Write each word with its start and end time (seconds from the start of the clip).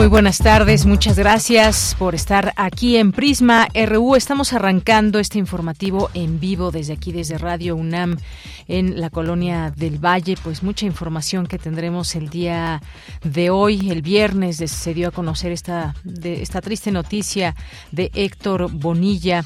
Muy 0.00 0.08
buenas 0.08 0.38
tardes, 0.38 0.86
muchas 0.86 1.18
gracias 1.18 1.94
por 1.98 2.14
estar 2.14 2.54
aquí 2.56 2.96
en 2.96 3.12
Prisma 3.12 3.68
RU. 3.86 4.16
Estamos 4.16 4.54
arrancando 4.54 5.18
este 5.18 5.38
informativo 5.38 6.08
en 6.14 6.40
vivo 6.40 6.70
desde 6.70 6.94
aquí, 6.94 7.12
desde 7.12 7.36
Radio 7.36 7.76
UNAM 7.76 8.16
en 8.66 8.98
la 8.98 9.10
colonia 9.10 9.74
del 9.76 10.02
Valle. 10.02 10.38
Pues 10.42 10.62
mucha 10.62 10.86
información 10.86 11.46
que 11.46 11.58
tendremos 11.58 12.16
el 12.16 12.30
día 12.30 12.80
de 13.24 13.50
hoy, 13.50 13.90
el 13.90 14.00
viernes, 14.00 14.56
se 14.56 14.94
dio 14.94 15.08
a 15.08 15.10
conocer 15.10 15.52
esta, 15.52 15.94
de, 16.02 16.40
esta 16.40 16.62
triste 16.62 16.90
noticia 16.90 17.54
de 17.92 18.10
Héctor 18.14 18.72
Bonilla 18.72 19.44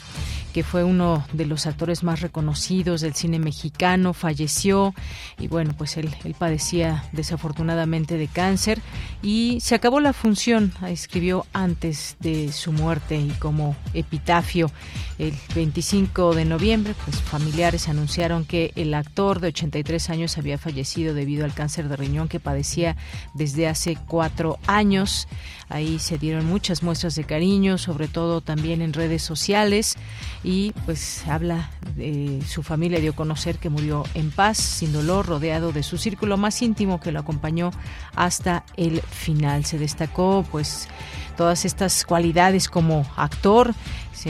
que 0.55 0.63
fue 0.63 0.85
uno 0.85 1.27
de 1.33 1.47
los 1.47 1.67
actores 1.67 2.05
más 2.05 2.21
reconocidos 2.21 3.01
del 3.01 3.15
cine 3.15 3.41
mexicano, 3.41 4.15
falleció 4.15 4.95
y 5.37 5.49
bueno, 5.49 5.75
pues 5.77 5.97
él, 5.97 6.15
padecía 6.39 7.05
desafortunadamente 7.11 8.17
de 8.17 8.29
cáncer 8.29 8.81
y 9.21 9.59
se 9.61 9.75
acabó 9.75 9.99
la 9.99 10.13
función, 10.13 10.73
escribió 10.87 11.45
antes 11.53 12.17
de 12.21 12.53
su 12.53 12.71
muerte 12.71 13.17
y 13.17 13.31
como 13.41 13.75
epitafio 13.95 14.71
el 15.19 15.35
25 15.57 16.37
de 16.37 16.45
noviembre, 16.45 16.95
pues 17.05 17.21
familiares 17.21 17.89
anunciaron 17.89 18.45
que 18.45 18.71
el 18.77 18.95
actor 18.95 19.41
de 19.41 19.49
83 19.49 20.09
años 20.11 20.39
había 20.39 20.57
fallecido 20.57 21.15
debido 21.15 21.45
al 21.45 21.53
cáncer 21.53 21.89
de 21.89 21.97
riñón 21.97 22.29
que 22.29 22.39
padecía 22.39 22.97
desde 23.35 23.67
hace 23.67 23.97
cuatro 24.07 24.61
años. 24.69 25.27
Ahí 25.69 25.99
se 25.99 26.19
dieron 26.19 26.47
muchas 26.47 26.83
muestras 26.83 27.15
de 27.15 27.25
cariño, 27.25 27.79
sobre 27.79 28.09
todo 28.09 28.41
también 28.41 28.83
en 28.83 28.93
redes 28.93 29.23
sociales 29.23 29.97
y 30.43 30.73
pues 30.85 31.27
habla 31.27 31.71
de 31.97 32.43
su 32.47 32.63
familia 32.63 33.01
dio 33.01 33.13
a 33.13 33.17
conocer 33.17 33.59
que 33.59 33.71
murió 33.71 34.05
en 34.15 34.31
paz, 34.31 34.59
sin 34.59 34.93
dolor, 34.93 35.27
rodeado 35.27 35.73
de 35.73 35.83
su 35.83 35.99
círculo 35.99 36.37
más 36.37 36.61
íntimo 36.63 37.01
que 37.01 37.13
lo 37.13 37.21
acompañó 37.21 37.71
hasta 38.15 38.65
el 38.77 39.01
final. 39.01 39.65
Se 39.65 39.79
destacó 39.79 40.45
pues 40.51 40.89
todas 41.37 41.65
estas 41.65 42.05
cualidades 42.05 42.69
como 42.69 43.07
actor, 43.17 43.75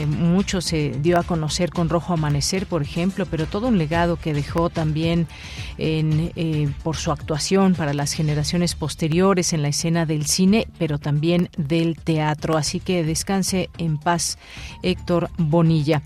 mucho 0.05 0.61
se 0.61 0.91
dio 1.01 1.17
a 1.17 1.23
conocer 1.23 1.69
con 1.69 1.89
Rojo 1.89 2.13
Amanecer, 2.13 2.65
por 2.65 2.81
ejemplo, 2.81 3.25
pero 3.25 3.45
todo 3.45 3.67
un 3.67 3.77
legado 3.77 4.17
que 4.17 4.33
dejó 4.33 4.69
también 4.69 5.27
eh, 5.77 6.69
por 6.83 6.97
su 6.97 7.11
actuación 7.11 7.75
para 7.75 7.93
las 7.93 8.13
generaciones 8.13 8.75
posteriores 8.75 9.53
en 9.53 9.61
la 9.61 9.69
escena 9.69 10.05
del 10.05 10.25
cine, 10.25 10.67
pero 10.77 10.99
también 10.99 11.49
del 11.57 11.95
teatro. 11.95 12.57
Así 12.57 12.79
que 12.79 13.03
descanse 13.03 13.69
en 13.77 13.97
paz, 13.97 14.37
Héctor 14.83 15.29
Bonilla. 15.37 16.01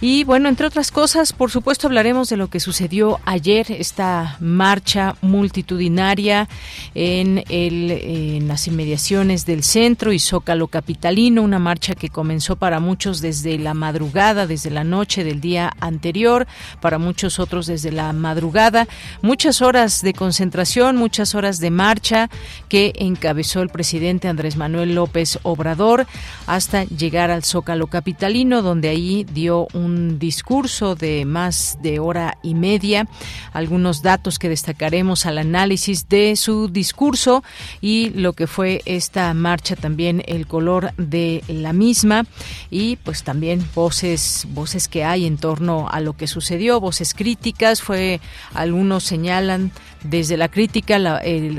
Y 0.00 0.24
bueno, 0.24 0.48
entre 0.48 0.66
otras 0.66 0.90
cosas, 0.90 1.32
por 1.32 1.50
supuesto, 1.50 1.86
hablaremos 1.86 2.28
de 2.28 2.36
lo 2.36 2.48
que 2.48 2.60
sucedió 2.60 3.20
ayer, 3.24 3.66
esta 3.70 4.36
marcha 4.40 5.16
multitudinaria 5.20 6.48
en, 6.94 7.44
el, 7.48 7.90
en 7.90 8.48
las 8.48 8.66
inmediaciones 8.68 9.46
del 9.46 9.62
centro 9.62 10.12
y 10.12 10.18
Zócalo 10.18 10.68
Capitalino, 10.68 11.42
una 11.42 11.58
marcha 11.58 11.94
que 11.94 12.08
comenzó 12.08 12.56
para 12.56 12.80
muchos 12.80 13.20
desde 13.20 13.33
desde 13.34 13.58
la 13.58 13.74
madrugada, 13.74 14.46
desde 14.46 14.70
la 14.70 14.84
noche 14.84 15.24
del 15.24 15.40
día 15.40 15.72
anterior, 15.80 16.46
para 16.80 16.98
muchos 16.98 17.40
otros 17.40 17.66
desde 17.66 17.90
la 17.90 18.12
madrugada, 18.12 18.86
muchas 19.22 19.60
horas 19.60 20.02
de 20.02 20.12
concentración, 20.12 20.96
muchas 20.96 21.34
horas 21.34 21.58
de 21.58 21.72
marcha 21.72 22.30
que 22.68 22.92
encabezó 22.94 23.60
el 23.60 23.70
presidente 23.70 24.28
Andrés 24.28 24.56
Manuel 24.56 24.94
López 24.94 25.40
Obrador 25.42 26.06
hasta 26.46 26.84
llegar 26.84 27.32
al 27.32 27.42
Zócalo 27.42 27.88
Capitalino, 27.88 28.62
donde 28.62 28.88
ahí 28.88 29.24
dio 29.24 29.66
un 29.72 30.20
discurso 30.20 30.94
de 30.94 31.24
más 31.24 31.78
de 31.82 31.98
hora 31.98 32.38
y 32.40 32.54
media, 32.54 33.08
algunos 33.52 34.02
datos 34.02 34.38
que 34.38 34.48
destacaremos 34.48 35.26
al 35.26 35.38
análisis 35.38 36.08
de 36.08 36.36
su 36.36 36.68
discurso 36.68 37.42
y 37.80 38.10
lo 38.10 38.34
que 38.34 38.46
fue 38.46 38.80
esta 38.84 39.34
marcha 39.34 39.74
también 39.74 40.22
el 40.26 40.46
color 40.46 40.92
de 40.96 41.42
la 41.48 41.72
misma. 41.72 42.26
Y 42.70 42.96
pues 42.96 43.23
también 43.24 43.66
voces 43.74 44.46
voces 44.50 44.88
que 44.88 45.04
hay 45.04 45.26
en 45.26 45.38
torno 45.38 45.88
a 45.90 46.00
lo 46.00 46.16
que 46.16 46.26
sucedió, 46.26 46.80
voces 46.80 47.14
críticas, 47.14 47.82
fue 47.82 48.20
algunos 48.52 49.04
señalan 49.04 49.72
desde 50.04 50.36
la 50.36 50.48
crítica 50.48 50.98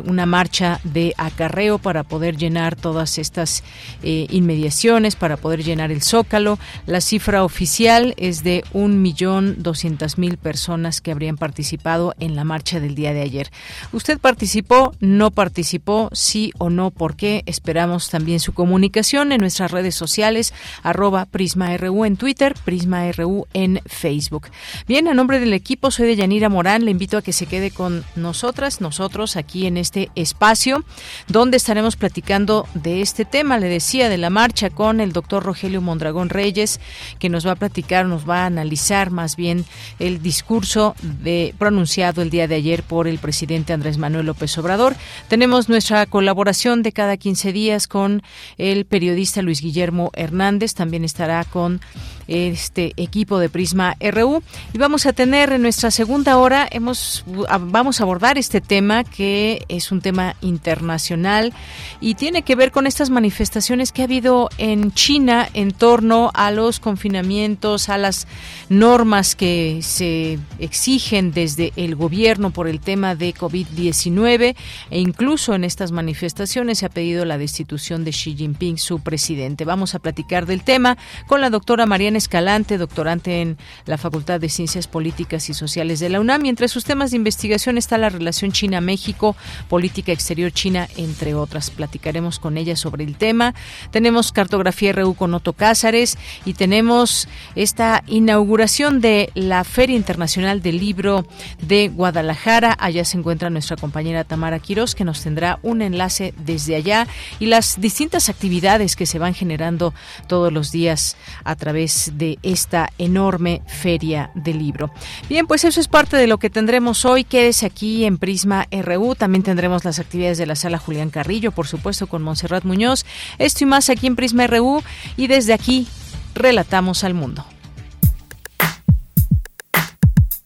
una 0.05 0.25
marcha 0.25 0.79
de 0.83 1.13
acarreo 1.17 1.79
para 1.79 2.03
poder 2.03 2.37
llenar 2.37 2.75
todas 2.75 3.17
estas 3.17 3.63
eh, 4.03 4.27
inmediaciones, 4.29 5.15
para 5.15 5.35
poder 5.35 5.63
llenar 5.63 5.91
el 5.91 6.01
zócalo. 6.01 6.59
La 6.85 7.01
cifra 7.01 7.43
oficial 7.43 8.13
es 8.17 8.43
de 8.43 8.63
un 8.71 9.01
millón 9.01 9.55
doscientas 9.63 10.17
mil 10.17 10.37
personas 10.37 11.01
que 11.01 11.11
habrían 11.11 11.37
participado 11.37 12.13
en 12.19 12.35
la 12.35 12.43
marcha 12.43 12.79
del 12.79 12.95
día 12.95 13.13
de 13.13 13.21
ayer. 13.21 13.51
¿Usted 13.91 14.19
participó? 14.19 14.93
¿No 14.99 15.31
participó? 15.31 16.09
¿Sí 16.13 16.51
o 16.59 16.69
no? 16.69 16.91
¿Por 16.91 17.15
qué? 17.15 17.43
Esperamos 17.47 18.09
también 18.09 18.39
su 18.39 18.53
comunicación 18.53 19.31
en 19.31 19.41
nuestras 19.41 19.71
redes 19.71 19.95
sociales, 19.95 20.53
arroba 20.83 21.25
PrismaRU 21.25 22.05
en 22.05 22.15
Twitter, 22.15 22.53
PrismaRU 22.63 23.47
en 23.53 23.81
Facebook. 23.85 24.49
Bien, 24.87 25.07
a 25.07 25.13
nombre 25.13 25.39
del 25.39 25.53
equipo, 25.53 25.89
soy 25.89 26.07
de 26.07 26.15
Yanira 26.15 26.49
Morán. 26.49 26.85
Le 26.85 26.91
invito 26.91 27.17
a 27.17 27.21
que 27.23 27.33
se 27.33 27.47
quede 27.47 27.71
con 27.71 28.03
nosotros 28.15 28.34
nosotras, 28.35 28.81
nosotros 28.81 29.37
aquí 29.37 29.65
en 29.65 29.77
este 29.77 30.09
espacio, 30.13 30.83
donde 31.29 31.55
estaremos 31.55 31.95
platicando 31.95 32.67
de 32.73 32.99
este 32.99 33.23
tema, 33.23 33.57
le 33.59 33.69
decía, 33.69 34.09
de 34.09 34.17
la 34.17 34.29
marcha 34.29 34.69
con 34.69 34.99
el 34.99 35.13
doctor 35.13 35.41
Rogelio 35.41 35.79
Mondragón 35.79 36.27
Reyes, 36.27 36.81
que 37.17 37.29
nos 37.29 37.47
va 37.47 37.51
a 37.51 37.55
platicar, 37.55 38.07
nos 38.07 38.29
va 38.29 38.43
a 38.43 38.47
analizar 38.47 39.09
más 39.09 39.37
bien 39.37 39.63
el 39.99 40.21
discurso 40.21 40.95
de, 41.01 41.55
pronunciado 41.57 42.21
el 42.21 42.29
día 42.29 42.49
de 42.49 42.55
ayer 42.55 42.83
por 42.83 43.07
el 43.07 43.19
presidente 43.19 43.71
Andrés 43.71 43.97
Manuel 43.97 44.25
López 44.25 44.57
Obrador. 44.57 44.97
Tenemos 45.29 45.69
nuestra 45.69 46.05
colaboración 46.05 46.83
de 46.83 46.91
cada 46.91 47.15
15 47.15 47.53
días 47.53 47.87
con 47.87 48.21
el 48.57 48.83
periodista 48.83 49.41
Luis 49.43 49.61
Guillermo 49.61 50.11
Hernández, 50.13 50.73
también 50.73 51.05
estará 51.05 51.45
con 51.45 51.79
este 52.27 52.93
equipo 52.97 53.39
de 53.39 53.49
Prisma 53.49 53.95
RU 53.99 54.41
y 54.73 54.77
vamos 54.77 55.05
a 55.05 55.13
tener 55.13 55.51
en 55.51 55.61
nuestra 55.61 55.91
segunda 55.91 56.37
hora 56.37 56.67
hemos 56.69 57.23
vamos 57.61 57.99
a 57.99 58.03
abordar 58.03 58.37
este 58.37 58.61
tema 58.61 59.03
que 59.03 59.63
es 59.67 59.91
un 59.91 60.01
tema 60.01 60.35
internacional 60.41 61.53
y 62.01 62.15
tiene 62.15 62.41
que 62.41 62.55
ver 62.55 62.71
con 62.71 62.87
estas 62.87 63.09
manifestaciones 63.09 63.91
que 63.91 64.01
ha 64.01 64.05
habido 64.05 64.49
en 64.57 64.91
China 64.91 65.47
en 65.53 65.71
torno 65.71 66.31
a 66.33 66.51
los 66.51 66.79
confinamientos, 66.79 67.89
a 67.89 67.97
las 67.97 68.27
normas 68.69 69.35
que 69.35 69.79
se 69.81 70.39
exigen 70.59 71.31
desde 71.31 71.73
el 71.75 71.95
gobierno 71.95 72.51
por 72.51 72.67
el 72.67 72.79
tema 72.79 73.15
de 73.15 73.33
COVID-19 73.33 74.55
e 74.89 74.99
incluso 74.99 75.53
en 75.53 75.63
estas 75.63 75.91
manifestaciones 75.91 76.79
se 76.79 76.85
ha 76.85 76.89
pedido 76.89 77.25
la 77.25 77.37
destitución 77.37 78.03
de 78.03 78.11
Xi 78.11 78.35
Jinping, 78.35 78.77
su 78.77 78.99
presidente. 78.99 79.65
Vamos 79.65 79.95
a 79.95 79.99
platicar 79.99 80.45
del 80.45 80.63
tema 80.63 80.97
con 81.27 81.41
la 81.41 81.49
doctora 81.49 81.85
Mariana 81.85 82.14
Escalante, 82.15 82.77
doctorante 82.77 83.41
en 83.41 83.57
la 83.85 83.97
Facultad 83.97 84.39
de 84.39 84.49
Ciencias 84.49 84.87
Políticas 84.87 85.49
y 85.49 85.53
Sociales 85.53 85.99
de 85.99 86.09
la 86.09 86.19
UNAM. 86.19 86.45
Y 86.45 86.49
entre 86.49 86.67
sus 86.67 86.85
temas 86.85 87.11
de 87.11 87.17
investigación 87.17 87.77
está 87.77 87.97
la 87.97 88.09
relación 88.09 88.51
China-México, 88.51 89.35
política 89.69 90.11
exterior 90.11 90.51
China, 90.51 90.87
entre 90.97 91.33
otras. 91.33 91.69
Platicaremos 91.71 92.39
con 92.39 92.57
ella 92.57 92.75
sobre 92.75 93.03
el 93.03 93.15
tema. 93.15 93.53
Tenemos 93.91 94.31
cartografía 94.31 94.93
RU 94.93 95.15
con 95.15 95.33
Otto 95.33 95.53
Cázares 95.53 96.17
y 96.45 96.53
tenemos 96.53 97.27
esta 97.55 98.03
inauguración 98.07 99.01
de 99.01 99.31
la 99.35 99.63
Feria 99.63 99.95
Internacional 99.95 100.61
del 100.61 100.79
Libro 100.79 101.25
de 101.61 101.89
Guadalajara. 101.89 102.75
Allá 102.79 103.05
se 103.05 103.17
encuentra 103.17 103.49
nuestra 103.49 103.77
compañera 103.77 104.23
Tamara 104.23 104.59
Quirós, 104.59 104.95
que 104.95 105.03
nos 105.03 105.21
tendrá 105.21 105.59
un 105.63 105.81
enlace 105.81 106.33
desde 106.37 106.75
allá 106.75 107.07
y 107.39 107.47
las 107.47 107.79
distintas 107.79 108.29
actividades 108.29 108.95
que 108.95 109.05
se 109.05 109.19
van 109.19 109.33
generando 109.33 109.93
todos 110.27 110.51
los 110.51 110.71
días 110.71 111.17
a 111.43 111.55
través 111.55 112.04
de 112.13 112.39
esta 112.43 112.89
enorme 112.97 113.61
feria 113.67 114.31
del 114.35 114.59
libro. 114.59 114.91
Bien, 115.29 115.47
pues 115.47 115.63
eso 115.63 115.79
es 115.79 115.87
parte 115.87 116.17
de 116.17 116.27
lo 116.27 116.37
que 116.37 116.49
tendremos 116.49 117.05
hoy. 117.05 117.23
Quédese 117.23 117.65
aquí 117.65 118.05
en 118.05 118.17
Prisma 118.17 118.67
RU. 118.71 119.15
También 119.15 119.43
tendremos 119.43 119.85
las 119.85 119.99
actividades 119.99 120.37
de 120.37 120.45
la 120.45 120.55
sala 120.55 120.77
Julián 120.77 121.09
Carrillo, 121.09 121.51
por 121.51 121.67
supuesto, 121.67 122.07
con 122.07 122.23
Montserrat 122.23 122.63
Muñoz. 122.63 123.05
Esto 123.37 123.63
y 123.63 123.67
más 123.67 123.89
aquí 123.89 124.07
en 124.07 124.15
Prisma 124.15 124.47
RU. 124.47 124.83
Y 125.17 125.27
desde 125.27 125.53
aquí, 125.53 125.87
relatamos 126.33 127.03
al 127.03 127.13
mundo. 127.13 127.45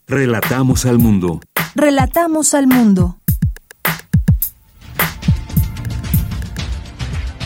Relatamos 0.07 0.85
al 0.85 0.97
mundo. 0.97 1.39
Relatamos 1.75 2.53
al 2.55 2.67
mundo. 2.67 3.19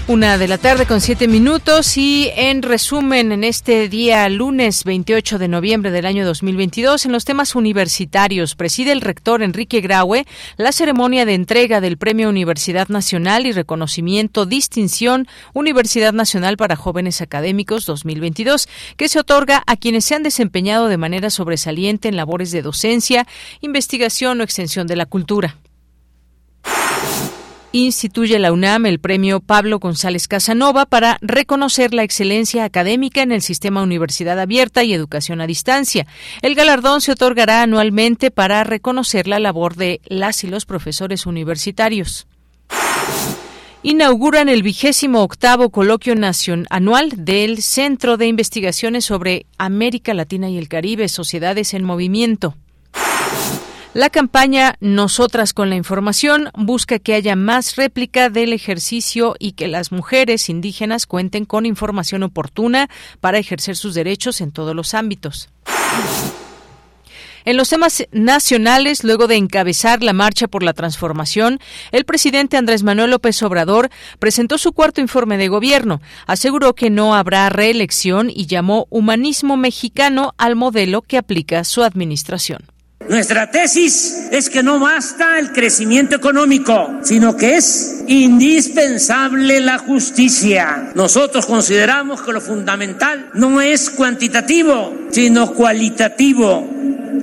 Una 0.06 0.38
de 0.38 0.50
la 0.50 0.58
tarde 0.58 0.86
con 0.86 1.00
siete 1.00 1.30
minutos 1.30 1.96
y 1.96 2.30
en 2.36 2.62
resumen 2.62 3.32
en 3.32 3.46
este 3.46 3.88
día 3.88 4.28
lunes 4.28 4.84
28 4.84 5.40
de 5.40 5.48
noviembre 5.48 5.92
del 5.92 6.06
año 6.06 6.26
2022 6.26 7.06
en 7.06 7.14
los 7.14 7.24
temas 7.24 7.56
universitarios 7.56 8.56
preside 8.56 8.92
el 8.92 9.00
rector 9.00 9.42
Enrique 9.42 9.80
Graue 9.80 10.26
la 10.58 10.74
ceremonia 10.74 11.26
de 11.26 11.36
entrega 11.36 11.80
del 11.80 11.96
Premio 11.96 12.28
Universidad 12.28 12.90
Nacional 12.90 13.46
y 13.46 13.54
reconocimiento 13.54 14.46
distinción 14.46 15.26
Universidad 15.54 16.12
Nacional 16.12 16.58
para 16.58 16.76
Jóvenes 16.76 17.22
Académicos 17.22 17.86
2022 17.86 18.68
que 18.98 19.08
se 19.08 19.20
otorga 19.20 19.64
a 19.68 19.78
quienes 19.78 20.04
se 20.04 20.16
han 20.16 20.24
desempeñado 20.24 20.90
de 20.90 20.98
manera 20.98 21.30
sobresaliente 21.30 22.10
en 22.10 22.18
labores 22.18 22.52
de 22.52 22.62
docencia, 22.62 23.26
investigación 23.62 24.42
o 24.42 24.44
extensión 24.44 24.86
de 24.86 24.98
la 24.98 25.06
cultura 25.06 25.56
instituye 27.74 28.40
la 28.40 28.54
UNAM 28.54 28.86
el 28.86 29.00
premio 29.00 29.42
Pablo 29.42 29.80
González 29.80 30.28
Casanova 30.28 30.86
para 30.86 31.18
reconocer 31.22 31.94
la 31.94 32.04
excelencia 32.04 32.64
académica 32.64 33.22
en 33.22 33.32
el 33.34 33.42
sistema 33.42 33.82
Universidad 33.82 34.40
Abierta 34.40 34.84
y 34.84 34.94
Educación 34.94 35.42
a 35.42 35.48
Distancia. 35.48 36.08
El 36.42 36.56
galardón 36.56 37.02
se 37.02 37.12
otorgará 37.12 37.64
anualmente 37.64 38.32
para 38.32 38.64
reconocer 38.64 39.28
la 39.28 39.40
labor 39.40 39.76
de 39.76 40.00
las 40.06 40.44
y 40.44 40.48
los 40.48 40.66
profesores 40.66 41.26
universitarios 41.26 42.28
inauguran 43.84 44.48
el 44.48 44.64
vigésimo 44.64 45.22
octavo 45.22 45.70
coloquio 45.70 46.16
nacional 46.16 46.66
anual 46.70 47.12
del 47.18 47.62
Centro 47.62 48.16
de 48.16 48.28
Investigaciones 48.28 49.04
sobre 49.06 49.46
América 49.58 50.14
Latina 50.14 50.50
y 50.50 50.58
el 50.58 50.70
Caribe, 50.70 51.10
Sociedades 51.10 51.74
en 51.74 51.84
Movimiento. 51.84 52.56
La 53.94 54.10
campaña 54.10 54.76
Nosotras 54.80 55.54
con 55.54 55.70
la 55.70 55.76
Información 55.76 56.50
busca 56.56 56.98
que 56.98 57.14
haya 57.14 57.36
más 57.36 57.76
réplica 57.76 58.32
del 58.32 58.52
ejercicio 58.52 59.36
y 59.38 59.52
que 59.52 59.68
las 59.68 59.92
mujeres 59.92 60.50
indígenas 60.50 61.06
cuenten 61.06 61.46
con 61.46 61.68
información 61.68 62.24
oportuna 62.24 62.90
para 63.22 63.38
ejercer 63.38 63.76
sus 63.76 63.94
derechos 63.94 64.42
en 64.42 64.52
todos 64.52 64.76
los 64.76 64.96
ámbitos. 64.96 65.50
En 67.46 67.56
los 67.56 67.70
temas 67.70 68.08
nacionales, 68.12 69.04
luego 69.04 69.28
de 69.28 69.36
encabezar 69.36 70.02
la 70.02 70.14
marcha 70.14 70.48
por 70.48 70.64
la 70.64 70.74
transformación, 70.74 71.60
el 71.92 72.04
presidente 72.04 72.58
Andrés 72.58 72.82
Manuel 72.82 73.12
López 73.12 73.44
Obrador 73.44 73.92
presentó 74.18 74.58
su 74.58 74.72
cuarto 74.72 75.02
informe 75.02 75.38
de 75.38 75.50
gobierno. 75.50 76.02
Aseguró 76.26 76.74
que 76.74 76.90
no 76.90 77.14
habrá 77.14 77.48
reelección 77.50 78.32
y 78.32 78.48
llamó 78.48 78.88
humanismo 78.90 79.56
mexicano 79.56 80.34
al 80.40 80.56
modelo 80.56 81.04
que 81.04 81.20
aplica 81.20 81.64
su 81.64 81.84
administración. 81.84 82.73
Nuestra 83.10 83.52
tesis 83.52 84.28
es 84.32 84.50
que 84.50 84.64
no 84.64 84.80
basta 84.80 85.38
el 85.38 85.52
crecimiento 85.52 86.16
económico, 86.16 87.00
sino 87.04 87.36
que 87.36 87.58
es 87.58 88.04
indispensable 88.08 89.60
la 89.60 89.78
justicia. 89.78 90.92
Nosotros 90.96 91.46
consideramos 91.46 92.22
que 92.22 92.32
lo 92.32 92.40
fundamental 92.40 93.30
no 93.34 93.62
es 93.62 93.90
cuantitativo, 93.90 95.08
sino 95.12 95.54
cualitativo. 95.54 96.70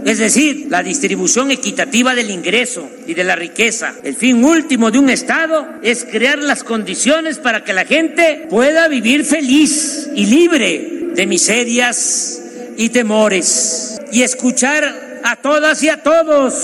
Es 0.04 0.18
decir, 0.18 0.66
la 0.68 0.82
distribución 0.82 1.50
equitativa 1.50 2.14
del 2.14 2.30
ingreso 2.30 2.88
y 3.06 3.14
de 3.14 3.24
la 3.24 3.36
riqueza. 3.36 3.94
El 4.02 4.16
fin 4.16 4.44
último 4.44 4.90
de 4.90 4.98
un 4.98 5.10
Estado 5.10 5.66
es 5.82 6.04
crear 6.04 6.38
las 6.38 6.62
condiciones 6.62 7.38
para 7.38 7.64
que 7.64 7.72
la 7.72 7.84
gente 7.84 8.46
pueda 8.48 8.88
vivir 8.88 9.24
feliz 9.24 10.08
y 10.14 10.26
libre 10.26 11.10
de 11.14 11.26
miserias 11.26 12.40
y 12.76 12.90
temores. 12.90 14.00
Y 14.12 14.22
escuchar 14.22 15.09
a 15.24 15.36
todas 15.36 15.82
y 15.82 15.88
a 15.88 16.02
todos, 16.02 16.54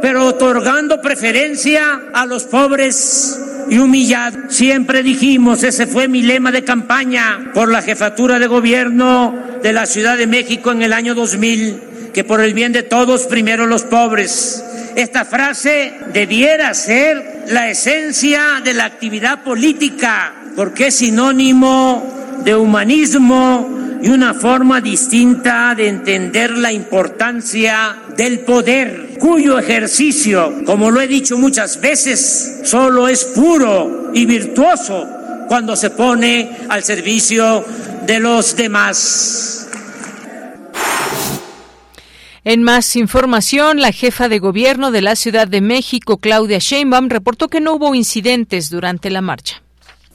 pero 0.00 0.26
otorgando 0.26 1.00
preferencia 1.00 2.00
a 2.12 2.26
los 2.26 2.44
pobres 2.44 3.40
y 3.68 3.78
humillados. 3.78 4.54
Siempre 4.54 5.02
dijimos, 5.02 5.62
ese 5.62 5.86
fue 5.86 6.08
mi 6.08 6.22
lema 6.22 6.50
de 6.50 6.64
campaña 6.64 7.50
por 7.54 7.70
la 7.70 7.82
jefatura 7.82 8.38
de 8.38 8.46
gobierno 8.46 9.34
de 9.62 9.72
la 9.72 9.86
Ciudad 9.86 10.16
de 10.16 10.26
México 10.26 10.72
en 10.72 10.82
el 10.82 10.92
año 10.92 11.14
2000, 11.14 12.10
que 12.12 12.24
por 12.24 12.40
el 12.40 12.54
bien 12.54 12.72
de 12.72 12.82
todos, 12.82 13.26
primero 13.26 13.66
los 13.66 13.82
pobres. 13.82 14.62
Esta 14.94 15.24
frase 15.24 15.92
debiera 16.12 16.72
ser 16.72 17.44
la 17.48 17.68
esencia 17.68 18.62
de 18.64 18.74
la 18.74 18.86
actividad 18.86 19.42
política, 19.42 20.32
porque 20.56 20.86
es 20.86 20.96
sinónimo 20.96 22.40
de 22.44 22.54
humanismo, 22.54 23.68
y 24.06 24.08
una 24.08 24.34
forma 24.34 24.80
distinta 24.80 25.74
de 25.74 25.88
entender 25.88 26.56
la 26.56 26.70
importancia 26.70 28.04
del 28.16 28.38
poder, 28.40 29.16
cuyo 29.18 29.58
ejercicio, 29.58 30.62
como 30.64 30.92
lo 30.92 31.00
he 31.00 31.08
dicho 31.08 31.36
muchas 31.36 31.80
veces, 31.80 32.60
solo 32.62 33.08
es 33.08 33.24
puro 33.24 34.12
y 34.14 34.24
virtuoso 34.24 35.08
cuando 35.48 35.74
se 35.74 35.90
pone 35.90 36.56
al 36.68 36.84
servicio 36.84 37.64
de 38.06 38.20
los 38.20 38.54
demás. 38.54 39.66
En 42.44 42.62
más 42.62 42.94
información, 42.94 43.80
la 43.80 43.90
jefa 43.90 44.28
de 44.28 44.38
gobierno 44.38 44.92
de 44.92 45.02
la 45.02 45.16
Ciudad 45.16 45.48
de 45.48 45.60
México, 45.60 46.18
Claudia 46.18 46.58
Sheinbaum, 46.60 47.08
reportó 47.08 47.48
que 47.48 47.60
no 47.60 47.74
hubo 47.74 47.92
incidentes 47.96 48.70
durante 48.70 49.10
la 49.10 49.20
marcha. 49.20 49.65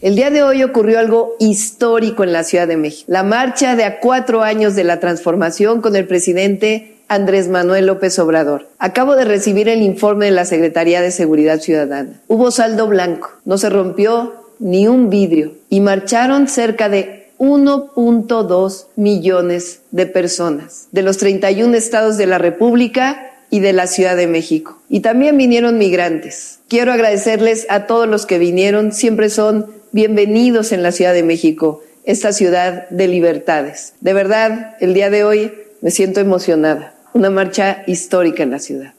El 0.02 0.16
día 0.16 0.32
de 0.32 0.42
hoy 0.42 0.64
ocurrió 0.64 0.98
algo 0.98 1.36
histórico 1.38 2.24
en 2.24 2.34
la 2.34 2.44
Ciudad 2.44 2.68
de 2.68 2.76
México. 2.76 3.06
La 3.12 3.22
marcha 3.22 3.76
de 3.76 3.84
a 3.84 4.00
cuatro 4.00 4.42
años 4.42 4.74
de 4.74 4.84
la 4.84 5.00
transformación 5.00 5.80
con 5.80 5.96
el 5.96 6.08
presidente 6.08 6.96
Andrés 7.08 7.50
Manuel 7.50 7.86
López 7.86 8.18
Obrador. 8.18 8.68
Acabo 8.80 9.16
de 9.16 9.26
recibir 9.26 9.70
el 9.70 9.84
informe 9.84 10.26
de 10.26 10.32
la 10.32 10.46
Secretaría 10.46 11.02
de 11.02 11.12
Seguridad 11.12 11.60
Ciudadana. 11.60 12.20
Hubo 12.28 12.50
saldo 12.50 12.88
blanco, 12.88 13.30
no 13.46 13.60
se 13.60 13.70
rompió 13.70 14.34
ni 14.58 14.88
un 14.88 15.12
vidrio 15.12 15.54
y 15.70 15.82
marcharon 15.82 16.48
cerca 16.48 16.90
de 16.90 17.28
1.2 17.38 18.86
millones 18.96 19.82
de 19.92 20.08
personas 20.08 20.88
de 20.92 21.04
los 21.04 21.20
31 21.20 21.76
estados 21.78 22.18
de 22.18 22.26
la 22.26 22.40
República 22.40 23.34
y 23.52 23.60
de 23.60 23.74
la 23.74 23.86
Ciudad 23.86 24.16
de 24.16 24.26
México. 24.26 24.80
Y 24.90 25.02
también 25.02 25.38
vinieron 25.38 25.78
migrantes. 25.78 26.61
Quiero 26.72 26.94
agradecerles 26.94 27.68
a 27.70 27.86
todos 27.86 28.08
los 28.08 28.26
que 28.26 28.40
vinieron, 28.40 28.94
siempre 28.94 29.30
son 29.30 29.66
bienvenidos 29.92 30.72
en 30.72 30.84
la 30.84 30.94
Ciudad 30.94 31.12
de 31.14 31.22
México, 31.22 31.84
esta 32.06 32.32
ciudad 32.32 32.88
de 32.90 33.10
libertades. 33.10 33.96
De 34.00 34.14
verdad, 34.14 34.78
el 34.80 34.94
día 34.94 35.10
de 35.10 35.26
hoy 35.26 35.52
me 35.82 35.92
siento 35.92 36.22
emocionada. 36.22 36.96
Una 37.14 37.30
marcha 37.30 37.84
histórica 37.88 38.44
en 38.44 38.52
la 38.52 38.60
ciudad. 38.60 38.94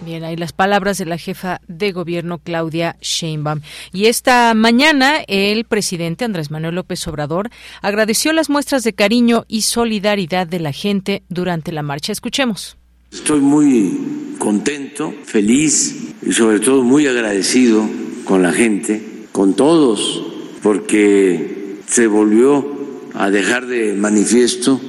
Bien, 0.00 0.24
ahí 0.24 0.36
las 0.36 0.54
palabras 0.54 0.96
de 0.96 1.04
la 1.04 1.18
jefa 1.18 1.60
de 1.68 1.92
gobierno 1.92 2.38
Claudia 2.38 2.96
Sheinbaum. 3.02 3.60
Y 3.92 4.06
esta 4.06 4.54
mañana 4.54 5.18
el 5.28 5.66
presidente 5.66 6.24
Andrés 6.24 6.50
Manuel 6.50 6.76
López 6.76 7.06
Obrador 7.06 7.50
agradeció 7.82 8.32
las 8.32 8.48
muestras 8.48 8.82
de 8.82 8.94
cariño 8.94 9.44
y 9.46 9.60
solidaridad 9.60 10.46
de 10.46 10.60
la 10.60 10.72
gente 10.72 11.22
durante 11.28 11.70
la 11.70 11.82
marcha. 11.82 12.12
Escuchemos. 12.12 12.78
Estoy 13.14 13.40
muy 13.40 14.36
contento, 14.38 15.14
feliz 15.24 15.94
y 16.20 16.32
sobre 16.32 16.58
todo 16.58 16.82
muy 16.82 17.06
agradecido 17.06 17.88
con 18.24 18.42
la 18.42 18.52
gente 18.52 19.14
con 19.30 19.54
todos, 19.54 20.22
porque 20.62 21.78
se 21.86 22.08
volvió 22.08 22.66
a 23.14 23.30
dejar 23.30 23.66
de 23.66 23.94
manifiesto 23.94 24.80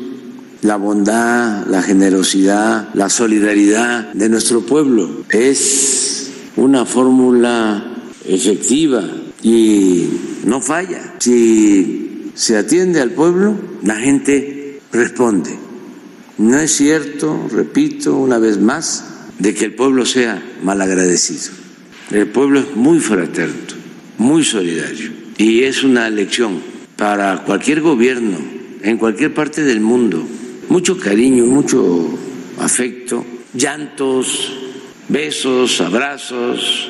la 0.64 0.76
bondad, 0.76 1.68
la 1.68 1.84
generosidad, 1.84 2.90
la 2.96 3.10
solidaridad 3.10 4.12
de 4.14 4.28
nuestro 4.28 4.62
pueblo. 4.62 5.24
Es 5.30 6.32
una 6.58 6.86
fórmula 6.86 7.96
efectiva 8.28 9.04
y 9.44 10.10
no 10.46 10.62
falla. 10.62 11.14
Si 11.20 12.32
se 12.34 12.58
atiende 12.58 13.02
al 13.02 13.12
pueblo, 13.12 13.56
la 13.84 13.96
gente 13.96 14.80
responde. 14.92 15.65
No 16.38 16.60
es 16.60 16.72
cierto, 16.72 17.48
repito 17.52 18.16
una 18.16 18.38
vez 18.38 18.60
más, 18.60 19.06
de 19.40 19.54
que 19.54 19.66
el 19.66 19.76
pueblo 19.76 20.06
sea 20.06 20.44
malagradecido. 20.64 21.54
El 22.12 22.28
pueblo 22.28 22.60
es 22.60 22.76
muy 22.76 23.00
fraterno 23.00 23.76
muy 24.18 24.44
solidario. 24.44 25.12
Y 25.38 25.64
es 25.64 25.84
una 25.84 26.10
lección 26.10 26.62
para 26.96 27.44
cualquier 27.44 27.82
gobierno 27.82 28.38
en 28.82 28.98
cualquier 28.98 29.34
parte 29.34 29.64
del 29.64 29.82
mundo. 29.82 30.26
Mucho 30.70 30.98
cariño, 30.98 31.46
mucho 31.46 32.18
afecto, 32.60 33.26
llantos, 33.54 34.54
besos, 35.10 35.82
abrazos, 35.82 36.90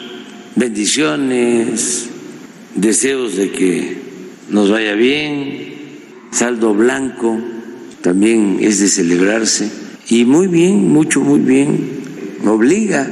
bendiciones, 0.56 2.10
deseos 2.76 3.36
de 3.36 3.52
que 3.52 3.98
nos 4.50 4.70
vaya 4.70 4.94
bien, 4.94 5.74
saldo 6.32 6.74
blanco, 6.74 7.40
también 8.06 8.60
es 8.62 8.78
de 8.80 8.88
celebrarse. 8.88 9.68
Y 10.10 10.26
muy 10.26 10.46
bien, 10.46 10.94
mucho, 10.94 11.22
muy 11.22 11.40
bien, 11.40 11.90
obliga 12.46 13.12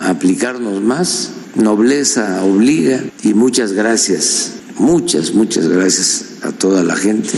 a 0.00 0.10
aplicarnos 0.10 0.82
más, 0.82 1.30
nobleza 1.54 2.42
obliga. 2.42 3.04
Y 3.22 3.34
muchas 3.34 3.72
gracias, 3.72 4.54
muchas, 4.80 5.32
muchas 5.32 5.68
gracias 5.68 6.24
a 6.42 6.50
toda 6.50 6.82
la 6.82 6.96
gente 6.96 7.30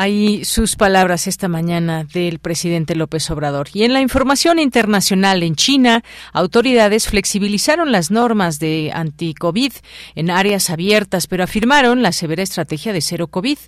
Ahí 0.00 0.44
sus 0.44 0.76
palabras 0.76 1.26
esta 1.26 1.48
mañana 1.48 2.04
del 2.04 2.38
presidente 2.38 2.94
López 2.94 3.28
Obrador. 3.32 3.66
Y 3.72 3.82
en 3.82 3.92
la 3.92 4.00
información 4.00 4.60
internacional 4.60 5.42
en 5.42 5.56
China, 5.56 6.04
autoridades 6.32 7.08
flexibilizaron 7.08 7.90
las 7.90 8.12
normas 8.12 8.60
de 8.60 8.92
anti-COVID 8.94 9.72
en 10.14 10.30
áreas 10.30 10.70
abiertas, 10.70 11.26
pero 11.26 11.42
afirmaron 11.42 12.00
la 12.00 12.12
severa 12.12 12.44
estrategia 12.44 12.92
de 12.92 13.00
cero 13.00 13.26
COVID. 13.26 13.58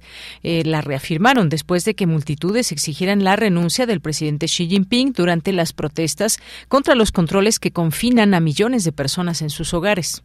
Eh, 0.45 0.63
la 0.65 0.83
reafirmaron 0.83 1.49
después 1.49 1.85
de 1.85 1.97
que 1.97 2.07
multitudes 2.07 2.71
exigieran 2.71 3.25
la 3.25 3.35
renuncia 3.35 3.87
del 3.87 4.01
presidente 4.01 4.47
Xi 4.47 4.69
Jinping 4.69 5.13
durante 5.13 5.53
las 5.53 5.73
protestas 5.73 6.39
contra 6.69 6.95
los 6.95 7.11
controles 7.11 7.59
que 7.59 7.73
confinan 7.73 8.35
a 8.35 8.41
millones 8.41 8.85
de 8.85 8.93
personas 8.93 9.43
en 9.43 9.51
sus 9.51 9.75
hogares. 9.75 10.23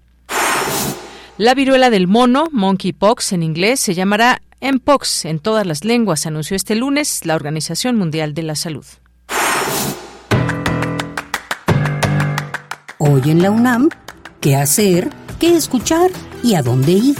La 1.38 1.54
viruela 1.54 1.89
del 1.89 2.08
mono, 2.08 2.46
monkeypox 2.54 3.34
en 3.34 3.44
inglés, 3.44 3.82
se 3.82 3.94
llamará 3.94 4.42
Mpox 4.62 5.25
en 5.25 5.39
todas 5.39 5.68
las 5.68 5.84
lenguas, 5.84 6.25
anunció 6.25 6.56
este 6.56 6.75
lunes 6.75 7.25
la 7.25 7.36
Organización 7.36 7.98
Mundial 7.98 8.34
de 8.34 8.44
la 8.44 8.56
Salud. 8.56 8.86
Hoy 13.00 13.22
en 13.25 13.42
la 13.42 13.51
UNAM, 13.51 13.89
¿qué 14.39 14.56
hacer? 14.56 15.10
¿Qué 15.38 15.58
escuchar? 15.58 16.10
¿Y 16.42 16.56
a 16.56 16.62
dónde 16.62 16.94
ir? 16.94 17.18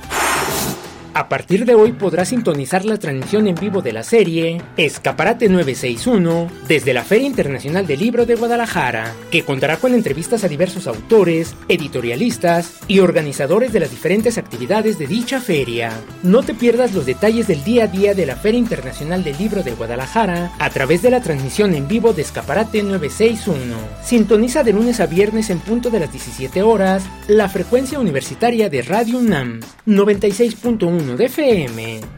A 1.14 1.28
partir 1.28 1.66
de 1.66 1.74
hoy 1.74 1.92
podrás 1.92 2.30
sintonizar 2.30 2.86
la 2.86 2.96
transmisión 2.96 3.46
en 3.46 3.54
vivo 3.54 3.82
de 3.82 3.92
la 3.92 4.02
serie 4.02 4.62
Escaparate 4.78 5.50
961 5.50 6.48
desde 6.66 6.94
la 6.94 7.04
Feria 7.04 7.26
Internacional 7.26 7.86
del 7.86 8.00
Libro 8.00 8.24
de 8.24 8.34
Guadalajara, 8.34 9.12
que 9.30 9.42
contará 9.42 9.76
con 9.76 9.92
entrevistas 9.92 10.42
a 10.42 10.48
diversos 10.48 10.86
autores, 10.86 11.54
editorialistas 11.68 12.78
y 12.88 13.00
organizadores 13.00 13.74
de 13.74 13.80
las 13.80 13.90
diferentes 13.90 14.38
actividades 14.38 14.98
de 14.98 15.06
dicha 15.06 15.38
feria. 15.38 15.92
No 16.22 16.42
te 16.42 16.54
pierdas 16.54 16.94
los 16.94 17.04
detalles 17.04 17.46
del 17.46 17.62
día 17.62 17.84
a 17.84 17.88
día 17.88 18.14
de 18.14 18.24
la 18.24 18.36
Feria 18.36 18.60
Internacional 18.60 19.22
del 19.22 19.36
Libro 19.36 19.62
de 19.62 19.72
Guadalajara 19.72 20.52
a 20.58 20.70
través 20.70 21.02
de 21.02 21.10
la 21.10 21.20
transmisión 21.20 21.74
en 21.74 21.88
vivo 21.88 22.14
de 22.14 22.22
Escaparate 22.22 22.82
961. 22.82 23.76
Sintoniza 24.02 24.62
de 24.62 24.72
lunes 24.72 24.98
a 24.98 25.06
viernes 25.06 25.50
en 25.50 25.58
punto 25.58 25.90
de 25.90 26.00
las 26.00 26.10
17 26.10 26.62
horas 26.62 27.04
la 27.28 27.50
frecuencia 27.50 28.00
universitaria 28.00 28.70
de 28.70 28.80
Radio 28.80 29.18
UNAM 29.18 29.60
96.1 29.86 31.01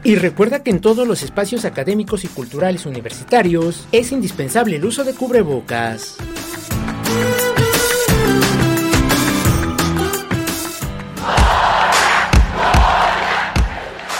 Y 0.03 0.15
recuerda 0.15 0.63
que 0.63 0.71
en 0.71 0.79
todos 0.79 1.07
los 1.07 1.23
espacios 1.23 1.65
académicos 1.65 2.23
y 2.23 2.27
culturales 2.27 2.85
universitarios 2.85 3.87
es 3.91 4.11
indispensable 4.11 4.77
el 4.77 4.85
uso 4.85 5.03
de 5.03 5.13
cubrebocas. 5.13 6.17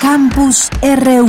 Campus 0.01 0.69
RU 0.81 1.27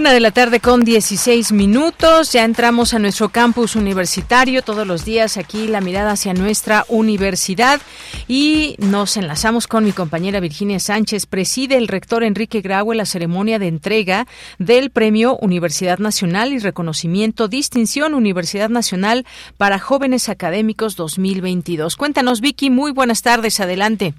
Una 0.00 0.14
de 0.14 0.20
la 0.20 0.30
tarde 0.30 0.60
con 0.60 0.82
16 0.82 1.52
minutos. 1.52 2.32
Ya 2.32 2.44
entramos 2.46 2.94
a 2.94 2.98
nuestro 2.98 3.28
campus 3.28 3.76
universitario 3.76 4.62
todos 4.62 4.86
los 4.86 5.04
días 5.04 5.36
aquí 5.36 5.66
la 5.66 5.82
mirada 5.82 6.12
hacia 6.12 6.32
nuestra 6.32 6.86
universidad 6.88 7.82
y 8.26 8.76
nos 8.78 9.18
enlazamos 9.18 9.66
con 9.66 9.84
mi 9.84 9.92
compañera 9.92 10.40
Virginia 10.40 10.80
Sánchez. 10.80 11.26
Preside 11.26 11.76
el 11.76 11.86
rector 11.86 12.24
Enrique 12.24 12.62
Graue 12.62 12.96
la 12.96 13.04
ceremonia 13.04 13.58
de 13.58 13.68
entrega 13.68 14.26
del 14.58 14.88
Premio 14.88 15.36
Universidad 15.36 15.98
Nacional 15.98 16.54
y 16.54 16.60
Reconocimiento 16.60 17.46
Distinción 17.46 18.14
Universidad 18.14 18.70
Nacional 18.70 19.26
para 19.58 19.78
Jóvenes 19.78 20.30
Académicos 20.30 20.96
2022. 20.96 21.96
Cuéntanos, 21.96 22.40
Vicky. 22.40 22.70
Muy 22.70 22.92
buenas 22.92 23.20
tardes. 23.20 23.60
Adelante. 23.60 24.14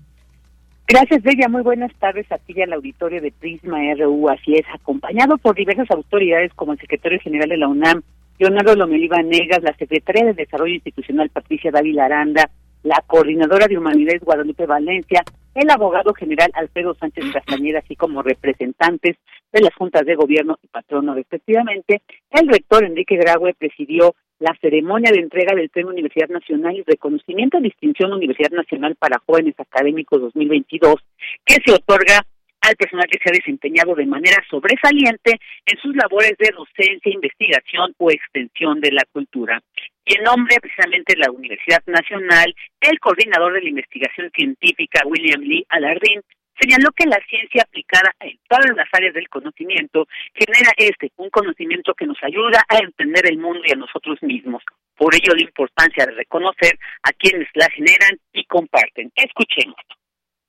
Gracias, 0.87 1.23
Bella. 1.23 1.47
Muy 1.47 1.61
buenas 1.61 1.93
tardes 1.99 2.29
a 2.31 2.37
ti 2.37 2.53
y 2.55 2.61
al 2.61 2.73
auditorio 2.73 3.21
de 3.21 3.31
Prisma 3.31 3.79
RU. 3.95 4.29
Así 4.29 4.55
es, 4.55 4.65
acompañado 4.73 5.37
por 5.37 5.55
diversas 5.55 5.89
autoridades 5.91 6.53
como 6.53 6.73
el 6.73 6.79
secretario 6.79 7.19
general 7.19 7.49
de 7.49 7.57
la 7.57 7.67
UNAM, 7.67 8.01
Leonardo 8.39 8.75
Lomeliva 8.75 9.21
Negas, 9.21 9.63
la 9.63 9.75
secretaria 9.77 10.25
de 10.25 10.33
Desarrollo 10.33 10.73
Institucional 10.73 11.29
Patricia 11.29 11.71
Dávila 11.71 12.05
Aranda, 12.05 12.49
la 12.83 13.03
coordinadora 13.05 13.67
de 13.67 13.77
Humanidades 13.77 14.23
Guadalupe 14.23 14.65
Valencia, 14.65 15.23
el 15.53 15.69
abogado 15.69 16.13
general 16.13 16.49
Alfredo 16.53 16.95
Sánchez 16.95 17.25
Castañeda, 17.31 17.79
así 17.79 17.95
como 17.95 18.23
representantes 18.23 19.17
de 19.51 19.61
las 19.61 19.73
juntas 19.75 20.05
de 20.05 20.15
gobierno 20.15 20.57
y 20.63 20.67
patrono 20.67 21.13
respectivamente. 21.13 22.01
El 22.31 22.47
rector 22.47 22.83
Enrique 22.83 23.17
Graue 23.17 23.53
presidió 23.53 24.15
la 24.41 24.57
ceremonia 24.59 25.11
de 25.11 25.19
entrega 25.19 25.55
del 25.55 25.69
Premio 25.69 25.91
Universidad 25.91 26.29
Nacional 26.29 26.75
y 26.75 26.83
Reconocimiento 26.83 27.57
a 27.57 27.61
Distinción 27.61 28.11
Universidad 28.11 28.49
Nacional 28.49 28.95
para 28.95 29.21
Jóvenes 29.25 29.53
Académicos 29.59 30.19
2022, 30.19 30.95
que 31.45 31.57
se 31.63 31.71
otorga 31.71 32.25
al 32.61 32.75
personal 32.75 33.07
que 33.09 33.19
se 33.21 33.29
ha 33.29 33.37
desempeñado 33.37 33.93
de 33.93 34.05
manera 34.05 34.43
sobresaliente 34.49 35.39
en 35.65 35.77
sus 35.79 35.95
labores 35.95 36.33
de 36.39 36.49
docencia, 36.57 37.13
investigación 37.13 37.93
o 37.97 38.09
extensión 38.09 38.81
de 38.81 38.91
la 38.91 39.03
cultura. 39.11 39.61
Y 40.05 40.17
en 40.17 40.23
nombre 40.23 40.57
precisamente 40.59 41.13
de 41.13 41.19
la 41.19 41.31
Universidad 41.31 41.83
Nacional, 41.85 42.53
el 42.81 42.99
coordinador 42.99 43.53
de 43.53 43.61
la 43.61 43.69
investigación 43.69 44.31
científica, 44.35 45.01
William 45.05 45.41
Lee 45.41 45.65
Alardín, 45.69 46.21
señaló 46.61 46.91
que 46.91 47.05
la 47.05 47.19
ciencia 47.27 47.63
aplicada 47.63 48.13
en 48.19 48.37
todas 48.47 48.75
las 48.75 48.87
áreas 48.93 49.13
del 49.13 49.27
conocimiento 49.29 50.07
genera 50.33 50.71
este, 50.77 51.11
un 51.17 51.29
conocimiento 51.29 51.93
que 51.93 52.05
nos 52.05 52.17
ayuda 52.21 52.63
a 52.67 52.77
entender 52.77 53.25
el 53.27 53.39
mundo 53.39 53.61
y 53.65 53.71
a 53.71 53.75
nosotros 53.75 54.21
mismos. 54.21 54.61
Por 54.95 55.15
ello, 55.15 55.33
la 55.33 55.41
importancia 55.41 56.05
de 56.05 56.11
reconocer 56.11 56.77
a 57.03 57.11
quienes 57.13 57.47
la 57.55 57.67
generan 57.69 58.19
y 58.33 58.45
comparten. 58.45 59.11
Escuchemos. 59.15 59.75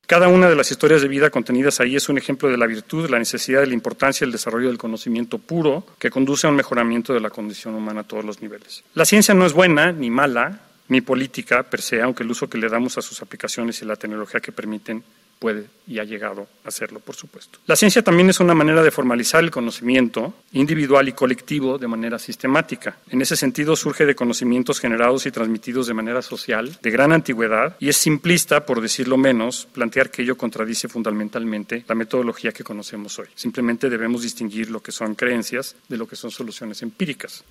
Cada 0.07 0.28
una 0.28 0.50
de 0.50 0.57
las 0.57 0.71
historias 0.71 1.00
de 1.00 1.09
vida 1.09 1.31
contenidas 1.31 1.81
ahí 1.81 1.97
es 1.97 2.09
un 2.09 2.19
ejemplo 2.19 2.50
de 2.50 2.59
la 2.59 2.66
virtud, 2.66 3.09
la 3.09 3.19
necesidad 3.19 3.61
de 3.61 3.69
la 3.69 3.75
importancia 3.75 4.26
del 4.26 4.33
desarrollo 4.33 4.69
del 4.69 4.76
conocimiento 4.76 5.38
puro 5.38 5.87
que 5.99 6.11
conduce 6.11 6.47
a 6.47 6.50
un 6.50 6.57
mejoramiento 6.57 7.14
de 7.14 7.21
la 7.21 7.31
condición 7.31 7.75
humana 7.75 8.00
a 8.00 8.04
todos 8.04 8.25
los 8.25 8.42
niveles. 8.42 8.85
La 8.95 9.07
ciencia 9.07 9.33
no 9.33 9.47
es 9.47 9.54
buena 9.54 9.92
ni 9.92 10.11
mala, 10.11 10.61
ni 10.88 11.00
política 11.00 11.62
per 11.62 11.81
se, 11.81 12.02
aunque 12.02 12.25
el 12.25 12.31
uso 12.31 12.50
que 12.50 12.59
le 12.59 12.69
damos 12.69 12.99
a 12.99 13.02
sus 13.02 13.23
aplicaciones 13.23 13.81
y 13.81 13.87
la 13.87 13.97
tecnología 13.97 14.40
que 14.40 14.52
permiten 14.52 15.02
puede 15.42 15.66
y 15.88 15.99
ha 15.99 16.04
llegado 16.04 16.46
a 16.64 16.68
hacerlo, 16.68 17.00
por 17.00 17.16
supuesto. 17.16 17.58
La 17.66 17.75
ciencia 17.75 18.02
también 18.02 18.30
es 18.30 18.38
una 18.38 18.54
manera 18.54 18.80
de 18.80 18.92
formalizar 18.92 19.42
el 19.42 19.50
conocimiento 19.50 20.34
individual 20.52 21.08
y 21.08 21.12
colectivo 21.12 21.78
de 21.78 21.88
manera 21.88 22.20
sistemática. 22.20 22.99
En 23.11 23.20
ese 23.20 23.34
sentido, 23.34 23.75
surge 23.75 24.06
de 24.06 24.14
conocimientos 24.14 24.78
generados 24.78 25.26
y 25.26 25.32
transmitidos 25.32 25.88
de 25.88 25.94
manera 25.94 26.22
social 26.22 26.78
de 26.80 26.90
gran 26.92 27.11
antigüedad 27.12 27.76
y 27.80 27.88
es 27.88 27.96
simplista, 27.96 28.64
por 28.64 28.80
decirlo 28.80 29.16
menos, 29.16 29.66
plantear 29.72 30.12
que 30.12 30.22
ello 30.22 30.37
contradice 30.37 30.87
fundamentalmente 30.87 31.84
la 31.88 31.96
metodología 31.96 32.52
que 32.52 32.62
conocemos 32.62 33.18
hoy. 33.18 33.26
Simplemente 33.34 33.90
debemos 33.90 34.22
distinguir 34.22 34.70
lo 34.70 34.80
que 34.80 34.92
son 34.92 35.16
creencias 35.16 35.75
de 35.88 35.96
lo 35.96 36.06
que 36.06 36.14
son 36.14 36.30
soluciones 36.30 36.82
empíricas. 36.82 37.44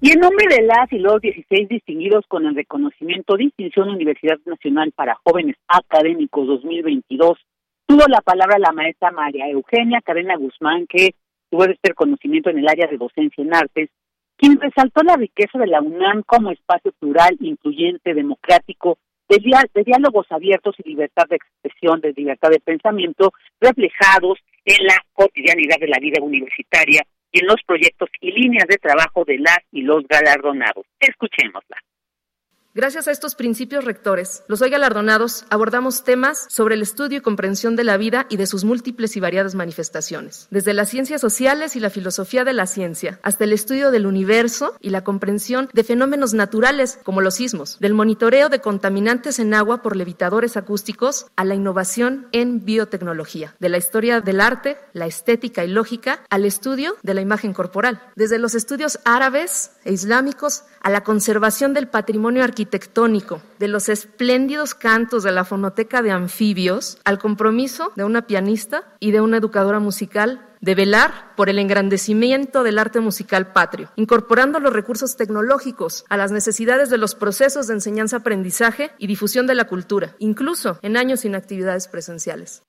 Y 0.00 0.12
en 0.12 0.20
nombre 0.20 0.46
de 0.48 0.62
las 0.62 0.92
y 0.92 0.98
los 1.00 1.20
16 1.20 1.68
distinguidos 1.68 2.24
con 2.28 2.46
el 2.46 2.54
reconocimiento 2.54 3.36
Distinción 3.36 3.88
Universidad 3.88 4.38
Nacional 4.44 4.92
para 4.92 5.18
Jóvenes 5.24 5.56
Académicos 5.66 6.46
2022, 6.46 7.36
tuvo 7.84 8.04
la 8.06 8.20
palabra 8.20 8.60
la 8.60 8.70
maestra 8.70 9.10
María 9.10 9.48
Eugenia 9.48 10.00
Cadena 10.00 10.36
Guzmán, 10.36 10.86
que 10.86 11.16
tuvo 11.50 11.64
este 11.64 11.88
reconocimiento 11.88 12.48
en 12.48 12.58
el 12.58 12.68
área 12.68 12.86
de 12.86 12.96
docencia 12.96 13.42
en 13.42 13.52
artes, 13.52 13.90
quien 14.36 14.60
resaltó 14.60 15.02
la 15.02 15.16
riqueza 15.16 15.58
de 15.58 15.66
la 15.66 15.82
UNAM 15.82 16.22
como 16.22 16.52
espacio 16.52 16.92
plural, 17.00 17.36
incluyente, 17.40 18.14
democrático, 18.14 18.98
de, 19.28 19.38
de 19.74 19.82
diálogos 19.82 20.30
abiertos 20.30 20.76
y 20.78 20.90
libertad 20.90 21.24
de 21.28 21.36
expresión, 21.36 22.00
de 22.00 22.12
libertad 22.12 22.50
de 22.50 22.60
pensamiento, 22.60 23.32
reflejados 23.60 24.38
en 24.64 24.86
la 24.86 24.94
cotidianidad 25.12 25.78
de 25.80 25.88
la 25.88 25.98
vida 25.98 26.22
universitaria 26.22 27.02
en 27.32 27.46
los 27.46 27.62
proyectos 27.66 28.08
y 28.20 28.32
líneas 28.32 28.66
de 28.68 28.78
trabajo 28.78 29.24
de 29.24 29.38
las 29.38 29.58
y 29.72 29.82
los 29.82 30.06
galardonados. 30.08 30.86
Escuchémosla. 31.00 31.76
Gracias 32.78 33.08
a 33.08 33.10
estos 33.10 33.34
principios 33.34 33.84
rectores, 33.84 34.44
los 34.46 34.62
hoy 34.62 34.70
galardonados 34.70 35.44
abordamos 35.50 36.04
temas 36.04 36.46
sobre 36.48 36.76
el 36.76 36.82
estudio 36.82 37.18
y 37.18 37.20
comprensión 37.20 37.74
de 37.74 37.82
la 37.82 37.96
vida 37.96 38.26
y 38.28 38.36
de 38.36 38.46
sus 38.46 38.62
múltiples 38.62 39.16
y 39.16 39.20
variadas 39.20 39.56
manifestaciones, 39.56 40.46
desde 40.52 40.74
las 40.74 40.88
ciencias 40.88 41.20
sociales 41.20 41.74
y 41.74 41.80
la 41.80 41.90
filosofía 41.90 42.44
de 42.44 42.52
la 42.52 42.68
ciencia, 42.68 43.18
hasta 43.24 43.42
el 43.42 43.52
estudio 43.52 43.90
del 43.90 44.06
universo 44.06 44.76
y 44.80 44.90
la 44.90 45.02
comprensión 45.02 45.68
de 45.72 45.82
fenómenos 45.82 46.34
naturales 46.34 47.00
como 47.02 47.20
los 47.20 47.34
sismos, 47.34 47.80
del 47.80 47.94
monitoreo 47.94 48.48
de 48.48 48.60
contaminantes 48.60 49.40
en 49.40 49.54
agua 49.54 49.82
por 49.82 49.96
levitadores 49.96 50.56
acústicos 50.56 51.26
a 51.34 51.44
la 51.44 51.56
innovación 51.56 52.28
en 52.30 52.64
biotecnología, 52.64 53.56
de 53.58 53.70
la 53.70 53.78
historia 53.78 54.20
del 54.20 54.40
arte, 54.40 54.76
la 54.92 55.06
estética 55.06 55.64
y 55.64 55.68
lógica, 55.68 56.20
al 56.30 56.44
estudio 56.44 56.94
de 57.02 57.14
la 57.14 57.22
imagen 57.22 57.54
corporal, 57.54 58.00
desde 58.14 58.38
los 58.38 58.54
estudios 58.54 59.00
árabes 59.04 59.72
e 59.84 59.92
islámicos 59.92 60.62
a 60.80 60.90
la 60.90 61.02
conservación 61.02 61.74
del 61.74 61.88
patrimonio 61.88 62.44
arquitectónico, 62.44 63.42
de 63.58 63.68
los 63.68 63.88
espléndidos 63.88 64.74
cantos 64.74 65.22
de 65.22 65.32
la 65.32 65.44
fonoteca 65.44 66.02
de 66.02 66.10
anfibios, 66.10 66.98
al 67.04 67.18
compromiso 67.18 67.92
de 67.96 68.04
una 68.04 68.26
pianista 68.26 68.84
y 69.00 69.10
de 69.10 69.20
una 69.20 69.38
educadora 69.38 69.80
musical 69.80 70.44
de 70.60 70.74
velar 70.74 71.34
por 71.36 71.48
el 71.48 71.58
engrandecimiento 71.58 72.62
del 72.62 72.78
arte 72.78 73.00
musical 73.00 73.52
patrio, 73.52 73.90
incorporando 73.96 74.60
los 74.60 74.72
recursos 74.72 75.16
tecnológicos 75.16 76.04
a 76.08 76.16
las 76.16 76.32
necesidades 76.32 76.90
de 76.90 76.98
los 76.98 77.14
procesos 77.14 77.66
de 77.66 77.74
enseñanza-aprendizaje 77.74 78.90
y 78.98 79.06
difusión 79.06 79.46
de 79.46 79.54
la 79.54 79.66
cultura, 79.66 80.16
incluso 80.18 80.78
en 80.82 80.96
años 80.96 81.20
sin 81.20 81.34
actividades 81.34 81.88
presenciales. 81.88 82.62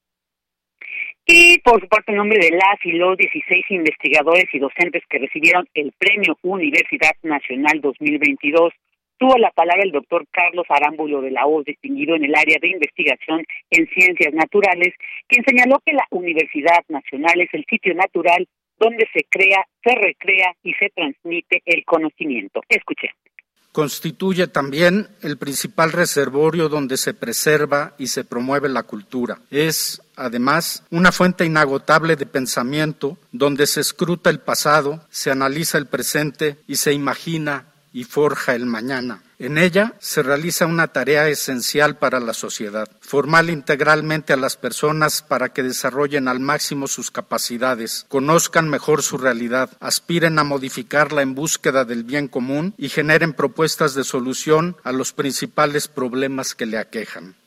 Y 1.32 1.60
por 1.60 1.80
su 1.80 1.88
parte, 1.88 2.12
en 2.12 2.18
nombre 2.18 2.40
de 2.40 2.50
las 2.50 2.84
y 2.84 2.94
los 2.94 3.16
16 3.16 3.64
investigadores 3.70 4.46
y 4.52 4.58
docentes 4.58 5.04
que 5.08 5.20
recibieron 5.20 5.70
el 5.76 5.92
Premio 5.92 6.36
Universidad 6.42 7.12
Nacional 7.22 7.82
2022, 7.82 8.74
tuvo 9.20 9.38
la 9.38 9.52
palabra 9.52 9.84
el 9.84 9.92
doctor 9.92 10.26
Carlos 10.32 10.65
Arámbulo 10.70 11.22
de 11.22 11.30
la 11.30 11.46
OZ, 11.46 11.65
distinguido 11.65 12.15
en 12.15 12.24
el 12.24 12.34
área 12.34 12.58
de 12.60 12.70
investigación 12.70 13.46
en 13.70 13.88
ciencias 13.89 14.34
naturales, 14.34 14.96
quien 15.28 15.46
señaló 15.46 15.78
que 15.86 15.94
la 15.94 16.08
Universidad 16.10 16.84
Nacional 16.88 17.39
es 17.42 17.54
el 17.54 17.63
sitio 17.70 17.94
natural 17.94 18.48
donde 18.80 19.08
se 19.13 19.24
crea, 19.30 19.68
se 19.84 19.94
recrea 19.94 20.56
y 20.63 20.74
se 20.74 20.89
transmite 20.96 21.62
el 21.63 21.86
conocimiento. 21.86 22.63
Escuche 22.68 23.12
constituye 23.72 24.48
también 24.48 25.08
el 25.22 25.38
principal 25.38 25.92
reservorio 25.92 26.70
donde 26.70 26.98
se 26.98 27.13
preserva 27.13 27.94
y 27.98 28.08
se 28.08 28.24
promueve 28.24 28.68
la 28.68 28.84
cultura. 28.84 29.39
Es, 29.52 30.02
además, 30.19 30.84
una 30.91 31.12
fuente 31.12 31.45
inagotable 31.45 32.15
de 32.15 32.25
pensamiento 32.25 33.17
donde 33.32 33.65
se 33.65 33.82
escruta 33.82 34.29
el 34.29 34.39
pasado, 34.39 35.03
se 35.10 35.32
analiza 35.32 35.77
el 35.77 35.88
presente 35.88 36.60
y 36.67 36.75
se 36.75 36.93
imagina 36.93 37.65
y 37.93 38.03
forja 38.03 38.53
el 38.55 38.65
mañana. 38.65 39.23
En 39.39 39.58
ella 39.58 39.93
se 39.99 40.21
realiza 40.21 40.65
una 40.65 40.89
tarea 40.89 41.29
esencial 41.29 41.97
para 41.97 42.19
la 42.19 42.34
sociedad, 42.34 42.89
formar 42.99 43.49
integralmente 43.49 44.34
a 44.34 44.38
las 44.38 44.58
personas 44.58 45.21
para 45.21 45.53
que 45.53 45.63
desarrollen 45.63 46.27
al 46.27 46.41
máximo 46.41 46.88
sus 46.88 47.10
capacidades, 47.10 48.05
conozcan 48.10 48.69
mejor 48.69 49.01
su 49.01 49.17
realidad, 49.17 49.69
aspiren 49.79 50.39
a 50.39 50.43
modificarla 50.43 51.21
en 51.21 51.36
búsqueda 51.36 51.86
del 51.86 52.03
bien 52.03 52.27
común 52.27 52.73
y 52.77 52.89
generen 52.89 53.32
propuestas 53.32 53.95
de 53.95 54.03
solución 54.03 54.75
a 54.84 54.91
los 54.91 55.13
principales 55.13 55.88
problemas 55.88 56.53
que 56.53 56.65
le 56.65 56.77
aquejan. 56.77 57.38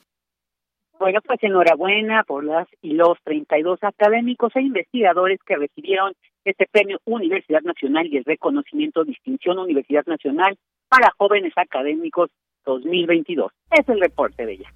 Bueno, 1.02 1.18
pues 1.20 1.42
enhorabuena 1.42 2.22
por 2.22 2.44
las 2.44 2.68
y 2.80 2.92
los 2.92 3.18
32 3.24 3.80
académicos 3.82 4.54
e 4.54 4.60
investigadores 4.60 5.40
que 5.44 5.56
recibieron 5.56 6.12
este 6.44 6.68
premio 6.70 7.00
Universidad 7.04 7.62
Nacional 7.62 8.06
y 8.06 8.18
el 8.18 8.24
reconocimiento 8.24 9.02
Distinción 9.02 9.58
Universidad 9.58 10.06
Nacional 10.06 10.56
para 10.88 11.12
jóvenes 11.18 11.54
académicos 11.56 12.30
2022. 12.64 13.50
Es 13.72 13.88
el 13.88 14.00
reporte 14.00 14.46
de 14.46 14.52
ella. 14.52 14.72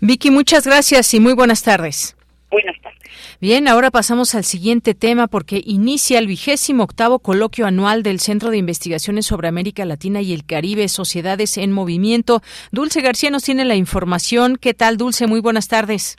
Vicky, 0.00 0.32
muchas 0.32 0.66
gracias 0.66 1.14
y 1.14 1.20
muy 1.20 1.34
buenas 1.34 1.62
tardes. 1.62 2.16
Buenas 2.50 2.80
tardes. 2.82 2.98
Bien, 3.40 3.68
ahora 3.68 3.90
pasamos 3.90 4.34
al 4.34 4.44
siguiente 4.44 4.94
tema 4.94 5.28
porque 5.28 5.62
inicia 5.64 6.18
el 6.18 6.26
vigésimo 6.26 6.82
octavo 6.82 7.20
coloquio 7.20 7.66
anual 7.66 8.02
del 8.02 8.18
Centro 8.18 8.50
de 8.50 8.58
Investigaciones 8.58 9.26
sobre 9.26 9.48
América 9.48 9.84
Latina 9.84 10.20
y 10.20 10.32
el 10.32 10.44
Caribe, 10.44 10.88
Sociedades 10.88 11.56
en 11.58 11.72
Movimiento. 11.72 12.40
Dulce 12.72 13.02
García 13.02 13.30
nos 13.30 13.44
tiene 13.44 13.64
la 13.64 13.76
información. 13.76 14.56
¿Qué 14.60 14.74
tal, 14.74 14.96
Dulce? 14.96 15.26
Muy 15.26 15.40
buenas 15.40 15.68
tardes. 15.68 16.16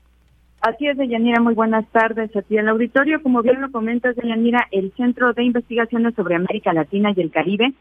Así 0.62 0.88
es, 0.88 0.96
Deyanira, 0.96 1.42
muy 1.42 1.56
buenas 1.56 1.90
tardes 1.92 2.36
a 2.36 2.42
ti 2.44 2.56
en 2.56 2.62
el 2.62 2.70
auditorio. 2.70 3.22
Como 3.24 3.42
bien 3.42 3.60
lo 3.60 3.72
comentas, 3.72 4.16
Deyanira, 4.16 4.68
el 4.72 4.94
Centro 4.96 5.34
de 5.34 5.44
Investigaciones 5.44 6.14
sobre 6.16 6.36
América 6.36 6.72
Latina 6.72 7.12
y 7.16 7.20
el 7.20 7.32
Caribe 7.32 7.74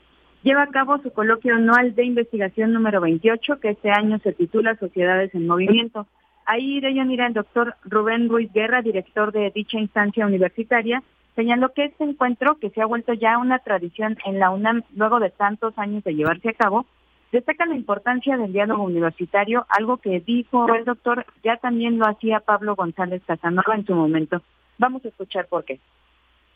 lleva 0.43 0.63
a 0.63 0.69
cabo 0.69 0.99
su 1.03 1.13
coloquio 1.13 1.55
anual 1.55 1.95
de 1.95 2.05
investigación 2.05 2.73
número 2.73 3.01
28, 3.01 3.61
que 3.61 3.71
este 3.71 3.91
año 3.91 4.19
se 4.21 4.33
titula 4.33 4.77
Sociedades 4.77 5.35
en 5.35 5.47
Movimiento. 5.47 6.07
Ahí, 6.53 6.81
Deyanira, 6.81 7.29
el 7.29 7.33
doctor 7.33 7.77
Rubén 7.85 8.29
Ruiz 8.29 8.53
Guerra, 8.53 8.83
director 8.83 9.31
de 9.31 9.53
dicha 9.55 9.79
instancia 9.79 10.27
universitaria, 10.27 11.01
señaló 11.37 11.73
que 11.73 11.85
este 11.85 12.03
encuentro, 12.03 12.59
que 12.59 12.71
se 12.71 12.83
ha 12.83 12.87
vuelto 12.87 13.13
ya 13.13 13.39
una 13.39 13.61
tradición 13.61 14.19
en 14.25 14.41
la 14.41 14.51
UNAM 14.51 14.83
luego 14.97 15.21
de 15.21 15.31
tantos 15.31 15.79
años 15.79 16.03
de 16.03 16.17
llevarse 16.17 16.49
a 16.49 16.55
cabo, 16.55 16.87
destaca 17.31 17.67
la 17.67 17.77
importancia 17.77 18.37
del 18.37 18.53
diálogo 18.53 18.83
universitario, 18.83 19.65
algo 19.69 19.99
que 19.99 20.19
dijo 20.19 20.67
el 20.75 20.85
doctor, 20.85 21.25
ya 21.45 21.57
también 21.59 22.01
lo 22.01 22.09
hacía 22.09 22.41
Pablo 22.41 22.75
González 22.75 23.23
Casanova 23.25 23.77
en 23.77 23.87
su 23.87 23.95
momento. 23.95 24.43
Vamos 24.77 25.05
a 25.05 25.09
escuchar 25.09 25.47
por 25.47 25.65
qué. 25.65 25.79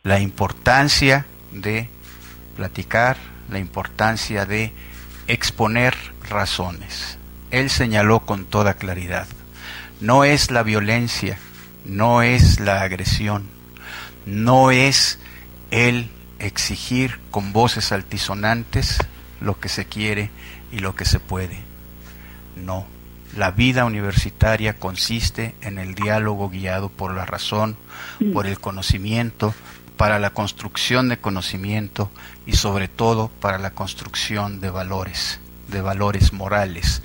La 0.02 0.18
importancia 0.18 1.24
de 1.52 1.88
platicar, 2.56 3.16
la 3.48 3.60
importancia 3.60 4.44
de 4.44 4.72
exponer 5.28 5.94
razones. 6.28 7.16
Él 7.52 7.70
señaló 7.70 8.26
con 8.26 8.44
toda 8.44 8.74
claridad, 8.74 9.28
no 10.00 10.24
es 10.24 10.50
la 10.50 10.62
violencia, 10.62 11.38
no 11.84 12.22
es 12.22 12.60
la 12.60 12.82
agresión, 12.82 13.48
no 14.26 14.70
es 14.70 15.18
el 15.70 16.10
exigir 16.38 17.20
con 17.30 17.52
voces 17.52 17.92
altisonantes 17.92 18.98
lo 19.40 19.58
que 19.58 19.68
se 19.68 19.86
quiere 19.86 20.30
y 20.72 20.78
lo 20.78 20.94
que 20.94 21.04
se 21.04 21.20
puede. 21.20 21.58
No, 22.56 22.86
la 23.36 23.50
vida 23.50 23.84
universitaria 23.84 24.74
consiste 24.74 25.54
en 25.60 25.78
el 25.78 25.94
diálogo 25.94 26.50
guiado 26.50 26.88
por 26.88 27.14
la 27.14 27.26
razón, 27.26 27.76
por 28.32 28.46
el 28.46 28.60
conocimiento, 28.60 29.54
para 29.96 30.18
la 30.18 30.30
construcción 30.30 31.08
de 31.08 31.18
conocimiento 31.18 32.10
y 32.46 32.54
sobre 32.54 32.88
todo 32.88 33.28
para 33.28 33.58
la 33.58 33.70
construcción 33.70 34.60
de 34.60 34.70
valores, 34.70 35.40
de 35.68 35.80
valores 35.80 36.32
morales. 36.32 37.02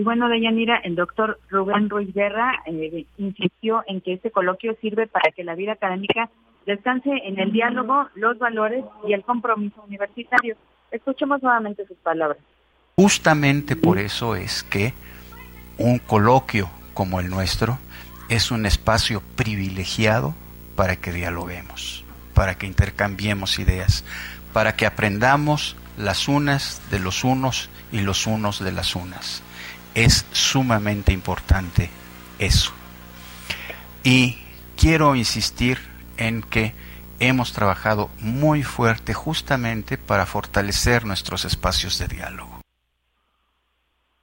Y 0.00 0.02
bueno, 0.02 0.30
Deyanira, 0.30 0.78
el 0.78 0.96
doctor 0.96 1.38
Rubén 1.50 1.90
Ruiz 1.90 2.14
Guerra 2.14 2.62
eh, 2.64 3.04
insistió 3.18 3.84
en 3.86 4.00
que 4.00 4.14
este 4.14 4.30
coloquio 4.30 4.74
sirve 4.80 5.06
para 5.06 5.30
que 5.30 5.44
la 5.44 5.54
vida 5.54 5.72
académica 5.72 6.30
descanse 6.64 7.10
en 7.24 7.38
el 7.38 7.52
diálogo, 7.52 8.08
los 8.14 8.38
valores 8.38 8.82
y 9.06 9.12
el 9.12 9.22
compromiso 9.22 9.82
universitario. 9.86 10.56
Escuchemos 10.90 11.42
nuevamente 11.42 11.86
sus 11.86 11.98
palabras. 11.98 12.38
Justamente 12.96 13.76
por 13.76 13.98
eso 13.98 14.36
es 14.36 14.62
que 14.62 14.94
un 15.76 15.98
coloquio 15.98 16.70
como 16.94 17.20
el 17.20 17.28
nuestro 17.28 17.78
es 18.30 18.50
un 18.50 18.64
espacio 18.64 19.20
privilegiado 19.36 20.34
para 20.76 20.96
que 20.96 21.12
dialoguemos, 21.12 22.06
para 22.32 22.56
que 22.56 22.66
intercambiemos 22.66 23.58
ideas, 23.58 24.06
para 24.54 24.76
que 24.76 24.86
aprendamos 24.86 25.76
las 25.98 26.26
unas 26.26 26.80
de 26.90 27.00
los 27.00 27.22
unos 27.22 27.68
y 27.92 28.00
los 28.00 28.26
unos 28.26 28.64
de 28.64 28.72
las 28.72 28.96
unas. 28.96 29.42
Es 29.94 30.26
sumamente 30.32 31.12
importante 31.12 31.90
eso. 32.38 32.72
Y 34.02 34.38
quiero 34.76 35.14
insistir 35.14 35.78
en 36.16 36.42
que 36.42 36.72
hemos 37.18 37.52
trabajado 37.52 38.08
muy 38.20 38.62
fuerte 38.62 39.14
justamente 39.14 39.98
para 39.98 40.26
fortalecer 40.26 41.04
nuestros 41.04 41.44
espacios 41.44 41.98
de 41.98 42.08
diálogo. 42.08 42.60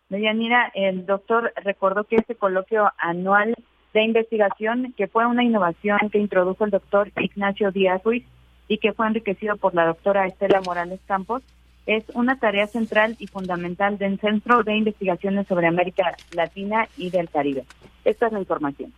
Deyanira, 0.10 0.72
el 0.74 1.06
doctor 1.06 1.54
recordó 1.64 2.06
que 2.06 2.16
este 2.16 2.36
coloquio 2.36 2.92
anual 2.98 3.56
de 3.94 4.04
investigación, 4.04 4.94
que 4.96 5.08
fue 5.08 5.26
una 5.26 5.44
innovación 5.44 5.98
que 6.12 6.18
introdujo 6.18 6.66
el 6.66 6.72
doctor 6.72 7.12
Ignacio 7.18 7.72
Díaz 7.72 8.04
Ruiz 8.04 8.26
y 8.68 8.78
que 8.78 8.94
fue 8.94 9.08
enriquecido 9.08 9.58
por 9.58 9.74
la 9.74 9.86
doctora 9.86 10.26
Estela 10.26 10.62
Morales 10.62 11.00
Campos, 11.08 11.44
es 11.88 12.04
una 12.14 12.38
tarea 12.38 12.68
central 12.68 13.16
y 13.18 13.28
fundamental 13.28 13.98
del 13.98 14.20
Centro 14.20 14.64
de 14.64 14.76
Investigaciones 14.76 15.48
sobre 15.48 15.68
América 15.68 16.16
Latina 16.34 16.88
y 16.98 17.10
del 17.10 17.30
Caribe. 17.30 17.66
Esta 18.06 18.28
es 18.28 18.34
la 18.34 18.40
información. 18.40 18.94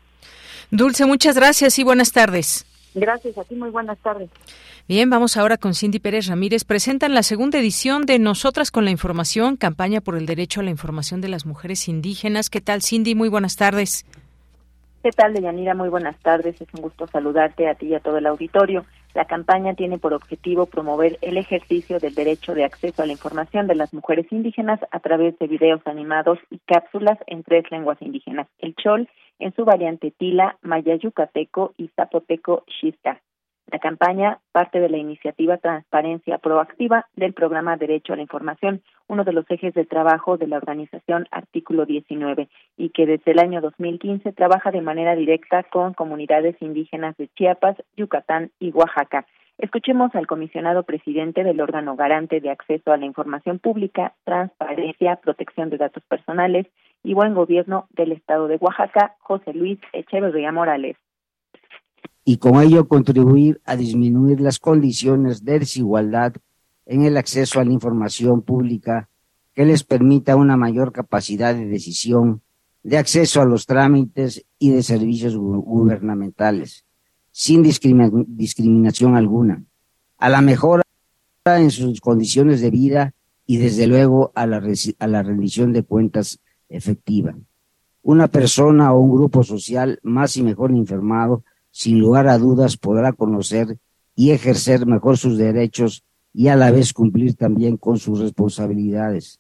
Dulce, 0.71 1.05
muchas 1.05 1.35
gracias 1.35 1.79
y 1.79 1.83
buenas 1.83 2.11
tardes. 2.11 2.65
Gracias 2.95 3.37
a 3.37 3.43
ti, 3.43 3.55
muy 3.55 3.69
buenas 3.69 3.99
tardes. 3.99 4.29
Bien, 4.87 5.09
vamos 5.09 5.37
ahora 5.37 5.57
con 5.57 5.75
Cindy 5.75 5.99
Pérez 5.99 6.25
Ramírez. 6.27 6.63
Presentan 6.63 7.13
la 7.13 7.21
segunda 7.21 7.59
edición 7.59 8.07
de 8.07 8.17
Nosotras 8.17 8.71
con 8.71 8.85
la 8.85 8.91
Información, 8.91 9.55
campaña 9.55 10.01
por 10.01 10.17
el 10.17 10.25
derecho 10.25 10.61
a 10.61 10.63
la 10.63 10.71
información 10.71 11.21
de 11.21 11.29
las 11.29 11.45
mujeres 11.45 11.87
indígenas. 11.87 12.49
¿Qué 12.49 12.59
tal, 12.59 12.81
Cindy? 12.81 13.13
Muy 13.13 13.29
buenas 13.29 13.55
tardes. 13.55 14.05
¿Qué 15.03 15.11
tal, 15.11 15.33
Deyanira? 15.33 15.75
Muy 15.75 15.89
buenas 15.89 16.17
tardes. 16.19 16.59
Es 16.59 16.67
un 16.73 16.81
gusto 16.81 17.07
saludarte 17.07 17.69
a 17.69 17.75
ti 17.75 17.87
y 17.87 17.95
a 17.95 17.99
todo 17.99 18.17
el 18.17 18.25
auditorio. 18.25 18.85
La 19.15 19.25
campaña 19.25 19.73
tiene 19.73 19.97
por 19.97 20.13
objetivo 20.13 20.67
promover 20.67 21.17
el 21.21 21.37
ejercicio 21.37 21.99
del 21.99 22.13
derecho 22.13 22.53
de 22.53 22.63
acceso 22.63 23.01
a 23.01 23.05
la 23.05 23.11
información 23.11 23.67
de 23.67 23.75
las 23.75 23.93
mujeres 23.93 24.31
indígenas 24.31 24.79
a 24.91 24.99
través 24.99 25.37
de 25.39 25.47
videos 25.47 25.81
animados 25.85 26.37
y 26.51 26.59
cápsulas 26.59 27.17
en 27.25 27.43
tres 27.43 27.65
lenguas 27.71 28.01
indígenas, 28.01 28.47
el 28.59 28.75
chol 28.75 29.09
en 29.39 29.53
su 29.55 29.65
variante 29.65 30.11
tila, 30.11 30.57
maya 30.61 30.95
yucateco 30.95 31.73
y 31.77 31.87
zapoteco 31.95 32.63
xista. 32.79 33.21
La 33.71 33.77
campaña 33.77 34.39
parte 34.51 34.79
de 34.79 34.89
la 34.89 34.97
iniciativa 34.97 35.57
Transparencia 35.57 36.39
Proactiva 36.39 37.05
del 37.15 37.33
programa 37.33 37.77
Derecho 37.77 38.13
a 38.13 38.15
la 38.15 38.23
Información, 38.23 38.81
uno 39.07 39.23
de 39.23 39.31
los 39.31 39.45
ejes 39.51 39.75
de 39.75 39.85
trabajo 39.85 40.37
de 40.37 40.47
la 40.47 40.57
organización 40.57 41.27
Artículo 41.29 41.85
19, 41.85 42.49
y 42.77 42.89
que 42.89 43.05
desde 43.05 43.31
el 43.31 43.37
año 43.37 43.61
2015 43.61 44.33
trabaja 44.33 44.71
de 44.71 44.81
manera 44.81 45.15
directa 45.15 45.61
con 45.63 45.93
comunidades 45.93 46.59
indígenas 46.61 47.15
de 47.17 47.27
Chiapas, 47.35 47.77
Yucatán 47.95 48.49
y 48.59 48.71
Oaxaca. 48.71 49.27
Escuchemos 49.59 50.15
al 50.15 50.25
comisionado 50.25 50.81
presidente 50.81 51.43
del 51.43 51.61
órgano 51.61 51.95
garante 51.95 52.41
de 52.41 52.49
acceso 52.49 52.91
a 52.91 52.97
la 52.97 53.05
información 53.05 53.59
pública, 53.59 54.15
transparencia, 54.23 55.17
protección 55.17 55.69
de 55.69 55.77
datos 55.77 56.01
personales 56.05 56.65
y 57.03 57.13
buen 57.13 57.35
gobierno 57.35 57.87
del 57.91 58.13
estado 58.13 58.47
de 58.47 58.57
Oaxaca, 58.59 59.15
José 59.19 59.53
Luis 59.53 59.79
Echeverría 59.93 60.51
Morales 60.51 60.97
y 62.29 62.37
con 62.37 62.61
ello 62.61 62.87
contribuir 62.87 63.59
a 63.65 63.75
disminuir 63.75 64.39
las 64.39 64.59
condiciones 64.59 65.43
de 65.43 65.57
desigualdad 65.57 66.35
en 66.85 67.01
el 67.01 67.17
acceso 67.17 67.59
a 67.59 67.65
la 67.65 67.73
información 67.73 68.43
pública 68.43 69.09
que 69.55 69.65
les 69.65 69.83
permita 69.83 70.35
una 70.35 70.55
mayor 70.55 70.91
capacidad 70.91 71.55
de 71.55 71.65
decisión, 71.65 72.43
de 72.83 72.99
acceso 72.99 73.41
a 73.41 73.45
los 73.45 73.65
trámites 73.65 74.45
y 74.59 74.69
de 74.69 74.83
servicios 74.83 75.35
gubernamentales, 75.35 76.85
sin 77.31 77.63
discriminación 77.63 79.15
alguna, 79.15 79.63
a 80.19 80.29
la 80.29 80.41
mejora 80.41 80.83
en 81.45 81.71
sus 81.71 81.99
condiciones 81.99 82.61
de 82.61 82.69
vida 82.69 83.15
y 83.47 83.57
desde 83.57 83.87
luego 83.87 84.31
a 84.35 84.45
la, 84.45 84.61
a 84.99 85.07
la 85.07 85.23
rendición 85.23 85.73
de 85.73 85.81
cuentas 85.81 86.39
efectiva. 86.69 87.35
Una 88.03 88.27
persona 88.27 88.93
o 88.93 88.99
un 88.99 89.15
grupo 89.15 89.41
social 89.41 89.99
más 90.03 90.37
y 90.37 90.43
mejor 90.43 90.69
informado 90.69 91.43
sin 91.79 92.01
lugar 92.01 92.27
a 92.27 92.37
dudas 92.37 92.75
podrá 92.75 93.13
conocer 93.13 93.67
y 94.13 94.31
ejercer 94.31 94.85
mejor 94.85 95.15
sus 95.15 95.37
derechos 95.37 96.03
y 96.33 96.49
a 96.49 96.57
la 96.57 96.71
vez 96.71 96.91
cumplir 96.91 97.37
también 97.37 97.77
con 97.77 97.97
sus 97.97 98.19
responsabilidades. 98.19 99.39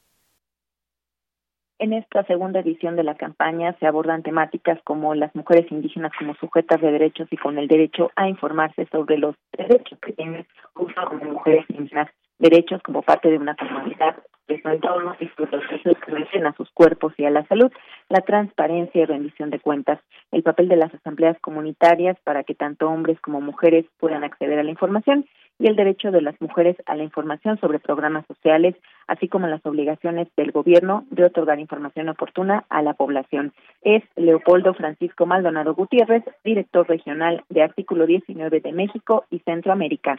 En 1.79 1.91
esta 1.91 2.23
segunda 2.27 2.61
edición 2.61 2.95
de 2.95 3.03
la 3.03 3.15
campaña 3.15 3.75
se 3.79 3.85
abordan 3.85 4.23
temáticas 4.23 4.79
como 4.85 5.15
las 5.15 5.35
mujeres 5.35 5.69
indígenas 5.69 6.13
como 6.17 6.33
sujetas 6.35 6.79
de 6.79 6.93
derechos 6.93 7.27
y 7.29 7.35
con 7.35 7.57
el 7.57 7.67
derecho 7.67 8.09
a 8.15 8.29
informarse 8.29 8.87
sobre 8.89 9.17
los 9.17 9.35
derechos 9.57 9.99
que 9.99 10.13
tienen 10.13 10.47
justo 10.73 11.01
como 11.09 11.25
mujeres 11.25 11.65
indígenas, 11.67 12.09
derechos 12.39 12.81
como 12.81 13.01
parte 13.01 13.29
de 13.29 13.37
una 13.37 13.55
comunidad, 13.55 14.15
de 14.49 14.61
su 14.61 14.67
entorno 14.67 15.15
y 15.19 15.27
sus 15.27 15.47
procesos 15.47 15.95
que 16.05 16.39
a 16.39 16.53
sus 16.53 16.69
cuerpos 16.71 17.13
y 17.17 17.25
a 17.25 17.29
la 17.29 17.45
salud, 17.45 17.71
la 18.09 18.21
transparencia 18.21 19.01
y 19.01 19.05
rendición 19.05 19.51
de 19.51 19.59
cuentas, 19.59 19.99
el 20.31 20.41
papel 20.41 20.67
de 20.67 20.75
las 20.75 20.93
asambleas 20.93 21.37
comunitarias 21.39 22.17
para 22.23 22.43
que 22.43 22.55
tanto 22.55 22.89
hombres 22.89 23.19
como 23.21 23.41
mujeres 23.41 23.85
puedan 23.99 24.23
acceder 24.23 24.57
a 24.57 24.63
la 24.63 24.71
información 24.71 25.25
y 25.59 25.67
el 25.67 25.75
derecho 25.75 26.09
de 26.11 26.21
las 26.21 26.39
mujeres 26.41 26.77
a 26.85 26.95
la 26.95 27.03
información 27.03 27.59
sobre 27.59 27.79
programas 27.79 28.25
sociales, 28.27 28.75
así 29.07 29.27
como 29.27 29.45
las 29.47 29.63
obligaciones 29.65 30.29
del 30.35 30.51
gobierno 30.51 31.05
de 31.11 31.25
otorgar 31.25 31.59
información 31.59 32.09
oportuna 32.09 32.65
a 32.69 32.81
la 32.81 32.93
población. 32.93 33.53
Es 33.81 34.01
Leopoldo 34.15 34.73
Francisco 34.73 35.25
Maldonado 35.25 35.75
Gutiérrez, 35.75 36.23
director 36.45 36.87
regional 36.87 37.43
de 37.49 37.61
Artículo 37.61 38.05
19 38.05 38.61
de 38.61 38.71
México 38.71 39.25
y 39.29 39.39
Centroamérica 39.39 40.17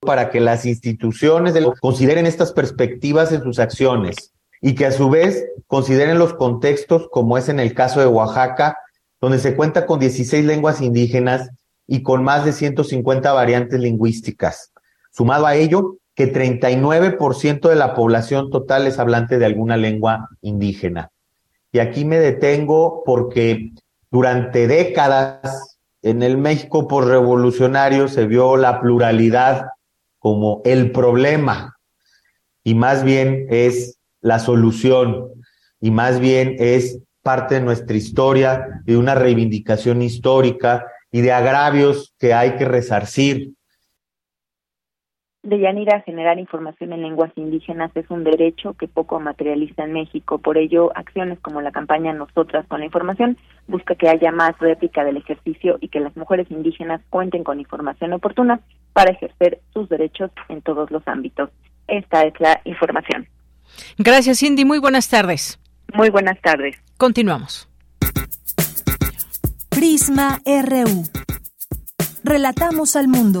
para 0.00 0.30
que 0.30 0.40
las 0.40 0.64
instituciones 0.64 1.54
consideren 1.80 2.26
estas 2.26 2.52
perspectivas 2.52 3.32
en 3.32 3.42
sus 3.42 3.58
acciones 3.58 4.32
y 4.60 4.74
que 4.74 4.86
a 4.86 4.92
su 4.92 5.10
vez 5.10 5.46
consideren 5.66 6.18
los 6.18 6.34
contextos 6.34 7.08
como 7.10 7.38
es 7.38 7.48
en 7.48 7.60
el 7.60 7.74
caso 7.74 8.00
de 8.00 8.06
Oaxaca, 8.06 8.76
donde 9.20 9.38
se 9.38 9.56
cuenta 9.56 9.86
con 9.86 9.98
16 9.98 10.44
lenguas 10.44 10.80
indígenas 10.80 11.50
y 11.86 12.02
con 12.02 12.22
más 12.22 12.44
de 12.44 12.52
150 12.52 13.32
variantes 13.32 13.80
lingüísticas. 13.80 14.72
Sumado 15.10 15.46
a 15.46 15.56
ello, 15.56 15.96
que 16.14 16.32
39% 16.32 17.68
de 17.68 17.76
la 17.76 17.94
población 17.94 18.50
total 18.50 18.86
es 18.86 18.98
hablante 18.98 19.38
de 19.38 19.46
alguna 19.46 19.76
lengua 19.76 20.28
indígena. 20.42 21.10
Y 21.72 21.78
aquí 21.78 22.04
me 22.04 22.18
detengo 22.18 23.02
porque 23.04 23.72
durante 24.10 24.66
décadas 24.66 25.78
en 26.02 26.22
el 26.22 26.38
México 26.38 26.88
por 26.88 27.06
revolucionario 27.06 28.08
se 28.08 28.26
vio 28.26 28.56
la 28.56 28.80
pluralidad 28.80 29.66
como 30.18 30.62
el 30.64 30.92
problema 30.92 31.76
y 32.64 32.74
más 32.74 33.04
bien 33.04 33.46
es 33.50 33.98
la 34.20 34.38
solución 34.38 35.28
y 35.80 35.90
más 35.90 36.20
bien 36.20 36.56
es 36.58 37.00
parte 37.22 37.56
de 37.56 37.60
nuestra 37.60 37.96
historia, 37.96 38.82
de 38.84 38.96
una 38.96 39.14
reivindicación 39.14 40.02
histórica 40.02 40.86
y 41.10 41.20
de 41.20 41.32
agravios 41.32 42.14
que 42.18 42.34
hay 42.34 42.56
que 42.56 42.64
resarcir. 42.64 43.52
De 45.48 45.58
Yanira, 45.58 46.02
generar 46.02 46.38
información 46.38 46.92
en 46.92 47.00
lenguas 47.00 47.32
indígenas 47.34 47.90
es 47.94 48.04
un 48.10 48.22
derecho 48.22 48.74
que 48.74 48.86
poco 48.86 49.18
materializa 49.18 49.84
en 49.84 49.94
México. 49.94 50.36
Por 50.36 50.58
ello, 50.58 50.92
acciones 50.94 51.40
como 51.40 51.62
la 51.62 51.72
campaña 51.72 52.12
Nosotras 52.12 52.66
con 52.68 52.80
la 52.80 52.84
Información 52.84 53.38
busca 53.66 53.94
que 53.94 54.10
haya 54.10 54.30
más 54.30 54.58
réplica 54.58 55.04
del 55.04 55.16
ejercicio 55.16 55.78
y 55.80 55.88
que 55.88 56.00
las 56.00 56.14
mujeres 56.18 56.50
indígenas 56.50 57.00
cuenten 57.08 57.44
con 57.44 57.60
información 57.60 58.12
oportuna 58.12 58.60
para 58.92 59.12
ejercer 59.12 59.60
sus 59.72 59.88
derechos 59.88 60.30
en 60.50 60.60
todos 60.60 60.90
los 60.90 61.08
ámbitos. 61.08 61.48
Esta 61.86 62.24
es 62.24 62.34
la 62.40 62.60
información. 62.66 63.26
Gracias, 63.96 64.40
Cindy. 64.40 64.66
Muy 64.66 64.80
buenas 64.80 65.08
tardes. 65.08 65.58
Muy 65.94 66.10
buenas 66.10 66.38
tardes. 66.42 66.76
Continuamos. 66.98 67.70
Prisma 69.70 70.40
RU. 70.44 71.04
Relatamos 72.22 72.96
al 72.96 73.08
mundo. 73.08 73.40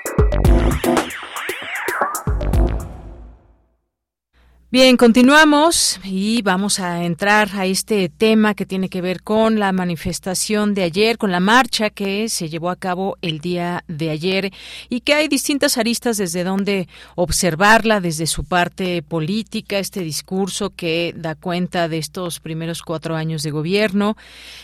Bien, 4.73 4.95
continuamos 4.95 5.99
y 6.01 6.41
vamos 6.43 6.79
a 6.79 7.03
entrar 7.03 7.49
a 7.55 7.65
este 7.65 8.07
tema 8.07 8.53
que 8.53 8.65
tiene 8.65 8.87
que 8.87 9.01
ver 9.01 9.21
con 9.21 9.59
la 9.59 9.73
manifestación 9.73 10.73
de 10.73 10.83
ayer, 10.83 11.17
con 11.17 11.29
la 11.29 11.41
marcha 11.41 11.89
que 11.89 12.29
se 12.29 12.47
llevó 12.47 12.69
a 12.69 12.77
cabo 12.77 13.17
el 13.21 13.39
día 13.39 13.83
de 13.89 14.11
ayer 14.11 14.53
y 14.87 15.01
que 15.01 15.13
hay 15.13 15.27
distintas 15.27 15.77
aristas 15.77 16.15
desde 16.15 16.45
donde 16.45 16.87
observarla, 17.15 17.99
desde 17.99 18.27
su 18.27 18.45
parte 18.45 19.01
política, 19.01 19.77
este 19.77 19.99
discurso 19.99 20.69
que 20.69 21.13
da 21.17 21.35
cuenta 21.35 21.89
de 21.89 21.97
estos 21.97 22.39
primeros 22.39 22.81
cuatro 22.81 23.17
años 23.17 23.43
de 23.43 23.51
gobierno 23.51 24.15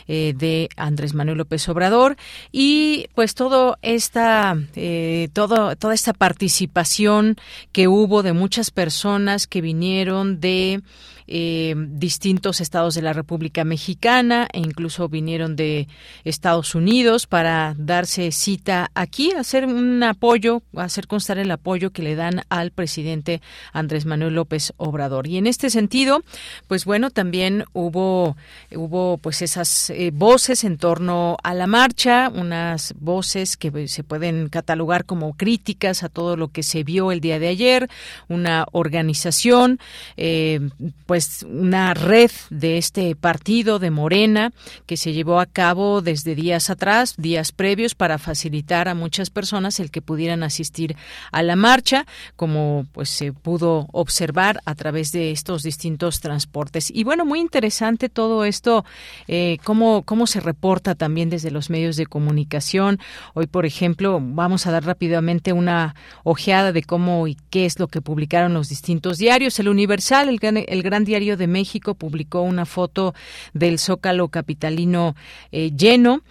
eh, 0.08 0.34
de 0.38 0.70
Andrés 0.78 1.16
Manuel 1.16 1.40
López 1.40 1.68
Obrador 1.68 2.16
y 2.54 3.10
pues 3.14 3.36
todo 3.36 3.78
esta, 3.82 4.56
eh, 4.78 5.28
todo, 5.34 5.76
toda 5.76 5.94
esta 5.94 6.14
participación 6.14 7.36
que 7.74 7.90
hubo 7.90 8.24
de 8.24 8.32
muchas 8.32 8.72
personas 8.72 9.48
que 9.48 9.60
vinieron 9.60 9.97
de 10.40 10.82
eh, 11.28 11.76
distintos 11.78 12.62
estados 12.62 12.96
de 12.96 13.02
la 13.02 13.14
República 13.14 13.64
Mexicana 13.64 14.48
e 14.54 14.60
incluso 14.60 15.10
vinieron 15.10 15.56
de 15.56 15.88
Estados 16.24 16.76
Unidos 16.76 17.28
para 17.28 17.76
darse 17.78 18.32
cita 18.32 18.92
aquí, 18.94 19.32
hacer 19.34 19.66
un 19.66 20.04
apoyo, 20.04 20.62
hacer 20.76 21.08
constar 21.08 21.38
el 21.38 21.52
apoyo 21.52 21.92
que 21.92 22.02
le 22.02 22.16
dan 22.16 22.44
al 22.50 22.72
presidente 22.72 23.42
Andrés 23.74 24.06
Manuel 24.06 24.36
López 24.36 24.74
Obrador. 24.78 25.28
Y 25.28 25.38
en 25.38 25.48
este 25.48 25.70
sentido, 25.70 26.24
pues 26.68 26.86
bueno, 26.86 27.10
también 27.10 27.66
hubo, 27.74 28.38
hubo 28.76 29.18
pues 29.18 29.42
esas 29.42 29.90
eh, 29.90 30.12
voces 30.14 30.64
en 30.64 30.78
torno 30.78 31.38
a 31.44 31.54
la 31.54 31.68
marcha, 31.68 32.30
unas 32.34 32.94
voces 33.00 33.58
que 33.58 33.88
se 33.88 34.04
pueden 34.04 34.50
catalogar 34.50 35.06
como 35.06 35.36
críticas 35.36 36.04
a 36.04 36.10
todo 36.10 36.38
lo 36.38 36.50
que 36.50 36.64
se 36.64 36.84
vio 36.84 37.12
el 37.12 37.20
día 37.20 37.40
de 37.40 37.48
ayer, 37.48 37.90
una 38.28 38.66
organización, 38.72 39.80
eh, 40.16 40.70
pues 41.06 41.17
pues 41.18 41.44
una 41.50 41.96
red 41.96 42.30
de 42.52 42.78
este 42.78 43.16
partido 43.16 43.80
de 43.80 43.90
Morena 43.90 44.54
que 44.86 44.98
se 44.98 45.14
llevó 45.14 45.40
a 45.40 45.48
cabo 45.48 46.04
desde 46.04 46.36
días 46.36 46.70
atrás, 46.70 47.16
días 47.18 47.52
previos, 47.52 47.96
para 47.96 48.20
facilitar 48.20 48.88
a 48.88 48.94
muchas 48.94 49.32
personas 49.32 49.80
el 49.80 49.90
que 49.90 50.04
pudieran 50.04 50.44
asistir 50.44 50.96
a 51.32 51.42
la 51.42 51.56
marcha, 51.56 52.06
como 52.36 52.86
pues 52.92 53.10
se 53.10 53.34
pudo 53.34 53.88
observar 53.94 54.62
a 54.66 54.76
través 54.76 55.12
de 55.12 55.32
estos 55.32 55.64
distintos 55.64 56.20
transportes. 56.20 56.92
Y 56.94 57.04
bueno, 57.04 57.26
muy 57.26 57.40
interesante 57.40 58.10
todo 58.10 58.46
esto, 58.46 58.86
eh, 59.28 59.58
cómo, 59.64 60.04
cómo 60.04 60.28
se 60.28 60.40
reporta 60.40 60.94
también 60.94 61.32
desde 61.32 61.50
los 61.50 61.72
medios 61.72 61.96
de 61.96 62.06
comunicación. 62.06 63.00
Hoy, 63.34 63.48
por 63.48 63.66
ejemplo, 63.66 64.20
vamos 64.22 64.68
a 64.68 64.72
dar 64.72 64.86
rápidamente 64.86 65.52
una 65.52 65.96
ojeada 66.24 66.72
de 66.74 66.84
cómo 66.84 67.28
y 67.28 67.36
qué 67.50 67.66
es 67.66 67.80
lo 67.80 67.88
que 67.88 68.02
publicaron 68.02 68.54
los 68.54 68.70
distintos 68.70 69.18
diarios. 69.18 69.58
El 69.58 69.70
Universal, 69.70 70.30
el 70.30 70.38
el 70.68 70.84
gran 70.84 71.07
Diario 71.08 71.38
de 71.38 71.48
México 71.48 71.96
publicó 71.96 72.42
una 72.42 72.68
foto 72.68 73.16
del 73.54 73.80
Zócalo 73.80 74.28
capitalino 74.28 75.16
eh, 75.52 75.72
lleno 75.72 76.22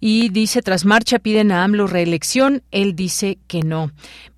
y 0.00 0.30
dice, 0.30 0.60
tras 0.60 0.84
marcha 0.84 1.18
piden 1.18 1.52
a 1.52 1.64
AMLO 1.64 1.86
reelección, 1.86 2.62
él 2.72 2.96
dice 2.96 3.38
que 3.46 3.62
no. 3.62 3.92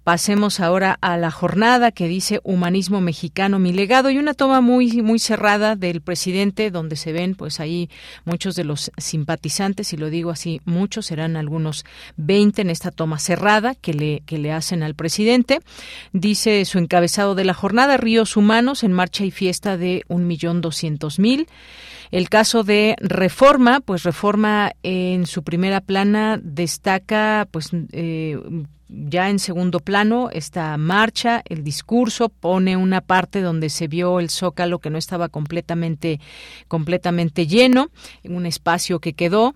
Pasemos 0.06 0.60
ahora 0.60 0.96
a 1.00 1.16
la 1.16 1.32
jornada 1.32 1.90
que 1.90 2.06
dice 2.06 2.38
Humanismo 2.44 3.00
Mexicano, 3.00 3.58
mi 3.58 3.72
legado, 3.72 4.08
y 4.08 4.18
una 4.18 4.34
toma 4.34 4.60
muy, 4.60 5.02
muy 5.02 5.18
cerrada 5.18 5.74
del 5.74 6.00
presidente, 6.00 6.70
donde 6.70 6.94
se 6.94 7.10
ven 7.10 7.34
pues 7.34 7.58
ahí 7.58 7.90
muchos 8.24 8.54
de 8.54 8.62
los 8.62 8.92
simpatizantes, 8.98 9.92
y 9.92 9.96
lo 9.96 10.08
digo 10.08 10.30
así, 10.30 10.60
muchos, 10.64 11.06
serán 11.06 11.36
algunos 11.36 11.84
20 12.18 12.62
en 12.62 12.70
esta 12.70 12.92
toma 12.92 13.18
cerrada 13.18 13.74
que 13.74 13.94
le, 13.94 14.22
que 14.26 14.38
le 14.38 14.52
hacen 14.52 14.84
al 14.84 14.94
presidente. 14.94 15.58
Dice 16.12 16.64
su 16.66 16.78
encabezado 16.78 17.34
de 17.34 17.44
la 17.44 17.54
jornada, 17.54 17.96
Ríos 17.96 18.36
Humanos 18.36 18.84
en 18.84 18.92
marcha 18.92 19.24
y 19.24 19.32
fiesta 19.32 19.76
de 19.76 20.04
un 20.06 20.28
millón 20.28 20.60
doscientos 20.60 21.18
mil. 21.18 21.48
El 22.10 22.28
caso 22.28 22.62
de 22.62 22.96
Reforma, 23.00 23.80
pues 23.80 24.02
Reforma 24.02 24.72
en 24.82 25.26
su 25.26 25.42
primera 25.42 25.80
plana 25.80 26.38
destaca 26.42 27.48
pues 27.50 27.70
eh, 27.92 28.38
ya 28.88 29.28
en 29.28 29.38
segundo 29.38 29.80
plano 29.80 30.30
esta 30.32 30.76
marcha, 30.76 31.42
el 31.48 31.64
discurso 31.64 32.28
pone 32.28 32.76
una 32.76 33.00
parte 33.00 33.40
donde 33.40 33.68
se 33.68 33.88
vio 33.88 34.20
el 34.20 34.30
zócalo 34.30 34.78
que 34.78 34.90
no 34.90 34.98
estaba 34.98 35.28
completamente 35.28 36.20
completamente 36.68 37.46
lleno, 37.46 37.90
en 38.22 38.36
un 38.36 38.46
espacio 38.46 39.00
que 39.00 39.14
quedó 39.14 39.54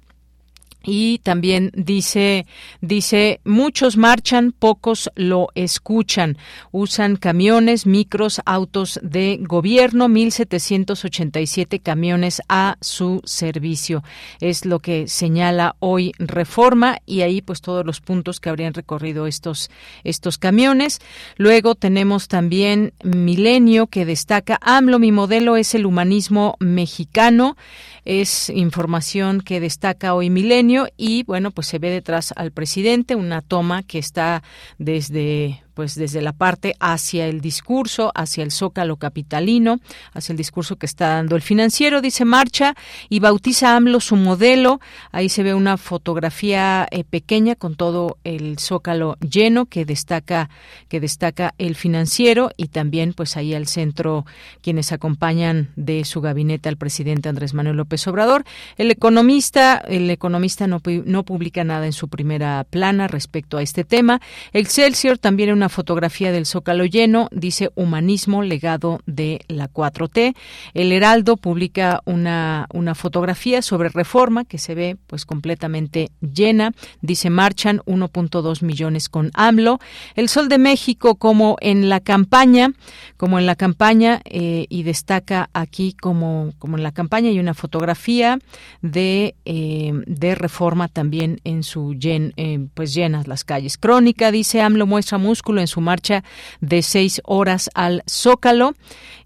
y 0.82 1.18
también 1.18 1.70
dice 1.74 2.46
dice 2.80 3.40
muchos 3.44 3.96
marchan 3.96 4.52
pocos 4.52 5.10
lo 5.14 5.48
escuchan. 5.54 6.38
Usan 6.72 7.16
camiones 7.16 7.86
micros 7.86 8.40
autos 8.44 8.98
de 9.02 9.38
gobierno 9.40 10.08
1787 10.08 11.80
camiones 11.80 12.42
a 12.48 12.76
su 12.80 13.20
servicio 13.24 14.02
es 14.40 14.64
lo 14.64 14.78
que 14.78 15.08
señala 15.08 15.76
hoy 15.80 16.12
Reforma 16.18 16.98
y 17.06 17.22
ahí 17.22 17.42
pues 17.42 17.60
todos 17.60 17.84
los 17.84 18.00
puntos 18.00 18.40
que 18.40 18.48
habrían 18.48 18.74
recorrido 18.74 19.26
estos 19.26 19.70
estos 20.04 20.38
camiones. 20.38 21.00
Luego 21.36 21.74
tenemos 21.74 22.28
también 22.28 22.92
Milenio 23.02 23.86
que 23.86 24.04
destaca 24.04 24.58
AMLO 24.62 24.98
mi 24.98 25.12
modelo 25.12 25.56
es 25.56 25.74
el 25.74 25.86
humanismo 25.86 26.56
mexicano 26.60 27.56
es 28.04 28.50
información 28.50 29.40
que 29.40 29.60
destaca 29.60 30.14
hoy 30.14 30.30
Milenio 30.30 30.88
y 30.96 31.24
bueno, 31.24 31.50
pues 31.50 31.66
se 31.66 31.78
ve 31.78 31.90
detrás 31.90 32.32
al 32.36 32.52
presidente 32.52 33.14
una 33.14 33.42
toma 33.42 33.82
que 33.82 33.98
está 33.98 34.42
desde 34.78 35.62
pues 35.80 35.94
desde 35.94 36.20
la 36.20 36.34
parte 36.34 36.74
hacia 36.78 37.26
el 37.26 37.40
discurso, 37.40 38.12
hacia 38.14 38.44
el 38.44 38.50
zócalo 38.50 38.96
capitalino, 38.96 39.80
hacia 40.12 40.34
el 40.34 40.36
discurso 40.36 40.76
que 40.76 40.84
está 40.84 41.14
dando 41.14 41.36
el 41.36 41.40
financiero, 41.40 42.02
dice 42.02 42.26
marcha 42.26 42.74
y 43.08 43.18
bautiza 43.18 43.74
AMLO 43.76 43.98
su 44.00 44.16
modelo. 44.16 44.78
Ahí 45.10 45.30
se 45.30 45.42
ve 45.42 45.54
una 45.54 45.78
fotografía 45.78 46.86
eh, 46.90 47.02
pequeña 47.02 47.54
con 47.54 47.76
todo 47.76 48.18
el 48.24 48.58
zócalo 48.58 49.16
lleno 49.26 49.64
que 49.64 49.86
destaca 49.86 50.50
que 50.90 51.00
destaca 51.00 51.54
el 51.56 51.76
financiero 51.76 52.50
y 52.58 52.68
también 52.68 53.14
pues 53.14 53.38
ahí 53.38 53.54
al 53.54 53.66
centro 53.66 54.26
quienes 54.60 54.92
acompañan 54.92 55.70
de 55.76 56.04
su 56.04 56.20
gabinete 56.20 56.68
al 56.68 56.76
presidente 56.76 57.30
Andrés 57.30 57.54
Manuel 57.54 57.78
López 57.78 58.06
Obrador. 58.06 58.44
El 58.76 58.90
economista, 58.90 59.78
el 59.78 60.10
economista 60.10 60.66
no, 60.66 60.82
no 61.06 61.22
publica 61.22 61.64
nada 61.64 61.86
en 61.86 61.94
su 61.94 62.08
primera 62.08 62.66
plana 62.68 63.08
respecto 63.08 63.56
a 63.56 63.62
este 63.62 63.84
tema. 63.84 64.20
Excelsior 64.52 65.16
también 65.16 65.52
una 65.52 65.69
fotografía 65.70 66.32
del 66.32 66.46
Zócalo 66.46 66.84
lleno, 66.84 67.28
dice 67.32 67.70
Humanismo, 67.74 68.42
legado 68.42 69.00
de 69.06 69.40
la 69.48 69.68
4T. 69.68 70.34
El 70.74 70.92
Heraldo 70.92 71.36
publica 71.36 72.00
una, 72.04 72.66
una 72.72 72.94
fotografía 72.94 73.62
sobre 73.62 73.88
reforma 73.88 74.44
que 74.44 74.58
se 74.58 74.74
ve 74.74 74.96
pues 75.06 75.24
completamente 75.24 76.10
llena. 76.20 76.72
Dice 77.00 77.30
marchan 77.30 77.80
1.2 77.86 78.62
millones 78.62 79.08
con 79.08 79.30
AMLO. 79.34 79.78
El 80.14 80.28
Sol 80.28 80.48
de 80.48 80.58
México 80.58 81.14
como 81.14 81.56
en 81.60 81.88
la 81.88 82.00
campaña, 82.00 82.72
como 83.16 83.38
en 83.38 83.46
la 83.46 83.56
campaña 83.56 84.20
eh, 84.24 84.66
y 84.68 84.82
destaca 84.82 85.50
aquí 85.52 85.94
como, 85.94 86.52
como 86.58 86.76
en 86.76 86.82
la 86.82 86.92
campaña 86.92 87.30
hay 87.30 87.38
una 87.38 87.54
fotografía 87.54 88.38
de, 88.82 89.34
eh, 89.44 89.92
de 90.06 90.34
reforma 90.34 90.88
también 90.88 91.40
en 91.44 91.62
su 91.62 91.94
llen, 91.94 92.32
eh, 92.36 92.66
pues 92.74 92.94
llenas 92.94 93.26
las 93.26 93.44
calles. 93.44 93.78
Crónica 93.78 94.30
dice 94.30 94.60
AMLO 94.60 94.86
muestra 94.86 95.18
músculo 95.18 95.49
en 95.58 95.66
su 95.66 95.80
marcha 95.80 96.22
de 96.60 96.82
seis 96.82 97.20
horas 97.24 97.70
al 97.74 98.02
Zócalo. 98.08 98.74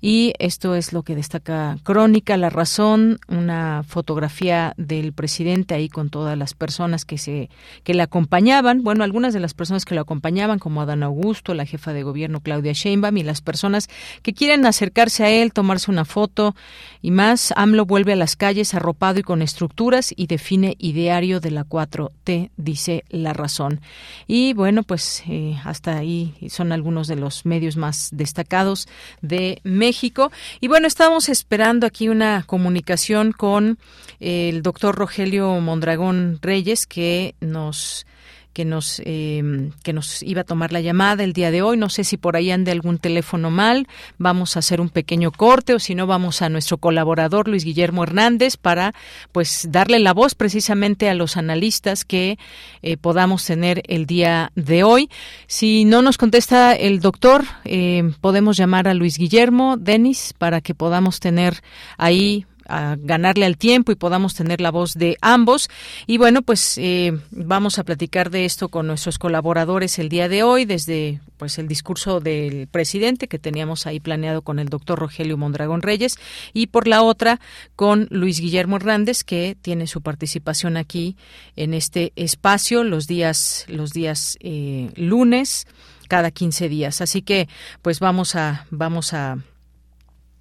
Y 0.00 0.34
esto 0.38 0.74
es 0.74 0.92
lo 0.92 1.02
que 1.02 1.14
destaca 1.14 1.78
Crónica, 1.82 2.36
La 2.36 2.50
Razón, 2.50 3.18
una 3.26 3.84
fotografía 3.88 4.74
del 4.76 5.14
presidente 5.14 5.74
ahí 5.74 5.88
con 5.88 6.10
todas 6.10 6.36
las 6.36 6.52
personas 6.52 7.06
que 7.06 7.16
se 7.16 7.48
que 7.84 7.94
le 7.94 8.02
acompañaban. 8.02 8.82
Bueno, 8.82 9.02
algunas 9.02 9.32
de 9.32 9.40
las 9.40 9.54
personas 9.54 9.86
que 9.86 9.94
lo 9.94 10.02
acompañaban, 10.02 10.58
como 10.58 10.82
Adán 10.82 11.02
Augusto, 11.02 11.54
la 11.54 11.64
jefa 11.64 11.94
de 11.94 12.02
gobierno 12.02 12.40
Claudia 12.40 12.72
Sheinbaum 12.72 13.16
y 13.16 13.22
las 13.22 13.40
personas 13.40 13.88
que 14.22 14.34
quieren 14.34 14.66
acercarse 14.66 15.24
a 15.24 15.30
él, 15.30 15.52
tomarse 15.52 15.90
una 15.90 16.04
foto 16.04 16.54
y 17.00 17.10
más. 17.10 17.52
AMLO 17.56 17.86
vuelve 17.86 18.12
a 18.12 18.16
las 18.16 18.36
calles 18.36 18.74
arropado 18.74 19.20
y 19.20 19.22
con 19.22 19.42
estructuras 19.42 20.12
y 20.14 20.26
define 20.26 20.76
ideario 20.78 21.40
de 21.40 21.50
la 21.50 21.64
4T, 21.64 22.50
dice 22.56 23.04
La 23.08 23.32
Razón. 23.32 23.80
Y 24.26 24.52
bueno, 24.52 24.82
pues 24.82 25.22
eh, 25.28 25.56
hasta 25.64 25.96
ahí 25.96 26.13
son 26.48 26.72
algunos 26.72 27.08
de 27.08 27.16
los 27.16 27.46
medios 27.46 27.76
más 27.76 28.08
destacados 28.12 28.88
de 29.22 29.60
México. 29.64 30.30
Y 30.60 30.68
bueno, 30.68 30.86
estamos 30.86 31.28
esperando 31.28 31.86
aquí 31.86 32.08
una 32.08 32.44
comunicación 32.46 33.32
con 33.32 33.78
el 34.20 34.62
doctor 34.62 34.94
Rogelio 34.94 35.60
Mondragón 35.60 36.38
Reyes 36.42 36.86
que 36.86 37.34
nos 37.40 38.06
que 38.54 38.64
nos 38.64 39.02
em, 39.04 39.72
que 39.82 39.92
nos 39.92 40.22
iba 40.22 40.42
a 40.42 40.44
tomar 40.44 40.72
la 40.72 40.80
llamada 40.80 41.24
el 41.24 41.34
día 41.34 41.50
de 41.50 41.60
hoy. 41.60 41.76
No 41.76 41.90
sé 41.90 42.04
si 42.04 42.16
por 42.16 42.36
ahí 42.36 42.50
ande 42.50 42.70
algún 42.70 42.98
teléfono 42.98 43.50
mal. 43.50 43.86
Vamos 44.16 44.56
a 44.56 44.60
hacer 44.60 44.80
un 44.80 44.88
pequeño 44.88 45.30
corte 45.30 45.74
o 45.74 45.78
si 45.78 45.94
no 45.94 46.06
vamos 46.06 46.40
a 46.40 46.48
nuestro 46.48 46.78
colaborador 46.78 47.48
Luis 47.48 47.64
Guillermo 47.64 48.04
Hernández 48.04 48.56
para 48.56 48.94
pues 49.32 49.66
darle 49.70 49.98
la 49.98 50.14
voz 50.14 50.34
precisamente 50.34 51.10
a 51.10 51.14
los 51.14 51.36
analistas 51.36 52.04
que 52.04 52.38
eh, 52.82 52.96
podamos 52.96 53.44
tener 53.44 53.82
el 53.88 54.06
día 54.06 54.52
de 54.54 54.84
hoy. 54.84 55.10
Si 55.46 55.84
no 55.84 56.00
nos 56.00 56.16
contesta 56.16 56.74
el 56.74 57.00
doctor, 57.00 57.44
eh, 57.64 58.12
podemos 58.20 58.56
llamar 58.56 58.88
a 58.88 58.94
Luis 58.94 59.18
Guillermo 59.18 59.76
Denis 59.76 60.32
para 60.38 60.60
que 60.60 60.74
podamos 60.74 61.18
tener 61.18 61.60
ahí 61.98 62.46
a 62.66 62.96
ganarle 62.98 63.46
al 63.46 63.56
tiempo 63.56 63.92
y 63.92 63.96
podamos 63.96 64.34
tener 64.34 64.60
la 64.60 64.70
voz 64.70 64.94
de 64.94 65.16
ambos. 65.20 65.68
Y 66.06 66.18
bueno, 66.18 66.42
pues 66.42 66.78
eh, 66.78 67.18
vamos 67.30 67.78
a 67.78 67.84
platicar 67.84 68.30
de 68.30 68.44
esto 68.44 68.68
con 68.68 68.86
nuestros 68.86 69.18
colaboradores 69.18 69.98
el 69.98 70.08
día 70.08 70.28
de 70.28 70.42
hoy, 70.42 70.64
desde 70.64 71.20
pues 71.36 71.58
el 71.58 71.68
discurso 71.68 72.20
del 72.20 72.68
presidente 72.68 73.28
que 73.28 73.38
teníamos 73.38 73.86
ahí 73.86 74.00
planeado 74.00 74.42
con 74.42 74.58
el 74.58 74.68
doctor 74.68 74.98
Rogelio 74.98 75.36
Mondragón 75.36 75.82
Reyes 75.82 76.16
y 76.52 76.68
por 76.68 76.86
la 76.86 77.02
otra 77.02 77.40
con 77.76 78.06
Luis 78.10 78.40
Guillermo 78.40 78.76
Hernández 78.76 79.24
que 79.24 79.56
tiene 79.60 79.86
su 79.86 80.00
participación 80.00 80.76
aquí 80.76 81.16
en 81.56 81.74
este 81.74 82.12
espacio 82.16 82.84
los 82.84 83.06
días 83.06 83.66
los 83.68 83.90
días 83.92 84.38
eh, 84.40 84.90
lunes 84.96 85.66
cada 86.08 86.30
15 86.30 86.68
días. 86.68 87.00
Así 87.00 87.22
que 87.22 87.48
pues 87.82 88.00
vamos 88.00 88.36
a 88.36 88.66
vamos 88.70 89.12
a 89.12 89.38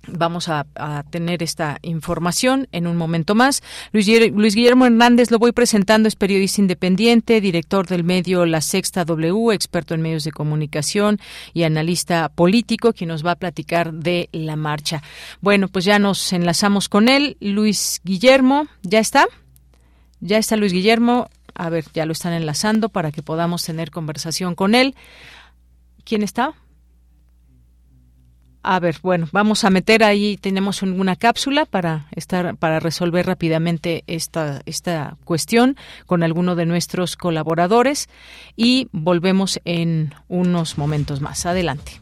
Vamos 0.07 0.49
a, 0.49 0.65
tener 1.09 1.41
esta 1.43 1.77
información 1.81 2.67
en 2.73 2.87
un 2.87 2.97
momento 2.97 3.35
más. 3.35 3.63
Luis, 3.93 4.05
Guillermo 4.55 4.85
Hernández 4.85 5.31
lo 5.31 5.39
voy 5.39 5.53
presentando, 5.53 6.09
es 6.09 6.17
periodista 6.17 6.59
independiente, 6.59 7.39
director 7.39 7.87
del 7.87 8.03
medio 8.03 8.45
La 8.45 8.59
Sexta 8.59 9.05
W, 9.05 9.53
experto 9.53 9.93
en 9.93 10.01
medios 10.01 10.25
de 10.25 10.31
comunicación 10.31 11.19
y 11.53 11.63
analista 11.63 12.27
político, 12.27 12.91
quien 12.91 13.09
nos 13.09 13.25
va 13.25 13.31
a 13.31 13.35
platicar 13.35 13.93
de 13.93 14.27
la 14.33 14.57
marcha. 14.57 15.01
Bueno, 15.39 15.69
pues 15.69 15.85
ya 15.85 15.99
nos 15.99 16.33
enlazamos 16.33 16.89
con 16.89 17.07
él. 17.07 17.37
Luis 17.39 18.01
Guillermo, 18.03 18.67
¿ya 18.81 18.99
está? 18.99 19.25
Ya 20.19 20.37
está 20.37 20.57
Luis 20.57 20.73
Guillermo. 20.73 21.29
A 21.55 21.69
ver, 21.69 21.85
ya 21.93 22.05
lo 22.05 22.11
están 22.11 22.33
enlazando 22.33 22.89
para 22.89 23.11
que 23.11 23.21
podamos 23.21 23.63
tener 23.63 23.89
conversación 23.89 24.55
con 24.55 24.75
él. 24.75 24.95
¿Quién 26.03 26.23
está? 26.23 26.55
A 28.65 28.79
ver, 28.79 28.95
bueno, 29.03 29.27
vamos 29.33 29.65
a 29.65 29.69
meter 29.69 30.05
ahí, 30.05 30.37
tenemos 30.37 30.81
una 30.83 31.17
cápsula 31.17 31.65
para 31.65 32.07
estar, 32.15 32.55
para 32.55 32.79
resolver 32.79 33.25
rápidamente 33.25 34.05
esta, 34.07 34.61
esta 34.65 35.17
cuestión 35.25 35.75
con 36.05 36.23
alguno 36.23 36.55
de 36.55 36.65
nuestros 36.65 37.17
colaboradores 37.17 38.07
y 38.55 38.87
volvemos 38.93 39.59
en 39.65 40.13
unos 40.29 40.77
momentos 40.77 41.19
más. 41.19 41.45
Adelante. 41.45 41.99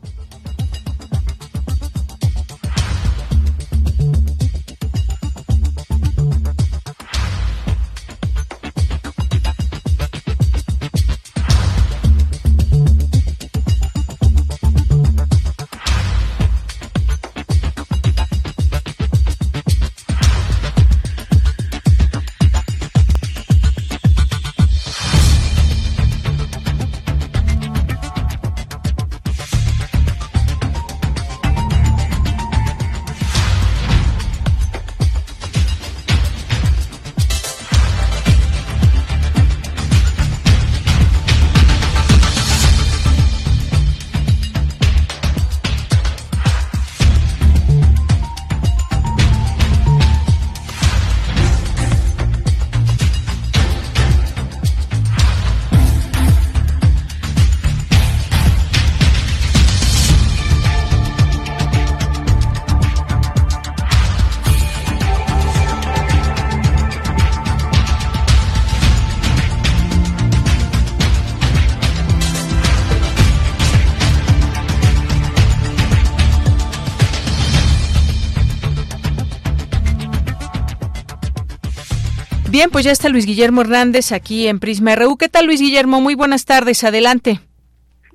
Bien, 82.61 82.69
pues 82.69 82.85
ya 82.85 82.91
está 82.91 83.09
Luis 83.09 83.25
Guillermo 83.25 83.61
Hernández 83.61 84.11
aquí 84.11 84.47
en 84.47 84.59
Prisma 84.59 84.93
RU. 84.93 85.17
¿Qué 85.17 85.27
tal, 85.29 85.47
Luis 85.47 85.59
Guillermo? 85.59 85.99
Muy 85.99 86.13
buenas 86.13 86.45
tardes. 86.45 86.83
Adelante. 86.83 87.39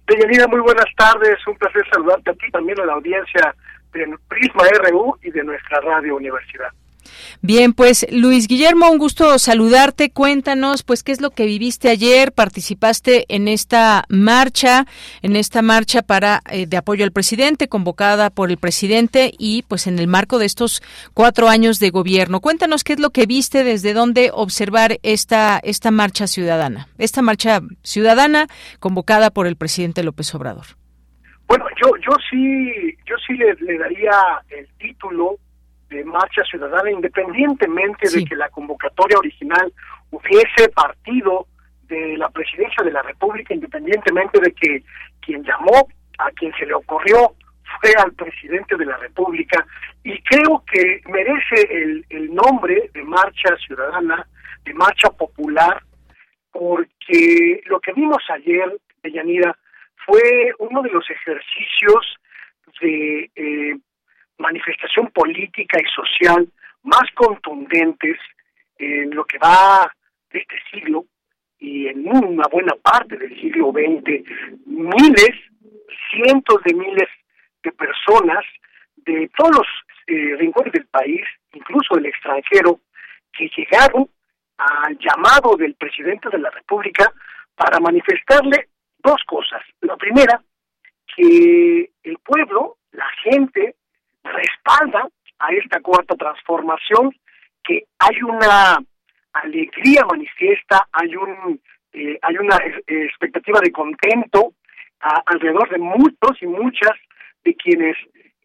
Deyanira, 0.06 0.46
muy 0.46 0.60
buenas 0.60 0.86
tardes. 0.96 1.44
Un 1.48 1.56
placer 1.56 1.82
saludarte 1.92 2.30
a 2.30 2.34
ti 2.34 2.48
también 2.52 2.78
a 2.78 2.84
la 2.84 2.92
audiencia 2.92 3.52
de 3.92 4.06
Prisma 4.28 4.62
RU 4.88 5.18
y 5.24 5.32
de 5.32 5.42
nuestra 5.42 5.80
radio 5.80 6.14
universidad. 6.14 6.68
Bien, 7.42 7.72
pues 7.72 8.06
Luis 8.10 8.48
Guillermo, 8.48 8.90
un 8.90 8.98
gusto 8.98 9.38
saludarte. 9.38 10.10
Cuéntanos, 10.10 10.82
pues, 10.82 11.02
qué 11.02 11.12
es 11.12 11.20
lo 11.20 11.30
que 11.30 11.46
viviste 11.46 11.88
ayer. 11.88 12.32
Participaste 12.32 13.26
en 13.28 13.48
esta 13.48 14.04
marcha, 14.08 14.86
en 15.22 15.36
esta 15.36 15.62
marcha 15.62 16.02
para 16.02 16.42
eh, 16.50 16.66
de 16.66 16.76
apoyo 16.76 17.04
al 17.04 17.12
presidente, 17.12 17.68
convocada 17.68 18.30
por 18.30 18.50
el 18.50 18.56
presidente 18.56 19.32
y, 19.38 19.62
pues, 19.62 19.86
en 19.86 19.98
el 19.98 20.06
marco 20.06 20.38
de 20.38 20.46
estos 20.46 20.82
cuatro 21.14 21.48
años 21.48 21.78
de 21.78 21.90
gobierno. 21.90 22.40
Cuéntanos 22.40 22.84
qué 22.84 22.94
es 22.94 23.00
lo 23.00 23.10
que 23.10 23.26
viste, 23.26 23.64
desde 23.64 23.92
dónde 23.92 24.30
observar 24.32 24.98
esta 25.02 25.60
esta 25.62 25.90
marcha 25.90 26.26
ciudadana, 26.26 26.88
esta 26.98 27.22
marcha 27.22 27.60
ciudadana 27.82 28.46
convocada 28.80 29.30
por 29.30 29.46
el 29.46 29.56
presidente 29.56 30.02
López 30.02 30.34
Obrador. 30.34 30.66
Bueno, 31.48 31.64
yo 31.80 31.90
yo 32.04 32.16
sí 32.30 32.96
yo 33.06 33.14
sí 33.26 33.34
le 33.34 33.78
daría 33.78 34.12
el 34.50 34.66
título 34.78 35.38
de 35.88 36.04
marcha 36.04 36.42
ciudadana, 36.44 36.90
independientemente 36.90 38.08
de 38.10 38.24
que 38.24 38.34
la 38.36 38.48
convocatoria 38.50 39.18
original 39.18 39.72
hubiese 40.10 40.68
partido 40.74 41.46
de 41.82 42.16
la 42.16 42.28
presidencia 42.30 42.84
de 42.84 42.92
la 42.92 43.02
República, 43.02 43.54
independientemente 43.54 44.40
de 44.40 44.52
que 44.52 44.82
quien 45.20 45.44
llamó, 45.44 45.88
a 46.18 46.30
quien 46.32 46.52
se 46.58 46.66
le 46.66 46.74
ocurrió, 46.74 47.34
fue 47.80 47.92
al 47.98 48.12
presidente 48.12 48.76
de 48.76 48.86
la 48.86 48.96
República, 48.96 49.64
y 50.02 50.20
creo 50.22 50.64
que 50.70 51.00
merece 51.08 51.68
el, 51.70 52.04
el 52.10 52.34
nombre 52.34 52.90
de 52.92 53.04
marcha 53.04 53.56
ciudadana, 53.64 54.26
de 54.64 54.74
marcha 54.74 55.10
popular, 55.10 55.82
porque 56.50 57.60
lo 57.66 57.80
que 57.80 57.92
vimos 57.92 58.22
ayer, 58.30 58.78
Yanira, 59.04 59.56
fue 60.06 60.52
uno 60.58 60.82
de 60.82 60.90
los 60.90 61.04
ejercicios 61.10 62.16
de 62.80 63.30
eh, 63.34 63.76
manifestación 64.38 65.08
política 65.08 65.78
y 65.80 65.86
social 65.94 66.48
más 66.82 67.10
contundentes 67.14 68.18
en 68.78 69.14
lo 69.14 69.24
que 69.24 69.38
va 69.38 69.92
de 70.30 70.38
este 70.38 70.56
siglo 70.70 71.04
y 71.58 71.88
en 71.88 72.06
una 72.06 72.46
buena 72.50 72.74
parte 72.82 73.16
del 73.16 73.34
siglo 73.40 73.72
XX, 73.72 74.22
miles, 74.66 75.34
cientos 76.10 76.62
de 76.64 76.74
miles 76.74 77.08
de 77.62 77.72
personas 77.72 78.44
de 78.96 79.30
todos 79.36 79.56
los 79.56 79.66
eh, 80.06 80.36
rincones 80.36 80.72
del 80.72 80.86
país, 80.86 81.22
incluso 81.52 81.94
del 81.94 82.06
extranjero, 82.06 82.80
que 83.32 83.48
llegaron 83.56 84.08
al 84.58 84.98
llamado 84.98 85.56
del 85.56 85.74
presidente 85.74 86.28
de 86.30 86.38
la 86.38 86.50
República 86.50 87.12
para 87.54 87.80
manifestarle 87.80 88.68
dos 88.98 89.22
cosas. 89.26 89.62
La 89.80 89.96
primera, 89.96 90.42
que 91.14 91.90
el 92.02 92.18
pueblo, 92.18 92.76
la 92.92 93.08
gente, 93.22 93.76
respalda 94.26 95.08
a 95.38 95.52
esta 95.52 95.80
cuarta 95.80 96.14
transformación, 96.16 97.14
que 97.62 97.84
hay 97.98 98.22
una 98.22 98.78
alegría 99.32 100.04
manifiesta, 100.04 100.88
hay 100.92 101.14
un 101.16 101.60
eh, 101.92 102.18
hay 102.20 102.36
una 102.36 102.56
expectativa 102.86 103.58
de 103.60 103.72
contento 103.72 104.52
alrededor 105.00 105.70
de 105.70 105.78
muchos 105.78 106.42
y 106.42 106.46
muchas 106.46 106.92
de 107.42 107.54
quienes 107.54 107.96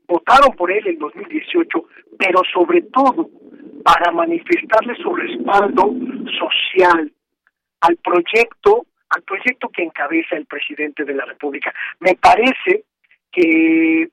votaron 0.08 0.56
por 0.56 0.72
él 0.72 0.86
en 0.88 1.00
2018, 1.00 1.84
pero 2.18 2.42
sobre 2.54 2.84
todo 2.84 3.30
para 3.84 4.12
manifestarle 4.12 4.96
su 4.96 5.14
respaldo 5.14 5.94
social 6.40 7.12
al 7.82 7.98
proyecto, 7.98 8.86
al 9.10 9.24
proyecto 9.24 9.70
que 9.70 9.84
encabeza 9.84 10.36
el 10.36 10.46
presidente 10.46 11.04
de 11.04 11.14
la 11.14 11.26
República. 11.26 11.74
Me 12.00 12.16
parece 12.16 12.86
que 13.32 14.10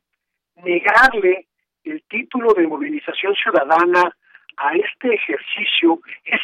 negarle 0.64 1.47
el 1.90 2.02
título 2.08 2.52
de 2.54 2.66
movilización 2.66 3.34
ciudadana 3.34 4.14
a 4.56 4.74
este 4.74 5.14
ejercicio 5.14 6.00
es 6.24 6.40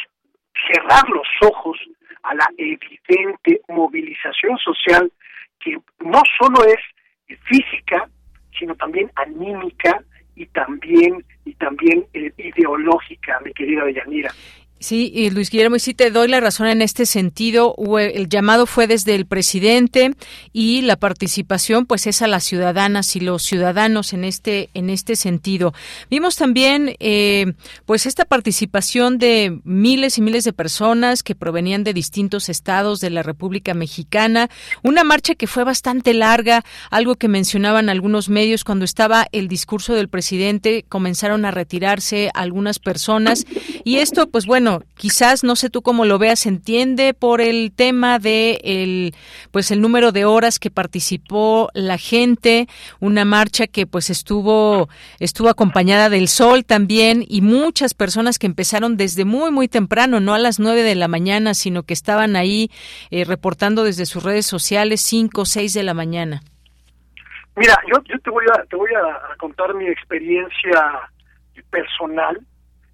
cerrar 0.71 1.07
los 1.09 1.27
ojos 1.41 1.77
a 2.23 2.33
la 2.33 2.47
evidente 2.57 3.61
movilización 3.67 4.57
social 4.57 5.11
que 5.59 5.77
no 5.99 6.21
solo 6.39 6.63
es 6.65 7.37
física, 7.43 8.09
sino 8.57 8.75
también 8.75 9.11
anímica 9.15 10.03
y 10.35 10.45
también 10.47 11.23
y 11.45 11.53
también 11.55 12.05
eh, 12.13 12.31
ideológica, 12.37 13.39
mi 13.41 13.53
querida 13.53 13.85
Deyanira. 13.85 14.31
Sí, 14.77 15.09
y 15.15 15.29
Luis 15.29 15.49
Guillermo, 15.49 15.77
y 15.77 15.79
sí 15.79 15.93
te 15.93 16.11
doy 16.11 16.27
la 16.27 16.41
razón 16.41 16.67
en 16.67 16.81
este 16.81 17.05
sentido. 17.05 17.75
El 17.97 18.27
llamado 18.27 18.65
fue 18.65 18.87
desde 18.87 19.15
el 19.15 19.25
presidente 19.25 20.13
y 20.51 20.81
la 20.81 20.97
participación, 20.97 21.85
pues, 21.85 22.07
es 22.07 22.21
a 22.21 22.27
las 22.27 22.43
ciudadanas 22.43 23.15
y 23.15 23.21
los 23.21 23.41
ciudadanos 23.43 24.11
en 24.11 24.25
este 24.25 24.69
en 24.73 24.89
este 24.89 25.15
sentido. 25.15 25.73
Vimos 26.09 26.35
también, 26.35 26.97
eh, 26.99 27.53
pues, 27.85 28.05
esta 28.05 28.25
participación 28.25 29.17
de 29.17 29.59
miles 29.63 30.17
y 30.17 30.21
miles 30.21 30.43
de 30.43 30.51
personas 30.51 31.23
que 31.23 31.35
provenían 31.35 31.85
de 31.85 31.93
distintos 31.93 32.49
estados 32.49 32.99
de 32.99 33.11
la 33.11 33.23
República 33.23 33.73
Mexicana. 33.73 34.49
Una 34.83 35.05
marcha 35.05 35.35
que 35.35 35.47
fue 35.47 35.63
bastante 35.63 36.13
larga, 36.13 36.65
algo 36.91 37.15
que 37.15 37.29
mencionaban 37.29 37.87
algunos 37.87 38.27
medios 38.27 38.65
cuando 38.65 38.83
estaba 38.83 39.27
el 39.31 39.47
discurso 39.47 39.93
del 39.93 40.09
presidente, 40.09 40.83
comenzaron 40.89 41.45
a 41.45 41.51
retirarse 41.51 42.29
algunas 42.33 42.79
personas 42.79 43.45
y 43.85 43.97
esto, 43.99 44.27
pues, 44.27 44.45
bueno 44.45 44.64
quizás 44.95 45.43
no 45.43 45.55
sé 45.55 45.69
tú 45.69 45.81
cómo 45.81 46.05
lo 46.05 46.17
veas, 46.17 46.45
entiende 46.45 47.13
por 47.13 47.41
el 47.41 47.71
tema 47.75 48.19
de 48.19 48.59
el 48.63 49.15
pues 49.51 49.71
el 49.71 49.81
número 49.81 50.11
de 50.11 50.25
horas 50.25 50.59
que 50.59 50.69
participó 50.69 51.69
la 51.73 51.97
gente, 51.97 52.67
una 52.99 53.25
marcha 53.25 53.67
que 53.67 53.87
pues 53.87 54.09
estuvo 54.09 54.89
estuvo 55.19 55.49
acompañada 55.49 56.09
del 56.09 56.27
sol 56.27 56.65
también 56.65 57.23
y 57.27 57.41
muchas 57.41 57.93
personas 57.93 58.39
que 58.39 58.47
empezaron 58.47 58.97
desde 58.97 59.25
muy 59.25 59.51
muy 59.51 59.67
temprano, 59.67 60.19
no 60.19 60.33
a 60.33 60.39
las 60.39 60.59
nueve 60.59 60.83
de 60.83 60.95
la 60.95 61.07
mañana, 61.07 61.53
sino 61.53 61.83
que 61.83 61.93
estaban 61.93 62.35
ahí 62.35 62.69
eh, 63.11 63.25
reportando 63.25 63.83
desde 63.83 64.05
sus 64.05 64.23
redes 64.23 64.45
sociales 64.45 65.01
cinco 65.01 65.41
o 65.41 65.45
seis 65.45 65.73
de 65.73 65.83
la 65.83 65.93
mañana. 65.93 66.41
Mira, 67.55 67.77
yo, 67.89 68.01
yo 68.03 68.19
te 68.19 68.29
voy 68.29 68.45
a 68.53 68.63
te 68.63 68.75
voy 68.75 68.89
a 68.93 69.37
contar 69.37 69.73
mi 69.73 69.87
experiencia 69.87 71.09
personal 71.69 72.39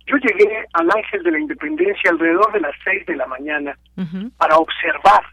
yo 0.06 0.18
llegué 0.18 0.66
al 0.74 0.90
Ángel 0.96 1.24
de 1.24 1.32
la 1.32 1.40
Independencia 1.40 2.12
alrededor 2.12 2.52
de 2.52 2.62
las 2.62 2.76
seis 2.84 3.06
de 3.06 3.16
la 3.16 3.28
mañana 3.28 3.78
para 4.38 4.58
observar 4.58 5.24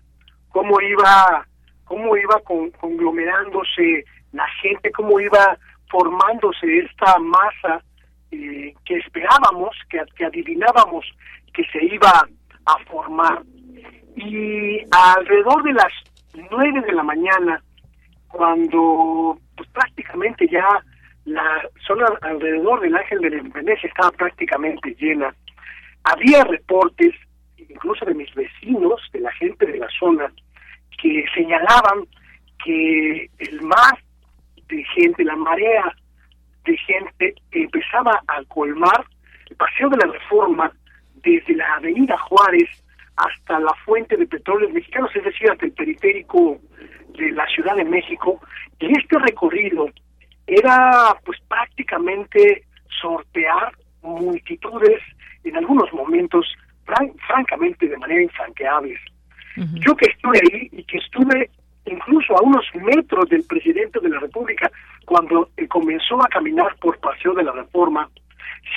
cómo 0.51 0.81
iba, 0.81 1.47
cómo 1.85 2.17
iba 2.17 2.41
conglomerándose 2.81 4.05
la 4.33 4.47
gente, 4.63 4.91
cómo 4.93 5.21
iba 5.21 5.57
formándose 5.91 6.79
esta 6.79 7.19
masa 7.19 7.83
eh, 8.31 8.75
que 8.85 8.97
esperábamos, 8.97 9.75
que, 9.89 10.01
que 10.17 10.25
adivinábamos 10.27 11.05
que 11.55 11.65
se 11.73 11.85
iba 11.85 12.29
a 12.67 12.79
formar. 12.91 13.43
Y 14.17 14.81
alrededor 14.91 15.63
de 15.63 15.73
las 15.73 15.93
nueve 16.51 16.81
de 16.83 16.93
la 16.93 17.03
mañana, 17.03 17.63
cuando 18.29 19.39
pues, 19.57 19.69
prácticamente 19.71 20.47
ya 20.49 20.67
la 21.29 21.63
zona 21.87 22.07
alrededor 22.23 22.81
del 22.81 22.97
Ángel 22.97 23.21
de 23.21 23.31
la 23.31 23.37
Independencia 23.39 23.89
estaba 23.89 24.11
prácticamente 24.13 24.95
llena. 24.99 25.35
Había 26.05 26.43
reportes, 26.45 27.15
incluso 27.57 28.05
de 28.07 28.15
mis 28.15 28.33
vecinos, 28.35 29.01
de 29.13 29.21
la 29.21 29.33
gente 29.33 29.67
de 29.67 29.79
la 29.79 29.89
zona, 29.99 30.33
que 31.01 31.25
señalaban 31.35 32.07
que 32.65 33.31
el 33.39 33.63
mar 33.63 33.99
de 34.69 34.85
gente, 34.95 35.25
la 35.25 35.37
marea 35.37 35.95
de 36.65 36.77
gente 36.79 37.35
empezaba 37.53 38.21
a 38.27 38.43
colmar 38.45 39.05
el 39.51 39.57
paseo 39.57 39.89
de 39.91 39.99
la 39.99 40.13
reforma 40.13 40.73
desde 41.17 41.55
la 41.55 41.75
avenida 41.75 42.17
Juárez 42.19 42.69
hasta 43.17 43.59
la 43.59 43.73
fuente 43.85 44.17
de 44.17 44.27
petróleos 44.27 44.73
mexicanos, 44.73 45.11
es 45.15 45.25
decir, 45.25 45.51
hasta 45.51 45.67
el 45.67 45.73
periférico 45.73 46.59
de 47.19 47.33
la 47.33 47.47
Ciudad 47.47 47.77
de 47.77 47.85
México. 47.85 48.41
Y 48.79 48.97
este 48.97 49.19
recorrido 49.19 49.91
era 50.49 51.15
pues 51.25 51.39
prácticamente 51.47 52.65
sortear 53.01 53.73
multitudes 54.03 55.01
en 55.45 55.57
algunos 55.57 55.93
momentos 55.93 56.47
francamente 57.27 57.87
de 57.87 57.99
manera 57.99 58.23
infranqueable. 58.23 58.99
Yo 59.57 59.95
que 59.97 60.07
estuve 60.07 60.39
ahí 60.39 60.69
y 60.73 60.85
que 60.85 60.99
estuve 60.99 61.51
incluso 61.85 62.37
a 62.37 62.43
unos 62.43 62.65
metros 62.75 63.29
del 63.29 63.45
presidente 63.45 63.99
de 64.01 64.09
la 64.09 64.21
República 64.21 64.71
cuando 65.05 65.51
eh, 65.57 65.67
comenzó 65.67 66.23
a 66.23 66.29
caminar 66.29 66.77
por 66.81 66.99
Paseo 67.01 67.35
de 67.35 67.43
la 67.43 67.53
Reforma, 67.53 68.09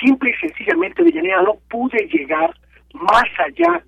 simple 0.00 0.30
y 0.30 0.46
sencillamente 0.46 1.04
de 1.04 1.12
llanera 1.12 1.42
no 1.42 1.54
pude 1.70 2.08
llegar 2.08 2.52
más 2.94 3.24
allá 3.38 3.82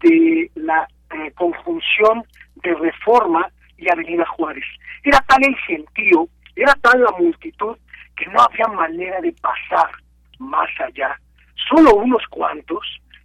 de 0.00 0.50
la 0.56 0.86
eh, 1.14 1.30
conjunción 1.34 2.24
de 2.56 2.74
Reforma 2.74 3.48
y 3.78 3.90
Avenida 3.90 4.26
Juárez. 4.26 4.64
Era 5.04 5.20
tal 5.26 5.42
el 5.42 5.56
gentío 5.66 6.28
era 6.56 6.74
tal 6.80 7.02
la 7.02 7.12
multitud 7.18 7.76
que 8.16 8.26
no 8.26 8.40
había 8.40 8.66
manera 8.68 9.20
de 9.20 9.32
pasar 9.32 9.90
más 10.38 10.68
allá. 10.80 11.20
Solo 11.68 11.94
unos 11.96 12.22
cuantos, 12.30 12.84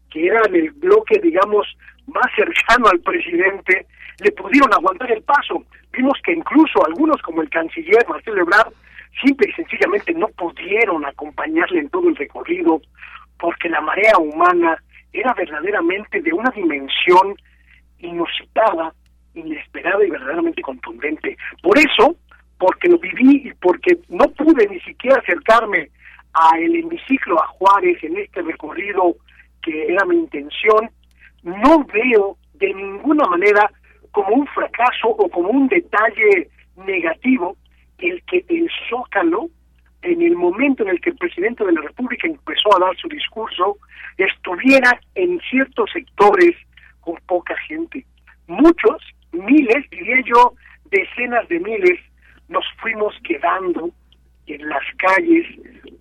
que 0.10 0.28
eran 0.28 0.54
el 0.54 0.72
bloque, 0.72 1.20
digamos, 1.20 1.66
más 2.08 2.26
cercano 2.36 2.88
al 2.90 3.00
presidente, 3.00 3.88
le 4.20 4.32
pudieron 4.32 4.74
aguantar 4.74 5.12
el 5.12 5.24
paso. 5.24 5.64
Vimos 5.94 6.18
que 6.24 6.34
incluso 6.34 6.86
algunos, 6.86 7.22
como 7.22 7.42
el 7.42 7.50
canciller 7.50 8.06
Marcelo 8.08 8.42
Ebrard, 8.42 8.74
simple 9.24 9.50
y 9.50 9.54
sencillamente 9.54 10.14
no 10.14 10.28
pudieron 10.30 11.06
acompañarle 11.06 11.80
en 11.80 11.90
todo 11.90 12.10
el 12.10 12.16
recorrido, 12.16 12.82
porque 13.40 13.70
la 13.70 13.82
marea 13.82 14.18
humana 14.18 14.82
era 15.14 15.34
verdaderamente 15.34 16.22
de 16.22 16.34
una 16.34 16.50
dimensión 16.52 17.36
inusitada, 18.00 18.94
inesperada 19.34 20.04
y 20.06 20.10
verdaderamente 20.10 20.62
contundente. 20.62 21.38
Por 21.62 21.78
eso, 21.78 22.16
porque 22.62 22.90
lo 22.90 23.00
viví 23.00 23.42
y 23.48 23.54
porque 23.56 23.98
no 24.10 24.26
pude 24.38 24.68
ni 24.68 24.80
siquiera 24.82 25.18
acercarme 25.18 25.90
a 26.32 26.60
el 26.60 26.76
hemiciclo 26.76 27.42
a 27.42 27.48
Juárez 27.48 27.98
en 28.04 28.18
este 28.18 28.44
recorrido 28.44 29.16
que 29.64 29.88
era 29.88 30.06
mi 30.06 30.18
intención, 30.18 30.92
no 31.42 31.84
veo 31.86 32.38
de 32.54 32.72
ninguna 32.72 33.26
manera 33.26 33.68
como 34.12 34.36
un 34.36 34.46
fracaso 34.46 35.08
o 35.08 35.28
como 35.30 35.50
un 35.50 35.70
detalle 35.70 36.50
negativo 36.86 37.58
el 37.98 38.22
que 38.26 38.46
el 38.48 38.70
Zócalo, 38.88 39.50
en 40.04 40.22
el 40.22 40.36
momento 40.36 40.84
en 40.84 40.90
el 40.90 41.02
que 41.02 41.10
el 41.10 41.18
presidente 41.18 41.66
de 41.66 41.72
la 41.72 41.82
República 41.82 42.28
empezó 42.28 42.76
a 42.76 42.80
dar 42.80 42.96
su 42.98 43.08
discurso, 43.08 43.78
estuviera 44.18 45.00
en 45.16 45.40
ciertos 45.50 45.90
sectores 45.92 46.56
con 47.00 47.16
poca 47.26 47.56
gente. 47.68 48.06
Muchos, 48.46 49.02
miles, 49.32 49.90
diría 49.90 50.22
yo, 50.26 50.54
decenas 50.92 51.48
de 51.50 51.60
miles, 51.60 52.00
nos 52.52 52.66
fuimos 52.82 53.16
quedando 53.24 53.90
en 54.48 54.68
las 54.70 54.84
calles 54.98 55.48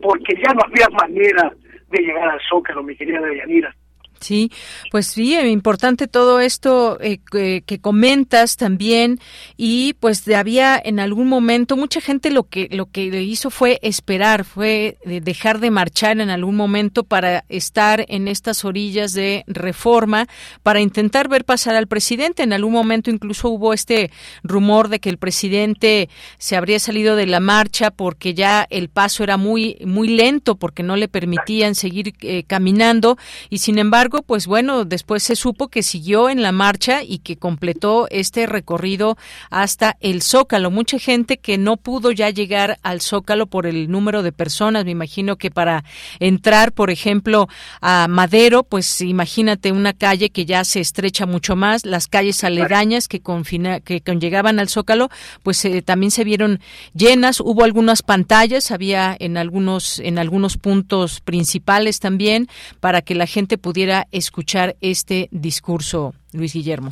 porque 0.02 0.34
ya 0.36 0.52
no 0.52 0.60
había 0.66 0.88
manera 0.90 1.52
de 1.90 2.02
llegar 2.02 2.28
al 2.28 2.40
Zócalo, 2.48 2.82
mi 2.82 2.96
querida 2.96 3.20
Deyanira. 3.20 3.74
Sí, 4.20 4.52
pues 4.90 5.06
sí, 5.06 5.34
importante 5.34 6.06
todo 6.06 6.40
esto 6.40 6.98
eh, 7.00 7.20
que, 7.30 7.80
comentas 7.80 8.56
también 8.56 9.18
y 9.56 9.94
pues 9.94 10.28
había 10.28 10.78
en 10.82 11.00
algún 11.00 11.26
momento 11.26 11.74
mucha 11.78 12.02
gente 12.02 12.30
lo 12.30 12.42
que 12.44 12.68
lo 12.70 12.84
que 12.84 13.06
hizo 13.22 13.48
fue 13.48 13.78
esperar, 13.80 14.44
fue 14.44 14.98
dejar 15.06 15.58
de 15.58 15.70
marchar 15.70 16.20
en 16.20 16.28
algún 16.28 16.54
momento 16.54 17.02
para 17.04 17.46
estar 17.48 18.04
en 18.08 18.28
estas 18.28 18.66
orillas 18.66 19.14
de 19.14 19.42
reforma 19.46 20.26
para 20.62 20.80
intentar 20.80 21.28
ver 21.28 21.46
pasar 21.46 21.74
al 21.74 21.86
presidente. 21.86 22.42
En 22.42 22.52
algún 22.52 22.74
momento 22.74 23.10
incluso 23.10 23.48
hubo 23.48 23.72
este 23.72 24.10
rumor 24.42 24.88
de 24.88 25.00
que 25.00 25.08
el 25.08 25.16
presidente 25.16 26.10
se 26.36 26.56
habría 26.56 26.78
salido 26.78 27.16
de 27.16 27.26
la 27.26 27.40
marcha 27.40 27.90
porque 27.90 28.34
ya 28.34 28.66
el 28.68 28.90
paso 28.90 29.24
era 29.24 29.38
muy 29.38 29.78
muy 29.86 30.08
lento 30.08 30.56
porque 30.56 30.82
no 30.82 30.96
le 30.96 31.08
permitían 31.08 31.74
seguir 31.74 32.12
eh, 32.20 32.44
caminando 32.46 33.16
y 33.48 33.58
sin 33.58 33.78
embargo 33.78 34.09
pues 34.18 34.46
bueno, 34.46 34.84
después 34.84 35.22
se 35.22 35.36
supo 35.36 35.68
que 35.68 35.82
siguió 35.82 36.28
en 36.28 36.42
la 36.42 36.52
marcha 36.52 37.02
y 37.02 37.18
que 37.18 37.36
completó 37.36 38.06
este 38.10 38.46
recorrido 38.46 39.16
hasta 39.50 39.96
el 40.00 40.22
Zócalo. 40.22 40.70
Mucha 40.70 40.98
gente 40.98 41.38
que 41.38 41.56
no 41.56 41.76
pudo 41.76 42.10
ya 42.10 42.30
llegar 42.30 42.78
al 42.82 43.00
Zócalo 43.00 43.46
por 43.46 43.66
el 43.66 43.90
número 43.90 44.22
de 44.22 44.32
personas. 44.32 44.84
Me 44.84 44.90
imagino 44.90 45.36
que 45.36 45.50
para 45.50 45.84
entrar, 46.18 46.72
por 46.72 46.90
ejemplo, 46.90 47.48
a 47.80 48.06
Madero, 48.08 48.62
pues 48.64 49.00
imagínate 49.00 49.72
una 49.72 49.92
calle 49.92 50.30
que 50.30 50.44
ya 50.44 50.64
se 50.64 50.80
estrecha 50.80 51.26
mucho 51.26 51.56
más. 51.56 51.86
Las 51.86 52.06
calles 52.06 52.44
aledañas 52.44 53.08
que, 53.08 53.20
confina, 53.20 53.80
que 53.80 54.02
llegaban 54.20 54.58
al 54.58 54.68
Zócalo, 54.68 55.08
pues 55.42 55.64
eh, 55.64 55.82
también 55.82 56.10
se 56.10 56.24
vieron 56.24 56.60
llenas. 56.94 57.40
Hubo 57.40 57.64
algunas 57.64 58.02
pantallas, 58.02 58.70
había 58.70 59.16
en 59.18 59.36
algunos, 59.36 59.98
en 60.00 60.18
algunos 60.18 60.56
puntos 60.56 61.20
principales 61.20 62.00
también 62.00 62.48
para 62.80 63.02
que 63.02 63.14
la 63.14 63.26
gente 63.26 63.58
pudiera 63.58 63.99
escuchar 64.10 64.74
este 64.80 65.28
discurso, 65.30 66.12
Luis 66.32 66.54
Guillermo? 66.54 66.90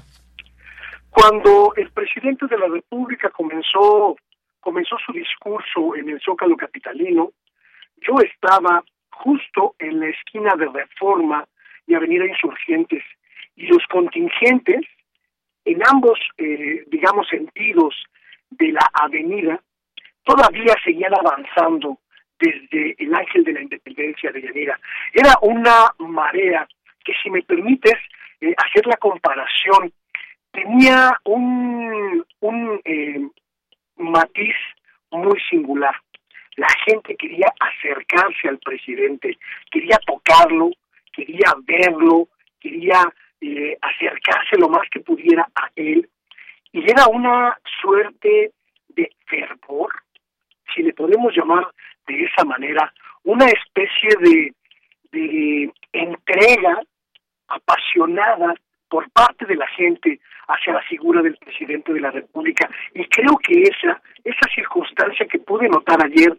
Cuando 1.10 1.72
el 1.76 1.90
presidente 1.90 2.46
de 2.46 2.58
la 2.58 2.68
República 2.68 3.30
comenzó, 3.30 4.16
comenzó 4.60 4.96
su 5.04 5.12
discurso 5.12 5.96
en 5.96 6.08
el 6.08 6.20
Zócalo 6.20 6.56
Capitalino, 6.56 7.32
yo 8.06 8.14
estaba 8.20 8.84
justo 9.10 9.74
en 9.78 10.00
la 10.00 10.08
esquina 10.08 10.54
de 10.56 10.66
Reforma 10.66 11.44
y 11.86 11.94
Avenida 11.94 12.26
Insurgentes, 12.26 13.02
y 13.56 13.66
los 13.66 13.84
contingentes 13.90 14.86
en 15.64 15.82
ambos, 15.86 16.18
eh, 16.38 16.84
digamos, 16.86 17.26
sentidos 17.28 17.94
de 18.50 18.72
la 18.72 18.88
avenida 18.92 19.60
todavía 20.24 20.74
seguían 20.84 21.14
avanzando 21.14 21.98
desde 22.38 22.94
el 22.98 23.14
Ángel 23.14 23.44
de 23.44 23.52
la 23.52 23.62
Independencia 23.62 24.30
de 24.30 24.42
Yanira. 24.42 24.78
Era 25.12 25.34
una 25.42 25.92
marea 25.98 26.68
que, 27.08 27.14
si 27.22 27.30
me 27.30 27.42
permites 27.42 27.96
eh, 28.40 28.54
hacer 28.56 28.86
la 28.86 28.96
comparación, 28.96 29.92
tenía 30.52 31.16
un, 31.24 32.24
un 32.40 32.80
eh, 32.84 33.26
matiz 33.96 34.54
muy 35.10 35.40
singular. 35.48 35.94
La 36.56 36.68
gente 36.84 37.16
quería 37.16 37.46
acercarse 37.60 38.48
al 38.48 38.58
presidente, 38.58 39.38
quería 39.70 39.98
tocarlo, 40.06 40.70
quería 41.12 41.54
verlo, 41.64 42.28
quería 42.60 43.02
eh, 43.40 43.78
acercarse 43.80 44.58
lo 44.58 44.68
más 44.68 44.88
que 44.90 45.00
pudiera 45.00 45.48
a 45.54 45.70
él. 45.76 46.08
Y 46.72 46.90
era 46.90 47.06
una 47.06 47.56
suerte 47.80 48.52
de 48.88 49.10
fervor, 49.26 49.90
si 50.74 50.82
le 50.82 50.92
podemos 50.92 51.34
llamar 51.34 51.66
de 52.06 52.24
esa 52.24 52.44
manera, 52.44 52.92
una 53.22 53.46
especie 53.46 54.10
de, 54.20 54.52
de 55.12 55.72
entrega 55.92 56.82
apasionada 57.48 58.54
por 58.88 59.10
parte 59.10 59.44
de 59.46 59.56
la 59.56 59.66
gente 59.68 60.20
hacia 60.48 60.72
la 60.72 60.82
figura 60.82 61.22
del 61.22 61.36
presidente 61.36 61.92
de 61.92 62.00
la 62.00 62.10
República. 62.10 62.68
Y 62.94 63.04
creo 63.06 63.36
que 63.38 63.62
esa, 63.62 64.00
esa 64.24 64.48
circunstancia 64.54 65.26
que 65.26 65.38
pude 65.38 65.68
notar 65.68 66.02
ayer 66.04 66.36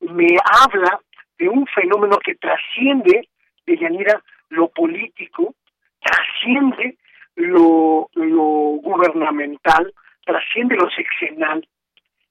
me 0.00 0.36
habla 0.62 0.98
de 1.38 1.48
un 1.48 1.66
fenómeno 1.66 2.18
que 2.18 2.34
trasciende 2.36 3.28
de 3.66 3.76
Yanira 3.76 4.22
lo 4.48 4.68
político, 4.68 5.54
trasciende 6.00 6.96
lo, 7.36 8.08
lo 8.14 8.42
gubernamental, 8.82 9.92
trasciende 10.24 10.76
lo 10.76 10.88
sexenal 10.90 11.66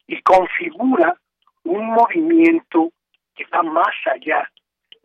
y 0.07 0.21
configura 0.21 1.15
un 1.63 1.85
movimiento 1.87 2.91
que 3.35 3.45
va 3.45 3.63
más 3.63 3.95
allá 4.13 4.49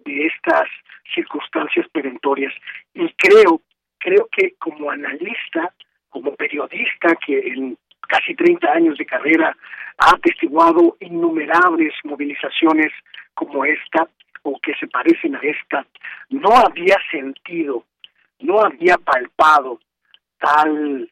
de 0.04 0.26
estas 0.26 0.68
circunstancias 1.14 1.86
perentorias. 1.92 2.52
Y 2.94 3.08
creo, 3.14 3.60
creo 3.98 4.28
que 4.30 4.54
como 4.58 4.90
analista, 4.90 5.72
como 6.10 6.34
periodista 6.34 7.16
que 7.26 7.38
en 7.38 7.76
casi 8.08 8.34
30 8.34 8.70
años 8.70 8.98
de 8.98 9.06
carrera 9.06 9.56
ha 9.98 10.10
atestiguado 10.10 10.96
innumerables 11.00 11.92
movilizaciones 12.04 12.92
como 13.34 13.64
esta 13.64 14.08
o 14.42 14.58
que 14.60 14.74
se 14.74 14.86
parecen 14.88 15.36
a 15.36 15.40
esta, 15.40 15.86
no 16.28 16.50
había 16.54 16.96
sentido, 17.10 17.84
no 18.40 18.60
había 18.60 18.98
palpado 18.98 19.80
tal 20.38 21.10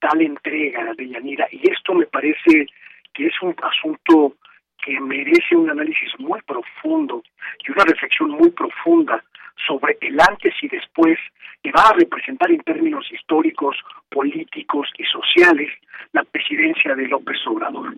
tal 0.00 0.20
entrega 0.20 0.94
de 0.94 1.08
Yanira 1.08 1.48
y 1.50 1.60
esto 1.70 1.92
me 1.94 2.06
parece 2.06 2.66
que 3.12 3.26
es 3.26 3.42
un 3.42 3.54
asunto 3.62 4.36
que 4.84 5.00
merece 5.00 5.56
un 5.56 5.70
análisis 5.70 6.10
muy 6.18 6.40
profundo 6.42 7.22
y 7.66 7.72
una 7.72 7.84
reflexión 7.84 8.30
muy 8.30 8.50
profunda 8.50 9.22
sobre 9.66 9.98
el 10.00 10.18
antes 10.20 10.54
y 10.62 10.68
después 10.68 11.18
que 11.62 11.72
va 11.72 11.88
a 11.88 11.94
representar 11.94 12.50
en 12.50 12.60
términos 12.60 13.06
históricos, 13.12 13.76
políticos 14.08 14.88
y 14.96 15.04
sociales 15.04 15.70
la 16.12 16.22
presidencia 16.24 16.94
de 16.94 17.08
López 17.08 17.38
Obrador. 17.46 17.94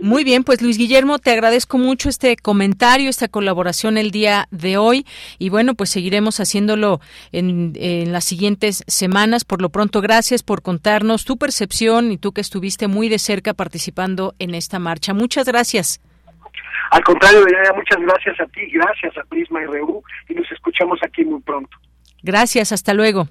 Muy 0.00 0.24
bien, 0.24 0.44
pues 0.44 0.62
Luis 0.62 0.78
Guillermo, 0.78 1.18
te 1.18 1.32
agradezco 1.32 1.78
mucho 1.78 2.08
este 2.08 2.36
comentario, 2.36 3.10
esta 3.10 3.28
colaboración 3.28 3.98
el 3.98 4.10
día 4.10 4.46
de 4.50 4.76
hoy 4.76 5.06
y 5.38 5.48
bueno, 5.48 5.74
pues 5.74 5.90
seguiremos 5.90 6.40
haciéndolo 6.40 7.00
en, 7.32 7.72
en, 7.76 8.12
las 8.12 8.24
siguientes 8.24 8.84
semanas. 8.86 9.44
Por 9.44 9.60
lo 9.60 9.70
pronto, 9.70 10.00
gracias 10.00 10.42
por 10.42 10.62
contarnos 10.62 11.24
tu 11.24 11.36
percepción 11.36 12.12
y 12.12 12.18
tú 12.18 12.32
que 12.32 12.40
estuviste 12.40 12.86
muy 12.86 13.08
de 13.08 13.18
cerca 13.18 13.54
participando 13.54 14.34
en 14.38 14.54
esta 14.54 14.78
marcha. 14.78 15.14
Muchas 15.14 15.46
gracias. 15.46 16.00
Al 16.90 17.02
contrario, 17.04 17.44
muchas 17.74 17.98
gracias 18.00 18.40
a 18.40 18.46
ti, 18.46 18.60
gracias 18.72 19.16
a 19.18 19.22
Prisma 19.24 19.60
RU 19.64 20.02
y 20.28 20.34
nos 20.34 20.50
escuchamos 20.50 20.98
aquí 21.02 21.24
muy 21.24 21.40
pronto. 21.40 21.76
Gracias, 22.22 22.72
hasta 22.72 22.94
luego. 22.94 23.28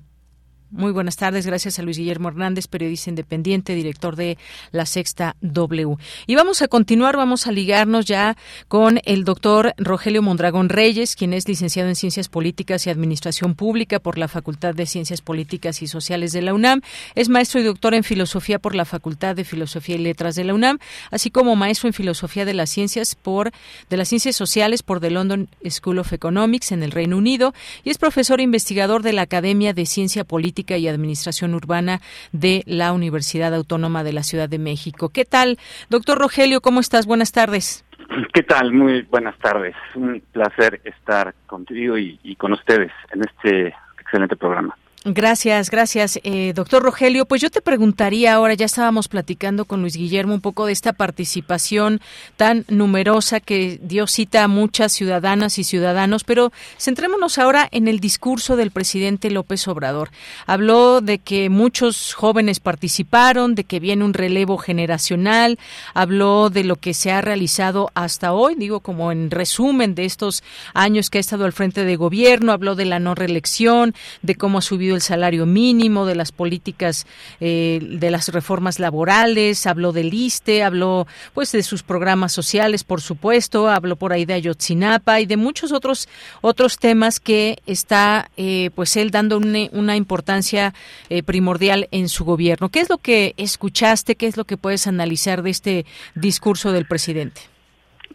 Muy 0.70 0.92
buenas 0.92 1.16
tardes, 1.16 1.46
gracias 1.46 1.80
a 1.80 1.82
Luis 1.82 1.98
Guillermo 1.98 2.28
Hernández, 2.28 2.68
periodista 2.68 3.10
independiente, 3.10 3.74
director 3.74 4.18
de 4.18 4.38
La 4.72 4.86
Sexta 4.86 5.38
W. 5.40 5.96
Y 6.26 6.36
vamos 6.36 6.62
a 6.62 6.68
continuar, 6.68 7.16
vamos 7.16 7.48
a 7.48 7.54
ligarnos 7.54 8.06
ya 8.06 8.36
con 8.68 9.00
el 9.06 9.24
doctor 9.24 9.74
Rogelio 9.78 10.22
Mondragón 10.22 10.68
Reyes, 10.68 11.16
quien 11.16 11.32
es 11.32 11.48
licenciado 11.48 11.88
en 11.88 11.96
Ciencias 11.96 12.28
Políticas 12.28 12.86
y 12.86 12.90
Administración 12.90 13.56
Pública 13.56 14.00
por 14.00 14.18
la 14.18 14.28
Facultad 14.28 14.76
de 14.76 14.86
Ciencias 14.86 15.22
Políticas 15.22 15.82
y 15.82 15.88
Sociales 15.88 16.34
de 16.34 16.42
la 16.42 16.54
UNAM. 16.54 16.82
Es 17.16 17.30
maestro 17.30 17.62
y 17.62 17.64
doctor 17.64 17.94
en 17.94 18.04
Filosofía 18.04 18.60
por 18.60 18.76
la 18.76 18.84
Facultad 18.84 19.38
de 19.38 19.46
Filosofía 19.46 19.96
y 19.96 20.00
Letras 20.00 20.36
de 20.36 20.44
la 20.44 20.54
UNAM, 20.54 20.80
así 21.12 21.32
como 21.32 21.56
maestro 21.56 21.88
en 21.88 21.94
Filosofía 21.94 22.44
de 22.44 22.54
las 22.54 22.70
Ciencias 22.70 23.16
por 23.16 23.54
de 23.90 23.96
las 23.96 24.10
Ciencias 24.10 24.36
Sociales 24.36 24.84
por 24.84 25.00
The 25.00 25.12
London 25.12 25.48
School 25.70 26.00
of 26.00 26.12
Economics 26.12 26.74
en 26.74 26.84
el 26.84 26.92
Reino 26.92 27.16
Unido 27.16 27.54
y 27.86 27.90
es 27.90 27.98
profesor 27.98 28.42
e 28.42 28.44
investigador 28.44 29.02
de 29.02 29.14
la 29.14 29.22
Academia 29.22 29.72
de 29.72 29.86
Ciencia 29.86 30.26
Política 30.26 30.57
y 30.58 30.88
Administración 30.88 31.54
Urbana 31.54 32.02
de 32.32 32.64
la 32.66 32.92
Universidad 32.94 33.54
Autónoma 33.54 34.04
de 34.04 34.14
la 34.14 34.24
Ciudad 34.24 34.50
de 34.50 34.58
México. 34.60 35.10
¿Qué 35.10 35.26
tal, 35.26 35.58
doctor 35.90 36.18
Rogelio? 36.18 36.62
¿Cómo 36.62 36.80
estás? 36.80 37.06
Buenas 37.06 37.32
tardes. 37.32 37.86
¿Qué 38.34 38.44
tal? 38.44 38.72
Muy 38.72 39.04
buenas 39.04 39.38
tardes. 39.38 39.76
Un 39.96 40.22
placer 40.32 40.82
estar 40.84 41.36
contigo 41.46 41.98
y, 41.98 42.20
y 42.24 42.36
con 42.36 42.54
ustedes 42.54 42.92
en 43.12 43.22
este 43.22 43.76
excelente 44.00 44.36
programa. 44.36 44.76
Gracias, 45.06 45.70
gracias, 45.70 46.20
eh, 46.24 46.54
doctor 46.56 46.82
Rogelio. 46.82 47.26
Pues 47.26 47.40
yo 47.40 47.52
te 47.52 47.62
preguntaría 47.62 48.34
ahora, 48.34 48.56
ya 48.56 48.66
estábamos 48.66 49.08
platicando 49.08 49.64
con 49.64 49.82
Luis 49.82 49.96
Guillermo 49.96 50.34
un 50.34 50.42
poco 50.42 50.66
de 50.66 50.74
esta 50.74 50.92
participación 50.92 52.02
tan 52.36 52.66
numerosa 52.68 53.40
que 53.40 53.80
dio 53.82 54.08
cita 54.08 54.44
a 54.44 54.48
muchas 54.48 54.92
ciudadanas 54.92 55.60
y 55.60 55.64
ciudadanos, 55.64 56.24
pero 56.24 56.52
centrémonos 56.80 57.38
ahora 57.38 57.70
en 57.72 57.88
el 57.88 58.00
discurso 58.00 58.56
del 58.56 58.72
presidente 58.72 59.30
López 59.30 59.68
Obrador. 59.68 60.10
Habló 60.46 61.00
de 61.00 61.20
que 61.20 61.50
muchos 61.50 62.14
jóvenes 62.14 62.60
participaron, 62.60 63.54
de 63.54 63.66
que 63.66 63.80
viene 63.80 64.04
un 64.04 64.16
relevo 64.16 64.58
generacional, 64.58 65.60
habló 65.94 66.50
de 66.50 66.64
lo 66.64 66.76
que 66.76 66.96
se 66.96 67.12
ha 67.12 67.22
realizado 67.22 67.92
hasta 67.94 68.34
hoy, 68.34 68.56
digo 68.56 68.80
como 68.80 69.12
en 69.12 69.30
resumen 69.32 69.94
de 69.96 70.06
estos 70.06 70.44
años 70.74 71.10
que 71.10 71.20
ha 71.20 71.22
estado 71.22 71.46
al 71.46 71.54
frente 71.54 71.86
de 71.86 71.96
gobierno, 71.96 72.52
habló 72.52 72.76
de 72.76 72.86
la 72.86 73.00
no 73.00 73.16
reelección, 73.16 73.94
de 74.22 74.36
cómo 74.36 74.58
ha 74.58 74.62
subido 74.62 74.87
el 74.96 75.02
salario 75.02 75.46
mínimo, 75.46 76.06
de 76.06 76.16
las 76.16 76.32
políticas, 76.32 77.08
eh, 77.40 77.80
de 77.82 78.12
las 78.12 78.30
reformas 78.30 78.80
laborales, 78.80 79.68
habló 79.68 79.92
del 79.92 80.14
ISTE, 80.14 80.64
habló 80.64 81.08
pues 81.34 81.52
de 81.52 81.64
sus 81.64 81.84
programas 81.84 82.32
sociales, 82.32 82.84
por 82.84 83.02
supuesto, 83.02 83.70
habló 83.70 83.96
por 83.96 84.14
ahí 84.14 84.26
de 84.26 84.34
Ayotzinapa 84.34 85.20
y 85.20 85.26
de 85.26 85.38
muchos 85.38 85.72
otros 85.72 86.08
otros 86.42 86.78
temas 86.78 87.20
que 87.20 87.58
está 87.66 88.30
eh, 88.38 88.70
pues 88.76 88.98
él 88.98 89.12
dando 89.12 89.38
una, 89.38 89.60
una 89.72 89.96
importancia 89.96 90.74
eh, 91.10 91.24
primordial 91.24 91.88
en 91.92 92.10
su 92.10 92.26
gobierno. 92.26 92.70
¿Qué 92.70 92.80
es 92.80 92.90
lo 92.90 92.98
que 92.98 93.34
escuchaste? 93.38 94.16
¿Qué 94.16 94.28
es 94.28 94.38
lo 94.38 94.46
que 94.46 94.58
puedes 94.58 94.88
analizar 94.88 95.42
de 95.42 95.50
este 95.50 95.86
discurso 96.16 96.72
del 96.72 96.86
presidente? 96.86 97.42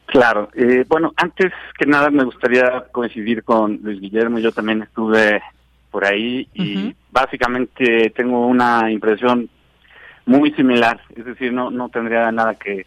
Claro, 0.06 0.50
eh, 0.54 0.84
bueno, 0.88 1.12
antes 1.16 1.52
que 1.78 1.86
nada 1.86 2.10
me 2.10 2.24
gustaría 2.24 2.84
coincidir 2.92 3.44
con 3.44 3.80
Luis 3.82 3.98
Guillermo, 3.98 4.38
yo 4.38 4.52
también 4.52 4.82
estuve 4.82 5.40
por 5.92 6.04
ahí 6.04 6.48
y 6.54 6.96
básicamente 7.12 8.10
tengo 8.16 8.46
una 8.46 8.90
impresión 8.90 9.48
muy 10.24 10.50
similar, 10.52 11.00
es 11.14 11.24
decir, 11.24 11.52
no 11.52 11.70
no 11.70 11.88
tendría 11.90 12.32
nada 12.32 12.54
que, 12.54 12.86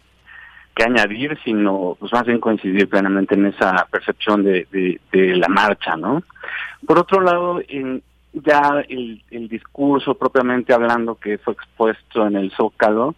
que 0.74 0.84
añadir, 0.84 1.38
sino 1.44 1.96
pues 1.98 2.12
más 2.12 2.26
bien 2.26 2.40
coincidir 2.40 2.88
plenamente 2.88 3.34
en 3.34 3.46
esa 3.46 3.86
percepción 3.90 4.42
de, 4.42 4.66
de, 5.12 5.36
la 5.36 5.48
marcha, 5.48 5.96
¿no? 5.96 6.22
Por 6.86 6.98
otro 6.98 7.20
lado, 7.20 7.62
en, 7.68 8.02
ya 8.32 8.84
el, 8.88 9.22
el 9.30 9.48
discurso 9.48 10.14
propiamente 10.14 10.74
hablando 10.74 11.14
que 11.14 11.38
fue 11.38 11.54
expuesto 11.54 12.26
en 12.26 12.36
el 12.36 12.50
Zócalo, 12.50 13.14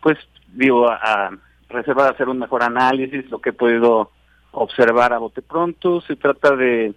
pues 0.00 0.18
digo, 0.52 0.90
a, 0.90 0.96
a 0.96 1.30
reserva 1.70 2.04
de 2.04 2.10
hacer 2.10 2.28
un 2.28 2.38
mejor 2.38 2.62
análisis, 2.62 3.30
lo 3.30 3.40
que 3.40 3.50
he 3.50 3.54
podido 3.54 4.10
observar 4.52 5.12
a 5.12 5.18
bote 5.18 5.42
pronto, 5.42 6.00
se 6.02 6.16
trata 6.16 6.54
de 6.54 6.94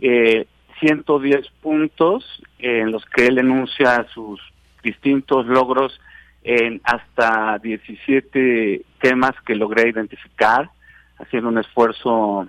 eh, 0.00 0.46
110 0.80 1.48
puntos 1.62 2.42
en 2.58 2.90
los 2.90 3.04
que 3.06 3.26
él 3.26 3.38
enuncia 3.38 4.06
sus 4.14 4.40
distintos 4.82 5.46
logros 5.46 6.00
en 6.42 6.80
hasta 6.84 7.58
17 7.58 8.82
temas 9.00 9.32
que 9.44 9.54
logré 9.54 9.88
identificar, 9.88 10.70
haciendo 11.18 11.48
un 11.48 11.58
esfuerzo 11.58 12.48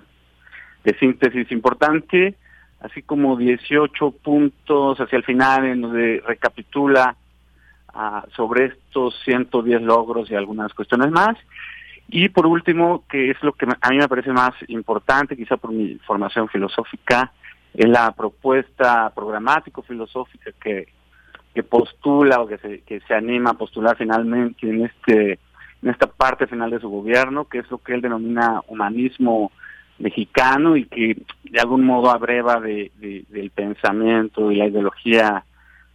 de 0.84 0.98
síntesis 0.98 1.50
importante, 1.52 2.36
así 2.80 3.02
como 3.02 3.36
18 3.36 4.10
puntos 4.22 4.98
hacia 4.98 5.16
el 5.16 5.24
final 5.24 5.66
en 5.66 5.80
donde 5.82 6.22
recapitula 6.26 7.16
sobre 8.36 8.66
estos 8.66 9.18
110 9.24 9.82
logros 9.82 10.30
y 10.30 10.34
algunas 10.34 10.72
cuestiones 10.72 11.10
más. 11.10 11.36
Y 12.08 12.28
por 12.28 12.46
último, 12.46 13.04
que 13.08 13.30
es 13.30 13.42
lo 13.42 13.52
que 13.52 13.66
a 13.80 13.90
mí 13.90 13.98
me 13.98 14.08
parece 14.08 14.32
más 14.32 14.52
importante, 14.68 15.36
quizá 15.36 15.56
por 15.56 15.72
mi 15.72 15.96
formación 16.06 16.48
filosófica, 16.48 17.32
es 17.74 17.88
la 17.88 18.12
propuesta 18.12 19.10
programático-filosófica 19.14 20.52
que, 20.62 20.88
que 21.54 21.62
postula 21.62 22.40
o 22.40 22.46
que 22.46 22.58
se, 22.58 22.80
que 22.80 23.00
se 23.00 23.14
anima 23.14 23.50
a 23.50 23.54
postular 23.54 23.96
finalmente 23.96 24.68
en 24.68 24.84
este 24.84 25.38
en 25.82 25.88
esta 25.88 26.06
parte 26.08 26.46
final 26.46 26.70
de 26.70 26.80
su 26.80 26.90
gobierno, 26.90 27.46
que 27.46 27.58
es 27.58 27.70
lo 27.70 27.78
que 27.78 27.94
él 27.94 28.02
denomina 28.02 28.60
humanismo 28.68 29.50
mexicano 29.98 30.76
y 30.76 30.86
que 30.86 31.16
de 31.44 31.60
algún 31.60 31.84
modo 31.84 32.10
abreva 32.10 32.60
de, 32.60 32.90
del 32.98 33.50
pensamiento 33.50 34.50
y 34.50 34.56
la 34.56 34.66
ideología 34.66 35.44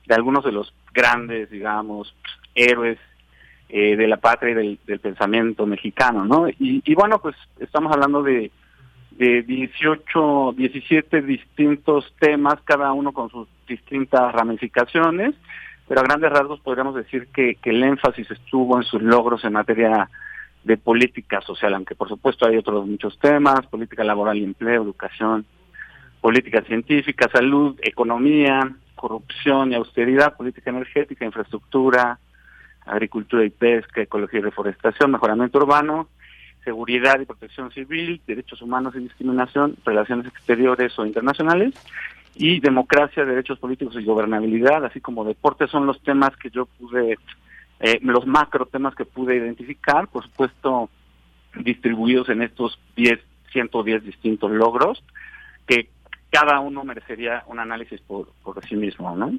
de 0.05 0.15
algunos 0.15 0.43
de 0.43 0.51
los 0.51 0.73
grandes, 0.93 1.49
digamos, 1.49 2.15
héroes 2.53 2.99
eh, 3.69 3.95
de 3.95 4.07
la 4.07 4.17
patria 4.17 4.61
y 4.61 4.79
del, 4.85 4.99
pensamiento 4.99 5.65
mexicano, 5.65 6.23
¿no? 6.23 6.47
Y, 6.47 6.81
y, 6.85 6.93
bueno, 6.93 7.19
pues 7.19 7.35
estamos 7.59 7.91
hablando 7.91 8.21
de, 8.21 8.51
de 9.17 9.43
18, 9.43 10.53
17 10.57 11.21
distintos 11.21 12.13
temas, 12.19 12.55
cada 12.65 12.91
uno 12.91 13.13
con 13.13 13.29
sus 13.29 13.47
distintas 13.67 14.33
ramificaciones, 14.33 15.35
pero 15.87 16.01
a 16.01 16.03
grandes 16.03 16.31
rasgos 16.31 16.59
podríamos 16.59 16.95
decir 16.95 17.27
que, 17.27 17.55
que 17.55 17.69
el 17.69 17.83
énfasis 17.83 18.29
estuvo 18.31 18.77
en 18.77 18.83
sus 18.83 19.01
logros 19.01 19.43
en 19.45 19.53
materia 19.53 20.09
de 20.63 20.77
política 20.77 21.41
social, 21.41 21.73
aunque 21.75 21.95
por 21.95 22.09
supuesto 22.09 22.45
hay 22.45 22.57
otros 22.57 22.87
muchos 22.87 23.17
temas, 23.19 23.65
política 23.67 24.03
laboral 24.03 24.37
y 24.37 24.43
empleo, 24.43 24.83
educación, 24.83 25.45
política 26.19 26.61
científica, 26.63 27.29
salud, 27.31 27.79
economía, 27.83 28.75
corrupción 28.95 29.71
y 29.71 29.75
austeridad, 29.75 30.35
política 30.35 30.71
energética, 30.71 31.23
infraestructura, 31.23 32.19
agricultura 32.85 33.45
y 33.45 33.49
pesca, 33.51 34.01
ecología 34.01 34.39
y 34.39 34.43
reforestación, 34.43 35.11
mejoramiento 35.11 35.59
urbano, 35.59 36.09
seguridad 36.65 37.19
y 37.21 37.25
protección 37.25 37.71
civil, 37.71 38.19
derechos 38.27 38.61
humanos 38.61 38.93
y 38.95 38.99
discriminación, 38.99 39.77
relaciones 39.85 40.27
exteriores 40.27 40.97
o 40.99 41.05
internacionales, 41.05 41.73
y 42.35 42.59
democracia, 42.59 43.23
derechos 43.23 43.59
políticos 43.59 43.95
y 43.97 44.03
gobernabilidad, 44.03 44.83
así 44.83 44.99
como 44.99 45.23
deporte, 45.23 45.67
son 45.67 45.85
los 45.85 46.01
temas 46.01 46.35
que 46.35 46.49
yo 46.49 46.65
pude 46.65 47.17
eh, 47.79 47.99
los 48.01 48.25
macro 48.25 48.65
temas 48.65 48.95
que 48.95 49.05
pude 49.05 49.35
identificar, 49.35 50.07
por 50.07 50.23
supuesto, 50.23 50.89
distribuidos 51.55 52.27
en 52.29 52.41
estos 52.41 52.79
10, 52.97 53.19
110 53.51 54.03
distintos 54.03 54.51
logros, 54.51 55.03
que 55.65 55.89
cada 56.29 56.59
uno 56.59 56.83
merecería 56.83 57.43
un 57.47 57.59
análisis 57.59 58.01
por, 58.01 58.29
por 58.43 58.65
sí 58.65 58.75
mismo, 58.75 59.15
¿no? 59.15 59.31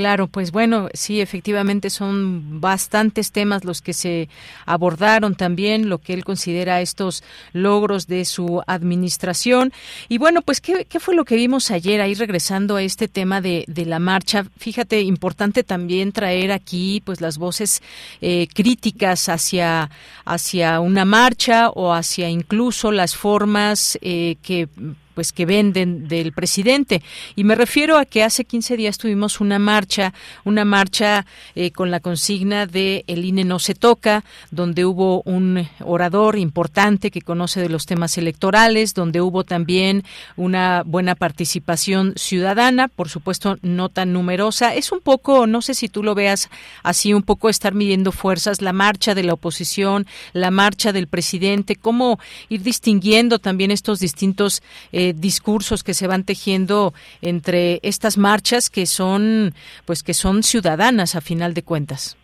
Claro, 0.00 0.28
pues 0.28 0.50
bueno, 0.50 0.88
sí, 0.94 1.20
efectivamente 1.20 1.90
son 1.90 2.58
bastantes 2.58 3.32
temas 3.32 3.66
los 3.66 3.82
que 3.82 3.92
se 3.92 4.30
abordaron 4.64 5.34
también, 5.34 5.90
lo 5.90 5.98
que 5.98 6.14
él 6.14 6.24
considera 6.24 6.80
estos 6.80 7.22
logros 7.52 8.06
de 8.06 8.24
su 8.24 8.62
administración. 8.66 9.74
Y 10.08 10.16
bueno, 10.16 10.40
pues, 10.40 10.62
¿qué, 10.62 10.86
fue 11.00 11.14
lo 11.14 11.26
que 11.26 11.36
vimos 11.36 11.70
ayer 11.70 12.00
ahí 12.00 12.14
regresando 12.14 12.76
a 12.76 12.82
este 12.82 13.08
tema 13.08 13.42
de, 13.42 13.66
de 13.68 13.84
la 13.84 13.98
marcha? 13.98 14.46
Fíjate, 14.56 15.02
importante 15.02 15.64
también 15.64 16.12
traer 16.12 16.50
aquí 16.50 17.02
pues 17.04 17.20
las 17.20 17.36
voces 17.36 17.82
eh, 18.22 18.48
críticas 18.54 19.28
hacia, 19.28 19.90
hacia 20.24 20.80
una 20.80 21.04
marcha 21.04 21.68
o 21.68 21.92
hacia 21.92 22.30
incluso 22.30 22.90
las 22.90 23.14
formas 23.14 23.98
eh, 24.00 24.36
que 24.42 24.66
pues 25.14 25.32
que 25.32 25.46
venden 25.46 26.08
del 26.08 26.32
presidente. 26.32 27.02
Y 27.36 27.44
me 27.44 27.54
refiero 27.54 27.98
a 27.98 28.04
que 28.04 28.22
hace 28.22 28.44
15 28.44 28.76
días 28.76 28.98
tuvimos 28.98 29.40
una 29.40 29.58
marcha, 29.58 30.12
una 30.44 30.64
marcha 30.64 31.26
eh, 31.54 31.70
con 31.70 31.90
la 31.90 32.00
consigna 32.00 32.66
de 32.66 33.04
el 33.06 33.24
INE 33.24 33.44
no 33.44 33.58
se 33.58 33.74
toca, 33.74 34.24
donde 34.50 34.84
hubo 34.84 35.22
un 35.22 35.68
orador 35.80 36.38
importante 36.38 37.10
que 37.10 37.22
conoce 37.22 37.60
de 37.60 37.68
los 37.68 37.86
temas 37.86 38.18
electorales, 38.18 38.94
donde 38.94 39.20
hubo 39.20 39.44
también 39.44 40.04
una 40.36 40.82
buena 40.84 41.14
participación 41.14 42.14
ciudadana, 42.16 42.88
por 42.88 43.08
supuesto 43.08 43.58
no 43.62 43.88
tan 43.88 44.12
numerosa. 44.12 44.74
Es 44.74 44.92
un 44.92 45.00
poco, 45.00 45.46
no 45.46 45.62
sé 45.62 45.74
si 45.74 45.88
tú 45.88 46.02
lo 46.02 46.14
veas 46.14 46.48
así, 46.82 47.12
un 47.14 47.22
poco 47.22 47.48
estar 47.48 47.74
midiendo 47.74 48.12
fuerzas, 48.12 48.62
la 48.62 48.72
marcha 48.72 49.14
de 49.14 49.24
la 49.24 49.34
oposición, 49.34 50.06
la 50.32 50.50
marcha 50.50 50.92
del 50.92 51.06
presidente, 51.06 51.76
cómo 51.76 52.18
ir 52.48 52.62
distinguiendo 52.62 53.38
también 53.38 53.70
estos 53.70 54.00
distintos 54.00 54.62
eh, 54.92 54.99
discursos 55.16 55.82
que 55.82 55.94
se 55.94 56.06
van 56.06 56.24
tejiendo 56.24 56.92
entre 57.22 57.80
estas 57.82 58.18
marchas 58.18 58.70
que 58.70 58.86
son, 58.86 59.52
pues 59.84 60.02
que 60.02 60.14
son 60.14 60.42
ciudadanas 60.42 61.16
a 61.16 61.20
final 61.20 61.54
de 61.54 61.62
cuentas. 61.62 62.16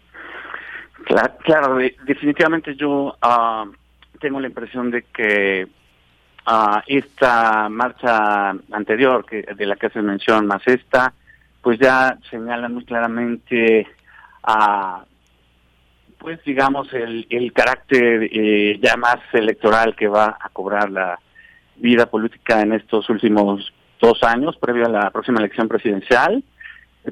Claro, 1.44 1.78
definitivamente 2.04 2.74
yo 2.74 3.16
ah, 3.22 3.64
tengo 4.20 4.40
la 4.40 4.48
impresión 4.48 4.90
de 4.90 5.02
que 5.02 5.68
uh, 6.46 6.80
esta 6.86 7.68
marcha 7.68 8.50
anterior 8.72 9.24
que 9.24 9.42
de 9.42 9.66
la 9.66 9.76
que 9.76 9.90
se 9.90 10.02
mención 10.02 10.46
más 10.46 10.62
esta, 10.66 11.12
pues 11.62 11.78
ya 11.78 12.18
señalan 12.30 12.74
muy 12.74 12.84
claramente 12.84 13.86
a 14.42 15.04
pues 16.18 16.42
digamos 16.44 16.92
el, 16.92 17.26
el 17.30 17.52
carácter 17.52 18.28
eh, 18.32 18.78
ya 18.82 18.96
más 18.96 19.18
electoral 19.32 19.94
que 19.94 20.08
va 20.08 20.36
a 20.40 20.48
cobrar 20.48 20.90
la 20.90 21.18
vida 21.78 22.06
política 22.06 22.60
en 22.60 22.72
estos 22.72 23.08
últimos 23.10 23.72
dos 24.00 24.22
años, 24.22 24.56
previo 24.58 24.86
a 24.86 24.90
la 24.90 25.10
próxima 25.10 25.38
elección 25.38 25.68
presidencial. 25.68 26.42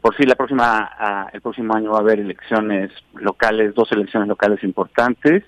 por 0.00 0.16
sí, 0.16 0.24
la 0.24 0.34
próxima, 0.34 1.28
el 1.32 1.40
próximo 1.40 1.74
año 1.74 1.92
va 1.92 1.98
a 1.98 2.00
haber 2.00 2.20
elecciones 2.20 2.90
locales, 3.14 3.74
dos 3.74 3.90
elecciones 3.92 4.28
locales 4.28 4.62
importantes. 4.64 5.44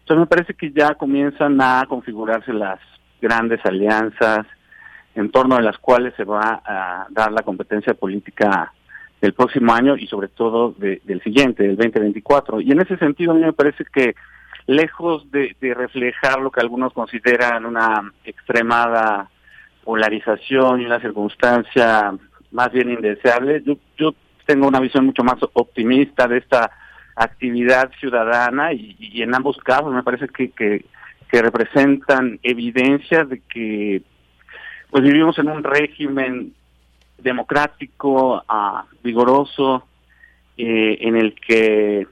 Entonces 0.00 0.20
me 0.20 0.26
parece 0.26 0.54
que 0.54 0.72
ya 0.72 0.94
comienzan 0.94 1.60
a 1.60 1.84
configurarse 1.88 2.52
las 2.52 2.80
grandes 3.20 3.64
alianzas 3.64 4.46
en 5.14 5.30
torno 5.30 5.56
a 5.56 5.62
las 5.62 5.78
cuales 5.78 6.14
se 6.16 6.24
va 6.24 6.62
a 6.64 7.06
dar 7.10 7.32
la 7.32 7.42
competencia 7.42 7.94
política 7.94 8.72
del 9.20 9.34
próximo 9.34 9.72
año 9.72 9.96
y 9.96 10.08
sobre 10.08 10.28
todo 10.28 10.74
del 10.78 11.22
siguiente, 11.22 11.62
del 11.62 11.76
2024. 11.76 12.60
Y 12.60 12.72
en 12.72 12.80
ese 12.80 12.96
sentido 12.96 13.32
a 13.32 13.34
mí 13.34 13.42
me 13.42 13.52
parece 13.52 13.84
que 13.84 14.14
lejos 14.66 15.30
de, 15.30 15.54
reflejar 15.74 16.40
lo 16.40 16.50
que 16.50 16.60
algunos 16.60 16.92
consideran 16.92 17.66
una 17.66 18.12
extremada 18.24 19.28
polarización 19.84 20.80
y 20.80 20.86
una 20.86 21.00
circunstancia 21.00 22.12
más 22.52 22.72
bien 22.72 22.90
indeseable, 22.90 23.62
yo, 23.64 23.76
yo 23.96 24.14
tengo 24.46 24.68
una 24.68 24.80
visión 24.80 25.06
mucho 25.06 25.24
más 25.24 25.38
optimista 25.54 26.28
de 26.28 26.38
esta 26.38 26.70
actividad 27.16 27.90
ciudadana 27.98 28.72
y, 28.72 29.22
en 29.22 29.34
ambos 29.34 29.56
casos 29.58 29.92
me 29.92 30.02
parece 30.02 30.28
que, 30.28 30.50
que, 30.50 30.84
representan 31.32 32.38
evidencia 32.42 33.24
de 33.24 33.40
que 33.40 34.02
pues 34.90 35.02
vivimos 35.02 35.38
en 35.38 35.48
un 35.48 35.64
régimen 35.64 36.52
democrático, 37.16 38.44
ah, 38.46 38.84
vigoroso, 39.02 39.86
eh, 40.58 40.98
en 41.00 41.16
el 41.16 41.34
que 41.34 42.06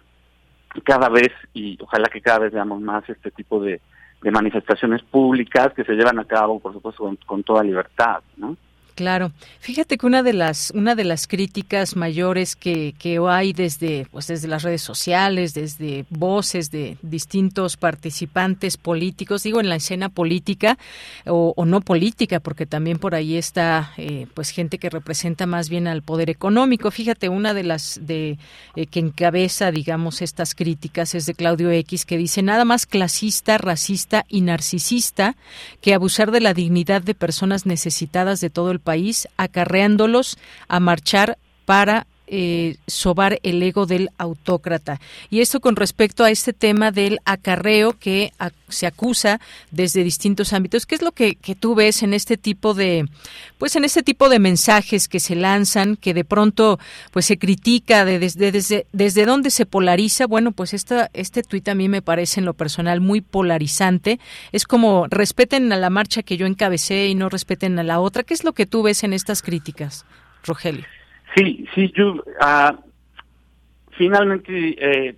cada 0.85 1.09
vez, 1.09 1.33
y 1.55 1.79
ojalá 1.81 2.09
que 2.09 2.21
cada 2.21 2.41
vez 2.41 2.53
veamos 2.53 2.81
más 2.81 3.09
este 3.09 3.31
tipo 3.31 3.61
de, 3.61 3.81
manifestaciones 4.23 5.03
públicas 5.03 5.73
que 5.73 5.83
se 5.83 5.95
llevan 5.95 6.19
a 6.19 6.27
cabo, 6.27 6.61
por 6.61 6.75
supuesto, 6.75 7.05
con, 7.05 7.17
con 7.17 7.43
toda 7.43 7.65
libertad, 7.65 8.21
¿no? 8.37 8.55
Claro. 8.95 9.33
Fíjate 9.61 9.97
que 9.97 10.07
una 10.07 10.23
de 10.23 10.33
las 10.33 10.73
una 10.75 10.95
de 10.95 11.05
las 11.05 11.27
críticas 11.27 11.97
mayores 11.97 12.57
que, 12.57 12.95
que 12.99 13.19
hay 13.29 13.53
desde 13.53 14.07
pues 14.11 14.27
desde 14.27 14.49
las 14.49 14.63
redes 14.63 14.83
sociales, 14.83 15.55
desde 15.55 16.05
voces 16.11 16.71
de 16.71 16.97
distintos 17.03 17.77
participantes 17.77 18.77
políticos, 18.77 19.43
digo 19.43 19.61
en 19.61 19.69
la 19.69 19.77
escena 19.77 20.09
política 20.09 20.79
o, 21.27 21.55
no 21.65 21.81
política, 21.81 22.41
porque 22.41 22.67
también 22.67 22.99
por 22.99 23.15
ahí 23.15 23.37
está 23.37 23.93
eh, 23.97 24.27
pues 24.35 24.51
gente 24.51 24.79
que 24.79 24.91
representa 24.91 25.47
más 25.47 25.69
bien 25.69 25.87
al 25.87 26.03
poder 26.03 26.31
económico. 26.31 26.91
Fíjate 26.91 27.29
una 27.29 27.55
de 27.55 27.63
las 27.63 28.01
de 28.03 28.39
eh, 28.77 28.87
que 28.87 29.01
encabeza 29.01 29.71
digamos 29.71 30.21
estas 30.23 30.55
críticas 30.55 31.15
es 31.15 31.27
de 31.27 31.35
Claudio 31.35 31.71
X 31.71 32.05
que 32.05 32.17
dice 32.17 32.43
nada 32.43 32.65
más 32.65 32.87
clasista, 32.87 33.59
racista 33.59 34.27
y 34.29 34.41
narcisista 34.43 35.37
que 35.81 35.95
abusar 35.95 36.31
de 36.31 36.41
la 36.41 36.55
dignidad 36.55 37.03
de 37.03 37.15
personas 37.15 37.67
necesitadas 37.67 38.41
de 38.41 38.51
todo 38.51 38.71
el 38.71 38.81
país 38.81 38.90
país, 38.91 39.29
acarreándolos 39.37 40.37
a 40.67 40.81
marchar 40.81 41.39
para 41.65 42.09
eh, 42.33 42.77
sobar 42.87 43.41
el 43.43 43.61
ego 43.61 43.87
del 43.87 44.11
autócrata. 44.17 45.01
Y 45.31 45.41
esto 45.41 45.59
con 45.59 45.75
respecto 45.75 46.23
a 46.23 46.31
este 46.31 46.53
tema 46.53 46.93
del 46.93 47.19
acarreo 47.25 47.99
que 47.99 48.33
se 48.69 48.87
acusa 48.87 49.41
desde 49.73 50.05
distintos 50.05 50.53
ámbitos. 50.53 50.87
¿Qué 50.87 50.95
es 50.95 51.03
lo 51.03 51.11
que, 51.11 51.37
tú 51.59 51.75
ves 51.75 52.05
en 52.05 52.15
este 52.15 52.37
tipo 52.37 52.73
de, 52.73 53.09
pues 53.59 53.75
en 53.75 53.85
este 53.85 54.05
tipo 54.05 54.29
de 54.29 54.39
mensajes 54.39 55.09
que 55.09 55.19
se 55.19 55.35
lanzan, 55.35 55.97
que 55.97 56.15
de 56.15 56.25
pronto 56.25 56.79
pues 57.11 57.27
se 57.27 57.37
critica 57.37 58.05
de, 58.05 58.21
desde, 58.21 58.53
desde, 58.53 58.87
desde 58.93 59.27
dónde 59.27 59.51
se 59.51 59.67
polariza? 59.67 60.29
Bueno, 60.29 60.53
pues 60.53 60.73
esta, 60.73 61.11
este 61.13 61.43
tuit 61.43 61.69
a 61.69 61.75
mí 61.75 61.89
me 61.89 62.01
parece 62.01 62.39
en 62.39 62.47
lo 62.47 62.55
personal 62.55 63.01
muy 63.01 63.23
polarizante. 63.23 64.21
Es 64.53 64.67
como 64.67 65.09
respeten 65.09 65.73
a 65.73 65.77
la 65.77 65.91
marcha 65.91 66.23
que 66.23 66.37
yo 66.37 66.47
encabecé 66.47 67.09
y 67.09 67.17
no 67.17 67.29
respeten 67.29 67.77
a 67.81 67.83
la 67.83 67.99
otra. 67.99 68.23
¿Qué 68.23 68.35
es 68.35 68.45
lo 68.45 68.53
que 68.53 68.67
tú 68.67 68.85
ves 68.85 69.03
en 69.03 69.15
estas 69.15 69.43
críticas, 69.43 70.05
Rogelio? 70.45 71.00
Sí, 71.35 71.67
sí, 71.75 71.93
yo, 71.95 72.15
ah, 72.41 72.77
finalmente, 73.93 74.53
eh, 74.53 75.15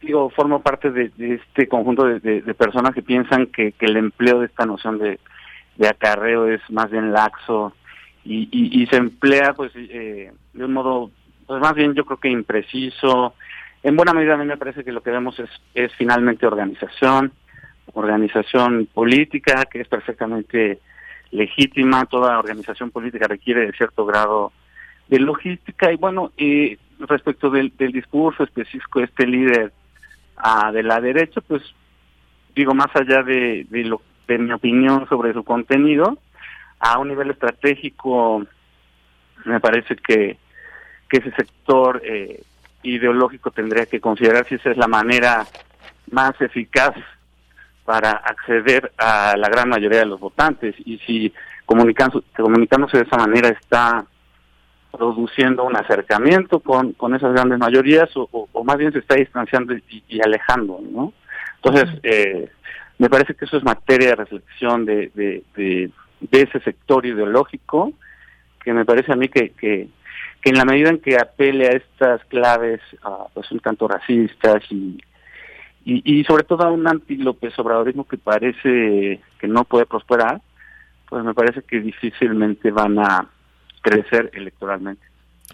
digo, 0.00 0.30
formo 0.30 0.62
parte 0.62 0.90
de, 0.90 1.12
este 1.18 1.68
conjunto 1.68 2.04
de, 2.04 2.54
personas 2.54 2.92
que 2.94 3.02
piensan 3.02 3.46
que, 3.46 3.74
el 3.80 3.96
empleo 3.96 4.40
de 4.40 4.46
esta 4.46 4.66
noción 4.66 4.98
de, 4.98 5.18
acarreo 5.88 6.46
es 6.46 6.60
más 6.70 6.90
bien 6.90 7.12
laxo 7.12 7.74
y, 8.24 8.86
se 8.88 8.96
emplea 8.96 9.52
pues 9.54 9.72
eh, 9.74 10.32
de 10.52 10.64
un 10.64 10.72
modo, 10.72 11.10
pues 11.46 11.60
más 11.60 11.74
bien 11.74 11.94
yo 11.94 12.04
creo 12.04 12.18
que 12.18 12.28
impreciso. 12.28 13.34
En 13.82 13.96
buena 13.96 14.12
medida 14.12 14.34
a 14.34 14.36
mí 14.36 14.44
me 14.44 14.56
parece 14.56 14.84
que 14.84 14.92
lo 14.92 15.02
que 15.02 15.10
vemos 15.10 15.38
es, 15.40 15.50
es 15.74 15.92
finalmente 15.94 16.46
organización, 16.46 17.32
organización 17.94 18.88
política 18.92 19.64
que 19.64 19.80
es 19.80 19.88
perfectamente 19.88 20.80
legítima, 21.32 22.04
toda 22.06 22.38
organización 22.38 22.90
política 22.90 23.26
requiere 23.26 23.66
de 23.66 23.72
cierto 23.72 24.04
grado 24.04 24.52
de 25.12 25.18
logística 25.18 25.92
y 25.92 25.96
bueno, 25.96 26.32
y 26.38 26.78
respecto 27.00 27.50
del, 27.50 27.70
discurso 27.76 28.44
específico 28.44 29.00
de 29.00 29.04
este 29.04 29.26
líder 29.26 29.70
ah, 30.38 30.72
de 30.72 30.82
la 30.82 31.02
derecha, 31.02 31.42
pues 31.42 31.62
digo, 32.54 32.72
más 32.72 32.88
allá 32.94 33.22
de, 33.22 33.66
lo, 33.70 34.00
de 34.26 34.38
mi 34.38 34.52
opinión 34.52 35.06
sobre 35.10 35.34
su 35.34 35.44
contenido, 35.44 36.16
a 36.78 36.98
un 36.98 37.08
nivel 37.08 37.30
estratégico 37.30 38.46
me 39.44 39.60
parece 39.60 39.96
que, 39.96 40.38
que 41.10 41.18
ese 41.18 41.30
sector 41.32 42.00
eh, 42.02 42.42
ideológico 42.82 43.50
tendría 43.50 43.84
que 43.84 44.00
considerar 44.00 44.46
si 44.48 44.54
esa 44.54 44.70
es 44.70 44.78
la 44.78 44.88
manera 44.88 45.46
más 46.10 46.40
eficaz 46.40 46.94
para 47.84 48.12
acceder 48.12 48.90
a 48.96 49.36
la 49.36 49.50
gran 49.50 49.68
mayoría 49.68 49.98
de 49.98 50.06
los 50.06 50.20
votantes 50.20 50.74
y 50.86 50.96
si 51.00 51.34
comunicándose 51.66 52.96
de 52.96 53.04
esa 53.04 53.16
manera 53.18 53.48
está 53.48 54.06
produciendo 54.92 55.64
un 55.64 55.76
acercamiento 55.76 56.60
con, 56.60 56.92
con 56.92 57.14
esas 57.14 57.32
grandes 57.32 57.58
mayorías 57.58 58.10
o, 58.14 58.48
más 58.62 58.76
bien 58.76 58.92
se 58.92 58.98
está 58.98 59.16
distanciando 59.16 59.74
y, 59.74 60.20
alejando, 60.20 60.80
¿no? 60.90 61.12
Entonces, 61.56 61.98
eh, 62.02 62.50
me 62.98 63.08
parece 63.08 63.34
que 63.34 63.46
eso 63.46 63.56
es 63.56 63.64
materia 63.64 64.10
de 64.10 64.16
reflexión 64.16 64.84
de, 64.84 65.10
de, 65.14 65.42
de, 65.56 65.90
ese 66.30 66.60
sector 66.60 67.06
ideológico, 67.06 67.92
que 68.62 68.72
me 68.72 68.84
parece 68.84 69.12
a 69.12 69.16
mí 69.16 69.28
que, 69.28 69.50
que, 69.50 69.88
que 70.40 70.50
en 70.50 70.56
la 70.56 70.64
medida 70.64 70.90
en 70.90 71.00
que 71.00 71.16
apele 71.16 71.66
a 71.66 71.72
estas 71.72 72.24
claves, 72.26 72.80
pues 73.32 73.50
un 73.50 73.60
tanto 73.60 73.88
racistas 73.88 74.62
y, 74.70 75.00
y, 75.84 76.20
y 76.20 76.24
sobre 76.24 76.44
todo 76.44 76.64
a 76.64 76.70
un 76.70 76.86
anti-López 76.86 77.58
Obradorismo 77.58 78.06
que 78.06 78.18
parece 78.18 79.20
que 79.38 79.48
no 79.48 79.64
puede 79.64 79.86
prosperar, 79.86 80.40
pues 81.08 81.24
me 81.24 81.34
parece 81.34 81.62
que 81.62 81.80
difícilmente 81.80 82.70
van 82.70 82.98
a 82.98 83.28
crecer 83.82 84.30
electoralmente. 84.32 85.04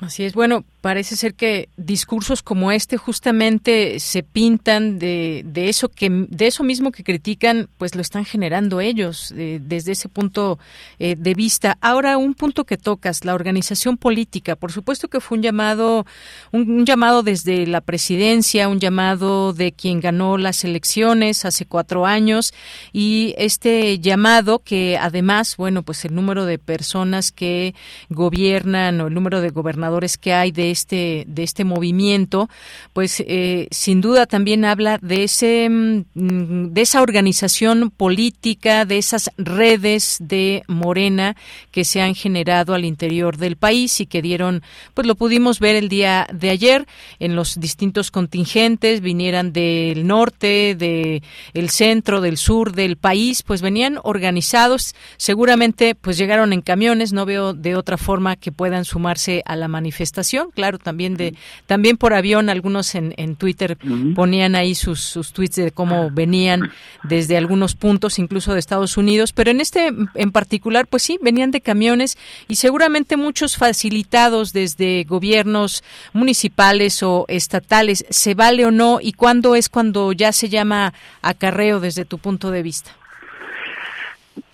Así 0.00 0.24
es. 0.24 0.34
Bueno, 0.34 0.64
parece 0.80 1.16
ser 1.16 1.34
que 1.34 1.68
discursos 1.76 2.42
como 2.42 2.72
este 2.72 2.96
justamente 2.96 4.00
se 4.00 4.22
pintan 4.22 4.98
de, 4.98 5.42
de 5.44 5.68
eso 5.68 5.88
que 5.88 6.08
de 6.10 6.46
eso 6.46 6.62
mismo 6.62 6.92
que 6.92 7.04
critican, 7.04 7.68
pues 7.78 7.94
lo 7.94 8.00
están 8.02 8.24
generando 8.24 8.80
ellos 8.80 9.32
desde 9.34 9.92
ese 9.92 10.08
punto 10.08 10.58
eh, 10.98 11.16
de 11.18 11.34
vista. 11.34 11.78
Ahora 11.80 12.16
un 12.16 12.34
punto 12.34 12.64
que 12.64 12.76
tocas, 12.76 13.24
la 13.24 13.34
organización 13.34 13.96
política. 13.96 14.56
Por 14.56 14.72
supuesto 14.72 15.08
que 15.08 15.20
fue 15.20 15.38
un 15.38 15.42
llamado, 15.42 16.06
un, 16.52 16.84
llamado 16.84 17.22
desde 17.22 17.66
la 17.66 17.80
presidencia, 17.80 18.68
un 18.68 18.80
llamado 18.80 19.52
de 19.52 19.72
quien 19.72 20.00
ganó 20.00 20.38
las 20.38 20.64
elecciones 20.64 21.44
hace 21.44 21.66
cuatro 21.66 22.06
años 22.06 22.54
y 22.92 23.34
este 23.38 23.98
llamado 23.98 24.60
que 24.60 24.98
además, 24.98 25.56
bueno, 25.56 25.82
pues 25.82 26.04
el 26.04 26.14
número 26.14 26.44
de 26.44 26.58
personas 26.58 27.32
que 27.32 27.74
gobiernan 28.08 29.00
o 29.00 29.08
el 29.08 29.14
número 29.14 29.40
de 29.40 29.50
gobernadores 29.50 30.18
que 30.18 30.32
hay 30.32 30.52
de 30.52 30.67
este 30.70 31.24
de 31.26 31.42
este 31.42 31.64
movimiento, 31.64 32.48
pues 32.92 33.22
eh, 33.26 33.68
sin 33.70 34.00
duda 34.00 34.26
también 34.26 34.64
habla 34.64 34.98
de 35.02 35.24
ese 35.24 35.68
mm, 35.68 36.72
de 36.72 36.80
esa 36.80 37.02
organización 37.02 37.90
política, 37.90 38.84
de 38.84 38.98
esas 38.98 39.30
redes 39.36 40.18
de 40.20 40.62
Morena 40.68 41.36
que 41.70 41.84
se 41.84 42.00
han 42.00 42.14
generado 42.14 42.74
al 42.74 42.84
interior 42.84 43.36
del 43.36 43.56
país 43.56 44.00
y 44.00 44.06
que 44.06 44.22
dieron, 44.22 44.62
pues 44.94 45.06
lo 45.06 45.14
pudimos 45.14 45.60
ver 45.60 45.76
el 45.76 45.88
día 45.88 46.26
de 46.32 46.50
ayer 46.50 46.86
en 47.18 47.36
los 47.36 47.60
distintos 47.60 48.10
contingentes, 48.10 49.00
vinieran 49.00 49.52
del 49.52 50.06
norte, 50.06 50.74
de 50.74 51.22
el 51.54 51.70
centro, 51.70 52.20
del 52.20 52.36
sur 52.36 52.72
del 52.72 52.96
país, 52.96 53.42
pues 53.42 53.62
venían 53.62 53.98
organizados, 54.02 54.94
seguramente 55.16 55.94
pues 55.94 56.16
llegaron 56.18 56.52
en 56.52 56.62
camiones, 56.62 57.12
no 57.12 57.26
veo 57.26 57.52
de 57.52 57.76
otra 57.76 57.96
forma 57.96 58.36
que 58.36 58.52
puedan 58.52 58.84
sumarse 58.84 59.42
a 59.46 59.56
la 59.56 59.68
manifestación, 59.68 60.50
claro, 60.58 60.78
también 60.78 61.16
de 61.16 61.36
también 61.66 61.96
por 61.96 62.14
avión 62.14 62.50
algunos 62.50 62.96
en, 62.96 63.14
en 63.16 63.36
Twitter 63.36 63.78
ponían 64.16 64.56
ahí 64.56 64.74
sus, 64.74 65.00
sus 65.00 65.32
tweets 65.32 65.54
de 65.54 65.70
cómo 65.70 66.10
venían 66.10 66.72
desde 67.04 67.36
algunos 67.36 67.76
puntos 67.76 68.18
incluso 68.18 68.54
de 68.54 68.58
Estados 68.58 68.96
Unidos 68.96 69.32
pero 69.32 69.52
en 69.52 69.60
este 69.60 69.92
en 70.16 70.32
particular 70.32 70.88
pues 70.88 71.04
sí 71.04 71.16
venían 71.22 71.52
de 71.52 71.60
camiones 71.60 72.18
y 72.48 72.56
seguramente 72.56 73.16
muchos 73.16 73.56
facilitados 73.56 74.52
desde 74.52 75.04
gobiernos 75.04 75.84
municipales 76.12 77.04
o 77.04 77.24
estatales. 77.28 78.04
Se 78.10 78.34
vale 78.34 78.66
o 78.66 78.72
no 78.72 78.98
y 79.00 79.12
cuándo 79.12 79.54
es 79.54 79.68
cuando 79.68 80.10
ya 80.10 80.32
se 80.32 80.48
llama 80.48 80.92
acarreo 81.22 81.78
desde 81.78 82.04
tu 82.04 82.18
punto 82.18 82.50
de 82.50 82.62
vista 82.64 82.90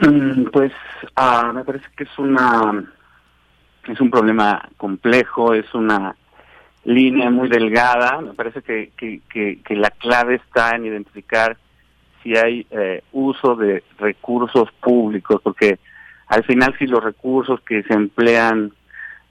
mm, 0.01 0.51
pues 0.53 0.73
ah, 1.17 1.51
me 1.55 1.65
parece 1.65 1.87
que 1.97 2.05
es 2.05 2.19
una 2.19 2.93
es 3.89 4.01
un 4.01 4.11
problema 4.11 4.69
complejo, 4.77 5.55
es 5.55 5.73
una 5.75 6.17
línea 6.85 7.31
muy 7.31 7.49
delgada. 7.49 8.21
Me 8.21 8.35
parece 8.35 8.63
que, 8.63 8.91
que, 8.97 9.21
que, 9.63 9.77
la 9.77 9.91
clave 9.91 10.37
está 10.37 10.77
en 10.77 10.87
identificar 10.87 11.57
si 12.23 12.37
hay 12.37 12.67
eh, 12.71 13.03
uso 13.13 13.55
de 13.55 13.83
recursos 13.99 14.71
públicos, 14.81 15.41
porque 15.43 15.79
al 16.29 16.45
final 16.45 16.75
si 16.79 16.87
los 16.87 17.03
recursos 17.03 17.61
que 17.61 17.83
se 17.83 17.93
emplean 17.93 18.73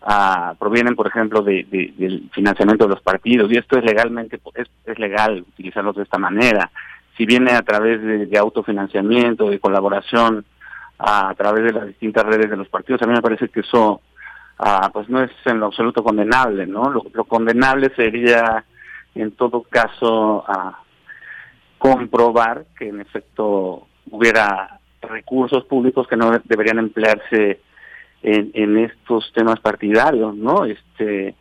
ah, 0.04 0.54
provienen, 0.60 0.96
por 0.96 1.08
ejemplo, 1.08 1.42
de, 1.42 1.66
del 1.98 2.30
financiamiento 2.32 2.86
de 2.86 2.92
los 2.92 3.02
partidos, 3.02 3.52
y 3.52 3.58
esto 3.58 3.78
es 3.78 3.84
legalmente, 3.84 4.40
es, 4.56 4.70
es 4.86 5.00
legal 5.00 5.44
utilizarlos 5.48 5.96
de 5.96 6.04
esta 6.04 6.20
manera, 6.20 6.70
si 7.18 7.26
viene 7.26 7.52
a 7.52 7.62
través 7.62 8.02
de, 8.02 8.38
autofinanciamiento, 8.38 9.50
de 9.50 9.60
colaboración, 9.60 10.46
a 10.98 11.34
través 11.36 11.66
de 11.66 11.74
las 11.74 11.88
distintas 11.88 12.26
redes 12.26 12.50
de 12.50 12.58
los 12.58 12.70
partidos, 12.70 13.02
a 13.02 13.08
mí 13.08 13.14
me 13.14 13.22
parece 13.22 13.50
que 13.50 13.60
eso 13.60 14.02
ah, 14.60 14.90
pues 14.94 15.10
no 15.10 15.22
es 15.22 15.32
en 15.46 15.60
lo 15.60 15.68
absoluto 15.68 16.04
condenable, 16.04 16.66
¿no? 16.66 16.90
Lo, 16.90 17.24
condenable 17.26 17.94
sería, 17.96 18.64
en 19.16 19.32
todo 19.32 19.64
caso, 19.64 20.44
a 20.48 20.80
comprobar 21.78 22.66
que 22.78 22.90
en 22.90 23.02
efecto 23.02 23.88
hubiera 24.10 24.80
recursos 25.02 25.66
públicos 25.66 26.08
que 26.08 26.16
no 26.16 26.32
deberían 26.46 26.80
emplearse 26.80 27.60
en, 28.22 28.78
estos 28.78 29.32
temas 29.34 29.60
partidarios, 29.60 30.34
¿no? 30.34 30.64
Este, 30.64 31.36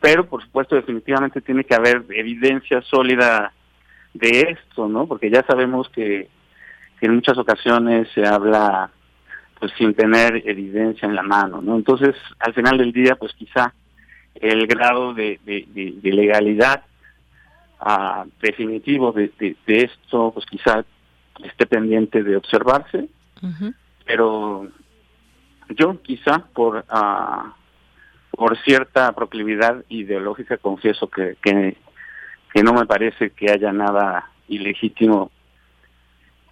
pero 0.00 0.26
por 0.26 0.42
supuesto 0.44 0.76
definitivamente 0.76 1.40
tiene 1.40 1.64
que 1.64 1.74
haber 1.74 2.04
evidencia 2.10 2.80
sólida 2.82 3.52
de 4.14 4.56
esto, 4.56 4.86
¿no? 4.86 5.06
Porque 5.06 5.28
ya 5.28 5.44
sabemos 5.44 5.88
que 5.88 6.28
en 7.00 7.14
muchas 7.14 7.36
ocasiones 7.36 8.08
se 8.14 8.24
habla 8.24 8.90
pues 9.58 9.72
sin 9.76 9.94
tener 9.94 10.42
evidencia 10.48 11.06
en 11.06 11.14
la 11.14 11.22
mano, 11.22 11.60
¿no? 11.60 11.76
Entonces, 11.76 12.14
al 12.38 12.54
final 12.54 12.78
del 12.78 12.92
día, 12.92 13.16
pues 13.16 13.32
quizá 13.34 13.74
el 14.34 14.66
grado 14.66 15.14
de, 15.14 15.40
de, 15.44 16.12
legalidad 16.12 16.82
ah, 17.80 18.24
definitivo 18.40 19.12
de, 19.12 19.32
esto, 19.66 20.30
pues 20.32 20.46
quizá 20.46 20.84
esté 21.42 21.66
pendiente 21.66 22.22
de 22.22 22.36
observarse, 22.36 23.08
pero 24.04 24.68
yo 25.70 26.00
quizá 26.02 26.38
por 26.52 26.84
uh, 26.90 27.52
por 28.30 28.56
cierta 28.58 29.12
proclividad 29.12 29.84
ideológica 29.88 30.58
confieso 30.58 31.08
que, 31.08 31.36
que, 31.42 31.76
que 32.54 32.62
no 32.62 32.72
me 32.72 32.86
parece 32.86 33.30
que 33.30 33.50
haya 33.50 33.72
nada 33.72 34.30
ilegítimo 34.46 35.32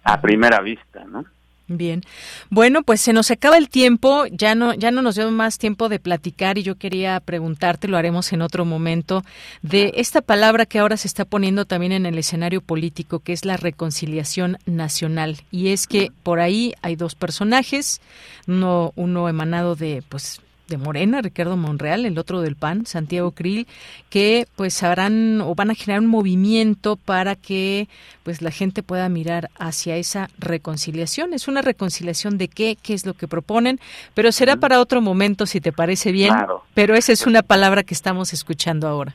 a 0.03 0.19
primera 0.19 0.59
vista, 0.59 1.05
¿no? 1.05 1.25
Bien. 1.69 2.01
Bueno, 2.49 2.81
pues 2.83 3.01
se 3.01 3.11
nos 3.11 3.29
acaba 3.29 3.57
el 3.57 3.67
tiempo, 3.67 4.25
ya 4.31 4.55
no 4.55 4.73
ya 4.73 4.89
no 4.89 5.01
nos 5.01 5.15
dio 5.15 5.29
más 5.31 5.57
tiempo 5.57 5.89
de 5.89 5.99
platicar 5.99 6.57
y 6.57 6.63
yo 6.63 6.75
quería 6.75 7.19
preguntarte, 7.19 7.89
lo 7.89 7.97
haremos 7.97 8.31
en 8.31 8.41
otro 8.41 8.63
momento, 8.63 9.23
de 9.61 9.91
esta 9.97 10.21
palabra 10.21 10.65
que 10.65 10.79
ahora 10.79 10.95
se 10.95 11.09
está 11.09 11.25
poniendo 11.25 11.65
también 11.65 11.91
en 11.91 12.05
el 12.05 12.17
escenario 12.17 12.61
político, 12.61 13.19
que 13.19 13.33
es 13.33 13.43
la 13.43 13.57
reconciliación 13.57 14.57
nacional. 14.65 15.41
Y 15.51 15.69
es 15.69 15.87
que 15.87 16.11
por 16.23 16.39
ahí 16.39 16.73
hay 16.81 16.95
dos 16.95 17.15
personajes, 17.15 17.99
uno 18.47 18.93
uno 18.95 19.27
emanado 19.27 19.75
de 19.75 20.03
pues 20.07 20.39
de 20.67 20.77
Morena, 20.77 21.21
Ricardo 21.21 21.57
Monreal, 21.57 22.05
el 22.05 22.17
otro 22.17 22.41
del 22.41 22.55
PAN, 22.55 22.85
Santiago 22.85 23.31
Krill, 23.31 23.67
que 24.09 24.47
pues 24.55 24.83
harán 24.83 25.41
o 25.41 25.55
van 25.55 25.71
a 25.71 25.75
generar 25.75 26.01
un 26.01 26.07
movimiento 26.07 26.95
para 26.95 27.35
que 27.35 27.87
pues 28.23 28.41
la 28.41 28.51
gente 28.51 28.83
pueda 28.83 29.09
mirar 29.09 29.49
hacia 29.57 29.95
esa 29.95 30.29
reconciliación. 30.37 31.33
Es 31.33 31.47
una 31.47 31.61
reconciliación 31.61 32.37
de 32.37 32.47
qué, 32.47 32.77
qué 32.81 32.93
es 32.93 33.05
lo 33.05 33.13
que 33.13 33.27
proponen, 33.27 33.79
pero 34.13 34.31
será 34.31 34.57
para 34.57 34.79
otro 34.79 35.01
momento 35.01 35.45
si 35.45 35.61
te 35.61 35.71
parece 35.71 36.11
bien. 36.11 36.33
Pero 36.73 36.95
esa 36.95 37.11
es 37.11 37.25
una 37.25 37.41
palabra 37.41 37.83
que 37.83 37.93
estamos 37.93 38.33
escuchando 38.33 38.87
ahora. 38.87 39.13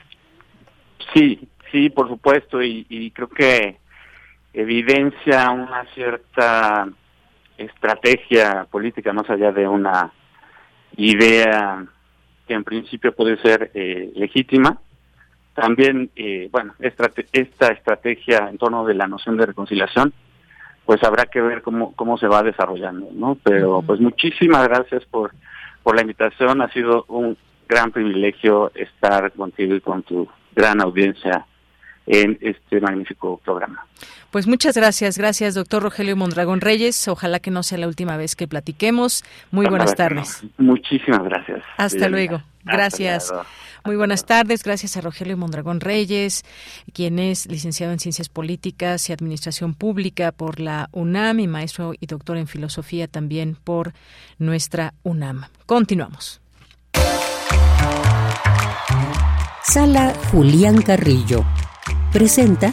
Sí, 1.14 1.48
sí, 1.70 1.90
por 1.90 2.08
supuesto, 2.08 2.62
y, 2.62 3.10
creo 3.14 3.28
que 3.28 3.76
evidencia 4.54 5.50
una 5.50 5.84
cierta 5.94 6.88
estrategia 7.58 8.66
política 8.70 9.12
más 9.12 9.28
allá 9.30 9.52
de 9.52 9.68
una 9.68 10.12
idea 10.96 11.84
que 12.46 12.54
en 12.54 12.64
principio 12.64 13.14
puede 13.14 13.36
ser 13.38 13.70
eh, 13.74 14.12
legítima. 14.14 14.78
También, 15.54 16.10
eh, 16.16 16.48
bueno, 16.50 16.74
esta, 16.78 17.10
esta 17.32 17.68
estrategia 17.68 18.48
en 18.48 18.58
torno 18.58 18.84
de 18.84 18.94
la 18.94 19.06
noción 19.06 19.36
de 19.36 19.46
reconciliación, 19.46 20.12
pues 20.86 21.02
habrá 21.04 21.26
que 21.26 21.40
ver 21.40 21.62
cómo, 21.62 21.94
cómo 21.94 22.16
se 22.18 22.26
va 22.26 22.42
desarrollando, 22.42 23.08
¿no? 23.12 23.36
Pero 23.42 23.82
pues 23.82 24.00
muchísimas 24.00 24.66
gracias 24.66 25.04
por, 25.04 25.32
por 25.82 25.94
la 25.94 26.02
invitación, 26.02 26.62
ha 26.62 26.72
sido 26.72 27.04
un 27.08 27.36
gran 27.68 27.92
privilegio 27.92 28.72
estar 28.74 29.32
contigo 29.32 29.74
y 29.74 29.80
con 29.80 30.02
tu 30.02 30.28
gran 30.54 30.80
audiencia 30.80 31.46
en 32.06 32.38
este 32.40 32.80
magnífico 32.80 33.38
programa. 33.44 33.86
Pues 34.30 34.46
muchas 34.46 34.76
gracias, 34.76 35.18
gracias 35.18 35.54
doctor 35.54 35.82
Rogelio 35.82 36.16
Mondragón 36.16 36.62
Reyes. 36.62 37.06
Ojalá 37.06 37.38
que 37.38 37.50
no 37.50 37.62
sea 37.62 37.76
la 37.76 37.86
última 37.86 38.16
vez 38.16 38.34
que 38.34 38.48
platiquemos. 38.48 39.24
Muy 39.50 39.66
buenas 39.66 39.94
tardes. 39.94 40.42
Muchísimas 40.56 41.22
gracias. 41.24 41.62
Hasta 41.76 42.08
luego. 42.08 42.42
Gracias. 42.64 43.30
Muy 43.84 43.96
buenas 43.96 44.24
tardes. 44.24 44.62
Gracias 44.62 44.96
a 44.96 45.02
Rogelio 45.02 45.36
Mondragón 45.36 45.80
Reyes, 45.80 46.44
quien 46.94 47.18
es 47.18 47.46
licenciado 47.46 47.92
en 47.92 47.98
Ciencias 47.98 48.30
Políticas 48.30 49.10
y 49.10 49.12
Administración 49.12 49.74
Pública 49.74 50.32
por 50.32 50.60
la 50.60 50.88
UNAM 50.92 51.40
y 51.40 51.46
maestro 51.46 51.92
y 51.98 52.06
doctor 52.06 52.38
en 52.38 52.46
Filosofía 52.46 53.08
también 53.08 53.56
por 53.62 53.92
nuestra 54.38 54.94
UNAM. 55.02 55.44
Continuamos. 55.66 56.40
Sala 59.64 60.14
Julián 60.30 60.80
Carrillo 60.80 61.44
presenta 62.10 62.70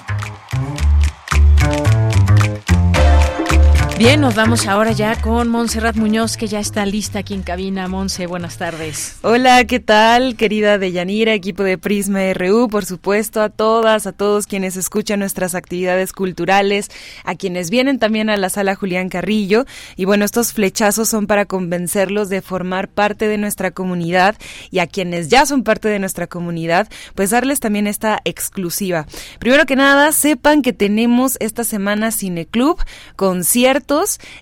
Bien, 4.00 4.22
nos 4.22 4.34
vamos 4.34 4.66
ahora 4.66 4.94
ya 4.94 5.22
con 5.22 5.50
Montserrat 5.50 5.98
Muñoz, 5.98 6.38
que 6.38 6.48
ya 6.48 6.62
está 6.62 6.86
lista 6.86 7.20
aquí 7.20 7.34
en 7.34 7.44
cabina. 7.44 7.90
Monse, 7.90 8.28
buenas 8.28 8.58
tardes. 8.58 9.18
Hola, 9.24 9.66
¿qué 9.66 9.82
tal, 9.82 10.38
querida 10.38 10.78
Deyanira, 10.78 11.34
equipo 11.34 11.64
de 11.64 11.78
Prisma 11.78 12.22
RU? 12.34 12.70
Por 12.70 12.86
supuesto, 12.86 13.42
a 13.42 13.50
todas, 13.50 14.08
a 14.08 14.14
todos 14.14 14.48
quienes 14.48 14.78
escuchan 14.78 15.20
nuestras 15.20 15.54
actividades 15.54 16.14
culturales, 16.14 16.88
a 17.26 17.36
quienes 17.36 17.70
vienen 17.70 18.00
también 18.00 18.30
a 18.30 18.38
la 18.38 18.48
sala 18.48 18.74
Julián 18.74 19.10
Carrillo. 19.10 19.66
Y 19.98 20.06
bueno, 20.06 20.24
estos 20.24 20.54
flechazos 20.54 21.10
son 21.10 21.28
para 21.28 21.44
convencerlos 21.44 22.30
de 22.30 22.42
formar 22.42 22.88
parte 22.88 23.28
de 23.28 23.38
nuestra 23.38 23.72
comunidad 23.72 24.38
y 24.72 24.80
a 24.80 24.88
quienes 24.88 25.28
ya 25.28 25.46
son 25.46 25.64
parte 25.64 25.90
de 25.90 26.00
nuestra 26.00 26.28
comunidad, 26.28 26.88
pues 27.16 27.32
darles 27.32 27.60
también 27.60 27.86
esta 27.86 28.22
exclusiva. 28.24 29.08
Primero 29.40 29.66
que 29.66 29.76
nada, 29.76 30.14
sepan 30.14 30.62
que 30.62 30.72
tenemos 30.72 31.36
esta 31.42 31.66
semana 31.66 32.14
Cineclub, 32.14 32.78
concierto 33.18 33.89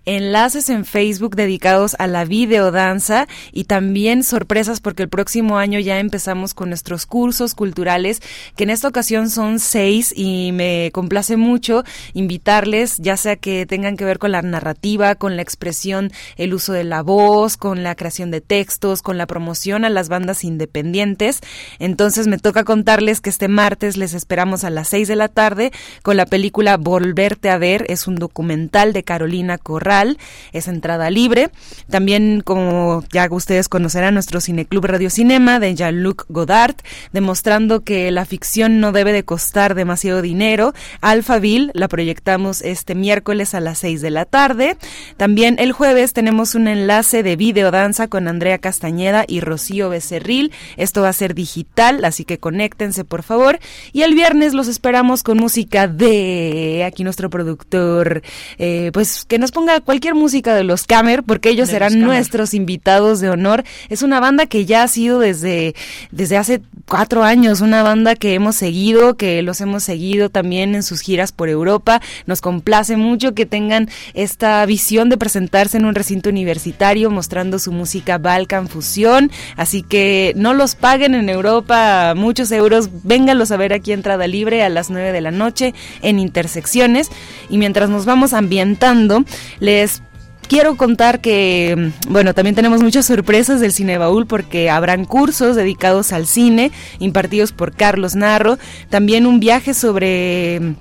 enlaces 0.06 0.70
en 0.70 0.84
Facebook 0.86 1.36
dedicados 1.36 1.96
a 2.00 2.08
la 2.08 2.26
videodanza 2.26 3.28
y 3.52 3.64
también 3.64 4.24
sorpresas 4.24 4.82
porque 4.82 5.04
el 5.04 5.10
próximo 5.10 5.58
año 5.58 5.80
ya 5.80 6.00
empezamos 6.00 6.54
con 6.54 6.70
nuestros 6.70 7.06
cursos 7.06 7.56
culturales, 7.56 8.22
que 8.56 8.64
en 8.64 8.70
esta 8.70 8.88
ocasión 8.88 9.30
son 9.30 9.60
seis 9.60 10.14
y 10.16 10.52
me 10.52 10.92
complace 10.94 11.38
mucho 11.38 11.84
invitarles, 12.14 12.98
ya 12.98 13.16
sea 13.16 13.38
que 13.38 13.66
tengan 13.66 13.96
que 13.96 14.06
ver 14.06 14.20
con 14.20 14.32
la 14.32 14.42
narrativa, 14.42 15.16
con 15.16 15.36
la 15.36 15.44
expresión, 15.44 16.12
el 16.36 16.54
uso 16.54 16.74
de 16.74 16.84
la 16.84 17.02
voz, 17.02 17.58
con 17.58 17.84
la 17.84 17.96
creación 17.96 18.32
de 18.32 18.42
textos, 18.42 19.02
con 19.02 19.18
la 19.18 19.28
promoción 19.28 19.86
a 19.86 19.90
las 19.90 20.10
bandas 20.10 20.44
independientes. 20.44 21.40
Entonces 21.80 22.28
me 22.28 22.38
toca 22.38 22.64
contarles 22.64 23.22
que 23.22 23.30
este 23.30 23.48
martes 23.48 23.96
les 23.98 24.14
esperamos 24.14 24.64
a 24.64 24.70
las 24.70 24.90
seis 24.90 25.08
de 25.08 25.16
la 25.16 25.30
tarde 25.30 25.72
con 26.04 26.18
la 26.18 26.26
película 26.26 26.78
Volverte 26.78 27.50
a 27.50 27.58
ver, 27.58 27.86
es 27.90 28.08
un 28.08 28.16
documental 28.16 28.94
de 28.94 29.04
Carolina 29.04 29.37
Corral, 29.62 30.18
es 30.52 30.68
entrada 30.68 31.10
libre. 31.10 31.50
También, 31.90 32.42
como 32.44 33.04
ya 33.12 33.28
ustedes 33.30 33.70
conocerán, 33.70 34.16
nuestro 34.16 34.42
Cineclub 34.42 34.86
Radio 34.86 35.10
Cinema 35.10 35.60
de 35.60 35.76
Jean-Luc 35.76 36.26
Godard, 36.30 36.76
demostrando 37.14 37.84
que 37.84 38.12
la 38.12 38.26
ficción 38.26 38.80
no 38.80 38.92
debe 38.92 39.14
de 39.14 39.24
costar 39.24 39.76
demasiado 39.76 40.22
dinero. 40.22 40.74
Alphaville 41.02 41.72
la 41.74 41.88
proyectamos 41.88 42.62
este 42.62 42.96
miércoles 42.96 43.54
a 43.54 43.60
las 43.60 43.80
6 43.80 44.02
de 44.02 44.10
la 44.10 44.26
tarde. 44.26 44.78
También 45.18 45.58
el 45.60 45.72
jueves 45.72 46.14
tenemos 46.14 46.56
un 46.56 46.68
enlace 46.68 47.24
de 47.24 47.36
videodanza 47.36 48.08
con 48.08 48.28
Andrea 48.28 48.58
Castañeda 48.58 49.26
y 49.28 49.42
Rocío 49.42 49.90
Becerril. 49.90 50.52
Esto 50.78 51.02
va 51.02 51.10
a 51.10 51.14
ser 51.14 51.36
digital, 51.36 52.04
así 52.06 52.26
que 52.26 52.40
conéctense 52.40 53.04
por 53.04 53.24
favor. 53.24 53.60
Y 53.94 54.02
el 54.02 54.16
viernes 54.16 54.54
los 54.54 54.68
esperamos 54.68 55.24
con 55.24 55.38
música 55.38 55.88
de 55.88 56.84
aquí 56.86 57.04
nuestro 57.04 57.30
productor, 57.30 58.22
eh, 58.58 58.92
pues 58.94 59.26
que 59.28 59.40
nos 59.40 59.52
ponga 59.52 59.80
cualquier 59.82 60.16
música 60.16 60.56
de 60.56 60.64
los 60.64 60.86
Camer, 60.86 61.24
porque 61.24 61.50
ellos 61.50 61.70
serán 61.70 62.00
nuestros 62.00 62.54
invitados 62.54 63.20
de 63.20 63.30
honor. 63.30 63.64
Es 63.90 64.02
una 64.02 64.20
banda 64.20 64.46
que 64.46 64.66
ya 64.66 64.84
ha 64.84 64.88
sido 64.88 65.20
desde, 65.20 65.76
desde 66.12 66.38
hace 66.38 66.62
cuatro 66.88 67.24
años, 67.24 67.62
una 67.62 67.84
banda 67.84 68.16
que 68.16 68.34
hemos 68.34 68.56
seguido, 68.56 69.16
que 69.16 69.42
los 69.42 69.60
hemos 69.62 69.84
seguido 69.84 70.30
también 70.30 70.76
en 70.76 70.84
sus 70.84 71.02
giras 71.02 71.32
por 71.32 71.50
Europa. 71.50 72.02
Nos 72.26 72.42
complace 72.42 72.96
mucho 72.96 73.34
que 73.34 73.46
tengan 73.46 73.90
esta 74.14 74.66
visión 74.66 75.10
de 75.10 75.18
presentarse 75.18 75.78
en 75.78 75.86
un 75.86 75.96
recinto 75.96 76.30
universitario 76.30 77.12
mostrando 77.12 77.60
su 77.60 77.72
música 77.72 78.18
Balkan 78.18 78.68
Fusión. 78.68 79.32
Así 79.56 79.84
que 79.84 80.34
no 80.36 80.54
los 80.54 80.76
paguen 80.76 81.16
en 81.16 81.30
Europa 81.30 82.14
muchos 82.16 82.52
euros, 82.52 82.90
vénganlos 83.04 83.52
a 83.52 83.58
ver 83.58 83.74
aquí 83.74 83.92
entrada 83.92 84.28
libre 84.28 84.64
a 84.64 84.70
las 84.70 84.90
nueve 84.90 85.12
de 85.12 85.22
la 85.22 85.32
noche 85.32 85.74
en 86.02 86.20
Intersecciones. 86.20 87.10
Y 87.50 87.58
mientras 87.58 87.90
nos 87.90 88.06
vamos 88.06 88.34
ambientando, 88.34 89.17
les 89.60 90.02
quiero 90.48 90.76
contar 90.78 91.20
que, 91.20 91.92
bueno, 92.10 92.34
también 92.34 92.56
tenemos 92.56 92.82
muchas 92.82 93.06
sorpresas 93.06 93.60
del 93.60 93.74
Cine 93.74 93.98
Baúl 93.98 94.26
porque 94.26 94.70
habrán 94.70 95.06
cursos 95.06 95.56
dedicados 95.56 96.14
al 96.14 96.26
cine 96.26 96.72
impartidos 97.00 97.52
por 97.52 97.74
Carlos 97.74 98.16
Narro, 98.16 98.58
también 98.90 99.26
un 99.26 99.40
viaje 99.40 99.74
sobre 99.74 100.76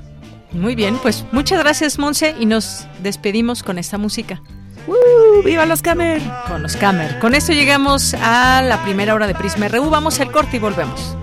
Muy 0.51 0.76
bien, 0.76 0.97
pues 1.01 1.26
muchas 1.32 1.59
gracias 1.59 1.99
Monse 1.99 2.36
y 2.39 2.45
nos 2.45 2.88
despedimos 3.03 3.63
con 3.63 3.78
esta 3.78 3.97
música. 3.97 4.41
¡Uh! 4.88 5.43
¡Viva 5.43 5.65
los 5.65 5.82
Camer! 5.82 6.22
Con 6.47 6.63
los 6.63 6.76
Camer. 6.78 7.20
Con 7.20 7.36
esto 7.36 7.51
llegamos 7.51 8.13
a 8.13 8.61
la 8.61 8.82
primera 8.84 9.13
hora 9.13 9.28
de 9.28 9.36
Prisma 9.36 9.68
RU. 9.68 9.89
Vamos 9.89 10.20
al 10.20 10.32
corte 10.32 10.57
y 10.57 10.59
volvemos. 10.59 11.18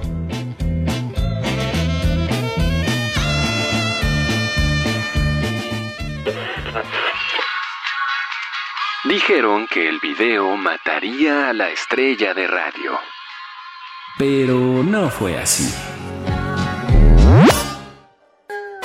Dijeron 9.09 9.67
que 9.69 9.89
el 9.89 10.01
video 10.01 10.57
mataría 10.57 11.51
a 11.51 11.53
la 11.53 11.71
estrella 11.71 12.35
de 12.35 12.47
radio. 12.47 12.99
Pero 14.19 14.83
no 14.85 15.11
fue 15.11 15.39
así. 15.39 15.73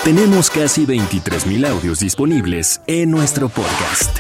Tenemos 0.03 0.49
casi 0.49 0.87
23.000 0.87 1.67
audios 1.67 1.99
disponibles 1.99 2.81
en 2.87 3.11
nuestro 3.11 3.47
podcast. 3.47 4.17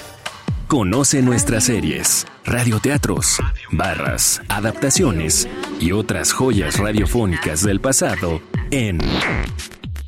Conoce 0.67 1.23
nuestras 1.23 1.63
series, 1.63 2.27
radioteatros, 2.45 3.39
barras, 3.71 4.39
adaptaciones 4.49 5.47
y 5.79 5.93
otras 5.93 6.31
joyas 6.31 6.77
radiofónicas 6.77 7.63
del 7.63 7.81
pasado 7.81 8.39
en 8.69 8.99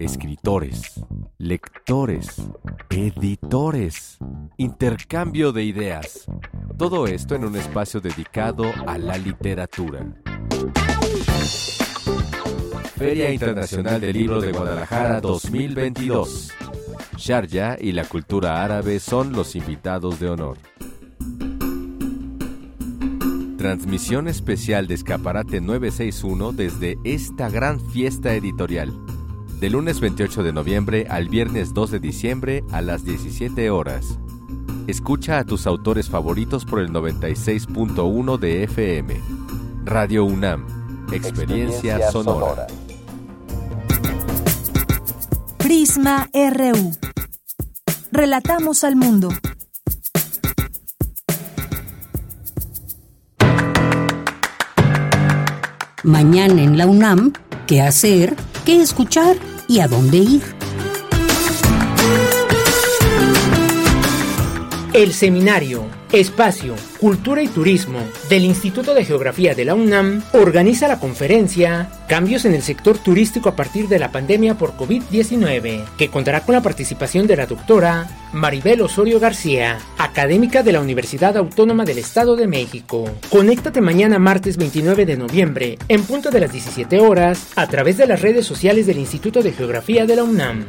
Escritores, 0.00 0.94
lectores, 1.36 2.36
editores, 2.88 4.16
intercambio 4.56 5.52
de 5.52 5.64
ideas. 5.64 6.24
Todo 6.78 7.06
esto 7.06 7.34
en 7.34 7.44
un 7.44 7.54
espacio 7.54 8.00
dedicado 8.00 8.64
a 8.86 8.96
la 8.96 9.18
literatura. 9.18 10.06
Feria 12.96 13.30
Internacional 13.30 14.00
del 14.00 14.16
Libro 14.16 14.40
de 14.40 14.52
Guadalajara 14.52 15.20
2022. 15.20 16.50
Sharjah 17.18 17.76
y 17.78 17.92
la 17.92 18.06
cultura 18.06 18.64
árabe 18.64 19.00
son 19.00 19.32
los 19.32 19.54
invitados 19.54 20.18
de 20.18 20.30
honor. 20.30 20.56
Transmisión 23.58 24.28
especial 24.28 24.86
de 24.86 24.94
Escaparate 24.94 25.60
961 25.60 26.52
desde 26.52 26.96
esta 27.04 27.50
gran 27.50 27.78
fiesta 27.90 28.32
editorial. 28.32 28.94
De 29.60 29.68
lunes 29.68 30.00
28 30.00 30.42
de 30.42 30.54
noviembre 30.54 31.06
al 31.10 31.28
viernes 31.28 31.74
2 31.74 31.90
de 31.90 32.00
diciembre 32.00 32.64
a 32.72 32.80
las 32.80 33.04
17 33.04 33.68
horas. 33.68 34.18
Escucha 34.86 35.38
a 35.38 35.44
tus 35.44 35.66
autores 35.66 36.08
favoritos 36.08 36.64
por 36.64 36.80
el 36.80 36.88
96.1 36.88 38.38
de 38.38 38.64
FM. 38.64 39.20
Radio 39.84 40.24
UNAM. 40.24 40.64
Experiencia, 41.12 41.96
Experiencia 41.96 42.10
sonora. 42.10 42.40
sonora. 42.40 42.66
Prisma 45.58 46.30
RU. 46.32 46.92
Relatamos 48.12 48.82
al 48.82 48.96
mundo. 48.96 49.28
Mañana 56.02 56.62
en 56.62 56.78
la 56.78 56.86
UNAM, 56.86 57.34
¿qué 57.66 57.82
hacer? 57.82 58.34
¿Qué 58.64 58.80
escuchar? 58.80 59.36
¿Y 59.70 59.78
a 59.78 59.86
dónde 59.86 60.16
ir? 60.16 60.42
El 64.92 65.12
seminario 65.12 65.84
Espacio, 66.12 66.74
Cultura 66.98 67.40
y 67.40 67.46
Turismo 67.46 68.00
del 68.28 68.44
Instituto 68.44 68.94
de 68.94 69.04
Geografía 69.04 69.54
de 69.54 69.64
la 69.64 69.76
UNAM 69.76 70.22
organiza 70.32 70.88
la 70.88 70.98
conferencia 70.98 71.88
Cambios 72.08 72.44
en 72.44 72.54
el 72.54 72.62
sector 72.62 72.98
turístico 72.98 73.48
a 73.48 73.54
partir 73.54 73.86
de 73.86 74.00
la 74.00 74.10
pandemia 74.10 74.58
por 74.58 74.76
COVID-19, 74.76 75.84
que 75.96 76.08
contará 76.08 76.40
con 76.40 76.56
la 76.56 76.62
participación 76.62 77.28
de 77.28 77.36
la 77.36 77.46
doctora 77.46 78.08
Maribel 78.32 78.80
Osorio 78.80 79.20
García, 79.20 79.78
académica 79.98 80.64
de 80.64 80.72
la 80.72 80.80
Universidad 80.80 81.36
Autónoma 81.36 81.84
del 81.84 81.98
Estado 81.98 82.34
de 82.34 82.48
México. 82.48 83.08
Conéctate 83.28 83.80
mañana 83.80 84.18
martes 84.18 84.56
29 84.56 85.06
de 85.06 85.16
noviembre, 85.16 85.78
en 85.86 86.02
punto 86.02 86.30
de 86.30 86.40
las 86.40 86.52
17 86.52 86.98
horas, 86.98 87.52
a 87.54 87.68
través 87.68 87.96
de 87.96 88.08
las 88.08 88.20
redes 88.20 88.44
sociales 88.44 88.86
del 88.86 88.98
Instituto 88.98 89.42
de 89.42 89.52
Geografía 89.52 90.04
de 90.06 90.16
la 90.16 90.24
UNAM. 90.24 90.64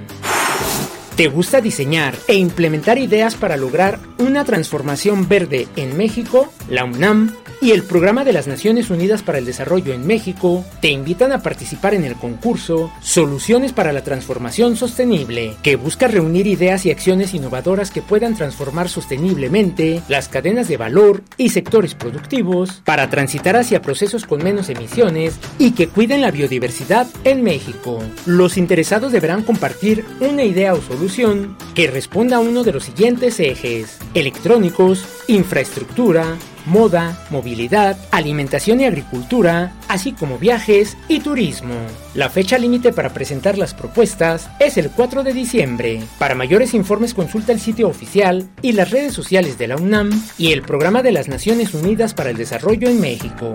¿Te 1.21 1.27
gusta 1.27 1.61
diseñar 1.61 2.15
e 2.27 2.33
implementar 2.33 2.97
ideas 2.97 3.35
para 3.35 3.55
lograr 3.55 3.99
una 4.17 4.43
transformación 4.43 5.29
verde 5.29 5.67
en 5.75 5.95
México? 5.95 6.51
La 6.67 6.83
UNAM 6.83 7.35
y 7.61 7.71
el 7.71 7.83
Programa 7.83 8.23
de 8.23 8.33
las 8.33 8.47
Naciones 8.47 8.89
Unidas 8.89 9.21
para 9.21 9.37
el 9.37 9.45
Desarrollo 9.45 9.93
en 9.93 10.07
México 10.07 10.65
te 10.81 10.89
invitan 10.89 11.31
a 11.31 11.43
participar 11.43 11.93
en 11.93 12.03
el 12.03 12.15
concurso 12.15 12.91
Soluciones 13.01 13.71
para 13.71 13.93
la 13.93 14.03
Transformación 14.03 14.75
Sostenible, 14.75 15.55
que 15.61 15.75
busca 15.75 16.07
reunir 16.07 16.47
ideas 16.47 16.85
y 16.85 16.91
acciones 16.91 17.35
innovadoras 17.35 17.91
que 17.91 18.01
puedan 18.01 18.35
transformar 18.35 18.89
sosteniblemente 18.89 20.01
las 20.07 20.27
cadenas 20.27 20.67
de 20.67 20.77
valor 20.77 21.23
y 21.37 21.49
sectores 21.49 21.93
productivos 21.93 22.81
para 22.83 23.09
transitar 23.09 23.55
hacia 23.55 23.81
procesos 23.81 24.25
con 24.25 24.43
menos 24.43 24.69
emisiones 24.69 25.39
y 25.59 25.71
que 25.71 25.87
cuiden 25.87 26.21
la 26.21 26.31
biodiversidad 26.31 27.07
en 27.23 27.43
México. 27.43 28.01
Los 28.25 28.57
interesados 28.57 29.11
deberán 29.11 29.43
compartir 29.43 30.03
una 30.19 30.43
idea 30.43 30.73
o 30.73 30.81
solución 30.81 31.55
que 31.75 31.87
responda 31.87 32.37
a 32.37 32.39
uno 32.39 32.63
de 32.63 32.73
los 32.73 32.85
siguientes 32.85 33.39
ejes: 33.39 33.99
electrónicos, 34.15 35.05
infraestructura, 35.27 36.37
moda, 36.65 37.25
movilidad, 37.29 37.97
alimentación 38.11 38.81
y 38.81 38.85
agricultura, 38.85 39.73
así 39.87 40.11
como 40.13 40.37
viajes 40.37 40.97
y 41.07 41.19
turismo. 41.19 41.75
La 42.13 42.29
fecha 42.29 42.57
límite 42.57 42.93
para 42.93 43.13
presentar 43.13 43.57
las 43.57 43.73
propuestas 43.73 44.49
es 44.59 44.77
el 44.77 44.89
4 44.91 45.23
de 45.23 45.33
diciembre. 45.33 46.01
Para 46.19 46.35
mayores 46.35 46.73
informes 46.73 47.13
consulta 47.13 47.51
el 47.51 47.59
sitio 47.59 47.87
oficial 47.87 48.49
y 48.61 48.73
las 48.73 48.91
redes 48.91 49.13
sociales 49.13 49.57
de 49.57 49.67
la 49.67 49.77
UNAM 49.77 50.09
y 50.37 50.51
el 50.51 50.61
Programa 50.61 51.01
de 51.01 51.11
las 51.11 51.27
Naciones 51.27 51.73
Unidas 51.73 52.13
para 52.13 52.29
el 52.29 52.37
Desarrollo 52.37 52.89
en 52.89 52.99
México. 52.99 53.53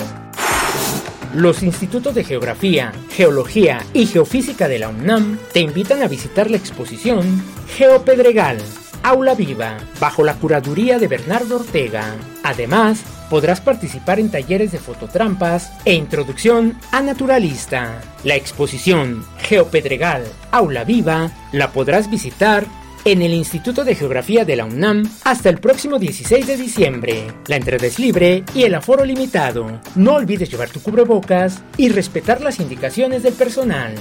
Los 1.34 1.62
institutos 1.62 2.14
de 2.14 2.24
Geografía, 2.24 2.92
Geología 3.10 3.84
y 3.92 4.06
Geofísica 4.06 4.68
de 4.68 4.78
la 4.78 4.88
UNAM 4.88 5.38
te 5.52 5.60
invitan 5.60 6.02
a 6.02 6.08
visitar 6.08 6.50
la 6.50 6.56
exposición 6.56 7.42
Geopedregal, 7.76 8.58
Aula 9.02 9.34
Viva, 9.34 9.78
bajo 10.00 10.24
la 10.24 10.34
curaduría 10.34 10.98
de 10.98 11.08
Bernardo 11.08 11.56
Ortega. 11.56 12.14
Además, 12.42 13.02
podrás 13.30 13.60
participar 13.60 14.20
en 14.20 14.30
talleres 14.30 14.72
de 14.72 14.78
fototrampas 14.78 15.72
e 15.84 15.94
introducción 15.94 16.78
a 16.92 17.00
naturalista. 17.00 18.00
La 18.24 18.36
exposición 18.36 19.24
Geopedregal, 19.38 20.24
Aula 20.50 20.84
Viva 20.84 21.30
la 21.52 21.72
podrás 21.72 22.10
visitar 22.10 22.66
en 23.06 23.22
el 23.22 23.32
Instituto 23.34 23.84
de 23.84 23.94
Geografía 23.94 24.44
de 24.44 24.56
la 24.56 24.64
UNAM 24.64 25.08
hasta 25.22 25.48
el 25.48 25.58
próximo 25.58 25.98
16 25.98 26.44
de 26.44 26.56
diciembre. 26.56 27.26
La 27.46 27.54
entrada 27.54 27.86
es 27.86 28.00
libre 28.00 28.42
y 28.52 28.64
el 28.64 28.74
aforo 28.74 29.04
limitado. 29.04 29.80
No 29.94 30.14
olvides 30.14 30.50
llevar 30.50 30.70
tu 30.70 30.82
cubrebocas 30.82 31.62
y 31.76 31.88
respetar 31.88 32.40
las 32.40 32.58
indicaciones 32.58 33.22
del 33.22 33.34
personal. 33.34 33.94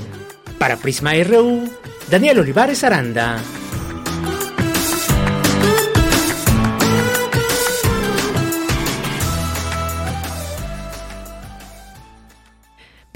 Para 0.58 0.78
Prisma 0.78 1.14
RU, 1.24 1.70
Daniel 2.10 2.40
Olivares 2.40 2.84
Aranda. 2.84 3.38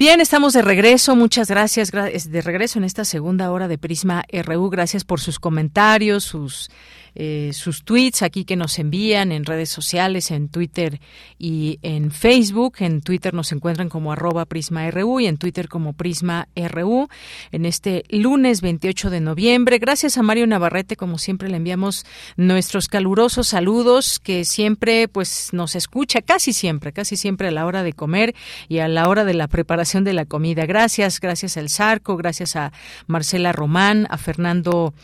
Bien, 0.00 0.22
estamos 0.22 0.54
de 0.54 0.62
regreso. 0.62 1.14
Muchas 1.14 1.50
gracias 1.50 1.90
de 1.92 2.40
regreso 2.40 2.78
en 2.78 2.86
esta 2.86 3.04
segunda 3.04 3.52
hora 3.52 3.68
de 3.68 3.76
Prisma 3.76 4.24
RU. 4.32 4.70
Gracias 4.70 5.04
por 5.04 5.20
sus 5.20 5.38
comentarios, 5.38 6.24
sus 6.24 6.70
eh, 7.14 7.50
sus 7.52 7.84
tweets 7.84 8.22
aquí 8.22 8.44
que 8.44 8.56
nos 8.56 8.78
envían 8.78 9.32
en 9.32 9.44
redes 9.44 9.68
sociales, 9.68 10.30
en 10.30 10.48
Twitter 10.48 11.00
y 11.38 11.78
en 11.82 12.10
Facebook. 12.10 12.76
En 12.78 13.00
Twitter 13.00 13.34
nos 13.34 13.52
encuentran 13.52 13.88
como 13.88 14.12
arroba 14.12 14.44
PrismaRU 14.44 15.20
y 15.20 15.26
en 15.26 15.36
Twitter 15.36 15.68
como 15.68 15.92
PrismaRU. 15.92 17.08
En 17.52 17.66
este 17.66 18.04
lunes 18.08 18.60
28 18.60 19.10
de 19.10 19.20
noviembre, 19.20 19.78
gracias 19.78 20.18
a 20.18 20.22
Mario 20.22 20.46
Navarrete, 20.46 20.96
como 20.96 21.18
siempre 21.18 21.48
le 21.48 21.56
enviamos 21.56 22.04
nuestros 22.36 22.88
calurosos 22.88 23.48
saludos 23.48 24.18
que 24.18 24.44
siempre 24.44 25.08
pues 25.08 25.52
nos 25.52 25.74
escucha 25.74 26.22
casi 26.22 26.52
siempre, 26.52 26.92
casi 26.92 27.16
siempre 27.16 27.48
a 27.48 27.50
la 27.50 27.66
hora 27.66 27.82
de 27.82 27.92
comer 27.92 28.34
y 28.68 28.78
a 28.78 28.88
la 28.88 29.08
hora 29.08 29.24
de 29.24 29.34
la 29.34 29.48
preparación 29.48 30.04
de 30.04 30.12
la 30.12 30.24
comida. 30.24 30.66
Gracias, 30.66 31.20
gracias 31.20 31.56
al 31.56 31.68
Zarco, 31.68 32.16
gracias 32.16 32.56
a 32.56 32.72
Marcela 33.06 33.52
Román, 33.52 34.06
a 34.10 34.16
Fernando 34.16 34.94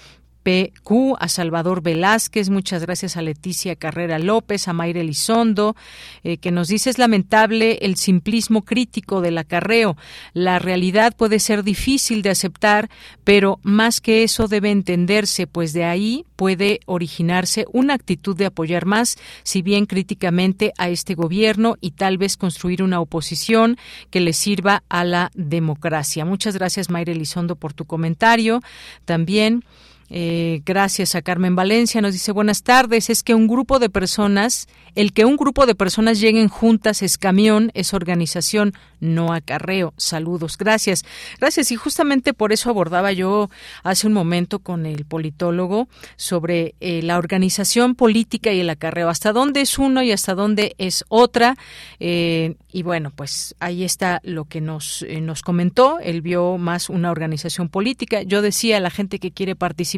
PQ, 0.47 1.16
a 1.18 1.26
Salvador 1.26 1.82
Velázquez, 1.82 2.51
muchas 2.51 2.82
gracias 2.82 3.16
a 3.16 3.22
Leticia 3.22 3.74
Carrera 3.74 4.20
López, 4.20 4.68
a 4.68 4.72
Mayre 4.72 5.01
Elizondo, 5.01 5.74
eh, 6.22 6.36
que 6.36 6.53
nos 6.53 6.68
dice 6.68 6.88
es 6.88 6.99
lamentable 6.99 7.78
el 7.82 7.97
simplismo 7.97 8.64
crítico 8.64 9.20
del 9.20 9.38
acarreo. 9.38 9.97
La 10.34 10.61
realidad 10.61 11.16
puede 11.16 11.40
ser 11.40 11.64
difícil 11.64 12.22
de 12.22 12.30
aceptar, 12.30 12.88
pero 13.24 13.59
más 13.64 14.01
que 14.01 14.22
eso 14.22 14.47
debe 14.47 14.70
entenderse, 14.70 15.49
pues 15.49 15.72
de 15.72 15.82
ahí 15.82 16.24
puede 16.36 16.78
originarse 16.86 17.64
una 17.72 17.94
actitud 17.94 18.36
de 18.36 18.47
apoyar 18.47 18.86
más, 18.86 19.16
si 19.42 19.62
bien 19.62 19.86
críticamente, 19.86 20.72
a 20.78 20.88
este 20.90 21.16
gobierno 21.16 21.74
y 21.80 21.90
tal 21.90 22.18
vez 22.18 22.36
construir 22.36 22.84
una 22.84 23.01
oposición 23.01 23.78
que 24.11 24.20
le 24.20 24.32
sirva 24.32 24.84
a 24.88 25.03
la 25.03 25.32
democracia. 25.34 26.24
Muchas 26.24 26.55
gracias, 26.55 26.88
Mayre 26.88 27.14
Elizondo, 27.14 27.57
por 27.57 27.72
tu 27.72 27.84
comentario. 27.84 28.61
También. 29.07 29.64
Eh, 30.09 30.62
gracias 30.64 31.14
a 31.14 31.22
Carmen 31.22 31.57
Valencia. 31.57 32.00
Nos 32.00 32.12
dice 32.12 32.32
buenas 32.32 32.62
tardes. 32.62 33.11
Es 33.11 33.22
que 33.22 33.34
un 33.34 33.48
grupo 33.48 33.78
de 33.78 33.90
personas, 33.90 34.68
el 34.94 35.12
que 35.12 35.24
un 35.24 35.36
grupo 35.36 35.66
de 35.66 35.74
personas 35.74 36.20
lleguen 36.20 36.48
juntas 36.48 37.02
es 37.02 37.18
camión, 37.18 37.70
es 37.74 37.92
organización, 37.92 38.72
no 39.00 39.32
acarreo. 39.32 39.94
Saludos. 39.96 40.57
Gracias. 40.59 41.04
Gracias. 41.40 41.72
Y 41.72 41.76
justamente 41.76 42.34
por 42.34 42.52
eso 42.52 42.70
abordaba 42.70 43.12
yo 43.12 43.50
hace 43.82 44.07
un 44.07 44.12
momento 44.12 44.61
con 44.61 44.86
el 44.86 45.04
politólogo 45.04 45.88
sobre 46.16 46.74
eh, 46.80 47.02
la 47.02 47.18
organización 47.18 47.94
política 47.94 48.52
y 48.52 48.61
el 48.61 48.70
acarreo. 48.70 49.09
Hasta 49.09 49.32
dónde 49.32 49.61
es 49.61 49.78
uno 49.78 50.02
y 50.02 50.12
hasta 50.12 50.34
dónde 50.34 50.74
es 50.78 51.04
otra. 51.09 51.57
Eh, 51.98 52.54
y 52.72 52.82
bueno, 52.82 53.11
pues 53.14 53.54
ahí 53.59 53.84
está 53.84 54.20
lo 54.22 54.44
que 54.44 54.61
nos, 54.61 55.04
nos 55.20 55.42
comentó. 55.42 55.98
Él 55.98 56.20
vio 56.20 56.59
más 56.59 56.90
una 56.90 57.11
organización 57.11 57.68
política. 57.68 58.22
Yo 58.22 58.42
decía, 58.42 58.78
la 58.80 58.90
gente 58.90 59.18
que 59.18 59.32
quiere 59.32 59.57
participar 59.57 59.95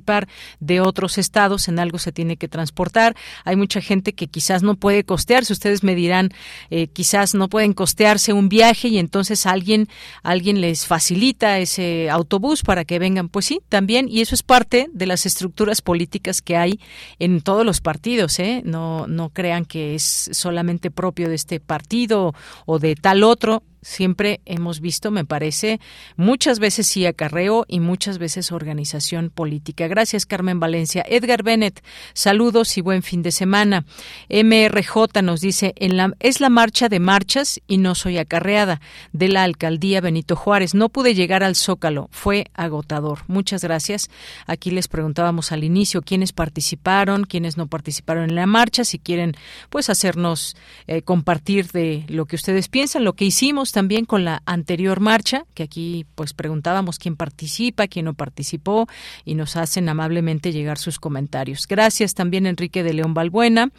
de 0.60 0.80
otros 0.80 1.18
estados, 1.18 1.68
en 1.68 1.78
algo 1.78 1.98
se 1.98 2.12
tiene 2.12 2.36
que 2.36 2.48
transportar. 2.48 3.16
Hay 3.44 3.56
mucha 3.56 3.80
gente 3.80 4.12
que 4.12 4.26
quizás 4.26 4.62
no 4.62 4.76
puede 4.76 5.04
costearse. 5.04 5.52
Ustedes 5.52 5.82
me 5.82 5.94
dirán, 5.94 6.30
eh, 6.70 6.88
quizás 6.88 7.34
no 7.34 7.48
pueden 7.48 7.72
costearse 7.72 8.32
un 8.32 8.48
viaje 8.48 8.88
y 8.88 8.98
entonces 8.98 9.46
alguien, 9.46 9.88
alguien 10.22 10.60
les 10.60 10.86
facilita 10.86 11.58
ese 11.58 12.10
autobús 12.10 12.62
para 12.62 12.84
que 12.84 12.98
vengan. 12.98 13.28
Pues 13.28 13.46
sí, 13.46 13.60
también, 13.68 14.08
y 14.08 14.20
eso 14.20 14.34
es 14.34 14.42
parte 14.42 14.88
de 14.92 15.06
las 15.06 15.26
estructuras 15.26 15.82
políticas 15.82 16.42
que 16.42 16.56
hay 16.56 16.80
en 17.18 17.40
todos 17.40 17.64
los 17.64 17.80
partidos. 17.80 18.38
¿eh? 18.38 18.62
No, 18.64 19.06
no 19.06 19.30
crean 19.30 19.64
que 19.64 19.94
es 19.94 20.30
solamente 20.32 20.90
propio 20.90 21.28
de 21.28 21.34
este 21.34 21.60
partido 21.60 22.34
o 22.66 22.78
de 22.78 22.94
tal 22.94 23.22
otro 23.24 23.62
siempre 23.82 24.40
hemos 24.44 24.80
visto, 24.80 25.10
me 25.10 25.24
parece, 25.24 25.80
muchas 26.16 26.58
veces 26.58 26.86
sí 26.86 27.06
acarreo 27.06 27.64
y 27.68 27.80
muchas 27.80 28.18
veces 28.18 28.52
organización 28.52 29.30
política. 29.30 29.88
Gracias, 29.88 30.26
Carmen 30.26 30.60
Valencia. 30.60 31.04
Edgar 31.08 31.42
Bennett, 31.42 31.82
saludos 32.12 32.76
y 32.78 32.80
buen 32.80 33.02
fin 33.02 33.22
de 33.22 33.32
semana. 33.32 33.84
MRJ 34.28 35.22
nos 35.22 35.40
dice, 35.40 35.74
en 35.76 35.96
la, 35.96 36.14
es 36.20 36.40
la 36.40 36.50
marcha 36.50 36.88
de 36.88 37.00
marchas 37.00 37.60
y 37.66 37.78
no 37.78 37.94
soy 37.94 38.18
acarreada 38.18 38.80
de 39.12 39.28
la 39.28 39.42
alcaldía 39.44 40.00
Benito 40.00 40.36
Juárez. 40.36 40.74
No 40.74 40.88
pude 40.88 41.14
llegar 41.14 41.42
al 41.42 41.56
Zócalo, 41.56 42.08
fue 42.12 42.46
agotador. 42.54 43.20
Muchas 43.26 43.62
gracias. 43.62 44.10
Aquí 44.46 44.70
les 44.70 44.88
preguntábamos 44.88 45.52
al 45.52 45.64
inicio 45.64 46.02
quiénes 46.02 46.32
participaron, 46.32 47.24
quiénes 47.24 47.56
no 47.56 47.66
participaron 47.66 48.24
en 48.24 48.34
la 48.34 48.46
marcha, 48.46 48.84
si 48.84 48.98
quieren 48.98 49.36
pues 49.70 49.90
hacernos 49.90 50.56
eh, 50.86 51.02
compartir 51.02 51.68
de 51.68 52.04
lo 52.08 52.26
que 52.26 52.36
ustedes 52.36 52.68
piensan, 52.68 53.04
lo 53.04 53.14
que 53.14 53.24
hicimos 53.24 53.67
también 53.72 54.04
con 54.04 54.24
la 54.24 54.42
anterior 54.46 55.00
marcha, 55.00 55.44
que 55.54 55.62
aquí 55.62 56.06
pues 56.14 56.32
preguntábamos 56.32 56.98
quién 56.98 57.16
participa, 57.16 57.88
quién 57.88 58.06
no 58.06 58.14
participó 58.14 58.86
y 59.24 59.34
nos 59.34 59.56
hacen 59.56 59.88
amablemente 59.88 60.52
llegar 60.52 60.78
sus 60.78 60.98
comentarios. 60.98 61.66
Gracias 61.66 62.14
también 62.14 62.46
Enrique 62.46 62.82
de 62.82 62.94
León 62.94 63.14
Balbuena, 63.14 63.70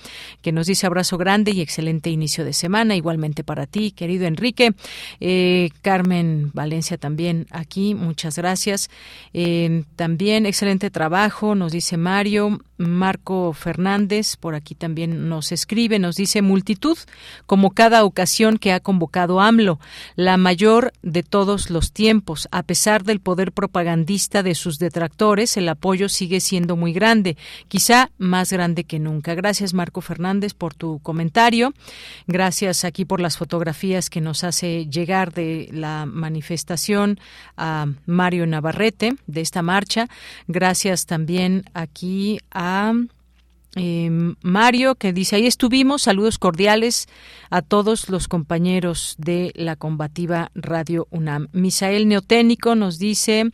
que 0.42 0.52
nos 0.52 0.68
dice 0.68 0.88
abrazo 0.88 1.18
grande 1.18 1.52
y 1.52 1.62
excelente 1.62 2.10
inicio 2.10 2.46
de 2.46 2.54
semana, 2.54 2.96
igualmente 2.96 3.44
para 3.44 3.66
ti, 3.66 3.92
querido 3.92 4.26
Enrique. 4.26 4.74
Eh, 5.20 5.70
Carmen 5.82 6.52
Valencia 6.54 6.98
también 6.98 7.48
aquí, 7.52 7.96
muchas 7.96 8.38
gracias. 8.38 8.90
Eh, 9.34 9.84
también 9.96 10.46
excelente 10.46 10.90
trabajo, 10.90 11.56
nos 11.56 11.72
dice 11.72 11.98
Mario. 11.98 12.60
Marco 12.80 13.52
Fernández, 13.52 14.38
por 14.38 14.56
aquí 14.56 14.74
también 14.74 15.28
nos 15.28 15.52
escribe, 15.52 16.00
nos 16.00 16.16
dice 16.16 16.42
multitud, 16.42 16.98
como 17.46 17.72
cada 17.72 18.06
ocasión 18.06 18.58
que 18.58 18.72
ha 18.72 18.80
convocado 18.80 19.42
AMLO, 19.42 19.80
la 20.16 20.38
mayor 20.38 20.94
de 21.02 21.22
todos 21.22 21.70
los 21.70 21.92
tiempos. 21.92 22.48
A 22.52 22.64
pesar 22.64 23.04
del 23.04 23.20
poder 23.20 23.52
propagandista 23.52 24.44
de 24.44 24.56
sus 24.56 24.80
detractores, 24.80 25.58
el 25.58 25.68
apoyo 25.68 26.08
sigue 26.08 26.40
siendo 26.40 26.78
muy 26.78 26.94
grande, 26.94 27.36
quizá 27.68 28.12
más 28.18 28.54
grande 28.54 28.86
que 28.86 28.98
nunca. 28.98 29.36
Gracias, 29.36 29.74
Marco 29.74 30.00
Fernández, 30.00 30.54
por 30.54 30.74
tu 30.74 31.00
comentario. 31.00 31.74
Gracias 32.28 32.86
aquí 32.86 33.04
por 33.04 33.20
las 33.20 33.38
fotografías 33.38 34.10
que 34.10 34.22
nos 34.22 34.46
hace 34.46 34.86
llegar 34.86 35.34
de 35.34 35.68
la 35.74 36.06
manifestación 36.06 37.20
a 37.58 37.88
Mario 38.06 38.48
Navarrete 38.48 39.16
de 39.28 39.42
esta 39.42 39.62
marcha. 39.62 40.08
Gracias 40.48 41.06
también 41.06 41.66
aquí 41.74 42.40
a 42.52 42.69
Um. 42.70 43.10
Em, 43.76 44.36
Mario, 44.42 44.96
que 44.96 45.14
dice, 45.14 45.36
ahí 45.36 45.46
estuvimos, 45.46 46.02
saludos 46.02 46.40
cordiales 46.40 47.08
a 47.52 47.62
todos 47.62 48.10
los 48.10 48.28
compañeros 48.28 49.16
de 49.20 49.52
la 49.56 49.76
combativa 49.76 50.52
Radio 50.56 51.08
UNAM. 51.12 51.50
Misael 51.52 52.08
Neoténico 52.08 52.74
nos 52.74 52.98
dice, 52.98 53.52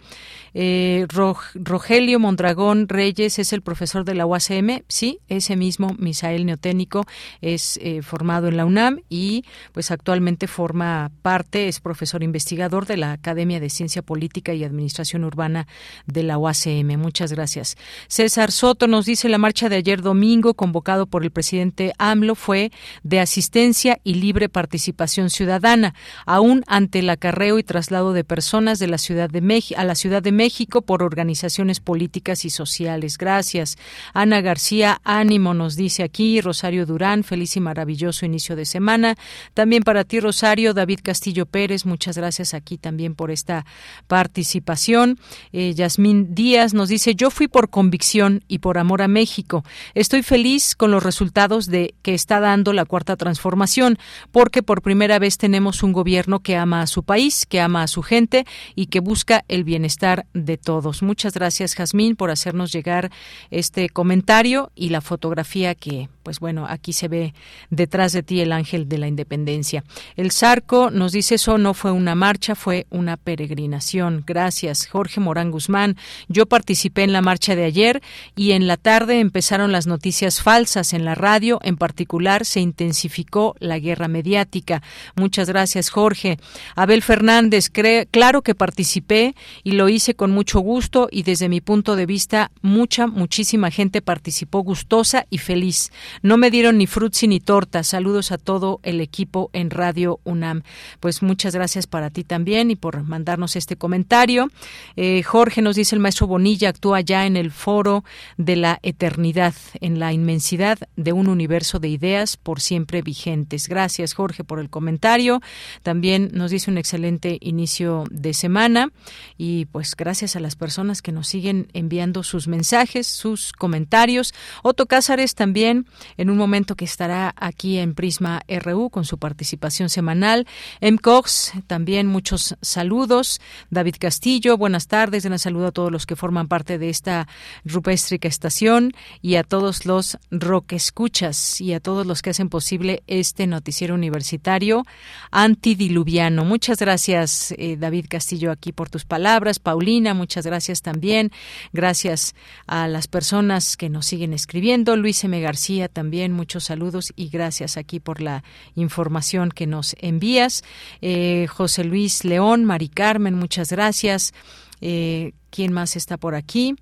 eh, 0.53 1.05
Rogelio 1.09 2.17
Mondragón 2.17 2.87
Reyes 2.87 3.39
es 3.39 3.51
el 3.51 3.61
profesor 3.61 4.05
de 4.05 4.15
la 4.15 4.25
UACM, 4.25 4.83
sí, 4.87 5.19
ese 5.27 5.57
mismo 5.57 5.93
Misael 5.99 6.45
Neoténico 6.45 7.05
es 7.41 7.77
eh, 7.81 8.01
formado 8.01 8.47
en 8.47 8.55
la 8.55 8.65
UNAM 8.65 9.01
y 9.09 9.43
pues 9.73 9.91
actualmente 9.91 10.47
forma 10.47 11.11
parte, 11.23 11.67
es 11.67 11.81
profesor 11.81 12.23
investigador 12.23 12.85
de 12.85 12.95
la 12.95 13.11
Academia 13.11 13.59
de 13.59 13.69
Ciencia 13.69 14.01
Política 14.01 14.53
y 14.53 14.63
Administración 14.63 15.25
Urbana 15.25 15.67
de 16.05 16.23
la 16.23 16.37
UACM. 16.37 16.97
Muchas 16.97 17.33
gracias. 17.33 17.75
César 18.07 18.53
Soto 18.53 18.87
nos 18.87 19.05
dice, 19.05 19.27
la 19.27 19.37
marcha 19.37 19.67
de 19.67 19.75
ayer 19.75 20.04
domingo 20.05 20.53
convocado 20.53 21.05
por 21.05 21.23
el 21.23 21.31
presidente 21.31 21.91
AMLO 21.97 22.35
fue 22.35 22.71
de 23.03 23.19
asistencia 23.19 23.99
y 24.05 24.13
libre 24.13 24.47
participación 24.47 25.29
ciudadana, 25.29 25.93
aún 26.25 26.63
ante 26.67 26.99
el 26.99 27.09
acarreo 27.09 27.59
y 27.59 27.63
traslado 27.63 28.13
de 28.13 28.23
personas 28.23 28.79
de 28.79 28.87
la 28.87 28.97
Ciudad 28.97 29.29
de 29.29 29.41
México 29.41 29.65
a 29.75 29.83
la 29.83 29.95
Ciudad 29.95 30.21
de 30.21 30.31
México 30.31 30.81
por 30.81 31.01
organizaciones 31.01 31.79
políticas 31.79 32.45
y 32.45 32.49
sociales. 32.49 33.17
Gracias. 33.17 33.77
Ana 34.13 34.41
García, 34.41 35.01
ánimo 35.03 35.53
nos 35.53 35.75
dice 35.75 36.03
aquí, 36.03 36.39
Rosario 36.41 36.85
Durán, 36.85 37.23
feliz 37.23 37.55
y 37.57 37.59
maravilloso 37.59 38.25
inicio 38.25 38.55
de 38.55 38.65
semana. 38.65 39.15
También 39.53 39.83
para 39.83 40.03
ti, 40.03 40.19
Rosario, 40.19 40.73
David 40.73 40.99
Castillo 41.03 41.45
Pérez, 41.45 41.85
muchas 41.85 42.17
gracias 42.17 42.53
aquí 42.53 42.77
también 42.77 43.15
por 43.15 43.31
esta 43.31 43.65
participación. 44.07 45.19
Eh, 45.51 45.73
Yasmín 45.73 46.35
Díaz 46.35 46.73
nos 46.73 46.89
dice, 46.89 47.15
yo 47.15 47.31
fui 47.31 47.47
por 47.47 47.69
convicción 47.69 48.43
y 48.47 48.59
por 48.59 48.77
amor 48.77 49.01
a 49.01 49.07
México. 49.07 49.63
Estoy 49.95 50.23
feliz 50.23 50.75
con 50.75 50.91
los 50.91 51.03
resultados 51.03 51.67
de 51.67 51.95
que 52.01 52.13
está 52.13 52.41
dando 52.41 52.73
la 52.73 52.83
cuarta 52.83 53.15
transformación, 53.15 53.97
porque 54.31 54.61
por 54.61 54.81
primera 54.81 55.19
vez 55.19 55.37
tenemos 55.37 55.83
un 55.83 55.93
gobierno 55.93 56.41
que 56.41 56.57
ama 56.57 56.81
a 56.81 56.87
su 56.87 57.03
país, 57.03 57.45
que 57.45 57.61
ama 57.61 57.81
a 57.81 57.87
su 57.87 58.03
gente 58.03 58.45
y 58.75 58.87
que 58.87 58.99
busca 58.99 59.45
el 59.47 59.63
bienestar 59.63 60.27
de 60.33 60.57
todos. 60.57 61.01
Muchas 61.01 61.33
gracias, 61.33 61.75
Jazmín, 61.75 62.17
por 62.17 62.29
hacernos 62.29 62.73
llegar 62.73 63.09
este 63.51 63.87
comentario 63.87 64.69
y 64.75 64.89
la 64.89 64.99
fotografía 64.99 65.75
que 65.75 66.09
pues 66.25 66.39
bueno, 66.39 66.65
aquí 66.67 66.91
se 66.91 67.07
ve 67.07 67.35
detrás 67.69 68.11
de 68.11 68.23
ti 68.23 68.41
el 68.41 68.51
ángel 68.51 68.89
de 68.89 68.97
la 68.97 69.07
independencia. 69.07 69.83
El 70.15 70.31
Zarco 70.31 70.89
nos 70.89 71.11
dice 71.11 71.35
eso 71.35 71.59
no 71.59 71.75
fue 71.75 71.91
una 71.91 72.15
marcha, 72.15 72.55
fue 72.55 72.87
una 72.89 73.15
peregrinación. 73.15 74.23
Gracias, 74.25 74.87
Jorge 74.87 75.19
Morán 75.19 75.51
Guzmán. 75.51 75.97
Yo 76.27 76.47
participé 76.47 77.03
en 77.03 77.13
la 77.13 77.21
marcha 77.21 77.55
de 77.55 77.65
ayer 77.65 78.01
y 78.35 78.53
en 78.53 78.65
la 78.65 78.77
tarde 78.77 79.19
empezaron 79.19 79.71
las 79.71 79.85
noticias 79.85 80.41
falsas 80.41 80.93
en 80.93 81.05
la 81.05 81.13
radio. 81.13 81.59
En 81.61 81.77
particular, 81.77 82.43
se 82.43 82.59
intensificó 82.59 83.55
la 83.59 83.77
guerra 83.77 84.07
mediática. 84.07 84.81
Muchas 85.15 85.47
gracias, 85.47 85.91
Jorge. 85.91 86.39
Abel 86.75 87.03
Fernández, 87.03 87.69
claro 88.09 88.41
que 88.41 88.55
participé 88.55 89.35
y 89.63 89.73
lo 89.73 89.89
hice 89.89 90.15
con 90.15 90.31
mucho 90.31 90.59
gusto 90.59 91.07
y 91.11 91.21
desde 91.21 91.49
mi 91.49 91.61
punto 91.61 91.95
de 91.95 92.07
vista, 92.07 92.49
mucha, 92.63 93.05
muchísima 93.05 93.69
gente 93.69 94.01
participó 94.01 94.63
gustosa 94.63 95.27
y 95.29 95.37
feliz. 95.37 95.91
No 96.21 96.37
me 96.37 96.51
dieron 96.51 96.77
ni 96.77 96.87
frutzi 96.87 97.27
ni 97.27 97.39
torta. 97.39 97.83
Saludos 97.83 98.31
a 98.31 98.37
todo 98.37 98.79
el 98.83 99.01
equipo 99.01 99.49
en 99.53 99.69
Radio 99.69 100.19
UNAM. 100.23 100.63
Pues 100.99 101.21
muchas 101.21 101.55
gracias 101.55 101.87
para 101.87 102.09
ti 102.09 102.23
también 102.23 102.71
y 102.71 102.75
por 102.75 103.03
mandarnos 103.03 103.55
este 103.55 103.75
comentario. 103.75 104.49
Eh, 104.95 105.23
Jorge 105.23 105.61
nos 105.61 105.75
dice 105.75 105.95
el 105.95 106.01
maestro 106.01 106.27
Bonilla 106.27 106.69
actúa 106.69 107.01
ya 107.01 107.25
en 107.25 107.37
el 107.37 107.51
foro 107.51 108.03
de 108.37 108.55
la 108.55 108.79
eternidad, 108.83 109.53
en 109.81 109.99
la 109.99 110.13
inmensidad 110.13 110.79
de 110.95 111.13
un 111.13 111.27
universo 111.27 111.79
de 111.79 111.89
ideas 111.89 112.37
por 112.37 112.61
siempre 112.61 113.01
vigentes. 113.01 113.67
Gracias 113.67 114.13
Jorge 114.13 114.43
por 114.43 114.59
el 114.59 114.69
comentario. 114.69 115.41
También 115.83 116.29
nos 116.33 116.51
dice 116.51 116.71
un 116.71 116.77
excelente 116.77 117.37
inicio 117.41 118.05
de 118.09 118.33
semana 118.33 118.91
y 119.37 119.65
pues 119.65 119.95
gracias 119.95 120.35
a 120.35 120.39
las 120.39 120.55
personas 120.55 121.01
que 121.01 121.11
nos 121.11 121.27
siguen 121.27 121.67
enviando 121.73 122.23
sus 122.23 122.47
mensajes, 122.47 123.07
sus 123.07 123.51
comentarios. 123.51 124.33
Otto 124.63 124.85
Cázares 124.85 125.35
también 125.35 125.85
en 126.17 126.29
un 126.29 126.37
momento 126.37 126.75
que 126.75 126.85
estará 126.85 127.33
aquí 127.37 127.77
en 127.77 127.95
Prisma 127.95 128.41
RU 128.47 128.89
con 128.89 129.05
su 129.05 129.17
participación 129.17 129.89
semanal. 129.89 130.47
M. 130.81 130.97
Cox, 130.97 131.53
también 131.67 132.07
muchos 132.07 132.55
saludos. 132.61 133.41
David 133.69 133.95
Castillo, 133.99 134.57
buenas 134.57 134.87
tardes. 134.87 135.25
Un 135.25 135.37
saludo 135.39 135.67
a 135.67 135.71
todos 135.71 135.91
los 135.91 136.05
que 136.05 136.15
forman 136.15 136.47
parte 136.47 136.77
de 136.77 136.89
esta 136.89 137.27
rupéstrica 137.63 138.27
estación 138.27 138.93
y 139.21 139.35
a 139.35 139.43
todos 139.43 139.85
los 139.85 140.17
rock 140.31 140.73
escuchas 140.73 141.59
y 141.61 141.73
a 141.73 141.79
todos 141.79 142.05
los 142.05 142.21
que 142.21 142.29
hacen 142.29 142.49
posible 142.49 143.03
este 143.07 143.47
noticiero 143.47 143.95
universitario 143.95 144.83
antidiluviano. 145.31 146.45
Muchas 146.45 146.79
gracias, 146.79 147.53
eh, 147.57 147.77
David 147.77 148.05
Castillo, 148.09 148.51
aquí 148.51 148.71
por 148.71 148.89
tus 148.89 149.05
palabras. 149.05 149.59
Paulina, 149.59 150.13
muchas 150.13 150.45
gracias 150.45 150.81
también. 150.81 151.31
Gracias 151.73 152.35
a 152.67 152.87
las 152.87 153.07
personas 153.07 153.77
que 153.77 153.89
nos 153.89 154.05
siguen 154.05 154.33
escribiendo. 154.33 154.95
Luis 154.95 155.23
M. 155.23 155.39
García, 155.41 155.87
también 155.95 156.33
muchos 156.33 156.65
saludos 156.65 157.13
y 157.15 157.29
gracias 157.29 157.77
aquí 157.77 158.01
por 158.01 158.21
la 158.21 158.43
información 158.75 159.49
que 159.49 159.65
nos 159.65 159.95
envías. 159.99 160.63
Eh, 161.01 161.47
José 161.47 161.85
Luis 161.85 162.25
León, 162.25 162.65
Mari 162.65 162.89
Carmen, 162.89 163.33
muchas 163.33 163.71
gracias. 163.71 164.33
Eh, 164.81 165.31
¿Quién 165.49 165.71
más 165.71 165.95
está 165.95 166.17
por 166.17 166.35
aquí? 166.35 166.75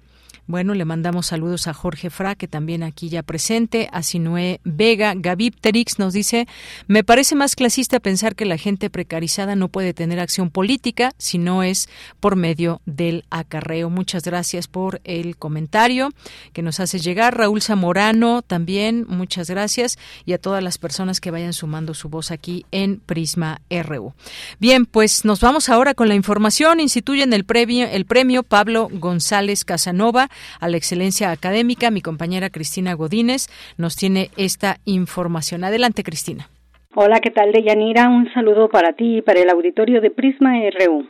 Bueno, 0.46 0.74
le 0.74 0.86
mandamos 0.86 1.28
saludos 1.28 1.68
a 1.68 1.74
Jorge 1.74 2.10
Fra, 2.10 2.36
que 2.36 2.48
también 2.48 2.84
aquí 2.84 3.10
ya 3.10 3.24
presente, 3.24 3.88
a 3.92 4.04
Sinué 4.04 4.60
Vega. 4.64 5.14
Gavip 5.16 5.60
Terix 5.60 6.00
nos 6.00 6.14
dice, 6.14 6.48
me 6.88 7.04
parece 7.04 7.36
más 7.36 7.56
clasista 7.56 8.00
pensar 8.00 8.36
que 8.36 8.46
la 8.46 8.58
gente 8.58 8.90
precarizada 8.90 9.56
no 9.56 9.70
puede 9.70 9.94
tener 9.94 10.20
acción 10.20 10.50
política 10.50 11.14
si 11.18 11.38
no 11.38 11.64
es 11.64 11.90
por 12.20 12.36
medio 12.36 12.82
del 12.86 13.26
acarreo. 13.30 13.90
Muchas 13.90 14.24
gracias 14.24 14.68
por 14.68 15.02
el 15.04 15.38
comentario 15.38 16.10
que 16.52 16.62
nos 16.62 16.80
hace 16.80 17.00
llegar. 17.00 17.38
Raúl 17.38 17.62
Zamorano 17.62 18.42
también, 18.42 19.06
muchas 19.08 19.50
gracias. 19.50 19.98
Y 20.26 20.34
a 20.34 20.38
todas 20.38 20.64
las 20.64 20.78
personas 20.78 21.22
que 21.22 21.32
vayan 21.32 21.54
sumando 21.54 21.94
su 21.94 22.10
voz 22.10 22.32
aquí 22.32 22.66
en 22.72 23.00
Prisma 23.00 23.62
RU. 23.70 24.14
Bien, 24.60 24.86
pues 24.86 25.26
nos 25.26 25.40
vamos 25.40 25.70
ahora 25.70 25.94
con 25.94 26.10
la 26.10 26.16
información. 26.16 26.80
Instituyen 26.80 27.34
el 27.34 27.46
premio, 27.46 27.88
el 27.88 28.06
premio 28.06 28.44
Pablo 28.44 28.90
González 28.92 29.64
Casanova 29.66 30.23
a 30.60 30.70
la 30.70 30.78
excelencia 30.78 31.32
académica. 31.32 31.92
Mi 31.92 32.02
compañera 32.02 32.50
Cristina 32.50 32.94
Godínez 32.94 33.48
nos 33.78 33.96
tiene 33.96 34.30
esta 34.38 34.78
información. 34.86 35.64
Adelante, 35.64 36.04
Cristina. 36.04 36.50
Hola, 36.96 37.20
¿qué 37.22 37.32
tal, 37.32 37.52
Deyanira? 37.52 38.08
Un 38.08 38.32
saludo 38.34 38.70
para 38.70 38.94
ti 38.94 39.18
y 39.18 39.22
para 39.22 39.42
el 39.42 39.50
auditorio 39.50 40.00
de 40.00 40.12
Prisma 40.12 40.54
RU. 40.80 41.08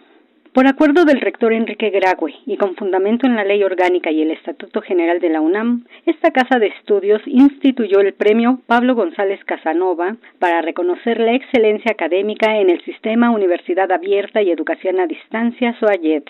Por 0.53 0.67
acuerdo 0.67 1.03
del 1.03 1.19
rector 1.19 1.51
Enrique 1.51 1.89
Grague 1.89 2.35
y 2.45 2.57
con 2.57 2.75
fundamento 2.75 3.25
en 3.25 3.35
la 3.35 3.43
Ley 3.43 3.63
Orgánica 3.63 4.11
y 4.11 4.21
el 4.21 4.29
Estatuto 4.29 4.81
General 4.81 5.19
de 5.19 5.29
la 5.29 5.41
UNAM, 5.41 5.85
esta 6.05 6.29
Casa 6.29 6.59
de 6.59 6.67
Estudios 6.67 7.23
instituyó 7.25 8.01
el 8.01 8.13
premio 8.13 8.59
Pablo 8.67 8.93
González 8.93 9.43
Casanova 9.45 10.15
para 10.37 10.61
reconocer 10.61 11.19
la 11.19 11.33
excelencia 11.33 11.91
académica 11.91 12.55
en 12.59 12.69
el 12.69 12.83
sistema 12.85 13.31
Universidad 13.31 13.91
Abierta 13.91 14.43
y 14.43 14.51
Educación 14.51 14.99
a 14.99 15.07
Distancia 15.07 15.75
SOAYED. 15.79 16.23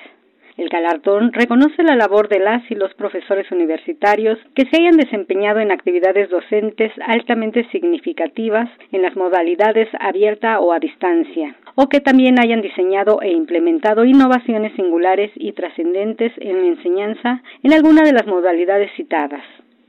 El 0.56 0.70
galardón 0.70 1.34
reconoce 1.34 1.82
la 1.82 1.96
labor 1.96 2.30
de 2.30 2.38
las 2.38 2.70
y 2.70 2.76
los 2.76 2.94
profesores 2.94 3.52
universitarios 3.52 4.38
que 4.54 4.66
se 4.66 4.78
hayan 4.80 4.98
desempeñado 4.98 5.60
en 5.60 5.72
actividades 5.72 6.30
docentes 6.30 6.92
altamente 7.08 7.68
significativas 7.72 8.70
en 8.92 9.02
las 9.02 9.16
modalidades 9.16 9.90
abierta 10.00 10.60
o 10.60 10.72
a 10.72 10.80
distancia, 10.80 11.56
o 11.74 11.90
que 11.90 12.02
también 12.02 12.40
hayan 12.40 12.62
diseñado 12.62 13.20
e 13.24 13.32
implementado 13.32 14.06
innovaciones 14.06 14.74
singulares 14.76 15.32
y 15.34 15.54
trascendentes 15.54 16.32
en 16.38 16.62
la 16.62 16.68
enseñanza 16.68 17.42
en 17.64 17.74
alguna 17.74 18.04
de 18.04 18.14
las 18.14 18.28
modalidades 18.28 18.92
citadas. 18.96 19.44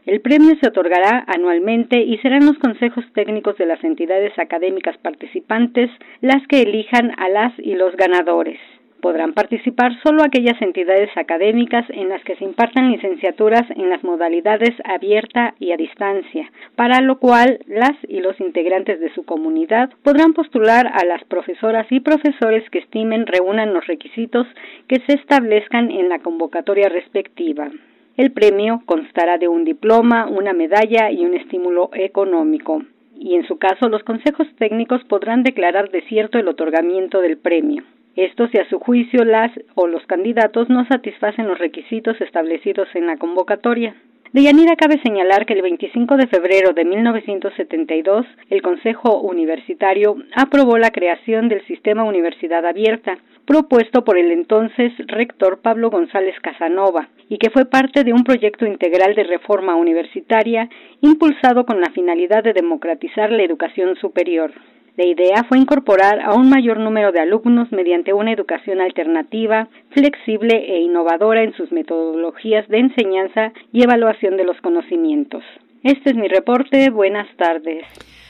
El 0.07 0.23
premio 0.23 0.55
se 0.63 0.69
otorgará 0.69 1.25
anualmente 1.27 2.01
y 2.01 2.17
serán 2.19 2.47
los 2.47 2.59
consejos 2.59 3.05
técnicos 3.13 3.59
de 3.59 3.67
las 3.67 3.85
entidades 3.85 4.39
académicas 4.39 4.97
participantes 4.99 5.91
las 6.23 6.47
que 6.47 6.63
elijan 6.63 7.13
a 7.19 7.29
las 7.29 7.53
y 7.59 7.75
los 7.75 7.95
ganadores 7.97 8.59
podrán 9.05 9.35
participar 9.35 9.93
solo 10.03 10.23
aquellas 10.23 10.61
entidades 10.63 11.11
académicas 11.15 11.85
en 11.91 12.09
las 12.09 12.25
que 12.25 12.37
se 12.37 12.45
impartan 12.45 12.91
licenciaturas 12.91 13.65
en 13.77 13.91
las 13.91 14.03
modalidades 14.03 14.71
abierta 14.83 15.55
y 15.61 15.73
a 15.73 15.77
distancia, 15.77 16.51
para 16.75 17.03
lo 17.03 17.19
cual 17.19 17.59
las 17.67 17.93
y 18.09 18.21
los 18.21 18.41
integrantes 18.41 19.01
de 19.01 19.13
su 19.13 19.27
comunidad 19.27 19.91
podrán 20.03 20.33
postular 20.33 20.87
a 20.87 21.05
las 21.05 21.23
profesoras 21.25 21.87
y 21.91 22.01
profesores 22.01 22.65
que 22.71 22.79
estimen 22.79 23.27
reúnan 23.27 23.75
los 23.75 23.87
requisitos 23.87 24.47
que 24.89 24.97
se 25.07 25.19
establezcan 25.19 25.91
en 25.91 26.09
la 26.09 26.21
convocatoria 26.21 26.89
respectiva. 26.89 27.69
El 28.17 28.33
premio 28.33 28.81
constará 28.87 29.37
de 29.37 29.49
un 29.49 29.67
diploma, 29.67 30.29
una 30.29 30.55
medalla 30.55 31.11
y 31.11 31.27
un 31.27 31.35
estímulo 31.35 31.91
económico 31.93 32.81
y 33.21 33.35
en 33.35 33.47
su 33.47 33.59
caso 33.59 33.91
los 33.91 34.03
consejos 34.03 34.47
técnicos 34.57 35.05
podrán 35.05 35.43
declarar 35.43 35.91
desierto 35.91 36.39
el 36.39 36.49
otorgamiento 36.49 37.21
del 37.21 37.37
premio. 37.37 37.85
Esto 38.17 38.49
si 38.49 38.59
a 38.59 38.69
su 38.69 38.79
juicio 38.79 39.25
las 39.25 39.51
o 39.75 39.87
los 39.87 40.05
candidatos 40.07 40.69
no 40.69 40.87
satisfacen 40.87 41.49
los 41.49 41.59
requisitos 41.59 42.21
establecidos 42.21 42.89
en 42.95 43.07
la 43.07 43.17
convocatoria. 43.17 43.95
De 44.35 44.43
Yanira 44.43 44.75
cabe 44.75 45.01
señalar 45.01 45.47
que 45.47 45.53
el 45.53 45.63
25 45.63 46.17
de 46.17 46.27
febrero 46.27 46.73
de 46.73 46.85
1972 46.85 48.27
el 48.51 48.63
Consejo 48.63 49.21
Universitario 49.21 50.17
aprobó 50.35 50.77
la 50.77 50.91
creación 50.91 51.49
del 51.49 51.65
Sistema 51.67 52.03
Universidad 52.03 52.67
Abierta, 52.67 53.17
propuesto 53.47 54.03
por 54.03 54.19
el 54.19 54.33
entonces 54.33 54.93
rector 55.07 55.61
Pablo 55.61 55.89
González 55.89 56.35
Casanova, 56.41 57.11
y 57.29 57.39
que 57.39 57.51
fue 57.51 57.65
parte 57.65 58.03
de 58.03 58.13
un 58.13 58.25
proyecto 58.25 58.67
integral 58.67 59.15
de 59.15 59.23
reforma 59.23 59.77
universitaria 59.77 60.69
impulsado 61.01 61.65
con 61.65 61.81
la 61.81 61.91
finalidad 61.91 62.43
de 62.43 62.55
democratizar 62.55 63.31
la 63.31 63.45
educación 63.45 63.95
superior. 63.97 64.51
La 64.97 65.05
idea 65.05 65.45
fue 65.49 65.59
incorporar 65.59 66.21
a 66.21 66.35
un 66.35 66.49
mayor 66.49 66.79
número 66.79 67.11
de 67.11 67.21
alumnos 67.21 67.71
mediante 67.73 68.13
una 68.13 68.33
educación 68.33 68.81
alternativa, 68.81 69.69
flexible 69.91 70.55
e 70.55 70.83
innovadora 70.83 71.43
en 71.43 71.53
sus 71.55 71.73
metodologías 71.73 72.69
de 72.69 72.79
enseñanza 72.79 73.53
y 73.73 73.83
evaluación 73.83 74.37
de 74.37 74.45
los 74.45 74.57
conocimientos. 74.61 75.43
Este 75.83 76.11
es 76.11 76.17
mi 76.17 76.29
reporte. 76.29 76.91
Buenas 76.91 77.27
tardes. 77.37 77.85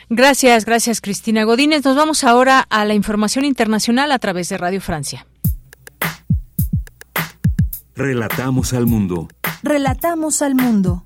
Gracias, 0.08 0.64
gracias 0.64 1.00
Cristina 1.02 1.44
Godínez. 1.44 1.84
Nos 1.84 1.96
vamos 1.96 2.24
ahora 2.24 2.64
a 2.70 2.84
la 2.86 2.94
información 2.94 3.44
internacional 3.44 4.10
a 4.10 4.18
través 4.18 4.48
de 4.48 4.56
Radio 4.56 4.80
Francia. 4.80 5.26
Relatamos 7.94 8.72
al 8.72 8.86
mundo. 8.86 9.28
Relatamos 9.62 10.42
al 10.42 10.54
mundo. 10.54 11.04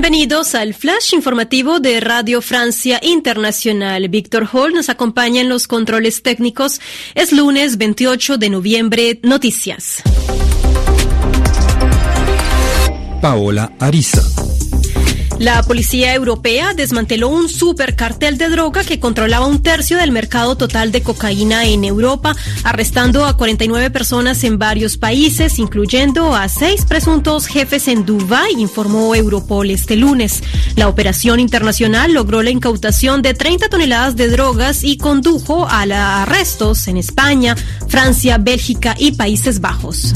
Bienvenidos 0.00 0.54
al 0.54 0.74
flash 0.74 1.12
informativo 1.12 1.80
de 1.80 1.98
Radio 1.98 2.40
Francia 2.40 3.00
Internacional. 3.02 4.08
Víctor 4.08 4.48
Hall 4.52 4.72
nos 4.72 4.90
acompaña 4.90 5.40
en 5.40 5.48
los 5.48 5.66
controles 5.66 6.22
técnicos. 6.22 6.80
Es 7.16 7.32
lunes 7.32 7.78
28 7.78 8.38
de 8.38 8.48
noviembre. 8.48 9.18
Noticias. 9.24 10.04
Paola 13.20 13.72
Ariza. 13.80 14.37
La 15.38 15.62
policía 15.62 16.14
europea 16.14 16.74
desmanteló 16.74 17.28
un 17.28 17.48
supercartel 17.48 18.38
de 18.38 18.48
droga 18.48 18.82
que 18.82 18.98
controlaba 18.98 19.46
un 19.46 19.62
tercio 19.62 19.96
del 19.96 20.10
mercado 20.10 20.56
total 20.56 20.90
de 20.90 21.02
cocaína 21.02 21.64
en 21.64 21.84
Europa, 21.84 22.34
arrestando 22.64 23.24
a 23.24 23.36
49 23.36 23.90
personas 23.90 24.42
en 24.42 24.58
varios 24.58 24.96
países, 24.96 25.60
incluyendo 25.60 26.34
a 26.34 26.48
seis 26.48 26.84
presuntos 26.84 27.46
jefes 27.46 27.86
en 27.86 28.04
Dubái, 28.04 28.54
informó 28.58 29.14
Europol 29.14 29.70
este 29.70 29.94
lunes. 29.94 30.42
La 30.74 30.88
operación 30.88 31.38
internacional 31.38 32.12
logró 32.12 32.42
la 32.42 32.50
incautación 32.50 33.22
de 33.22 33.34
30 33.34 33.68
toneladas 33.68 34.16
de 34.16 34.28
drogas 34.28 34.82
y 34.82 34.96
condujo 34.96 35.68
a 35.68 35.82
arrestos 36.22 36.88
en 36.88 36.96
España, 36.96 37.54
Francia, 37.86 38.38
Bélgica 38.38 38.96
y 38.98 39.12
Países 39.12 39.60
Bajos. 39.60 40.14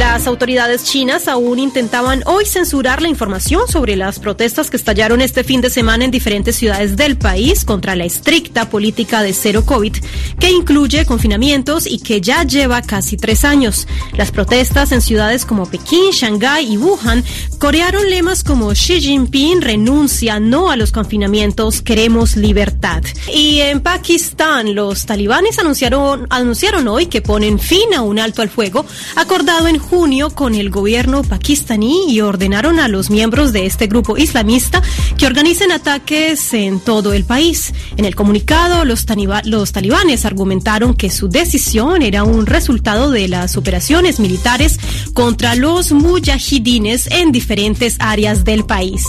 Las 0.00 0.26
autoridades 0.26 0.84
chinas 0.84 1.28
aún 1.28 1.58
intentaban 1.58 2.22
hoy 2.24 2.46
censurar 2.46 3.02
la 3.02 3.08
información 3.08 3.68
sobre 3.68 3.96
las 3.96 4.18
protestas 4.18 4.70
que 4.70 4.78
estallaron 4.78 5.20
este 5.20 5.44
fin 5.44 5.60
de 5.60 5.68
semana 5.68 6.06
en 6.06 6.10
diferentes 6.10 6.56
ciudades 6.56 6.96
del 6.96 7.18
país 7.18 7.66
contra 7.66 7.94
la 7.94 8.06
estricta 8.06 8.70
política 8.70 9.22
de 9.22 9.34
cero 9.34 9.62
COVID, 9.66 9.94
que 10.38 10.50
incluye 10.50 11.04
confinamientos 11.04 11.86
y 11.86 11.98
que 11.98 12.22
ya 12.22 12.44
lleva 12.44 12.80
casi 12.80 13.18
tres 13.18 13.44
años. 13.44 13.86
Las 14.16 14.30
protestas 14.30 14.90
en 14.92 15.02
ciudades 15.02 15.44
como 15.44 15.66
Pekín, 15.66 16.12
Shanghái 16.12 16.72
y 16.72 16.78
Wuhan 16.78 17.22
corearon 17.58 18.08
lemas 18.08 18.42
como 18.42 18.72
Xi 18.72 19.02
Jinping 19.02 19.60
renuncia 19.60 20.40
no 20.40 20.70
a 20.70 20.76
los 20.76 20.92
confinamientos, 20.92 21.82
queremos 21.82 22.36
libertad. 22.36 23.02
Y 23.34 23.60
en 23.60 23.80
Pakistán, 23.80 24.74
los 24.74 25.04
talibanes 25.04 25.58
anunciaron, 25.58 26.26
anunciaron 26.30 26.88
hoy 26.88 27.04
que 27.04 27.20
ponen 27.20 27.58
fin 27.58 27.92
a 27.94 28.00
un 28.00 28.18
alto 28.18 28.40
al 28.40 28.48
fuego 28.48 28.86
acordado 29.14 29.68
en 29.68 29.78
junio 29.90 30.30
con 30.30 30.54
el 30.54 30.70
gobierno 30.70 31.24
pakistaní 31.24 32.04
y 32.12 32.20
ordenaron 32.20 32.78
a 32.78 32.86
los 32.86 33.10
miembros 33.10 33.52
de 33.52 33.66
este 33.66 33.88
grupo 33.88 34.16
islamista 34.16 34.80
que 35.18 35.26
organicen 35.26 35.72
ataques 35.72 36.54
en 36.54 36.78
todo 36.78 37.12
el 37.12 37.24
país. 37.24 37.74
En 37.96 38.04
el 38.04 38.14
comunicado, 38.14 38.84
los, 38.84 39.04
los 39.44 39.72
talibanes 39.72 40.24
argumentaron 40.24 40.94
que 40.94 41.10
su 41.10 41.28
decisión 41.28 42.02
era 42.02 42.22
un 42.22 42.46
resultado 42.46 43.10
de 43.10 43.26
las 43.26 43.56
operaciones 43.56 44.20
militares 44.20 44.78
contra 45.12 45.56
los 45.56 45.90
mujahidines 45.90 47.08
en 47.10 47.32
diferentes 47.32 47.96
áreas 47.98 48.44
del 48.44 48.64
país. 48.64 49.02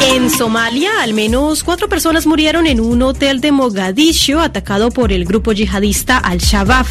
En 0.00 0.30
Somalia, 0.30 1.02
al 1.02 1.12
menos 1.12 1.64
cuatro 1.64 1.88
personas 1.88 2.26
murieron 2.26 2.66
en 2.66 2.80
un 2.80 3.02
hotel 3.02 3.40
de 3.40 3.52
Mogadiscio 3.52 4.40
atacado 4.40 4.90
por 4.90 5.12
el 5.12 5.24
grupo 5.24 5.52
yihadista 5.52 6.18
Al-Shabaab. 6.18 6.86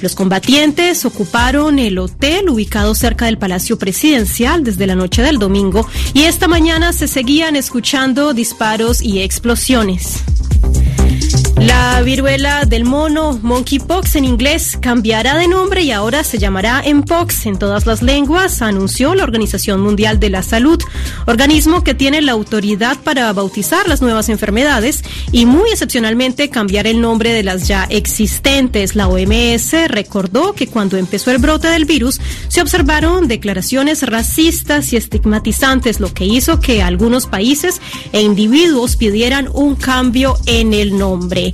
Los 0.00 0.14
combatientes 0.14 1.04
ocuparon 1.04 1.78
el 1.78 1.98
hotel 1.98 2.48
ubicado 2.48 2.94
cerca 2.94 3.26
del 3.26 3.38
Palacio 3.38 3.78
Presidencial 3.78 4.64
desde 4.64 4.86
la 4.86 4.94
noche 4.94 5.22
del 5.22 5.38
domingo 5.38 5.88
y 6.14 6.22
esta 6.22 6.48
mañana 6.48 6.92
se 6.92 7.08
seguían 7.08 7.56
escuchando 7.56 8.34
disparos 8.34 9.02
y 9.02 9.20
explosiones. 9.20 10.24
La 11.60 12.00
viruela 12.02 12.64
del 12.66 12.84
mono, 12.84 13.36
monkeypox 13.42 14.14
en 14.14 14.24
inglés, 14.24 14.78
cambiará 14.80 15.36
de 15.36 15.48
nombre 15.48 15.82
y 15.82 15.90
ahora 15.90 16.22
se 16.22 16.38
llamará 16.38 16.84
Mpox 16.86 17.46
en 17.46 17.58
todas 17.58 17.84
las 17.84 18.00
lenguas, 18.00 18.62
anunció 18.62 19.16
la 19.16 19.24
Organización 19.24 19.80
Mundial 19.80 20.20
de 20.20 20.30
la 20.30 20.44
Salud, 20.44 20.80
organismo 21.26 21.82
que 21.82 21.94
tiene 21.94 22.22
la 22.22 22.30
autoridad 22.30 22.96
para 22.98 23.32
bautizar 23.32 23.88
las 23.88 24.00
nuevas 24.00 24.28
enfermedades 24.28 25.02
y 25.32 25.46
muy 25.46 25.70
excepcionalmente 25.70 26.48
cambiar 26.48 26.86
el 26.86 27.00
nombre 27.00 27.32
de 27.32 27.42
las 27.42 27.66
ya 27.66 27.84
existentes. 27.90 28.94
La 28.94 29.08
OMS 29.08 29.72
recordó 29.88 30.52
que 30.52 30.68
cuando 30.68 30.96
empezó 30.96 31.32
el 31.32 31.38
brote 31.38 31.66
del 31.66 31.86
virus 31.86 32.20
se 32.46 32.62
observaron 32.62 33.26
declaraciones 33.26 34.04
racistas 34.04 34.92
y 34.92 34.96
estigmatizantes, 34.96 35.98
lo 35.98 36.14
que 36.14 36.24
hizo 36.24 36.60
que 36.60 36.82
algunos 36.82 37.26
países 37.26 37.80
e 38.12 38.22
individuos 38.22 38.94
pidieran 38.94 39.48
un 39.52 39.74
cambio 39.74 40.36
en 40.46 40.72
el 40.72 40.96
nombre. 40.96 41.47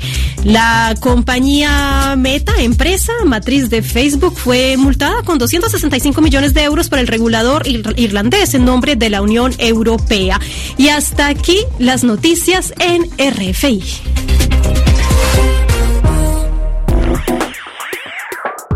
La 0.44 0.94
compañía 1.00 2.14
Meta, 2.16 2.52
empresa 2.60 3.12
matriz 3.24 3.70
de 3.70 3.82
Facebook, 3.82 4.34
fue 4.36 4.76
multada 4.76 5.22
con 5.22 5.38
265 5.38 6.20
millones 6.20 6.54
de 6.54 6.64
euros 6.64 6.88
por 6.88 6.98
el 6.98 7.06
regulador 7.06 7.66
irlandés 7.66 8.54
en 8.54 8.64
nombre 8.64 8.96
de 8.96 9.10
la 9.10 9.22
Unión 9.22 9.52
Europea. 9.58 10.40
Y 10.76 10.88
hasta 10.88 11.28
aquí 11.28 11.58
las 11.78 12.04
noticias 12.04 12.74
en 12.78 13.04
RFI. 13.18 13.82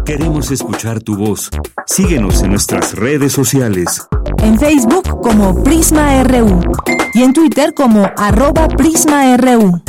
Queremos 0.09 0.51
escuchar 0.51 1.01
tu 1.01 1.19
voz. 1.19 1.51
Síguenos 1.85 2.43
en 2.43 2.53
nuestras 2.53 2.95
redes 2.95 3.33
sociales. 3.35 4.09
En 4.43 4.59
Facebook 4.59 5.21
como 5.21 5.63
Prisma 5.63 6.25
RU 6.25 6.63
y 7.13 7.23
en 7.23 7.35
Twitter 7.35 7.75
como 7.75 8.11
arroba 8.17 8.69
PrismaRU. 8.69 9.83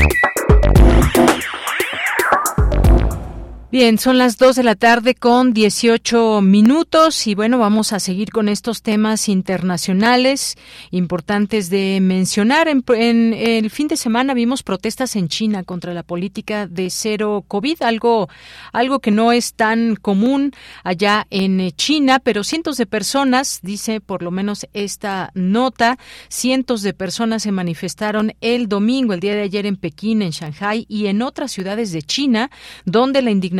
Thank 1.20 1.44
you. 1.44 1.49
Bien, 3.72 4.00
son 4.00 4.18
las 4.18 4.40
2 4.40 4.56
de 4.56 4.64
la 4.64 4.74
tarde 4.74 5.14
con 5.14 5.54
18 5.54 6.41
minutos 6.41 7.28
y 7.28 7.36
bueno, 7.36 7.60
vamos 7.60 7.94
a 7.94 8.00
seguir 8.00 8.32
con 8.32 8.50
estos 8.50 8.82
temas 8.82 9.30
internacionales 9.30 10.58
importantes 10.90 11.70
de 11.70 12.00
mencionar. 12.02 12.68
En, 12.68 12.84
el 13.36 13.70
fin 13.70 13.88
de 13.88 13.96
semana 13.96 14.34
vimos 14.34 14.64
protestas 14.64 15.16
en 15.16 15.28
China 15.28 15.64
contra 15.64 15.94
la 15.94 16.02
política 16.02 16.66
de 16.66 16.90
cero 16.90 17.46
COVID, 17.48 17.84
algo, 17.84 18.28
algo 18.74 19.02
que 19.02 19.12
no 19.12 19.32
es 19.32 19.54
tan 19.54 19.96
común 19.96 20.52
allá 20.84 21.28
en 21.30 21.70
China, 21.74 22.18
pero 22.18 22.44
cientos 22.44 22.76
de 22.78 22.88
personas, 22.88 23.60
dice 23.62 24.02
por 24.02 24.24
lo 24.24 24.32
menos 24.32 24.66
esta 24.74 25.30
nota, 25.36 26.00
cientos 26.28 26.82
de 26.82 26.96
personas 26.96 27.44
se 27.44 27.52
manifestaron 27.52 28.34
el 28.41 28.68
domingo, 28.68 29.14
el 29.14 29.20
día 29.20 29.36
de 29.36 29.44
ayer 29.44 29.68
en 29.68 29.76
Pekín, 29.76 30.24
en 30.24 30.32
Shanghai 30.32 30.88
y 30.90 31.06
en 31.06 31.22
otras 31.22 31.52
ciudades 31.52 31.91
de 31.91 32.02
China, 32.02 32.50
donde 32.84 33.22
la 33.22 33.30
indignación 33.30 33.59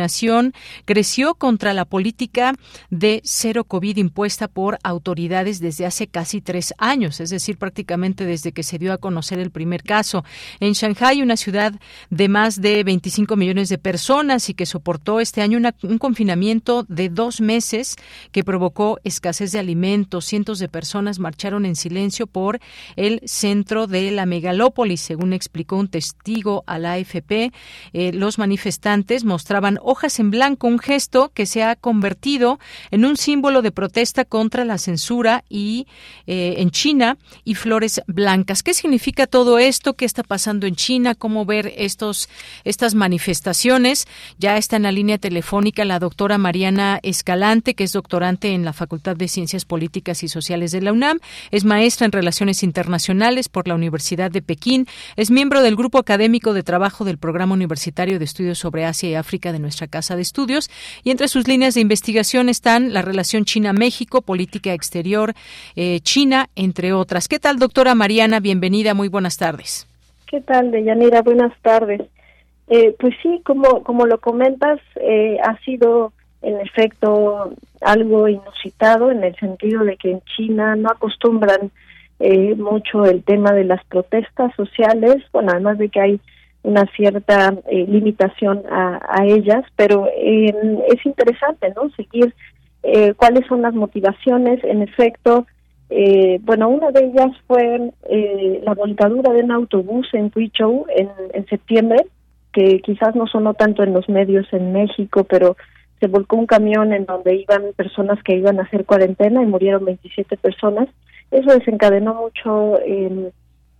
creció 0.84 1.34
contra 1.34 1.74
la 1.74 1.84
política 1.84 2.54
de 2.90 3.20
cero 3.24 3.64
COVID 3.64 3.96
impuesta 3.96 4.48
por 4.48 4.78
autoridades 4.82 5.60
desde 5.60 5.86
hace 5.86 6.06
casi 6.06 6.40
tres 6.40 6.74
años, 6.78 7.20
es 7.20 7.30
decir, 7.30 7.58
prácticamente 7.58 8.24
desde 8.24 8.52
que 8.52 8.62
se 8.62 8.78
dio 8.78 8.92
a 8.92 8.98
conocer 8.98 9.38
el 9.38 9.50
primer 9.50 9.82
caso. 9.82 10.24
En 10.60 10.72
Shanghai, 10.72 11.22
una 11.22 11.36
ciudad 11.36 11.74
de 12.10 12.28
más 12.28 12.60
de 12.60 12.84
25 12.84 13.36
millones 13.36 13.68
de 13.68 13.78
personas 13.78 14.48
y 14.48 14.54
que 14.54 14.66
soportó 14.66 15.20
este 15.20 15.42
año 15.42 15.58
un 15.82 15.98
confinamiento 15.98 16.84
de 16.88 17.08
dos 17.08 17.40
meses 17.40 17.96
que 18.32 18.44
provocó 18.44 18.98
escasez 19.04 19.52
de 19.52 19.58
alimentos. 19.58 20.24
Cientos 20.24 20.58
de 20.58 20.68
personas 20.68 21.18
marcharon 21.18 21.66
en 21.66 21.76
silencio 21.76 22.26
por 22.26 22.60
el 22.96 23.20
centro 23.24 23.86
de 23.86 24.10
la 24.10 24.26
megalópolis, 24.26 25.00
según 25.00 25.32
explicó 25.32 25.76
un 25.76 25.88
testigo 25.88 26.64
a 26.66 26.78
la 26.78 26.92
AFP. 26.92 27.52
Eh, 27.92 28.12
los 28.12 28.38
manifestantes 28.38 29.24
mostraban 29.24 29.78
hojas 29.90 30.20
en 30.20 30.30
blanco, 30.30 30.68
un 30.68 30.78
gesto 30.78 31.32
que 31.34 31.46
se 31.46 31.64
ha 31.64 31.74
convertido 31.74 32.60
en 32.92 33.04
un 33.04 33.16
símbolo 33.16 33.60
de 33.60 33.72
protesta 33.72 34.24
contra 34.24 34.64
la 34.64 34.78
censura 34.78 35.44
y 35.48 35.88
eh, 36.28 36.54
en 36.58 36.70
China 36.70 37.18
y 37.44 37.56
flores 37.56 38.00
blancas. 38.06 38.62
¿Qué 38.62 38.72
significa 38.72 39.26
todo 39.26 39.58
esto? 39.58 39.94
¿Qué 39.94 40.04
está 40.04 40.22
pasando 40.22 40.68
en 40.68 40.76
China? 40.76 41.16
¿Cómo 41.16 41.44
ver 41.44 41.74
estos 41.76 42.28
estas 42.64 42.94
manifestaciones? 42.94 44.06
Ya 44.38 44.56
está 44.56 44.76
en 44.76 44.84
la 44.84 44.92
línea 44.92 45.18
telefónica 45.18 45.84
la 45.84 45.98
doctora 45.98 46.38
Mariana 46.38 47.00
Escalante, 47.02 47.74
que 47.74 47.84
es 47.84 47.92
doctorante 47.92 48.54
en 48.54 48.64
la 48.64 48.72
Facultad 48.72 49.16
de 49.16 49.26
Ciencias 49.26 49.64
Políticas 49.64 50.22
y 50.22 50.28
Sociales 50.28 50.70
de 50.70 50.82
la 50.82 50.92
UNAM, 50.92 51.18
es 51.50 51.64
maestra 51.64 52.06
en 52.06 52.12
Relaciones 52.12 52.62
Internacionales 52.62 53.48
por 53.48 53.66
la 53.66 53.74
Universidad 53.74 54.30
de 54.30 54.40
Pekín, 54.40 54.86
es 55.16 55.32
miembro 55.32 55.62
del 55.62 55.74
Grupo 55.74 55.98
Académico 55.98 56.52
de 56.52 56.62
Trabajo 56.62 57.04
del 57.04 57.18
Programa 57.18 57.54
Universitario 57.54 58.20
de 58.20 58.24
Estudios 58.24 58.58
sobre 58.58 58.84
Asia 58.84 59.10
y 59.10 59.14
África 59.14 59.52
de 59.52 59.58
nuestra 59.58 59.79
Casa 59.88 60.16
de 60.16 60.22
Estudios. 60.22 60.70
Y 61.04 61.10
entre 61.10 61.28
sus 61.28 61.48
líneas 61.48 61.74
de 61.74 61.80
investigación 61.80 62.48
están 62.48 62.92
la 62.92 63.02
relación 63.02 63.44
China-México, 63.44 64.22
política 64.22 64.72
exterior 64.72 65.34
eh, 65.76 66.00
China, 66.00 66.48
entre 66.56 66.92
otras. 66.92 67.28
¿Qué 67.28 67.38
tal, 67.38 67.58
doctora 67.58 67.94
Mariana? 67.94 68.40
Bienvenida, 68.40 68.94
muy 68.94 69.08
buenas 69.08 69.36
tardes. 69.36 69.86
¿Qué 70.26 70.40
tal, 70.40 70.70
Deyanira? 70.70 71.22
Buenas 71.22 71.52
tardes. 71.62 72.02
Eh, 72.68 72.94
pues 72.98 73.14
sí, 73.22 73.40
como, 73.44 73.82
como 73.82 74.06
lo 74.06 74.20
comentas, 74.20 74.78
eh, 75.00 75.38
ha 75.42 75.58
sido 75.64 76.12
en 76.42 76.60
efecto 76.60 77.52
algo 77.80 78.28
inusitado 78.28 79.10
en 79.10 79.24
el 79.24 79.34
sentido 79.36 79.84
de 79.84 79.96
que 79.96 80.12
en 80.12 80.22
China 80.36 80.76
no 80.76 80.90
acostumbran 80.90 81.70
mucho 82.58 83.06
el 83.06 83.22
tema 83.22 83.52
de 83.52 83.64
las 83.64 83.82
protestas 83.86 84.54
sociales, 84.54 85.24
bueno, 85.32 85.52
además 85.52 85.78
de 85.78 85.88
que 85.88 86.00
hay 86.00 86.20
una 86.62 86.84
cierta 86.94 87.54
eh, 87.68 87.86
limitación 87.88 88.62
a, 88.70 89.24
ellas, 89.24 89.64
pero 89.76 90.06
eh, 90.16 90.52
es 90.88 91.06
interesante, 91.06 91.72
¿no? 91.74 91.90
Seguir 91.90 92.34
eh, 92.82 93.14
cuáles 93.14 93.46
son 93.46 93.62
las 93.62 93.74
motivaciones. 93.74 94.62
En 94.64 94.82
efecto, 94.82 95.46
bueno, 96.42 96.68
una 96.68 96.90
de 96.92 97.06
ellas 97.06 97.30
fue 97.48 97.92
la 98.62 98.74
volcadura 98.74 99.32
de 99.32 99.42
un 99.42 99.50
autobús 99.50 100.08
en 100.12 100.30
Huizhou 100.34 100.86
en, 100.94 101.08
en 101.34 101.46
septiembre, 101.46 101.98
que 102.52 102.80
quizás 102.80 103.16
no 103.16 103.26
sonó 103.26 103.54
tanto 103.54 103.82
en 103.82 103.92
los 103.92 104.08
medios 104.08 104.46
en 104.52 104.72
México, 104.72 105.24
pero 105.24 105.56
se 105.98 106.06
volcó 106.06 106.36
un 106.36 106.46
camión 106.46 106.92
en 106.92 107.06
donde 107.06 107.34
iban 107.34 107.72
personas 107.74 108.22
que 108.22 108.36
iban 108.36 108.60
a 108.60 108.62
hacer 108.62 108.84
cuarentena 108.84 109.42
y 109.42 109.46
murieron 109.46 109.84
27 109.84 110.36
personas. 110.36 110.88
Eso 111.32 111.52
desencadenó 111.52 112.14
mucho, 112.14 112.78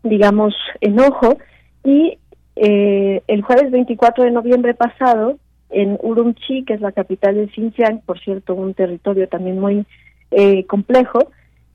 digamos, 0.02 0.54
enojo 0.80 1.38
y 1.84 2.18
eh, 2.62 3.22
el 3.26 3.42
jueves 3.42 3.70
24 3.70 4.24
de 4.24 4.30
noviembre 4.30 4.74
pasado, 4.74 5.38
en 5.70 5.98
Urumqi, 6.02 6.64
que 6.64 6.74
es 6.74 6.80
la 6.80 6.92
capital 6.92 7.34
de 7.36 7.48
Xinjiang, 7.48 8.00
por 8.00 8.18
cierto, 8.20 8.54
un 8.54 8.74
territorio 8.74 9.28
también 9.28 9.58
muy 9.58 9.86
eh, 10.30 10.66
complejo, 10.66 11.30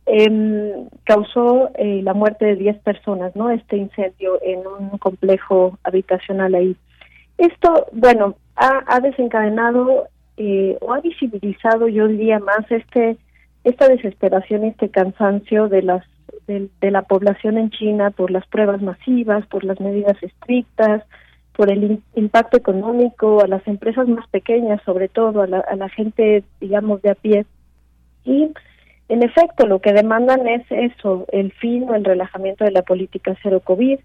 eh, 0.05 0.73
causó 1.03 1.71
la 1.77 2.13
muerte 2.13 2.45
de 2.45 2.55
10 2.57 2.77
personas, 2.79 3.35
¿no? 3.35 3.49
Este 3.49 3.77
incendio 3.77 4.39
en 4.43 4.59
un 4.67 4.97
complejo 4.99 5.79
habitacional 5.83 6.53
ahí. 6.53 6.75
Esto, 7.37 7.87
bueno, 7.91 8.35
ha, 8.55 8.83
ha 8.87 8.99
desencadenado 8.99 10.07
eh, 10.37 10.77
o 10.81 10.93
ha 10.93 10.99
visibilizado, 10.99 11.87
yo 11.87 12.07
diría 12.07 12.39
más, 12.39 12.69
este 12.69 13.17
esta 13.63 13.87
desesperación, 13.87 14.63
este 14.63 14.89
cansancio 14.89 15.67
de 15.69 15.81
las 15.81 16.05
de, 16.47 16.69
la 16.91 17.03
población 17.03 17.57
en 17.57 17.69
China 17.69 18.11
por 18.11 18.31
las 18.31 18.45
pruebas 18.47 18.81
masivas, 18.81 19.45
por 19.47 19.63
las 19.63 19.79
medidas 19.79 20.21
estrictas, 20.21 21.03
por 21.55 21.71
el 21.71 22.01
impacto 22.15 22.57
económico 22.57 23.41
a 23.41 23.47
las 23.47 23.65
empresas 23.67 24.07
más 24.07 24.27
pequeñas, 24.29 24.81
sobre 24.85 25.07
todo 25.07 25.41
a 25.41 25.47
la, 25.47 25.59
a 25.59 25.75
la 25.75 25.89
gente, 25.89 26.43
digamos, 26.59 27.01
de 27.01 27.09
a 27.11 27.15
pie. 27.15 27.45
Y 28.23 28.51
en 29.07 29.23
efecto, 29.23 29.67
lo 29.67 29.79
que 29.79 29.93
demandan 29.93 30.47
es 30.47 30.63
eso, 30.69 31.25
el 31.31 31.51
fin 31.53 31.87
o 31.89 31.95
el 31.95 32.03
relajamiento 32.03 32.65
de 32.65 32.71
la 32.71 32.81
política 32.81 33.35
cero 33.41 33.61
COVID. 33.63 33.99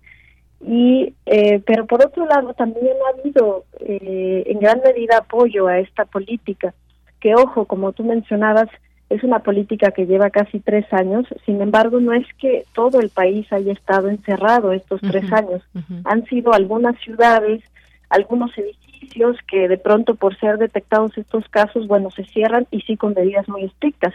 Y, 0.63 1.15
eh, 1.25 1.63
pero 1.65 1.87
por 1.87 2.05
otro 2.05 2.27
lado, 2.27 2.53
también 2.53 2.95
ha 3.07 3.19
habido 3.19 3.65
eh, 3.81 4.45
en 4.47 4.59
gran 4.61 4.81
medida 4.85 5.19
apoyo 5.19 5.69
a 5.69 5.79
esta 5.79 6.05
política, 6.05 6.75
que 7.19 7.35
ojo, 7.35 7.65
como 7.65 7.93
tú 7.93 8.05
mencionabas, 8.05 8.69
es 9.11 9.25
una 9.25 9.41
política 9.41 9.91
que 9.91 10.07
lleva 10.07 10.31
casi 10.31 10.61
tres 10.61 10.87
años, 10.93 11.27
sin 11.45 11.61
embargo, 11.61 11.99
no 11.99 12.13
es 12.13 12.27
que 12.39 12.65
todo 12.73 13.01
el 13.01 13.11
país 13.11 13.53
haya 13.53 13.73
estado 13.73 14.09
encerrado 14.09 14.73
estos 14.73 15.01
tres 15.01 15.31
años. 15.33 15.63
Han 16.05 16.25
sido 16.27 16.53
algunas 16.53 16.97
ciudades, 17.01 17.61
algunos 18.09 18.57
edificios 18.57 19.37
que 19.49 19.67
de 19.67 19.79
pronto 19.79 20.15
por 20.15 20.39
ser 20.39 20.59
detectados 20.59 21.19
estos 21.19 21.49
casos, 21.49 21.89
bueno, 21.89 22.11
se 22.13 22.25
cierran 22.25 22.69
y 22.71 22.83
sí 22.83 22.97
con 22.97 23.15
medidas 23.15 23.49
muy 23.49 23.65
estrictas. 23.65 24.15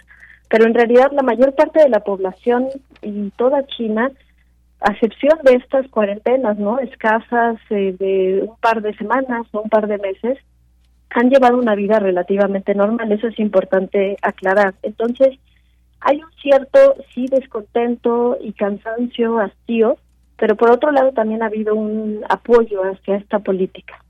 Pero 0.50 0.66
en 0.66 0.74
realidad 0.74 1.12
la 1.12 1.24
mayor 1.24 1.54
parte 1.56 1.84
de 1.84 1.90
la 1.90 2.00
población 2.00 2.70
y 3.02 3.32
toda 3.32 3.66
China, 3.66 4.12
a 4.80 4.94
excepción 4.94 5.40
de 5.44 5.56
estas 5.56 5.90
cuarentenas, 5.90 6.58
¿no? 6.58 6.80
Escasas 6.80 7.58
eh, 7.70 7.96
de 8.00 8.46
un 8.48 8.56
par 8.62 8.82
de 8.82 8.96
semanas 8.96 9.46
o 9.52 9.60
un 9.60 9.70
par 9.70 9.88
de 9.88 9.98
meses, 9.98 10.38
han 11.10 11.30
llevado 11.30 11.58
una 11.58 11.76
vida 11.76 12.00
relativamente 12.00 12.76
normal, 12.76 13.12
eso 13.12 13.28
es 13.28 13.40
importante 13.40 14.18
aclarar. 14.22 14.76
Entonces, 14.84 15.40
hay 16.02 16.18
un 16.18 16.32
cierto, 16.42 16.96
sí, 17.14 17.28
descontento 17.28 18.38
y 18.40 18.54
cansancio, 18.54 19.40
hastío, 19.40 19.98
pero 20.38 20.56
por 20.56 20.70
otro 20.72 20.92
lado 20.92 21.12
también 21.14 21.42
ha 21.42 21.48
habido 21.48 21.76
un 21.76 22.24
apoyo 22.30 22.84
hacia 22.84 23.16
esta 23.16 23.40
política. 23.40 24.05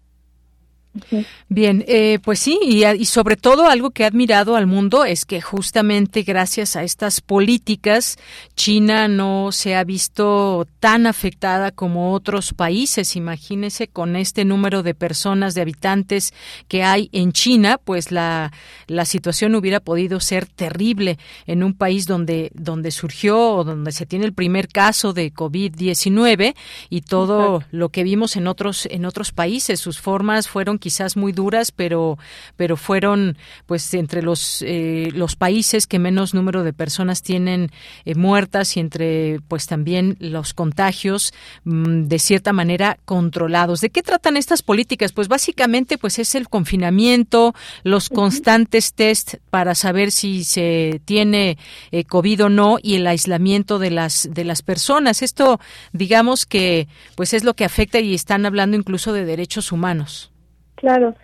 Bien, 1.49 1.83
eh, 1.87 2.19
pues 2.23 2.39
sí, 2.39 2.59
y, 2.63 3.05
sobre 3.05 3.35
todo 3.35 3.67
algo 3.67 3.91
que 3.91 4.03
ha 4.03 4.07
admirado 4.07 4.55
al 4.55 4.67
mundo 4.67 5.05
es 5.05 5.25
que 5.25 5.41
justamente 5.41 6.23
gracias 6.23 6.75
a 6.75 6.83
estas 6.83 7.21
políticas, 7.21 8.17
China 8.55 9.07
no 9.07 9.51
se 9.51 9.75
ha 9.75 9.83
visto 9.83 10.67
tan 10.79 11.07
afectada 11.07 11.71
como 11.71 12.13
otros 12.13 12.53
países. 12.53 13.15
Imagínese 13.15 13.87
con 13.87 14.15
este 14.15 14.45
número 14.45 14.83
de 14.83 14.93
personas, 14.93 15.53
de 15.53 15.61
habitantes 15.61 16.33
que 16.67 16.83
hay 16.83 17.09
en 17.11 17.31
China, 17.31 17.79
pues 17.83 18.11
la, 18.11 18.51
la 18.87 19.05
situación 19.05 19.55
hubiera 19.55 19.79
podido 19.79 20.19
ser 20.19 20.45
terrible 20.45 21.17
en 21.45 21.63
un 21.63 21.73
país 21.73 22.07
donde, 22.07 22.51
donde 22.53 22.91
surgió 22.91 23.55
o 23.55 23.63
donde 23.63 23.91
se 23.91 24.05
tiene 24.05 24.25
el 24.25 24.33
primer 24.33 24.67
caso 24.67 25.13
de 25.13 25.33
COVID-19 25.33 26.55
y 26.89 27.01
todo 27.01 27.63
lo 27.71 27.89
que 27.89 28.03
vimos 28.03 28.35
en 28.35 28.47
otros, 28.47 28.87
en 28.89 29.05
otros 29.05 29.31
países. 29.31 29.79
Sus 29.79 29.99
formas 29.99 30.47
fueron 30.47 30.79
quizás 30.85 31.17
muy 31.17 31.31
duras, 31.31 31.71
pero, 31.71 32.19
pero 32.57 32.77
fueron 32.77 33.39
pues 33.65 33.91
entre 33.95 34.21
los, 34.21 34.61
eh, 34.61 35.09
los 35.15 35.35
países 35.35 35.87
que 35.87 35.97
menos 35.97 36.35
número 36.35 36.63
de 36.63 36.73
personas 36.73 37.23
tienen 37.23 37.71
eh, 38.05 38.13
muertas 38.13 38.77
y 38.77 38.81
entre 38.81 39.39
pues 39.47 39.65
también 39.65 40.15
los 40.19 40.53
contagios 40.53 41.33
mm, 41.63 42.03
de 42.03 42.19
cierta 42.19 42.53
manera 42.53 42.99
controlados. 43.03 43.81
¿De 43.81 43.89
qué 43.89 44.03
tratan 44.03 44.37
estas 44.37 44.61
políticas? 44.61 45.11
Pues 45.11 45.27
básicamente 45.27 45.97
pues 45.97 46.19
es 46.19 46.35
el 46.35 46.49
confinamiento, 46.49 47.55
los 47.81 48.09
constantes 48.09 48.93
test 48.93 49.37
para 49.49 49.73
saber 49.73 50.11
si 50.11 50.43
se 50.43 51.01
tiene 51.03 51.57
eh, 51.91 52.03
COVID 52.03 52.43
o 52.43 52.49
no 52.49 52.77
y 52.79 52.93
el 52.93 53.07
aislamiento 53.07 53.79
de 53.79 53.89
las 53.89 54.29
de 54.31 54.43
las 54.43 54.61
personas. 54.61 55.23
Esto 55.23 55.59
digamos 55.93 56.45
que 56.45 56.87
pues 57.15 57.33
es 57.33 57.43
lo 57.43 57.55
que 57.55 57.65
afecta 57.65 57.99
y 57.99 58.13
están 58.13 58.45
hablando 58.45 58.77
incluso 58.77 59.13
de 59.13 59.25
derechos 59.25 59.71
humanos. 59.71 60.34
Claro, 60.75 61.15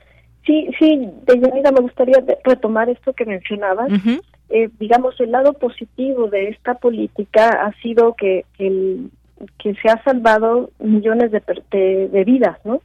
sí, 0.46 0.70
sí, 0.80 1.10
Deyanira, 1.26 1.72
me 1.72 1.82
gustaría 1.82 2.24
retomar 2.44 2.90
esto 2.90 3.14
que 3.14 3.26
mencionabas. 3.26 3.92
eh, 4.50 4.70
digamos, 4.80 5.20
el 5.20 5.32
lado 5.32 5.54
positivo 5.54 6.28
de 6.28 6.50
esta 6.50 6.76
política 6.76 7.66
ha 7.66 7.72
sido 7.82 8.16
que, 8.16 8.46
el, 8.60 9.10
que 9.58 9.74
se 9.76 9.90
ha 9.90 10.04
salvado 10.04 10.72
millones 10.80 11.32
de, 11.32 11.42
de, 12.12 12.24
vidas, 12.26 12.58
¿no? 12.66 12.82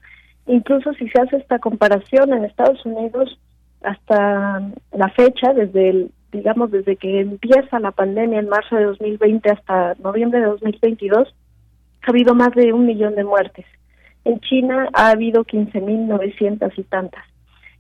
Incluso 0.47 0.93
si 0.95 1.09
se 1.09 1.21
hace 1.21 1.37
esta 1.39 1.59
comparación 1.59 2.33
en 2.33 2.45
Estados 2.45 2.85
Unidos 2.87 3.39
hasta 3.83 4.63
la 4.93 5.09
fecha, 5.11 5.53
desde 5.55 5.91
el, 5.91 6.11
digamos, 6.31 6.71
desde 6.71 6.97
que 6.97 7.21
empieza 7.21 7.81
la 7.81 7.91
pandemia 7.91 8.39
en 8.39 8.49
marzo 8.49 8.77
de 8.77 8.85
2020 8.85 9.51
hasta 9.51 9.95
noviembre 9.95 10.41
de 10.41 10.47
2022, 10.47 11.35
ha 12.03 12.11
habido 12.11 12.35
más 12.35 12.53
de 12.55 12.73
un 12.73 12.87
millón 12.87 13.17
de 13.17 13.25
muertes. 13.25 13.67
En 14.27 14.41
China 14.41 14.89
ha 14.93 15.11
habido 15.11 15.45
15.900 15.45 16.73
y 16.77 16.83
tantas. 16.83 17.25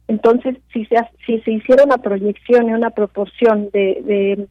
Entonces, 0.06 0.56
si 0.72 0.84
se, 0.86 0.96
si 1.26 1.40
se 1.40 1.50
hiciera 1.50 1.82
una 1.82 1.98
proyección 1.98 2.68
y 2.68 2.72
una 2.72 2.90
proporción 2.90 3.68
de, 3.72 4.46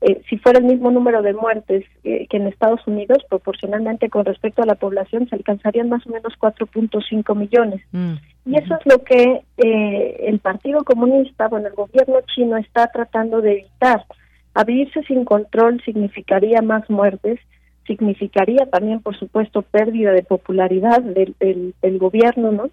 eh, 0.00 0.22
si 0.28 0.38
fuera 0.38 0.58
el 0.58 0.64
mismo 0.64 0.90
número 0.90 1.22
de 1.22 1.34
muertes 1.34 1.84
que 2.02 2.26
en 2.30 2.48
Estados 2.48 2.84
Unidos, 2.88 3.18
proporcionalmente 3.28 4.10
con 4.10 4.24
respecto 4.24 4.62
a 4.62 4.66
la 4.66 4.74
población, 4.74 5.28
se 5.28 5.36
alcanzarían 5.36 5.88
más 5.88 6.04
o 6.08 6.10
menos 6.10 6.34
4.5 6.40 7.36
millones. 7.36 7.80
Mm. 7.92 8.14
Y 8.46 8.56
eso 8.56 8.74
es 8.74 8.86
lo 8.92 9.04
que 9.04 9.42
eh, 9.58 10.16
el 10.26 10.40
Partido 10.40 10.82
Comunista, 10.82 11.46
bueno, 11.46 11.68
el 11.68 11.74
gobierno 11.74 12.16
chino 12.34 12.56
está 12.56 12.88
tratando 12.88 13.40
de 13.40 13.60
evitar. 13.60 14.04
Abrirse 14.52 15.04
sin 15.04 15.24
control 15.24 15.80
significaría 15.84 16.60
más 16.60 16.90
muertes 16.90 17.38
significaría 17.86 18.66
también, 18.66 19.00
por 19.00 19.18
supuesto, 19.18 19.62
pérdida 19.62 20.12
de 20.12 20.22
popularidad 20.22 21.00
del, 21.02 21.34
del, 21.38 21.98
gobierno, 21.98 22.52
¿no? 22.52 22.70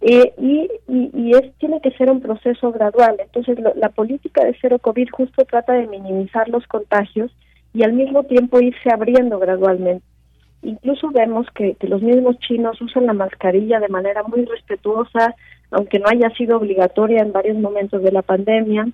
Eh, 0.00 0.32
y, 0.38 0.68
y, 0.88 1.30
es 1.32 1.54
tiene 1.58 1.80
que 1.80 1.92
ser 1.92 2.10
un 2.10 2.20
proceso 2.20 2.72
gradual. 2.72 3.16
Entonces, 3.20 3.58
la 3.76 3.88
política 3.90 4.44
de 4.44 4.56
cero 4.60 4.78
COVID 4.78 5.08
justo 5.10 5.44
trata 5.44 5.74
de 5.74 5.86
minimizar 5.86 6.48
los 6.48 6.66
contagios 6.66 7.30
y 7.72 7.84
al 7.84 7.92
mismo 7.92 8.24
tiempo 8.24 8.60
irse 8.60 8.90
abriendo 8.90 9.38
gradualmente. 9.38 10.04
Incluso 10.62 11.10
vemos 11.10 11.46
que, 11.54 11.74
que 11.74 11.88
los 11.88 12.02
mismos 12.02 12.38
chinos 12.38 12.80
usan 12.80 13.06
la 13.06 13.14
mascarilla 13.14 13.80
de 13.80 13.88
manera 13.88 14.22
muy 14.22 14.44
respetuosa, 14.44 15.34
aunque 15.70 15.98
no 15.98 16.06
haya 16.08 16.30
sido 16.36 16.56
obligatoria 16.56 17.22
en 17.22 17.32
varios 17.32 17.56
momentos 17.58 18.02
de 18.02 18.12
la 18.12 18.22
pandemia, 18.22 18.86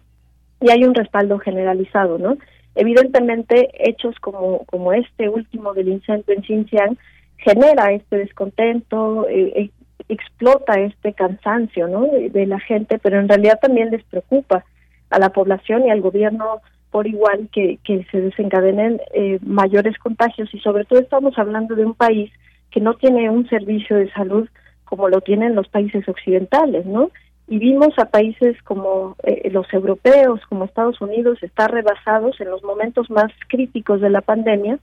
y 0.61 0.71
hay 0.71 0.85
un 0.85 0.95
respaldo 0.95 1.39
generalizado, 1.39 2.19
¿no? 2.19 2.37
Evidentemente, 2.81 3.71
hechos 3.75 4.15
como, 4.21 4.65
como 4.67 4.93
este 4.93 5.29
último 5.29 5.75
del 5.75 5.89
incendio 5.89 6.33
en 6.33 6.45
Xinjiang 6.45 6.97
genera 7.39 7.91
este 7.91 8.19
descontento, 8.19 9.29
eh, 9.29 9.53
eh, 9.57 9.71
explota 10.09 10.79
este 10.79 11.13
cansancio 11.13 11.89
¿no? 11.89 12.07
de, 12.07 12.47
la 12.47 12.61
gente, 12.61 13.01
pero 13.01 13.19
en 13.19 13.29
realidad 13.29 13.59
también 13.61 13.91
les 13.91 14.05
preocupa 14.05 14.65
a 15.11 15.19
la 15.19 15.31
población 15.31 15.87
y 15.87 15.91
al 15.91 16.01
gobierno 16.01 16.61
por 16.93 17.09
igual 17.09 17.49
que, 17.51 17.81
que 17.83 18.07
se 18.13 18.21
desencadenen 18.21 19.01
eh, 19.13 19.41
mayores 19.43 19.99
contagios 19.99 20.49
y 20.55 20.61
sobre 20.61 20.85
todo 20.85 21.01
estamos 21.01 21.37
hablando 21.37 21.75
de 21.75 21.85
un 21.85 21.95
país 21.95 22.31
que 22.71 22.79
no 22.81 22.95
tiene 22.95 23.29
un 23.29 23.49
servicio 23.49 23.97
de 23.97 24.09
salud 24.13 24.49
como 24.85 25.09
lo 25.09 25.21
tienen 25.21 25.57
los 25.57 25.67
países 25.69 26.09
occidentales, 26.09 26.87
¿no? 26.87 27.11
Y 27.49 27.59
vimos 27.59 27.99
a 27.99 28.05
países 28.05 28.63
como 28.63 29.17
eh, 29.23 29.51
los 29.51 29.73
europeos, 29.73 30.41
como 30.49 30.65
Estados 30.65 31.01
Unidos, 31.01 31.43
estar 31.43 31.71
rebasados 31.71 32.41
en 32.41 32.51
los 32.51 32.63
momentos 32.63 33.11
más 33.11 33.33
críticos 33.49 34.01
de 34.03 34.11
la 34.11 34.21
pandemia 34.21 34.79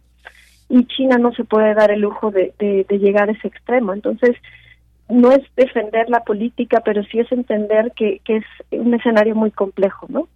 y 0.68 0.86
China 0.86 1.18
no 1.20 1.32
se 1.34 1.44
puede 1.44 1.76
dar 1.76 1.92
el 1.92 2.02
lujo 2.02 2.32
de, 2.32 2.54
llegar 2.90 3.30
a 3.30 3.34
ese 3.34 3.48
extremo. 3.48 3.94
Entonces, 3.94 4.36
no 5.10 5.32
es 5.32 5.42
defender 5.56 6.10
la 6.10 6.24
política, 6.24 6.82
pero 6.84 7.04
sí 7.04 7.20
es 7.20 7.32
entender 7.32 7.92
que, 7.96 8.20
que 8.26 8.38
es 8.38 8.46
un 8.72 8.96
escenario 8.96 9.36
muy 9.36 9.52
complejo, 9.52 10.08
¿no? 10.10 10.28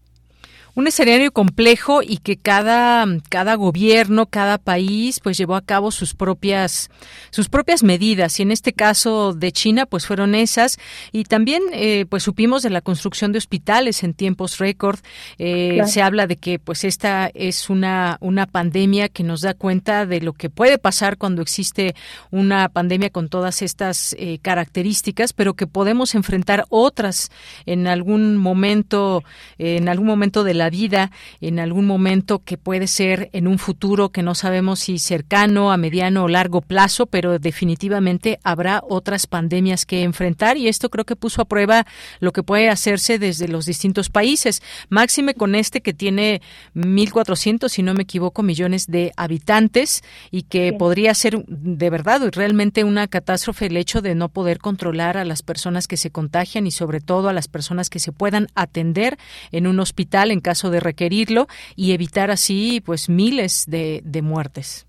Un 0.80 0.88
escenario 0.88 1.34
complejo 1.34 2.01
y 2.01 2.19
que 2.19 2.38
cada, 2.38 3.06
cada 3.27 3.56
gobierno, 3.56 4.27
cada 4.27 4.57
país, 4.57 5.19
pues 5.19 5.38
llevó 5.38 5.56
a 5.56 5.61
cabo 5.61 5.91
sus 5.91 6.14
propias, 6.14 6.89
sus 7.31 7.49
propias 7.49 7.84
medidas. 7.84 8.39
Y 8.39 8.43
en 8.43 8.51
este 8.51 8.72
caso 8.72 9.34
de 9.34 9.51
China, 9.51 9.85
pues 9.85 10.07
fueron 10.07 10.35
esas. 10.35 10.80
Y 11.11 11.26
también, 11.26 11.64
eh, 11.73 12.06
pues 12.10 12.23
supimos 12.23 12.64
de 12.64 12.69
la 12.69 12.80
construcción 12.80 13.34
de 13.34 13.39
hospitales 13.39 14.03
en 14.03 14.14
tiempos 14.14 14.57
récord. 14.57 14.99
Eh, 15.38 15.81
se 15.85 16.01
habla 16.01 16.27
de 16.27 16.38
que, 16.38 16.60
pues 16.60 16.85
esta 16.85 17.30
es 17.34 17.69
una, 17.69 18.18
una 18.22 18.45
pandemia 18.45 19.10
que 19.10 19.23
nos 19.23 19.41
da 19.41 19.56
cuenta 19.56 20.06
de 20.06 20.22
lo 20.22 20.31
que 20.31 20.49
puede 20.49 20.77
pasar 20.77 21.18
cuando 21.18 21.41
existe 21.41 21.93
una 22.31 22.69
pandemia 22.69 23.10
con 23.10 23.27
todas 23.27 23.61
estas 23.61 24.15
eh, 24.18 24.39
características, 24.41 25.34
pero 25.34 25.56
que 25.56 25.68
podemos 25.68 26.15
enfrentar 26.15 26.65
otras 26.69 27.31
en 27.65 27.88
algún 27.88 28.38
momento, 28.38 29.26
en 29.57 29.89
algún 29.89 30.07
momento 30.07 30.45
de 30.45 30.53
la 30.53 30.69
vida, 30.70 31.12
en 31.41 31.60
algún 31.60 31.86
momento 31.86 32.40
que 32.40 32.58
puede 32.58 32.88
ser 32.88 33.30
en 33.34 33.48
un 33.48 33.60
futuro 33.60 34.10
que 34.10 34.24
no 34.24 34.36
sabemos 34.36 34.80
si 34.80 35.00
cercano, 35.00 35.72
a 35.72 35.78
mediano 35.78 36.24
o 36.24 36.28
largo 36.28 36.62
plazo, 36.62 37.06
pero 37.06 37.40
definitivamente 37.40 38.40
habrá 38.44 38.82
otras 38.88 39.28
pandemias 39.28 39.86
que 39.86 40.04
enfrentar 40.04 40.58
y 40.58 40.68
esto 40.68 40.90
creo 40.90 41.06
que 41.06 41.16
puso 41.16 41.41
a 41.41 41.46
prueba 41.46 41.86
lo 42.20 42.32
que 42.32 42.44
puede 42.44 42.70
hacerse 42.70 43.20
desde 43.20 43.48
los 43.48 43.66
distintos 43.66 44.10
países. 44.10 44.62
Máxime 44.90 45.34
con 45.34 45.56
este 45.56 45.82
que 45.82 45.94
tiene 45.94 46.41
1.400, 46.76 47.70
si 47.70 47.84
no 47.84 47.94
me 47.94 48.04
equivoco, 48.04 48.44
millones 48.44 48.88
de 48.88 49.12
habitantes 49.18 50.04
y 50.32 50.44
que 50.44 50.74
podría 50.74 51.14
ser 51.14 51.44
de 51.48 51.90
verdad 51.90 52.22
y 52.26 52.30
realmente 52.30 52.84
una 52.84 53.08
catástrofe 53.08 53.68
el 53.68 53.78
hecho 53.78 54.02
de 54.02 54.16
no 54.16 54.30
poder 54.30 54.60
controlar 54.60 55.18
a 55.18 55.26
las 55.26 55.41
personas 55.41 55.88
que 55.88 55.98
se 55.98 56.12
contagian 56.12 56.68
y 56.68 56.72
sobre 56.72 57.02
todo 57.02 57.30
a 57.30 57.34
las 57.34 57.48
personas 57.48 57.90
que 57.90 58.00
se 58.00 58.12
puedan 58.12 58.48
atender 58.56 59.18
en 59.52 59.68
un 59.68 59.80
hospital 59.80 60.32
en 60.32 60.40
caso 60.50 60.72
de 60.72 60.80
requerirlo 60.80 61.48
y 61.76 61.94
evitar 61.94 62.32
así 62.32 62.82
pues 62.84 63.08
miles 63.08 63.66
de, 63.68 64.02
de 64.04 64.22
muertes. 64.22 64.88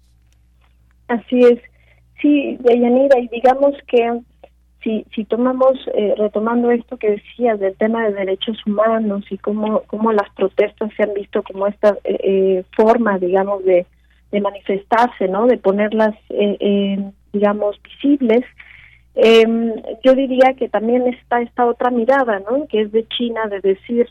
Así 1.08 1.38
es. 1.40 1.58
Sí, 2.20 2.56
Deyanira, 2.60 3.18
y 3.18 3.28
digamos 3.28 3.74
que 3.86 4.20
si, 4.82 5.04
si 5.14 5.24
tomamos, 5.24 5.72
eh, 5.94 6.14
retomando 6.16 6.70
esto 6.70 6.96
que 6.96 7.10
decías 7.10 7.60
del 7.60 7.76
tema 7.76 8.04
de 8.04 8.14
derechos 8.14 8.56
humanos 8.66 9.24
y 9.30 9.36
cómo, 9.36 9.82
cómo 9.86 10.12
las 10.12 10.30
protestas 10.34 10.90
se 10.96 11.02
han 11.02 11.12
visto 11.14 11.42
como 11.42 11.66
esta 11.66 11.90
eh, 12.04 12.18
eh 12.22 12.64
forma, 12.74 13.18
digamos, 13.18 13.64
de, 13.64 13.86
de 14.32 14.40
manifestarse, 14.40 15.28
¿no? 15.28 15.46
De 15.46 15.58
ponerlas, 15.58 16.14
eh, 16.30 17.10
digamos, 17.32 17.78
visibles, 17.82 18.44
em, 19.14 19.74
yo 20.04 20.14
diría 20.14 20.54
que 20.54 20.68
también 20.68 21.06
está 21.08 21.42
esta 21.42 21.66
otra 21.66 21.90
mirada, 21.90 22.40
¿no? 22.48 22.66
Que 22.68 22.82
es 22.82 22.92
de 22.92 23.06
China, 23.08 23.42
de 23.50 23.60
decir, 23.60 24.08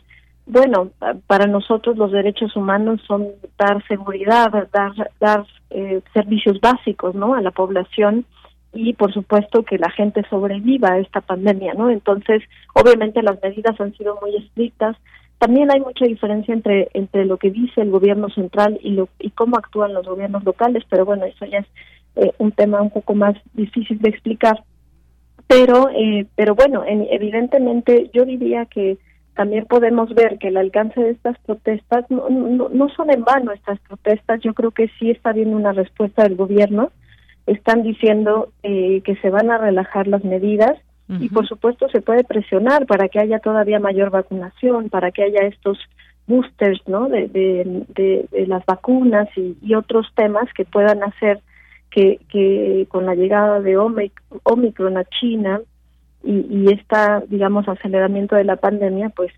bueno, 0.50 0.90
para 1.26 1.46
nosotros 1.46 1.96
los 1.96 2.12
derechos 2.12 2.56
humanos 2.56 3.00
son 3.06 3.28
dar 3.58 3.86
seguridad, 3.86 4.68
dar, 4.72 4.92
dar 5.20 5.46
eh, 5.70 6.00
servicios 6.12 6.60
básicos, 6.60 7.14
¿no? 7.14 7.34
A 7.34 7.40
la 7.40 7.50
población 7.52 8.26
y 8.72 8.92
por 8.94 9.12
supuesto 9.12 9.64
que 9.64 9.78
la 9.78 9.90
gente 9.90 10.24
sobreviva 10.28 10.92
a 10.92 10.98
esta 10.98 11.20
pandemia, 11.20 11.74
¿no? 11.74 11.90
Entonces, 11.90 12.42
obviamente 12.74 13.22
las 13.22 13.42
medidas 13.42 13.80
han 13.80 13.96
sido 13.96 14.18
muy 14.20 14.36
estrictas. 14.36 14.96
También 15.38 15.70
hay 15.70 15.80
mucha 15.80 16.04
diferencia 16.04 16.52
entre 16.52 16.88
entre 16.94 17.24
lo 17.24 17.36
que 17.36 17.50
dice 17.50 17.80
el 17.80 17.90
gobierno 17.90 18.28
central 18.30 18.78
y 18.82 18.90
lo 18.90 19.08
y 19.18 19.30
cómo 19.30 19.56
actúan 19.56 19.94
los 19.94 20.06
gobiernos 20.06 20.44
locales, 20.44 20.84
pero 20.88 21.04
bueno, 21.04 21.24
eso 21.24 21.44
ya 21.46 21.58
es 21.58 21.66
eh, 22.16 22.32
un 22.38 22.52
tema 22.52 22.82
un 22.82 22.90
poco 22.90 23.14
más 23.14 23.34
difícil 23.54 23.98
de 23.98 24.10
explicar. 24.10 24.62
Pero 25.46 25.88
eh, 25.90 26.26
pero 26.36 26.54
bueno, 26.54 26.84
evidentemente 26.86 28.10
yo 28.12 28.24
diría 28.24 28.66
que 28.66 28.98
también 29.40 29.64
podemos 29.64 30.14
ver 30.14 30.36
que 30.36 30.48
el 30.48 30.58
alcance 30.58 31.00
de 31.00 31.12
estas 31.12 31.38
protestas 31.38 32.04
no, 32.10 32.28
no, 32.28 32.68
no 32.68 32.90
son 32.90 33.10
en 33.10 33.24
vano 33.24 33.52
estas 33.52 33.80
protestas, 33.80 34.38
yo 34.42 34.52
creo 34.52 34.70
que 34.70 34.90
sí 34.98 35.10
está 35.10 35.30
habiendo 35.30 35.56
una 35.56 35.72
respuesta 35.72 36.24
del 36.24 36.36
gobierno. 36.36 36.90
Están 37.46 37.82
diciendo 37.82 38.52
eh, 38.62 39.00
que 39.00 39.16
se 39.16 39.30
van 39.30 39.50
a 39.50 39.56
relajar 39.56 40.08
las 40.08 40.22
medidas 40.24 40.76
y 41.08 41.30
por 41.30 41.48
supuesto 41.48 41.88
se 41.88 42.02
puede 42.02 42.22
presionar 42.22 42.84
para 42.84 43.08
que 43.08 43.18
haya 43.18 43.38
todavía 43.38 43.80
mayor 43.80 44.10
vacunación, 44.10 44.90
para 44.90 45.10
que 45.10 45.22
haya 45.22 45.46
estos 45.46 45.78
boosters 46.26 46.86
¿no? 46.86 47.08
de, 47.08 47.26
de, 47.28 47.86
de, 48.30 48.46
las 48.46 48.64
vacunas 48.66 49.26
y, 49.36 49.74
otros 49.74 50.06
temas 50.14 50.52
que 50.52 50.66
puedan 50.66 51.02
hacer 51.02 51.40
que, 51.90 52.20
que 52.28 52.86
con 52.90 53.06
la 53.06 53.14
llegada 53.14 53.58
de 53.60 53.78
Omicron 53.78 54.98
a 54.98 55.04
China 55.04 55.62
y, 56.22 56.46
y 56.50 56.72
esta, 56.72 57.22
digamos, 57.28 57.68
aceleramiento 57.68 58.36
de 58.36 58.44
la 58.44 58.56
pandemia, 58.56 59.10
pues 59.10 59.32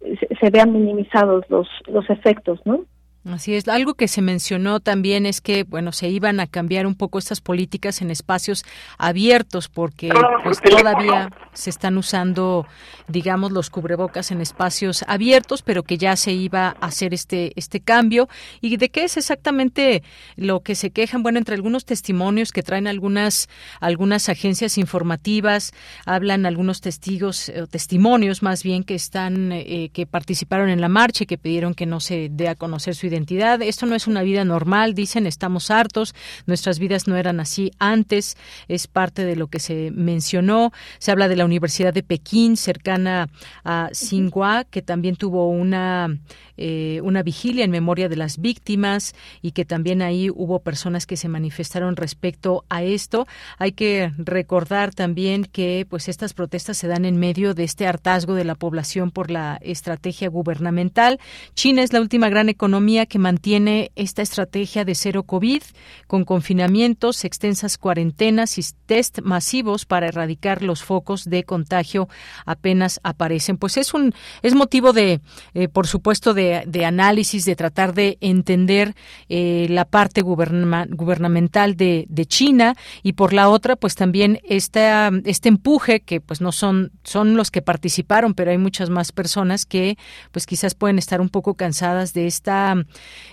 se, 0.00 0.34
se 0.34 0.50
vean 0.50 0.72
minimizados 0.72 1.44
los, 1.48 1.68
los 1.86 2.08
efectos, 2.10 2.60
¿no? 2.64 2.84
Así 3.24 3.54
es. 3.54 3.68
Algo 3.68 3.94
que 3.94 4.08
se 4.08 4.22
mencionó 4.22 4.80
también 4.80 5.26
es 5.26 5.42
que, 5.42 5.64
bueno, 5.64 5.92
se 5.92 6.08
iban 6.08 6.40
a 6.40 6.46
cambiar 6.46 6.86
un 6.86 6.94
poco 6.94 7.18
estas 7.18 7.42
políticas 7.42 8.00
en 8.00 8.10
espacios 8.10 8.64
abiertos 8.96 9.68
porque 9.68 10.10
pues, 10.42 10.58
todavía 10.62 11.28
se 11.52 11.68
están 11.68 11.98
usando, 11.98 12.66
digamos, 13.08 13.52
los 13.52 13.68
cubrebocas 13.68 14.30
en 14.30 14.40
espacios 14.40 15.04
abiertos, 15.06 15.60
pero 15.60 15.82
que 15.82 15.98
ya 15.98 16.16
se 16.16 16.32
iba 16.32 16.68
a 16.68 16.86
hacer 16.86 17.12
este 17.12 17.52
este 17.56 17.80
cambio. 17.80 18.26
¿Y 18.62 18.78
de 18.78 18.88
qué 18.88 19.04
es 19.04 19.18
exactamente 19.18 20.02
lo 20.36 20.60
que 20.60 20.74
se 20.74 20.90
quejan? 20.90 21.22
Bueno, 21.22 21.38
entre 21.38 21.56
algunos 21.56 21.84
testimonios 21.84 22.52
que 22.52 22.62
traen 22.62 22.86
algunas 22.86 23.50
algunas 23.80 24.30
agencias 24.30 24.78
informativas, 24.78 25.72
hablan 26.06 26.46
algunos 26.46 26.80
testigos 26.80 27.50
o 27.50 27.66
testimonios 27.66 28.42
más 28.42 28.62
bien 28.62 28.82
que 28.82 28.94
están 28.94 29.52
eh, 29.52 29.90
que 29.92 30.06
participaron 30.06 30.70
en 30.70 30.80
la 30.80 30.88
marcha 30.88 31.24
y 31.24 31.26
que 31.26 31.36
pidieron 31.36 31.74
que 31.74 31.84
no 31.84 32.00
se 32.00 32.30
dé 32.30 32.48
a 32.48 32.54
conocer 32.54 32.94
su 32.94 33.09
identidad. 33.10 33.60
Esto 33.62 33.86
no 33.86 33.94
es 33.94 34.06
una 34.06 34.22
vida 34.22 34.44
normal, 34.44 34.94
dicen, 34.94 35.26
estamos 35.26 35.70
hartos, 35.70 36.14
nuestras 36.46 36.78
vidas 36.78 37.06
no 37.06 37.16
eran 37.16 37.40
así 37.40 37.72
antes, 37.78 38.36
es 38.68 38.86
parte 38.86 39.24
de 39.24 39.36
lo 39.36 39.48
que 39.48 39.60
se 39.60 39.90
mencionó. 39.92 40.72
Se 40.98 41.10
habla 41.10 41.28
de 41.28 41.36
la 41.36 41.44
Universidad 41.44 41.92
de 41.92 42.02
Pekín, 42.02 42.56
cercana 42.56 43.28
a 43.64 43.88
Tsinghua, 43.92 44.64
que 44.64 44.82
también 44.82 45.16
tuvo 45.16 45.48
una 45.48 46.18
eh, 46.62 47.00
una 47.02 47.22
vigilia 47.22 47.64
en 47.64 47.70
memoria 47.70 48.10
de 48.10 48.16
las 48.16 48.38
víctimas 48.38 49.14
y 49.40 49.52
que 49.52 49.64
también 49.64 50.02
ahí 50.02 50.28
hubo 50.28 50.60
personas 50.60 51.06
que 51.06 51.16
se 51.16 51.26
manifestaron 51.26 51.96
respecto 51.96 52.66
a 52.68 52.82
esto. 52.82 53.26
Hay 53.56 53.72
que 53.72 54.12
recordar 54.18 54.94
también 54.94 55.46
que 55.46 55.86
pues 55.88 56.08
estas 56.08 56.34
protestas 56.34 56.76
se 56.76 56.86
dan 56.86 57.06
en 57.06 57.16
medio 57.16 57.54
de 57.54 57.64
este 57.64 57.86
hartazgo 57.86 58.34
de 58.34 58.44
la 58.44 58.56
población 58.56 59.10
por 59.10 59.30
la 59.30 59.58
estrategia 59.62 60.28
gubernamental. 60.28 61.18
China 61.54 61.82
es 61.82 61.94
la 61.94 62.00
última 62.02 62.28
gran 62.28 62.50
economía 62.50 63.06
que 63.06 63.18
mantiene 63.18 63.90
esta 63.96 64.20
estrategia 64.20 64.84
de 64.84 64.94
cero 64.94 65.22
COVID 65.22 65.62
con 66.06 66.24
confinamientos, 66.24 67.24
extensas 67.24 67.78
cuarentenas 67.78 68.58
y 68.58 68.62
test 68.84 69.20
masivos 69.22 69.86
para 69.86 70.08
erradicar 70.08 70.62
los 70.62 70.82
focos 70.82 71.24
de 71.24 71.44
contagio 71.44 72.10
apenas 72.44 73.00
aparecen. 73.02 73.56
Pues 73.56 73.78
es 73.78 73.94
un 73.94 74.12
es 74.42 74.54
motivo 74.54 74.92
de 74.92 75.22
eh, 75.54 75.68
por 75.68 75.86
supuesto 75.86 76.34
de 76.34 76.49
de, 76.66 76.84
análisis, 76.84 77.44
de 77.44 77.56
tratar 77.56 77.94
de 77.94 78.18
entender 78.20 78.94
eh, 79.28 79.66
la 79.70 79.84
parte 79.84 80.22
gubernamental 80.22 81.76
de, 81.76 82.06
China 82.26 82.76
y 83.02 83.14
por 83.14 83.32
la 83.32 83.48
otra, 83.48 83.76
pues 83.76 83.94
también 83.94 84.40
esta, 84.44 85.10
este 85.24 85.48
empuje 85.48 86.00
que 86.00 86.20
pues 86.20 86.40
no 86.40 86.52
son, 86.52 86.92
son 87.02 87.34
los 87.36 87.50
que 87.50 87.62
participaron, 87.62 88.34
pero 88.34 88.50
hay 88.50 88.58
muchas 88.58 88.90
más 88.90 89.10
personas 89.10 89.64
que 89.64 89.96
pues 90.30 90.46
quizás 90.46 90.74
pueden 90.74 90.98
estar 90.98 91.20
un 91.20 91.28
poco 91.28 91.54
cansadas 91.54 92.12
de 92.12 92.26
esta, 92.26 92.74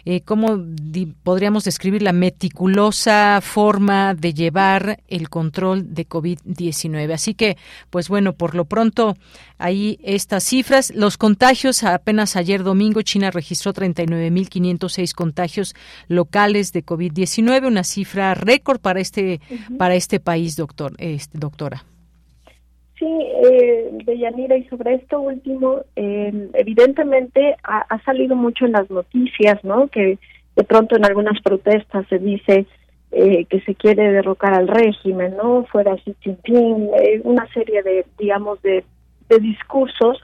eh, 0.05 0.21
¿cómo 0.21 0.57
podríamos 1.23 1.63
describir 1.63 2.01
la 2.01 2.13
meticulosa 2.13 3.39
forma 3.41 4.15
de 4.15 4.33
llevar 4.33 5.03
el 5.07 5.29
control 5.29 5.93
de 5.93 6.07
COVID-19? 6.07 7.13
Así 7.13 7.33
que, 7.33 7.57
pues 7.89 8.09
bueno, 8.09 8.33
por 8.33 8.55
lo 8.55 8.65
pronto 8.65 9.15
ahí 9.57 9.99
estas 10.03 10.43
cifras, 10.43 10.93
los 10.95 11.17
contagios 11.17 11.83
apenas 11.83 12.35
ayer 12.35 12.63
domingo 12.63 13.01
China 13.01 13.31
registró 13.31 13.73
39.506 13.73 15.13
contagios 15.13 15.75
locales 16.07 16.73
de 16.73 16.85
COVID-19, 16.85 17.67
una 17.67 17.83
cifra 17.83 18.33
récord 18.33 18.79
para 18.79 18.99
este 18.99 19.39
para 19.77 19.95
este 19.95 20.19
país, 20.19 20.55
doctor, 20.55 20.93
este, 20.97 21.37
doctora. 21.37 21.83
Sí, 22.99 23.05
eh, 23.05 23.89
Deyanira, 24.05 24.57
y 24.57 24.63
sobre 24.65 24.95
esto 24.95 25.19
último, 25.19 25.81
eh, 25.95 26.49
evidentemente 26.53 27.55
ha, 27.63 28.01
salido 28.03 28.35
mucho 28.35 28.65
en 28.65 28.71
las 28.71 28.89
noticias, 28.89 29.63
¿no? 29.63 29.87
Que 29.87 30.17
de 30.55 30.63
pronto 30.63 30.95
en 30.95 31.05
algunas 31.05 31.39
protestas 31.41 32.07
se 32.09 32.17
dice 32.17 32.65
eh, 33.11 33.45
que 33.45 33.61
se 33.61 33.75
quiere 33.75 34.11
derrocar 34.11 34.55
al 34.55 34.67
régimen, 34.67 35.37
¿no? 35.37 35.65
Fuera 35.65 35.95
Xi 35.97 36.15
Jinping, 36.21 36.89
eh, 36.99 37.21
una 37.23 37.47
serie 37.53 37.83
de, 37.83 38.05
digamos, 38.17 38.59
de, 38.63 38.83
de 39.29 39.39
discursos 39.39 40.17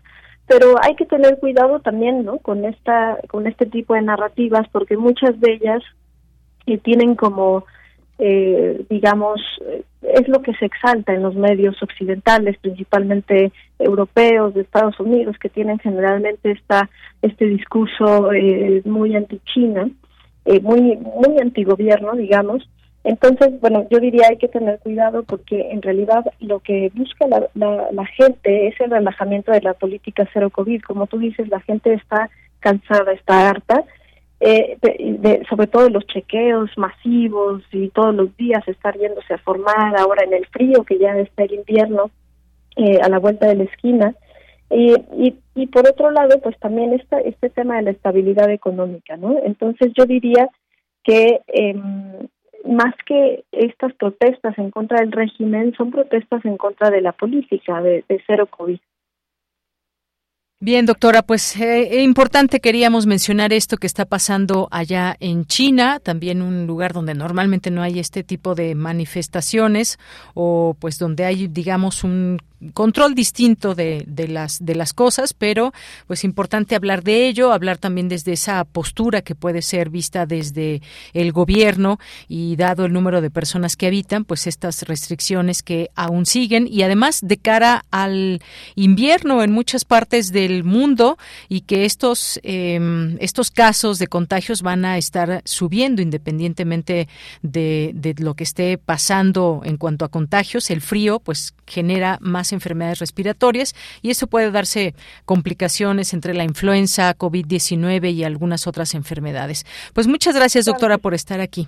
pero 0.45 0.75
hay 0.81 0.95
que 0.95 1.05
tener 1.05 1.39
cuidado 1.39 1.79
también 1.79 2.25
no 2.25 2.37
con 2.39 2.65
esta 2.65 3.17
con 3.27 3.47
este 3.47 3.65
tipo 3.65 3.93
de 3.93 4.01
narrativas 4.01 4.67
porque 4.71 4.97
muchas 4.97 5.39
de 5.39 5.53
ellas 5.53 5.83
eh, 6.65 6.77
tienen 6.77 7.15
como 7.15 7.65
eh, 8.19 8.85
digamos, 8.89 9.41
es 10.01 10.27
lo 10.27 10.41
que 10.41 10.53
se 10.53 10.65
exalta 10.65 11.13
en 11.13 11.23
los 11.23 11.35
medios 11.35 11.81
occidentales, 11.81 12.57
principalmente 12.59 13.51
europeos, 13.79 14.53
de 14.53 14.61
Estados 14.61 14.99
Unidos, 14.99 15.37
que 15.39 15.49
tienen 15.49 15.79
generalmente 15.79 16.51
esta 16.51 16.89
este 17.21 17.45
discurso 17.45 18.31
eh, 18.31 18.81
muy 18.85 19.15
anti-China, 19.15 19.89
eh, 20.45 20.59
muy 20.59 20.95
muy 20.97 21.39
antigobierno, 21.39 22.13
digamos. 22.13 22.69
Entonces, 23.03 23.59
bueno, 23.59 23.85
yo 23.89 23.99
diría 23.99 24.27
hay 24.29 24.37
que 24.37 24.47
tener 24.47 24.79
cuidado 24.79 25.23
porque 25.23 25.71
en 25.71 25.81
realidad 25.81 26.25
lo 26.39 26.59
que 26.59 26.91
busca 26.95 27.27
la, 27.27 27.49
la 27.91 28.05
gente 28.05 28.67
es 28.67 28.79
el 28.79 28.91
relajamiento 28.91 29.51
de 29.51 29.61
la 29.61 29.73
política 29.73 30.27
cero 30.33 30.49
COVID. 30.49 30.81
Como 30.83 31.07
tú 31.07 31.17
dices, 31.17 31.49
la 31.49 31.59
gente 31.59 31.93
está 31.93 32.29
cansada, 32.61 33.11
está 33.11 33.49
harta 33.49 33.83
eh, 34.45 34.77
de, 34.81 35.45
sobre 35.49 35.67
todo 35.67 35.89
los 35.89 36.05
chequeos 36.07 36.69
masivos 36.75 37.63
y 37.71 37.87
todos 37.91 38.13
los 38.13 38.35
días 38.35 38.67
estar 38.67 38.93
yéndose 38.97 39.35
a 39.35 39.37
formar 39.37 39.95
ahora 39.97 40.25
en 40.25 40.33
el 40.33 40.45
frío 40.47 40.83
que 40.83 40.99
ya 40.99 41.17
está 41.17 41.43
el 41.43 41.53
invierno 41.53 42.11
eh, 42.75 42.99
a 43.01 43.07
la 43.07 43.19
vuelta 43.19 43.47
de 43.47 43.55
la 43.55 43.63
esquina 43.63 44.13
y, 44.69 44.95
y, 45.55 45.67
por 45.67 45.87
otro 45.87 46.11
lado 46.11 46.41
pues 46.41 46.59
también 46.59 46.91
está 46.91 47.21
este 47.21 47.51
tema 47.51 47.77
de 47.77 47.83
la 47.83 47.91
estabilidad 47.91 48.49
económica 48.49 49.15
no 49.15 49.37
entonces 49.45 49.93
yo 49.97 50.05
diría 50.05 50.49
que 51.05 51.39
eh, 51.47 51.75
más 52.73 52.93
que 53.05 53.43
estas 53.51 53.93
protestas 53.93 54.57
en 54.57 54.71
contra 54.71 54.99
del 54.99 55.11
régimen 55.11 55.73
son 55.75 55.91
protestas 55.91 56.43
en 56.45 56.57
contra 56.57 56.89
de 56.89 57.01
la 57.01 57.11
política 57.11 57.81
de, 57.81 58.03
de 58.07 58.21
cero 58.27 58.47
covid 58.47 58.79
Bien, 60.63 60.85
doctora, 60.85 61.23
pues 61.23 61.57
eh, 61.57 62.03
importante 62.03 62.61
queríamos 62.61 63.05
mencionar 63.05 63.51
esto 63.51 63.75
que 63.75 63.85
está 63.85 64.05
pasando 64.05 64.69
allá 64.71 65.17
en 65.19 65.45
China, 65.45 65.99
también 65.99 66.41
un 66.41 66.67
lugar 66.67 66.93
donde 66.93 67.13
normalmente 67.13 67.69
no 67.69 67.81
hay 67.81 67.99
este 67.99 68.23
tipo 68.23 68.55
de 68.55 68.73
manifestaciones 68.73 69.99
o 70.35 70.77
pues 70.79 70.99
donde 70.99 71.25
hay, 71.25 71.49
digamos, 71.49 72.05
un 72.05 72.39
control 72.71 73.13
distinto 73.15 73.75
de, 73.75 74.03
de, 74.07 74.27
las 74.27 74.63
de 74.63 74.75
las 74.75 74.93
cosas, 74.93 75.33
pero 75.33 75.73
pues 76.07 76.23
importante 76.23 76.75
hablar 76.75 77.03
de 77.03 77.27
ello, 77.27 77.51
hablar 77.51 77.77
también 77.77 78.07
desde 78.07 78.33
esa 78.33 78.63
postura 78.63 79.21
que 79.21 79.35
puede 79.35 79.61
ser 79.61 79.89
vista 79.89 80.25
desde 80.25 80.81
el 81.13 81.31
gobierno 81.31 81.99
y 82.27 82.55
dado 82.55 82.85
el 82.85 82.93
número 82.93 83.21
de 83.21 83.29
personas 83.29 83.75
que 83.75 83.87
habitan, 83.87 84.23
pues 84.23 84.47
estas 84.47 84.83
restricciones 84.83 85.61
que 85.61 85.89
aún 85.95 86.25
siguen 86.25 86.67
y 86.69 86.83
además 86.83 87.19
de 87.21 87.37
cara 87.37 87.85
al 87.91 88.41
invierno 88.75 89.43
en 89.43 89.51
muchas 89.51 89.83
partes 89.83 90.31
del 90.53 90.63
mundo 90.63 91.17
y 91.49 91.61
que 91.61 91.85
estos 91.85 92.39
eh, 92.43 92.79
estos 93.19 93.51
casos 93.51 93.99
de 93.99 94.07
contagios 94.07 94.61
van 94.61 94.85
a 94.85 94.97
estar 94.97 95.41
subiendo 95.45 96.01
independientemente 96.01 97.07
de, 97.41 97.91
de 97.93 98.15
lo 98.17 98.35
que 98.35 98.43
esté 98.43 98.77
pasando 98.77 99.61
en 99.63 99.77
cuanto 99.77 100.05
a 100.05 100.09
contagios, 100.09 100.69
el 100.69 100.81
frío 100.81 101.19
pues 101.19 101.53
genera 101.67 102.17
más 102.21 102.53
enfermedades 102.53 102.99
respiratorias 102.99 103.75
y 104.01 104.09
eso 104.09 104.27
puede 104.27 104.51
darse 104.51 104.95
complicaciones 105.25 106.13
entre 106.13 106.33
la 106.33 106.43
influenza, 106.43 107.15
COVID-19 107.17 108.13
y 108.13 108.23
algunas 108.23 108.67
otras 108.67 108.93
enfermedades. 108.93 109.65
Pues 109.93 110.07
muchas 110.07 110.35
gracias, 110.35 110.65
doctora, 110.65 110.97
por 110.97 111.13
estar 111.13 111.41
aquí. 111.41 111.67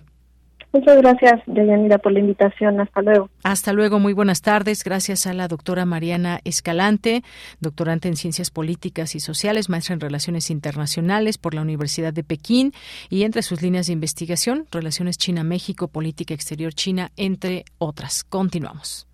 Muchas 0.76 0.98
gracias, 0.98 1.42
Deyanira, 1.46 2.00
por 2.00 2.12
la 2.12 2.20
invitación. 2.20 2.82
Hasta 2.82 3.02
luego. 3.02 3.30
Hasta 3.44 3.72
luego, 3.72 3.98
muy 3.98 4.12
buenas 4.12 4.42
tardes. 4.42 4.84
Gracias 4.84 5.26
a 5.26 5.34
la 5.34 5.48
doctora 5.48 5.86
Mariana 5.86 6.42
Escalante, 6.44 7.24
doctorante 7.62 8.10
en 8.10 8.18
Ciencias 8.18 8.52
Políticas 8.52 9.16
y 9.16 9.22
Sociales, 9.22 9.70
maestra 9.70 9.94
en 9.94 10.02
Relaciones 10.02 10.50
Internacionales 10.50 11.38
por 11.38 11.54
la 11.54 11.62
Universidad 11.62 12.12
de 12.12 12.26
Pekín 12.26 12.74
y 13.10 13.24
entre 13.24 13.42
sus 13.42 13.62
líneas 13.62 13.88
de 13.88 13.94
investigación, 13.94 14.66
Relaciones 14.70 15.18
China-México, 15.18 15.88
Política 15.88 16.34
Exterior 16.34 16.74
China, 16.74 17.10
entre 17.16 17.64
otras. 17.78 18.26
Continuamos. 18.26 19.08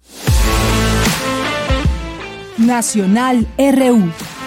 Nacional 2.58 3.46
RU. 3.60 4.40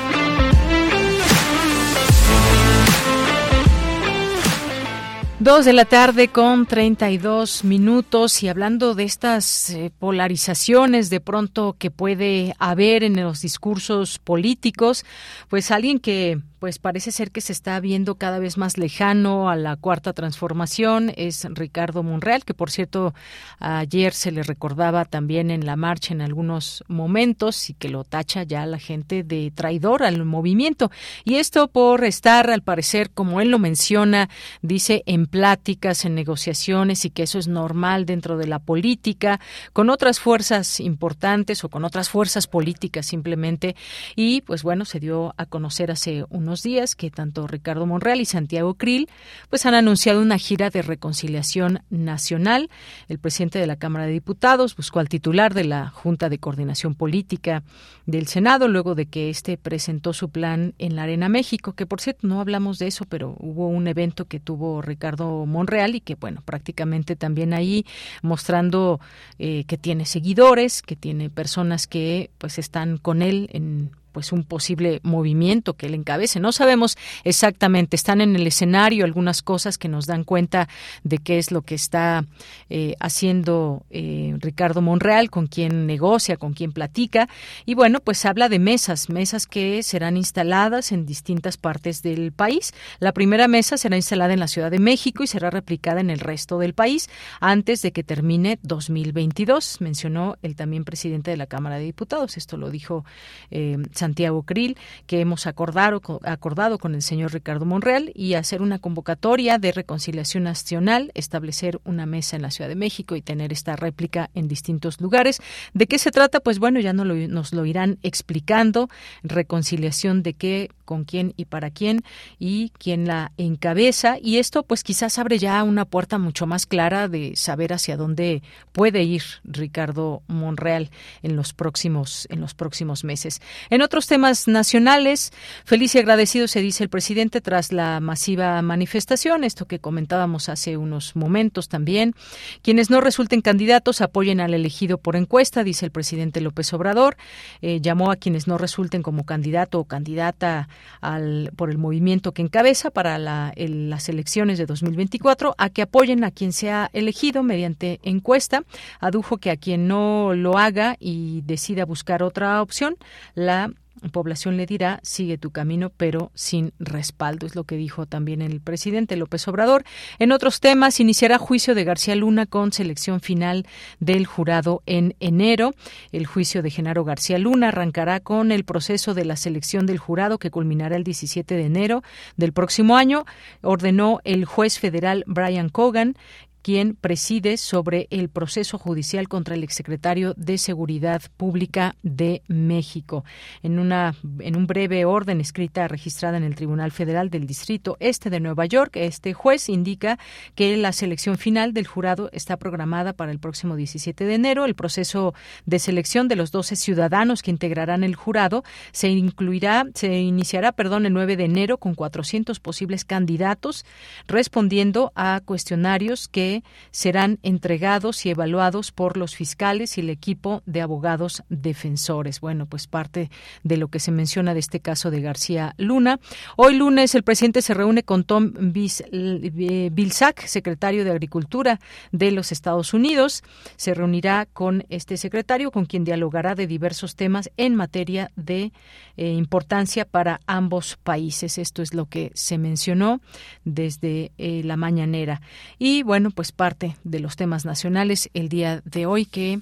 Dos 5.45 5.67
de 5.67 5.75
la 5.75 5.85
tarde 5.85 6.29
con 6.29 6.65
32 6.65 7.65
minutos 7.65 8.43
y 8.43 8.49
hablando 8.49 8.95
de 8.95 9.05
estas 9.05 9.69
eh, 9.69 9.93
polarizaciones 9.99 11.11
de 11.11 11.21
pronto 11.21 11.77
que 11.79 11.91
puede 11.91 12.55
haber 12.59 13.05
en 13.05 13.23
los 13.23 13.43
discursos 13.43 14.19
políticos, 14.19 15.05
pues 15.51 15.71
alguien 15.71 15.99
que 15.99 16.41
pues 16.65 16.79
parece 16.79 17.13
ser 17.13 17.31
que 17.31 17.43
se 17.43 17.53
está 17.53 17.79
viendo 17.79 18.15
cada 18.15 18.39
vez 18.39 18.57
más 18.57 18.79
lejano 18.79 19.51
a 19.51 19.55
la 19.55 19.77
cuarta 19.77 20.15
transformación 20.15 21.13
es 21.15 21.47
Ricardo 21.51 22.03
Monreal, 22.03 22.47
que 22.47 22.55
por 22.55 22.71
cierto 22.71 23.13
ayer 23.59 24.15
se 24.15 24.33
le 24.33 24.43
recordaba 24.43 25.05
también 25.05 25.51
en 25.51 25.67
la 25.67 25.77
marcha 25.77 26.15
en 26.15 26.23
algunos 26.23 26.83
momentos 26.89 27.69
y 27.69 27.75
que 27.75 27.91
lo 27.91 28.03
tacha 28.03 28.45
ya 28.45 28.65
la 28.65 28.79
gente 28.79 29.25
de 29.25 29.53
traidor 29.55 30.05
al 30.05 30.25
movimiento. 30.25 30.91
Y 31.23 31.35
esto 31.35 31.69
por 31.69 32.03
estar, 32.03 32.49
al 32.49 32.63
parecer, 32.63 33.11
como 33.11 33.43
él 33.43 33.51
lo 33.51 33.59
menciona, 33.59 34.31
dice 34.63 35.03
en 35.05 35.27
pláticas, 35.27 36.07
en 36.07 36.15
negociaciones 36.15 37.05
y 37.05 37.11
que 37.11 37.25
eso 37.25 37.39
es 37.39 37.47
normal 37.47 38.07
dentro 38.07 38.39
de 38.39 38.47
la 38.47 38.59
política, 38.59 39.39
con 39.75 39.91
otras 39.91 40.19
fuerzas 40.19 40.81
importantes 40.81 41.63
o 41.63 41.69
con 41.69 41.85
otras 41.85 42.09
fuerzas 42.09 42.47
políticas 42.47 43.05
simplemente. 43.05 43.77
Y 44.17 44.41
pues 44.41 44.63
bueno, 44.63 44.87
se 44.87 44.99
dio 44.99 45.35
a 45.37 45.45
conocer 45.45 45.91
hace 45.91 46.25
unos 46.31 46.54
días 46.63 46.95
que 46.95 47.11
tanto 47.11 47.47
Ricardo 47.47 47.87
Monreal 47.87 48.21
y 48.21 48.25
Santiago 48.25 48.75
Krill 48.75 49.09
pues 49.51 49.67
han 49.67 49.75
anunciado 49.75 50.21
una 50.21 50.39
gira 50.39 50.71
de 50.71 50.83
reconciliación 50.83 51.83
nacional. 51.91 52.71
El 53.09 53.19
presidente 53.19 53.59
de 53.59 53.67
la 53.67 53.77
Cámara 53.77 54.07
de 54.07 54.13
Diputados 54.13 54.77
buscó 54.77 55.01
al 55.01 55.09
titular 55.09 55.55
de 55.55 55.65
la 55.65 55.89
Junta 55.91 56.29
de 56.29 56.39
Coordinación 56.39 56.95
Política 56.95 57.63
del 58.07 58.27
Senado 58.27 58.69
luego 58.69 58.95
de 58.95 59.07
que 59.07 59.31
éste 59.31 59.57
presentó 59.57 60.13
su 60.13 60.29
plan 60.29 60.75
en 60.79 60.97
la 60.97 61.05
Arena 61.05 61.29
México, 61.29 61.73
que 61.73 61.87
por 61.87 62.01
cierto 62.01 62.27
no 62.27 62.41
hablamos 62.41 62.79
de 62.79 62.87
eso, 62.87 63.05
pero 63.09 63.37
hubo 63.39 63.69
un 63.69 63.87
evento 63.89 64.27
que 64.27 64.41
tuvo 64.41 64.83
Ricardo 64.83 65.47
Monreal 65.47 65.95
y 65.95 66.01
que 66.01 66.15
bueno, 66.15 66.43
prácticamente 66.45 67.17
también 67.17 67.55
ahí 67.55 67.87
mostrando 68.23 69.01
eh, 69.39 69.65
que 69.67 69.79
tiene 69.79 70.07
seguidores, 70.07 70.83
que 70.83 70.97
tiene 70.97 71.31
personas 71.31 71.87
que 71.87 72.31
pues 72.39 72.59
están 72.59 72.99
con 72.99 73.23
él 73.23 73.49
en 73.53 73.91
pues 74.15 74.33
un 74.33 74.45
posible 74.45 75.01
movimiento 75.03 75.75
que 75.75 75.87
él 75.87 75.95
encabece. 75.95 76.39
No 76.39 76.53
sabemos 76.53 76.97
exactamente, 77.25 77.97
están 77.97 78.21
en 78.21 78.37
el 78.37 78.47
escenario 78.47 79.05
algunas 79.05 79.43
cosas 79.43 79.77
que 79.77 79.89
nos 79.89 80.07
dan 80.07 80.23
cuenta 80.23 80.69
de 81.03 81.19
qué 81.19 81.39
es 81.39 81.51
lo 81.51 81.63
que 81.63 81.75
está 81.75 82.25
eh, 82.71 82.95
haciendo 83.01 83.85
eh, 83.91 84.37
Ricardo 84.39 84.81
Monreal, 84.81 85.31
con 85.31 85.49
quién 85.49 85.87
negocia, 85.87 86.37
con 86.37 86.55
quién 86.55 86.73
platica. 86.73 87.29
Y 87.67 87.75
bueno, 87.75 87.99
pues 87.99 88.25
habla 88.25 88.49
de 88.49 88.61
mesas, 88.61 89.11
mesas 89.11 89.47
que 89.47 89.83
serán 89.83 90.17
instaladas 90.17 90.93
en 90.93 91.07
distintas 91.07 91.57
partes 91.57 92.03
del 92.03 92.31
país. 92.31 92.73
La 93.01 93.13
primera 93.13 93.49
mesa 93.49 93.77
será 93.77 93.97
instalada 93.97 94.33
en 94.33 94.41
la 94.41 94.49
Ciudad 94.49 94.71
de 94.71 94.79
México 94.79 95.25
y 95.25 95.27
será 95.27 95.51
replicada 95.51 96.01
en 96.01 96.11
el 96.11 96.21
resto 96.21 96.59
del 96.61 96.73
país 96.73 97.11
antes 97.41 97.83
de 97.83 97.91
que 97.91 98.05
termine 98.05 98.61
2022, 98.63 99.81
mencionó 99.81 100.37
el 100.43 100.55
también 100.55 100.85
presidente 100.85 101.33
de 101.33 101.37
la 101.37 101.47
Cámara 101.47 101.79
de 101.79 101.85
Diputados. 101.85 102.37
Esto 102.37 102.57
lo 102.57 102.71
dijo 102.71 103.05
eh, 103.51 103.77
Santiago 104.05 104.43
Krill, 104.43 104.77
que 105.07 105.21
hemos 105.21 105.47
acordado, 105.47 106.21
acordado 106.25 106.79
con 106.79 106.95
el 106.95 107.01
señor 107.01 107.33
Ricardo 107.33 107.65
Monreal 107.65 108.13
y 108.15 108.35
hacer 108.35 108.61
una 108.61 108.79
convocatoria 108.79 109.57
de 109.59 109.73
reconciliación 109.73 110.45
nacional, 110.45 111.11
establecer 111.15 111.81
una 111.85 112.05
mesa 112.05 112.37
en 112.37 112.43
la 112.43 112.51
Ciudad 112.51 112.69
de 112.69 112.77
México 112.77 113.17
y 113.17 113.23
tener 113.23 113.51
esta 113.51 113.77
réplica 113.77 114.29
en 114.35 114.47
distintos 114.47 115.01
lugares. 115.01 115.41
¿De 115.73 115.87
qué 115.87 115.99
se 115.99 116.11
trata? 116.11 116.41
Pues 116.41 116.59
bueno, 116.59 116.81
ya 116.81 116.93
no 116.93 117.05
nos 117.05 117.55
lo 117.55 117.65
irán 117.65 117.99
explicando. 118.03 118.91
Reconciliación 119.23 120.23
de 120.23 120.35
qué, 120.35 120.71
con 120.85 121.05
quién 121.05 121.35
y 121.37 121.47
para 121.47 121.71
quién 121.71 122.03
y 122.39 122.71
quién 122.79 123.07
la 123.07 123.33
encabeza. 123.37 124.17
Y 124.21 124.39
esto 124.39 124.63
pues 124.63 124.83
quizás 124.83 125.19
abre 125.19 125.39
ya 125.39 125.63
una 125.63 125.85
puerta 125.85 126.19
mucho 126.19 126.47
más 126.47 126.67
clara 126.67 127.09
de 127.09 127.35
saber 127.37 127.73
hacia 127.73 127.97
dónde 127.97 128.43
puede 128.73 129.03
ir 129.03 129.23
Ricardo 129.45 130.23
Monreal 130.27 130.91
en 131.23 131.37
los 131.37 131.53
próximos, 131.53 132.27
en 132.31 132.41
los 132.41 132.55
próximos 132.55 133.05
meses. 133.05 133.41
En 133.71 133.83
otros 133.83 134.07
temas 134.07 134.49
nacionales, 134.49 135.33
feliz 135.65 135.95
y 135.95 135.99
agradecido 135.99 136.49
se 136.49 136.61
dice 136.61 136.85
el 136.85 136.91
presidente 136.91 137.41
tras 137.41 137.73
la 137.73 138.01
masiva 138.01 138.61
manifestación, 138.63 139.45
esto 139.45 139.67
que 139.67 139.79
comentábamos 139.79 140.49
hace 140.49 140.77
unos 140.77 141.17
momentos 141.17 141.69
también. 141.69 142.15
Quienes 142.63 142.91
no 142.91 143.01
resulten 143.01 143.41
candidatos 143.41 144.01
apoyen 144.01 144.41
al 144.41 144.55
elegido 144.55 144.99
por 144.99 145.17
encuesta, 145.17 145.65
dice 145.65 145.87
el 145.87 145.93
presidente 145.93 146.41
López 146.41 146.73
Obrador. 146.73 147.17
Eh, 147.61 147.81
llamó 147.81 148.11
a 148.11 148.17
quienes 148.17 148.47
no 148.47 148.59
resulten 148.59 149.03
como 149.03 149.25
candidato 149.25 149.81
o 149.81 149.85
candidata 149.85 150.69
al, 151.01 151.51
por 151.57 151.71
el 151.71 151.79
movimiento 151.79 152.33
que 152.33 152.43
encabeza 152.43 152.91
para 152.91 153.19
la, 153.19 153.53
el, 153.57 153.91
las 153.91 154.09
elecciones 154.09 154.59
de 154.59 154.67
2024 154.67 155.55
a 155.59 155.69
que 155.71 155.83
apoyen 155.83 156.25
a 156.25 156.31
quien 156.31 156.53
sea 156.53 156.91
elegido 156.93 157.43
mediante 157.43 158.01
encuesta. 158.03 158.63
Adujo 159.01 159.39
que 159.39 159.51
a 159.51 159.57
quien 159.57 159.89
no 159.89 160.35
lo 160.35 160.59
haga 160.59 160.97
y 160.99 161.43
decida 161.43 161.85
buscar 161.85 162.23
otra 162.23 162.63
opción, 162.63 162.97
la 163.35 163.71
población 164.11 164.57
le 164.57 164.67
dirá, 164.67 165.01
sigue 165.03 165.39
tu 165.39 165.51
camino, 165.51 165.91
pero 165.97 166.31
sin 166.35 166.73
respaldo. 166.79 167.47
Es 167.47 167.55
lo 167.55 167.65
que 167.65 167.77
dijo 167.77 168.07
también 168.07 168.43
el 168.43 168.61
presidente 168.61 169.17
López 169.17 169.47
Obrador. 169.49 169.85
En 170.19 170.33
otros 170.33 170.61
temas, 170.61 171.01
iniciará 171.01 171.39
juicio 171.39 171.75
de 171.75 171.85
García 171.85 172.15
Luna 172.15 172.47
con 172.47 172.73
selección 172.73 173.21
final 173.21 173.67
del 174.01 174.27
jurado 174.27 174.83
en 174.87 175.17
enero. 175.21 175.73
El 176.13 176.27
juicio 176.27 176.63
de 176.63 176.71
Genaro 176.71 177.05
García 177.05 177.39
Luna 177.39 177.69
arrancará 177.69 178.21
con 178.21 178.53
el 178.53 178.65
proceso 178.65 179.15
de 179.15 179.25
la 179.25 179.37
selección 179.37 179.87
del 179.87 179.99
jurado 179.99 180.39
que 180.39 180.51
culminará 180.51 180.97
el 180.97 181.05
17 181.05 181.55
de 181.55 181.65
enero 181.65 182.03
del 182.37 182.53
próximo 182.53 182.97
año, 182.97 183.25
ordenó 183.63 184.21
el 184.25 184.45
juez 184.45 184.79
federal 184.79 185.25
Brian 185.27 185.69
Cogan 185.69 186.17
quien 186.65 186.97
preside 186.97 187.59
sobre 187.59 188.09
el 188.09 188.31
proceso 188.31 188.79
judicial 188.79 189.29
contra 189.29 189.55
el 189.55 189.63
exsecretario 189.63 190.33
de 190.39 190.57
Seguridad 190.57 191.21
Pública 191.37 191.95
de 192.03 192.41
México. 192.49 193.23
En 193.63 193.79
una 193.79 194.15
en 194.39 194.57
un 194.57 194.67
breve 194.67 195.05
orden 195.05 195.43
escrita 195.43 195.87
registrada 195.89 196.39
en 196.39 196.43
el 196.43 196.55
Tribunal 196.55 196.91
Federal 196.91 197.29
del 197.29 197.47
Distrito 197.47 197.99
Este 198.01 198.31
de 198.31 198.41
Nueva 198.41 198.65
York, 198.65 198.97
este 198.97 199.35
juez 199.35 199.69
indica 199.69 200.19
que 200.55 200.75
la 200.79 200.93
selección 200.93 201.37
final 201.37 201.75
del 201.75 201.87
jurado 201.87 202.31
está 202.33 202.57
programada 202.57 203.13
para 203.13 203.31
el 203.31 203.41
próximo 203.41 203.77
17 203.77 204.25
de 204.25 204.35
enero. 204.35 204.65
El 204.65 204.75
proceso 204.75 205.35
de 205.67 205.79
selección 205.79 206.29
de 206.29 206.37
los 206.37 206.51
12 206.51 206.77
ciudadanos 206.77 207.43
que 207.43 207.51
integrarán 207.51 208.05
el 208.05 208.15
jurado 208.15 208.65
se 208.91 209.11
incluirá 209.11 209.85
se 209.93 210.19
iniciará, 210.19 210.73
perdón, 210.73 211.05
el 211.05 211.13
9 211.13 211.37
de 211.37 211.45
enero 211.45 211.77
con 211.77 211.95
400 211.95 212.59
posibles 212.59 213.05
candidatos 213.05 213.85
respondiendo 214.27 215.13
a 215.15 215.43
cuestionarios 215.45 216.27
que 216.27 216.54
serán 216.91 217.39
entregados 217.43 218.27
y 218.27 218.31
evaluados 218.31 218.93
por 218.93 219.17
los 219.17 219.35
fiscales 219.35 219.99
y 219.99 220.03
el 220.03 220.11
equipo 220.11 220.63
de 220.67 220.83
abogados 220.83 221.43
defensores. 221.49 222.41
Bueno, 222.41 222.67
pues 222.67 222.87
parte 222.87 223.31
de 223.63 223.77
lo 223.77 223.89
que 223.89 223.99
se 223.99 224.13
menciona 224.13 224.55
de 224.55 224.61
este 224.61 224.81
caso 224.81 225.11
de 225.11 225.21
García 225.21 225.75
Luna. 225.79 226.21
Hoy 226.57 226.77
lunes 226.77 227.15
el 227.15 227.23
presidente 227.23 227.63
se 227.63 227.75
reúne 227.75 228.03
con 228.03 228.25
Tom 228.25 228.53
Vilsack, 228.57 230.47
secretario 230.47 231.05
de 231.05 231.11
Agricultura 231.11 231.81
de 232.13 232.31
los 232.31 232.53
Estados 232.53 232.95
Unidos. 232.95 233.43
Se 233.77 233.95
reunirá 233.95 234.47
con 234.53 234.85
este 234.89 235.17
secretario, 235.17 235.71
con 235.71 235.87
quien 235.87 236.05
dialogará 236.05 236.55
de 236.55 236.67
diversos 236.67 237.17
temas 237.17 237.51
en 237.57 237.75
materia 237.75 238.31
de 238.37 238.73
eh, 239.17 239.31
importancia 239.31 240.05
para 240.05 240.41
ambos 240.47 240.99
países. 241.03 241.59
Esto 241.59 241.83
es 241.83 241.95
lo 241.95 242.07
que 242.07 242.31
se 242.35 242.59
mencionó 242.59 243.21
desde 243.65 244.33
eh, 244.39 244.63
la 244.65 244.77
mañanera. 244.77 245.41
Y 245.79 246.03
bueno, 246.03 246.31
pues 246.31 246.44
parte 246.53 246.97
de 247.05 247.21
los 247.21 247.37
temas 247.37 247.65
nacionales 247.65 248.31
el 248.35 248.49
día 248.49 248.83
de 248.85 249.07
hoy 249.07 249.27
que 249.27 249.61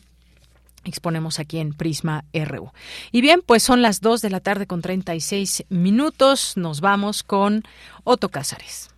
exponemos 0.85 1.39
aquí 1.39 1.59
en 1.59 1.75
Prisma 1.75 2.25
RU. 2.33 2.73
Y 3.11 3.21
bien, 3.21 3.43
pues 3.45 3.63
son 3.63 3.83
las 3.83 4.01
2 4.01 4.21
de 4.23 4.31
la 4.31 4.41
tarde 4.41 4.67
con 4.67 4.83
36 4.83 5.65
minutos. 5.69 6.57
Nos 6.57 6.81
vamos 6.81 7.23
con 7.23 7.63
Otto 8.05 8.29
Cázares. 8.29 8.89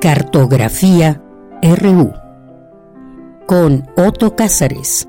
Cartografía 0.00 1.22
RU 1.62 2.12
con 3.46 3.88
Otto 3.96 4.36
Cázares. 4.36 5.08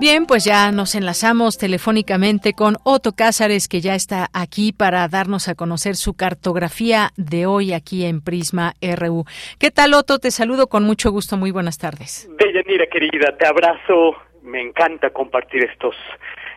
Bien, 0.00 0.26
pues 0.26 0.44
ya 0.44 0.70
nos 0.70 0.94
enlazamos 0.94 1.58
telefónicamente 1.58 2.52
con 2.52 2.76
Otto 2.84 3.16
Cázares, 3.16 3.66
que 3.66 3.80
ya 3.80 3.96
está 3.96 4.28
aquí 4.32 4.72
para 4.72 5.08
darnos 5.08 5.48
a 5.48 5.56
conocer 5.56 5.96
su 5.96 6.14
cartografía 6.14 7.10
de 7.16 7.46
hoy 7.46 7.72
aquí 7.72 8.04
en 8.04 8.20
Prisma 8.20 8.74
RU. 8.80 9.24
¿Qué 9.58 9.72
tal, 9.72 9.94
Otto? 9.94 10.20
Te 10.20 10.30
saludo 10.30 10.68
con 10.68 10.84
mucho 10.84 11.10
gusto. 11.10 11.36
Muy 11.36 11.50
buenas 11.50 11.78
tardes. 11.78 12.30
Deyanira, 12.38 12.86
querida, 12.86 13.36
te 13.36 13.44
abrazo. 13.48 14.14
Me 14.44 14.62
encanta 14.62 15.10
compartir 15.10 15.64
estos 15.64 15.96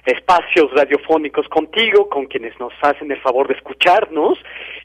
espacios 0.06 0.72
radiofónicos 0.76 1.48
contigo, 1.50 2.10
con 2.10 2.28
quienes 2.28 2.60
nos 2.60 2.74
hacen 2.84 3.12
el 3.12 3.20
favor 3.22 3.48
de 3.48 3.56
escucharnos. 3.56 4.38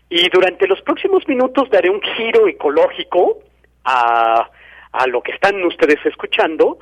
Y 0.08 0.30
durante 0.30 0.66
los 0.66 0.80
próximos 0.80 1.28
minutos 1.28 1.68
daré 1.68 1.90
un 1.90 2.00
giro 2.00 2.48
ecológico 2.48 3.36
a, 3.84 4.48
a 4.92 5.06
lo 5.08 5.20
que 5.20 5.32
están 5.32 5.62
ustedes 5.62 5.98
escuchando 6.06 6.78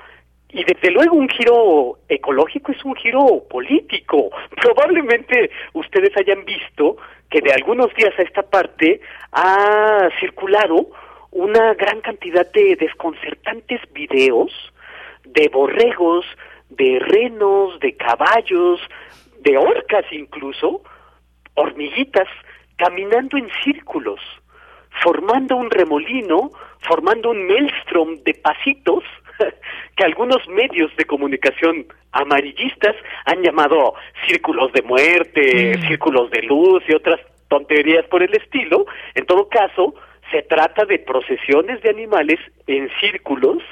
y 0.54 0.62
desde 0.62 0.92
luego 0.92 1.16
un 1.16 1.28
giro 1.28 1.98
ecológico 2.08 2.70
es 2.70 2.84
un 2.84 2.94
giro 2.94 3.42
político. 3.50 4.30
Probablemente 4.62 5.50
ustedes 5.72 6.16
hayan 6.16 6.44
visto 6.44 6.96
que 7.28 7.40
de 7.40 7.52
algunos 7.52 7.92
días 7.96 8.16
a 8.16 8.22
esta 8.22 8.42
parte 8.42 9.00
ha 9.32 10.08
circulado 10.20 10.90
una 11.32 11.74
gran 11.74 12.00
cantidad 12.00 12.50
de 12.52 12.76
desconcertantes 12.76 13.80
videos 13.92 14.52
de 15.24 15.48
borregos, 15.48 16.24
de 16.70 17.00
renos, 17.00 17.80
de 17.80 17.96
caballos, 17.96 18.80
de 19.40 19.58
orcas 19.58 20.04
incluso, 20.12 20.82
hormiguitas, 21.54 22.28
caminando 22.76 23.36
en 23.36 23.50
círculos, 23.64 24.20
formando 25.02 25.56
un 25.56 25.68
remolino, 25.68 26.52
formando 26.78 27.30
un 27.30 27.44
maelstrom 27.48 28.22
de 28.22 28.34
pasitos, 28.34 29.02
que 29.96 30.04
algunos 30.04 30.46
medios 30.48 30.94
de 30.96 31.04
comunicación 31.04 31.86
amarillistas 32.12 32.94
han 33.26 33.42
llamado 33.42 33.94
círculos 34.26 34.72
de 34.72 34.82
muerte, 34.82 35.76
mm. 35.76 35.88
círculos 35.88 36.30
de 36.30 36.42
luz 36.42 36.82
y 36.88 36.94
otras 36.94 37.20
tonterías 37.48 38.04
por 38.06 38.22
el 38.22 38.34
estilo. 38.34 38.86
En 39.14 39.26
todo 39.26 39.48
caso, 39.48 39.94
se 40.30 40.42
trata 40.42 40.84
de 40.84 40.98
procesiones 40.98 41.82
de 41.82 41.90
animales 41.90 42.40
en 42.66 42.90
círculos, 43.00 43.62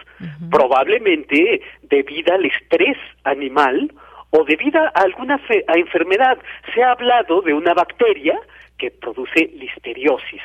probablemente 0.50 1.60
debido 1.82 2.34
al 2.34 2.44
estrés 2.44 2.96
animal 3.24 3.92
o 4.30 4.44
debido 4.44 4.80
a 4.80 4.88
alguna 4.94 5.40
a 5.66 5.78
enfermedad. 5.78 6.38
Se 6.72 6.82
ha 6.82 6.92
hablado 6.92 7.42
de 7.42 7.54
una 7.54 7.74
bacteria 7.74 8.38
que 8.78 8.90
produce 8.90 9.50
listeriosis. 9.54 10.42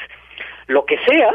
Lo 0.68 0.85
que 0.85 0.98
sea, 0.99 1.31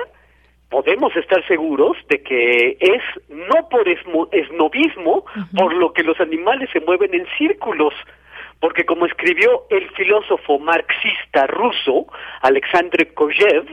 podemos 0.72 1.14
estar 1.16 1.46
seguros 1.46 1.98
de 2.08 2.22
que 2.22 2.78
es 2.80 3.02
no 3.28 3.68
por 3.68 3.86
esnovismo 3.86 5.26
por 5.54 5.74
lo 5.74 5.92
que 5.92 6.02
los 6.02 6.18
animales 6.18 6.70
se 6.72 6.80
mueven 6.80 7.12
en 7.12 7.26
círculos, 7.36 7.92
porque 8.58 8.86
como 8.86 9.04
escribió 9.04 9.66
el 9.68 9.86
filósofo 9.90 10.58
marxista 10.58 11.46
ruso 11.46 12.06
Alexandre 12.40 13.12
Kojev, 13.12 13.66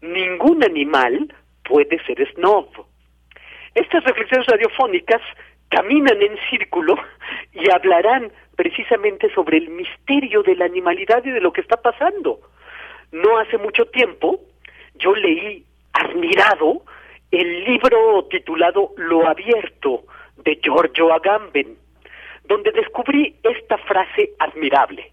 ningún 0.00 0.64
animal 0.64 1.30
puede 1.62 2.02
ser 2.06 2.26
snob. 2.32 2.68
Estas 3.74 4.02
reflexiones 4.04 4.46
radiofónicas 4.46 5.20
caminan 5.68 6.22
en 6.22 6.38
círculo 6.48 6.94
y 7.52 7.70
hablarán 7.70 8.32
precisamente 8.56 9.30
sobre 9.34 9.58
el 9.58 9.68
misterio 9.68 10.42
de 10.42 10.56
la 10.56 10.64
animalidad 10.64 11.22
y 11.22 11.30
de 11.32 11.40
lo 11.42 11.52
que 11.52 11.60
está 11.60 11.76
pasando. 11.76 12.40
No 13.12 13.38
hace 13.38 13.58
mucho 13.58 13.84
tiempo 13.86 14.40
yo 14.94 15.14
leí 15.14 15.66
admirado 16.00 16.82
el 17.30 17.64
libro 17.64 18.26
titulado 18.30 18.92
Lo 18.96 19.28
Abierto 19.28 20.04
de 20.38 20.58
Giorgio 20.62 21.12
Agamben, 21.12 21.76
donde 22.44 22.72
descubrí 22.72 23.36
esta 23.42 23.78
frase 23.78 24.30
admirable. 24.38 25.12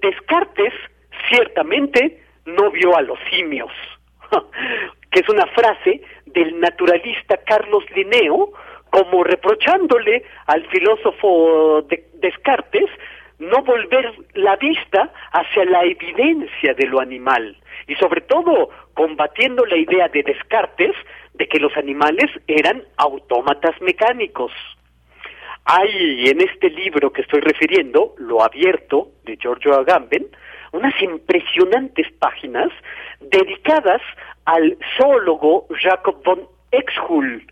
Descartes 0.00 0.72
ciertamente 1.28 2.22
no 2.46 2.70
vio 2.70 2.96
a 2.96 3.02
los 3.02 3.18
simios, 3.30 3.72
que 5.10 5.20
es 5.20 5.28
una 5.28 5.46
frase 5.46 6.02
del 6.26 6.58
naturalista 6.60 7.36
Carlos 7.38 7.84
Linneo, 7.94 8.52
como 8.90 9.24
reprochándole 9.24 10.24
al 10.46 10.64
filósofo 10.68 11.84
Descartes 12.14 12.88
no 13.38 13.62
volver 13.62 14.12
la 14.34 14.56
vista 14.56 15.12
hacia 15.32 15.64
la 15.64 15.84
evidencia 15.84 16.74
de 16.74 16.86
lo 16.86 17.00
animal 17.00 17.56
y 17.86 17.94
sobre 17.96 18.20
todo 18.22 18.70
combatiendo 18.94 19.66
la 19.66 19.76
idea 19.76 20.08
de 20.08 20.22
Descartes 20.22 20.94
de 21.34 21.48
que 21.48 21.58
los 21.58 21.76
animales 21.76 22.30
eran 22.46 22.84
autómatas 22.96 23.80
mecánicos. 23.80 24.52
Hay 25.64 26.28
en 26.28 26.40
este 26.40 26.70
libro 26.70 27.12
que 27.12 27.22
estoy 27.22 27.40
refiriendo, 27.40 28.14
Lo 28.18 28.42
Abierto, 28.42 29.08
de 29.24 29.36
Giorgio 29.36 29.74
Agamben, 29.74 30.26
unas 30.72 31.00
impresionantes 31.02 32.10
páginas 32.18 32.70
dedicadas 33.20 34.02
al 34.44 34.76
zoólogo 34.96 35.66
Jacob 35.80 36.22
von 36.24 36.46
Exhull 36.70 37.46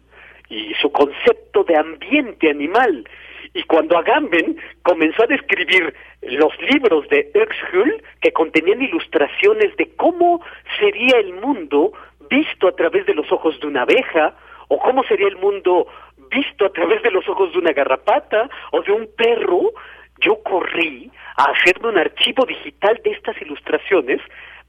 y 0.49 0.75
su 0.75 0.93
concepto 0.93 1.65
de 1.65 1.77
ambiente 1.77 2.51
animal 2.51 3.09
y 3.55 3.63
cuando 3.65 3.99
Agamben 3.99 4.57
comenzó 4.83 5.25
a 5.25 5.27
describir 5.27 5.95
los 6.23 6.53
libros 6.73 7.09
de 7.09 7.31
Exhull, 7.35 8.03
que 8.21 8.33
contenían 8.33 8.83
ilustraciones 8.83 9.77
de 9.77 9.91
cómo 9.97 10.41
sería 10.79 11.19
el 11.19 11.35
mundo 11.35 11.93
visto 12.31 12.69
a 12.69 12.73
través 12.73 13.05
de 13.07 13.15
los 13.15 13.31
ojos 13.31 13.59
de 13.61 13.67
una 13.67 13.83
abeja, 13.83 14.35
o 14.69 14.79
cómo 14.79 15.05
sería 15.05 15.29
el 15.29 15.37
mundo 15.37 15.87
visto 16.31 16.65
a 16.65 16.73
través 16.73 17.03
de 17.03 17.11
los 17.11 17.29
ojos 17.29 17.53
de 17.53 17.59
una 17.59 17.73
garrapata 17.73 18.49
o 18.71 18.81
de 18.81 18.93
un 18.93 19.07
perro, 19.15 19.73
yo 20.21 20.43
corrí 20.43 21.11
a 21.37 21.51
hacerme 21.51 21.91
un 21.91 21.99
archivo 21.99 22.47
digital 22.47 22.99
de 23.05 23.11
estas 23.11 23.41
ilustraciones 23.43 24.21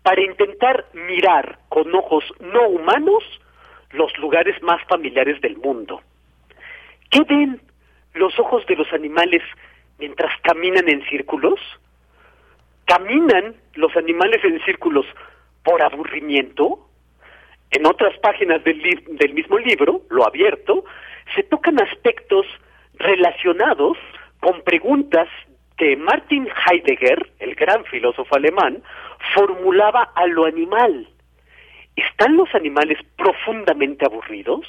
para 0.02 0.22
intentar 0.22 0.86
mirar 0.94 1.60
con 1.70 1.94
ojos 1.96 2.26
no 2.42 2.68
humanos 2.68 3.24
los 3.92 4.18
lugares 4.18 4.62
más 4.62 4.84
familiares 4.90 5.40
del 5.40 5.56
mundo. 5.58 6.02
¿Qué 7.10 7.22
ven 7.30 7.62
los 8.14 8.38
ojos 8.40 8.66
de 8.68 8.76
los 8.76 8.92
animales 8.94 9.42
mientras 10.00 10.32
caminan 10.42 10.88
en 10.90 11.04
círculos? 11.06 11.60
¿Caminan 12.86 13.56
los 13.76 13.96
animales 13.96 14.44
en 14.44 14.60
círculos 14.66 15.06
por 15.64 15.82
aburrimiento? 15.82 16.90
En 17.72 17.86
otras 17.88 18.16
páginas 18.20 18.64
del, 18.64 19.34
mismo 19.34 19.58
libro, 19.58 20.02
lo 20.10 20.28
abierto, 20.28 20.86
se 21.36 21.44
tocan 21.44 21.82
aspectos 21.82 22.46
relacionados 22.96 23.98
con 24.40 24.62
preguntas 24.62 25.28
que 25.78 25.96
Martin 25.96 26.48
Heidegger, 26.48 27.32
el 27.40 27.56
gran 27.56 27.84
filósofo 27.86 28.36
alemán, 28.36 28.84
formulaba 29.34 30.12
a 30.16 30.28
lo 30.28 30.46
animal. 30.46 31.08
¿Están 31.96 32.38
los 32.38 32.54
animales 32.54 33.00
profundamente 33.18 34.06
aburridos? 34.06 34.68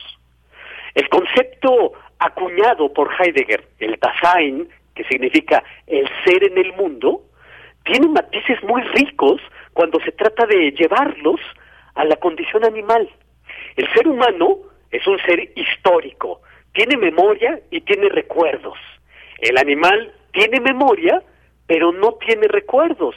El 0.94 1.08
concepto 1.08 1.92
acuñado 2.18 2.92
por 2.92 3.10
Heidegger, 3.18 3.66
el 3.80 3.98
Dasein, 4.00 4.68
que 4.94 5.04
significa 5.04 5.62
el 5.86 6.08
ser 6.24 6.44
en 6.44 6.58
el 6.58 6.72
mundo, 6.74 7.22
tiene 7.84 8.08
matices 8.08 8.62
muy 8.62 8.82
ricos 8.82 9.40
cuando 9.72 10.00
se 10.00 10.12
trata 10.12 10.46
de 10.46 10.70
llevarlos 10.72 11.40
a 11.94 12.04
la 12.04 12.16
condición 12.16 12.64
animal. 12.64 13.08
El 13.76 13.92
ser 13.92 14.08
humano 14.08 14.58
es 14.90 15.06
un 15.06 15.18
ser 15.18 15.52
histórico, 15.56 16.40
tiene 16.72 16.96
memoria 16.96 17.60
y 17.70 17.80
tiene 17.80 18.08
recuerdos. 18.08 18.78
El 19.40 19.58
animal 19.58 20.12
tiene 20.32 20.60
memoria, 20.60 21.22
pero 21.66 21.92
no 21.92 22.14
tiene 22.14 22.46
recuerdos. 22.48 23.16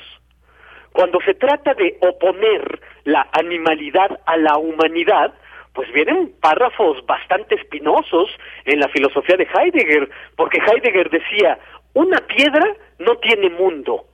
Cuando 0.91 1.19
se 1.21 1.35
trata 1.35 1.73
de 1.75 1.97
oponer 2.01 2.81
la 3.03 3.29
animalidad 3.33 4.19
a 4.25 4.35
la 4.37 4.57
humanidad, 4.57 5.33
pues 5.77 5.93
vienen 5.93 6.33
párrafos 6.41 7.05
bastante 7.05 7.53
espinosos 7.53 8.31
en 8.65 8.79
la 8.79 8.87
filosofía 8.87 9.37
de 9.37 9.43
Heidegger, 9.43 10.09
porque 10.35 10.57
Heidegger 10.57 11.07
decía, 11.11 11.59
una 11.93 12.17
piedra 12.17 12.65
no 12.97 13.15
tiene 13.17 13.51
mundo, 13.51 14.05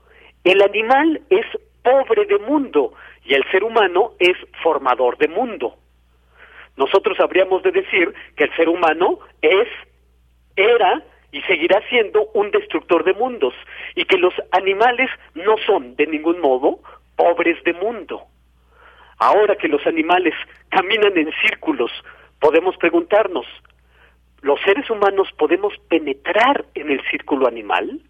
el 0.44 0.62
animal 0.62 1.22
es 1.30 1.46
pobre 1.82 2.26
de 2.26 2.38
mundo 2.40 2.92
y 3.24 3.34
el 3.34 3.50
ser 3.50 3.64
humano 3.64 4.12
es 4.20 4.36
formador 4.62 5.18
de 5.18 5.30
mundo. 5.30 5.78
Nosotros 6.76 7.18
habríamos 7.22 7.64
de 7.64 7.72
decir 7.72 8.14
que 8.36 8.44
el 8.44 8.56
ser 8.58 8.68
humano 8.68 9.20
es, 9.42 9.70
era 10.58 11.02
y 11.32 11.42
seguirá 11.44 11.82
siendo 11.88 12.28
un 12.34 12.52
destructor 12.52 13.06
de 13.06 13.14
mundos 13.14 13.54
y 13.96 14.04
que 14.04 14.18
los 14.18 14.34
animales 14.52 15.10
no 15.34 15.56
son 15.66 15.96
de 15.96 16.08
ningún 16.08 16.42
modo 16.42 16.80
pobres 17.16 17.64
de 17.64 17.72
mundo. 17.72 18.28
Ahora 19.18 19.56
que 19.56 19.68
los 19.68 19.86
animales 19.86 20.34
caminan 20.70 21.18
en 21.18 21.32
círculos, 21.42 21.92
podemos 22.40 22.76
preguntarnos, 22.78 23.46
¿los 24.42 24.60
seres 24.62 24.90
humanos 24.90 25.30
podemos 25.38 25.74
penetrar 25.88 26.66
en 26.76 26.92
el 26.92 27.02
círculo 27.10 27.48
animal? 27.48 28.02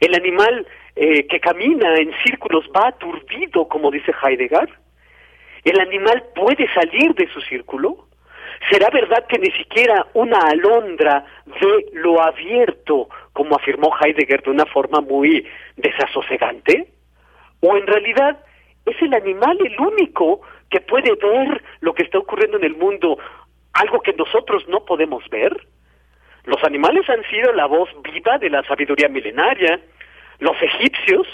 ¿El 0.00 0.14
animal 0.14 0.66
eh, 0.96 1.26
que 1.26 1.40
camina 1.40 1.94
en 1.96 2.12
círculos 2.24 2.64
va 2.74 2.88
aturdido, 2.88 3.68
como 3.68 3.90
dice 3.90 4.12
Heidegger? 4.22 4.68
¿El 5.64 5.80
animal 5.80 6.24
puede 6.34 6.66
salir 6.72 7.14
de 7.14 7.28
su 7.32 7.40
círculo? 7.42 8.08
¿Será 8.70 8.88
verdad 8.90 9.26
que 9.28 9.38
ni 9.38 9.50
siquiera 9.52 10.06
una 10.14 10.38
alondra 10.38 11.24
ve 11.46 11.86
lo 11.92 12.20
abierto, 12.20 13.08
como 13.32 13.56
afirmó 13.56 13.90
Heidegger 14.00 14.42
de 14.42 14.50
una 14.50 14.66
forma 14.66 15.00
muy 15.00 15.46
desasosegante? 15.76 16.88
¿O 17.60 17.76
en 17.76 17.86
realidad 17.86 18.38
es 18.86 19.00
el 19.00 19.14
animal 19.14 19.58
el 19.64 19.78
único 19.80 20.40
que 20.70 20.80
puede 20.80 21.14
ver 21.14 21.62
lo 21.80 21.94
que 21.94 22.02
está 22.02 22.18
ocurriendo 22.18 22.58
en 22.58 22.64
el 22.64 22.76
mundo, 22.76 23.18
algo 23.74 24.00
que 24.00 24.12
nosotros 24.14 24.66
no 24.68 24.84
podemos 24.84 25.28
ver? 25.30 25.66
Los 26.44 26.62
animales 26.64 27.08
han 27.08 27.22
sido 27.30 27.52
la 27.52 27.66
voz 27.66 27.88
viva 28.02 28.38
de 28.38 28.50
la 28.50 28.62
sabiduría 28.64 29.08
milenaria. 29.08 29.80
Los 30.40 30.60
egipcios 30.60 31.26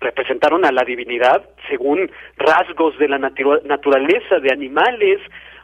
representaron 0.00 0.64
a 0.64 0.72
la 0.72 0.84
divinidad 0.84 1.48
según 1.68 2.10
rasgos 2.36 2.98
de 2.98 3.08
la 3.08 3.18
naturaleza 3.18 4.38
de 4.40 4.52
animales, 4.52 5.20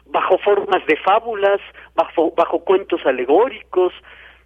bajo 0.06 0.38
formas 0.38 0.84
de 0.86 0.96
fábulas, 0.98 1.60
bajo, 1.94 2.32
bajo 2.36 2.64
cuentos 2.64 3.04
alegóricos, 3.04 3.92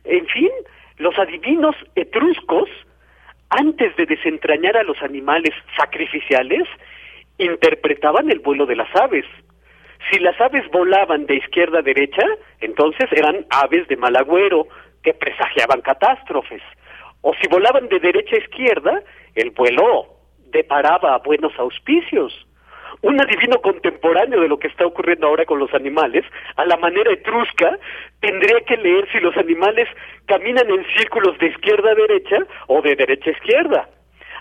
en 0.05 0.27
fin, 0.27 0.51
los 0.97 1.19
adivinos 1.19 1.77
etruscos, 1.95 2.69
antes 3.51 3.97
de 3.97 4.07
desentrañar 4.07 4.77
a 4.77 4.83
los 4.83 5.01
animales 5.03 5.55
sacrificiales, 5.77 6.65
interpretaban 7.39 8.31
el 8.31 8.41
vuelo 8.41 8.67
de 8.67 8.77
las 8.77 8.95
aves. 8.97 9.25
Si 10.11 10.19
las 10.19 10.41
aves 10.41 10.65
volaban 10.71 11.27
de 11.27 11.37
izquierda 11.37 11.81
a 11.81 11.83
derecha, 11.83 12.25
entonces 12.61 13.11
eran 13.13 13.47
aves 13.51 13.87
de 13.89 13.97
mal 13.97 14.17
agüero, 14.17 14.67
que 15.03 15.15
presagiaban 15.15 15.81
catástrofes. 15.81 16.63
O 17.23 17.33
si 17.35 17.49
volaban 17.49 17.89
de 17.89 17.99
derecha 17.99 18.37
a 18.37 18.41
izquierda, 18.41 19.03
el 19.35 19.51
vuelo 19.51 20.09
deparaba 20.51 21.19
buenos 21.19 21.53
auspicios 21.59 22.48
un 23.03 23.21
adivino 23.21 23.61
contemporáneo 23.61 24.41
de 24.41 24.49
lo 24.49 24.59
que 24.59 24.69
está 24.69 24.87
ocurriendo 24.87 25.27
ahora 25.27 25.45
con 25.45 25.59
los 25.59 25.73
animales, 25.75 26.25
a 26.57 26.65
la 26.65 26.77
manera 26.77 27.13
etrusca, 27.13 27.79
tendría 28.21 28.61
que 28.67 28.77
leer 28.77 29.09
si 29.13 29.21
los 29.21 29.37
animales 29.37 29.89
caminan 30.27 30.69
en 30.71 30.85
círculos 30.97 31.39
de 31.39 31.49
izquierda 31.49 31.93
a 31.93 31.95
derecha 31.95 32.39
o 32.67 32.83
de 32.83 32.97
derecha 32.97 33.31
a 33.31 33.33
izquierda. 33.33 33.89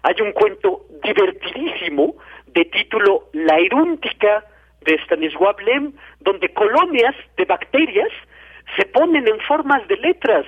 Hay 0.04 0.16
un 0.22 0.32
cuento 0.32 0.82
divertidísimo 1.04 2.16
de 2.48 2.66
título 2.66 3.26
La 3.34 3.60
Irúntica 3.60 4.44
de 4.82 4.98
Stanisław 5.04 5.60
Lem, 5.66 5.94
donde 6.22 6.50
colonias 6.50 7.16
de 7.36 7.46
bacterias 7.46 8.10
se 8.76 8.86
ponen 8.86 9.28
en 9.28 9.40
formas 9.42 9.88
de 9.88 9.98
letras 9.98 10.46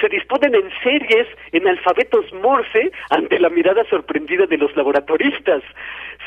se 0.00 0.08
disponen 0.08 0.54
en 0.54 0.70
series 0.82 1.26
en 1.52 1.66
alfabetos 1.66 2.32
Morse 2.32 2.90
ante 3.10 3.38
la 3.38 3.48
mirada 3.48 3.84
sorprendida 3.88 4.46
de 4.46 4.58
los 4.58 4.74
laboratoristas. 4.76 5.62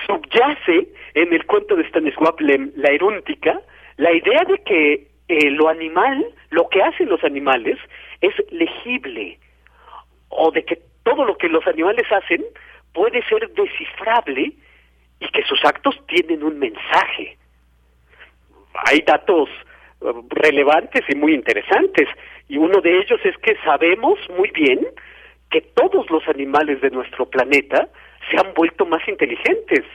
Subyace 0.05 0.87
en 1.13 1.33
el 1.33 1.45
cuento 1.45 1.75
de 1.75 1.87
Stanisław 1.87 2.35
Lem, 2.39 2.71
La 2.75 2.89
Erúntica, 2.89 3.59
la 3.97 4.11
idea 4.11 4.43
de 4.45 4.57
que 4.59 5.07
eh, 5.27 5.51
lo 5.51 5.69
animal, 5.69 6.25
lo 6.49 6.67
que 6.69 6.81
hacen 6.81 7.09
los 7.09 7.23
animales, 7.23 7.77
es 8.21 8.33
legible, 8.51 9.37
o 10.29 10.51
de 10.51 10.63
que 10.63 10.79
todo 11.03 11.25
lo 11.25 11.37
que 11.37 11.49
los 11.49 11.65
animales 11.67 12.05
hacen 12.11 12.43
puede 12.93 13.23
ser 13.23 13.49
descifrable 13.49 14.53
y 15.19 15.27
que 15.29 15.43
sus 15.43 15.63
actos 15.65 15.99
tienen 16.07 16.43
un 16.43 16.59
mensaje. 16.59 17.37
Hay 18.85 19.01
datos 19.01 19.49
eh, 20.01 20.05
relevantes 20.29 21.03
y 21.09 21.15
muy 21.15 21.33
interesantes. 21.33 22.07
Y 22.49 22.57
uno 22.57 22.81
de 22.81 22.97
ellos 22.99 23.19
es 23.23 23.37
que 23.37 23.55
sabemos 23.63 24.19
muy 24.35 24.49
bien 24.49 24.85
que 25.49 25.61
todos 25.61 26.09
los 26.09 26.27
animales 26.27 26.81
de 26.81 26.89
nuestro 26.89 27.27
planeta 27.27 27.87
se 28.29 28.37
han 28.37 28.53
vuelto 28.53 28.85
más 28.85 29.07
inteligentes. 29.07 29.85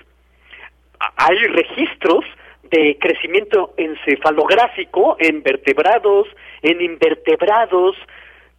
Hay 1.17 1.37
registros 1.49 2.25
de 2.63 2.97
crecimiento 3.01 3.75
encefalográfico 3.77 5.17
en 5.19 5.43
vertebrados, 5.43 6.29
en 6.63 6.81
invertebrados, 6.81 7.97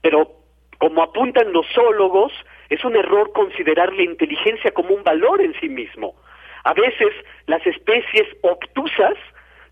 pero 0.01 0.31
como 0.77 1.01
apuntan 1.01 1.51
los 1.53 1.65
zoólogos, 1.73 2.33
es 2.69 2.83
un 2.83 2.95
error 2.95 3.31
considerar 3.31 3.93
la 3.93 4.03
inteligencia 4.03 4.71
como 4.71 4.93
un 4.93 5.03
valor 5.03 5.41
en 5.41 5.53
sí 5.59 5.69
mismo. 5.69 6.15
A 6.65 6.73
veces 6.73 7.13
las 7.47 7.65
especies 7.65 8.27
obtusas 8.41 9.15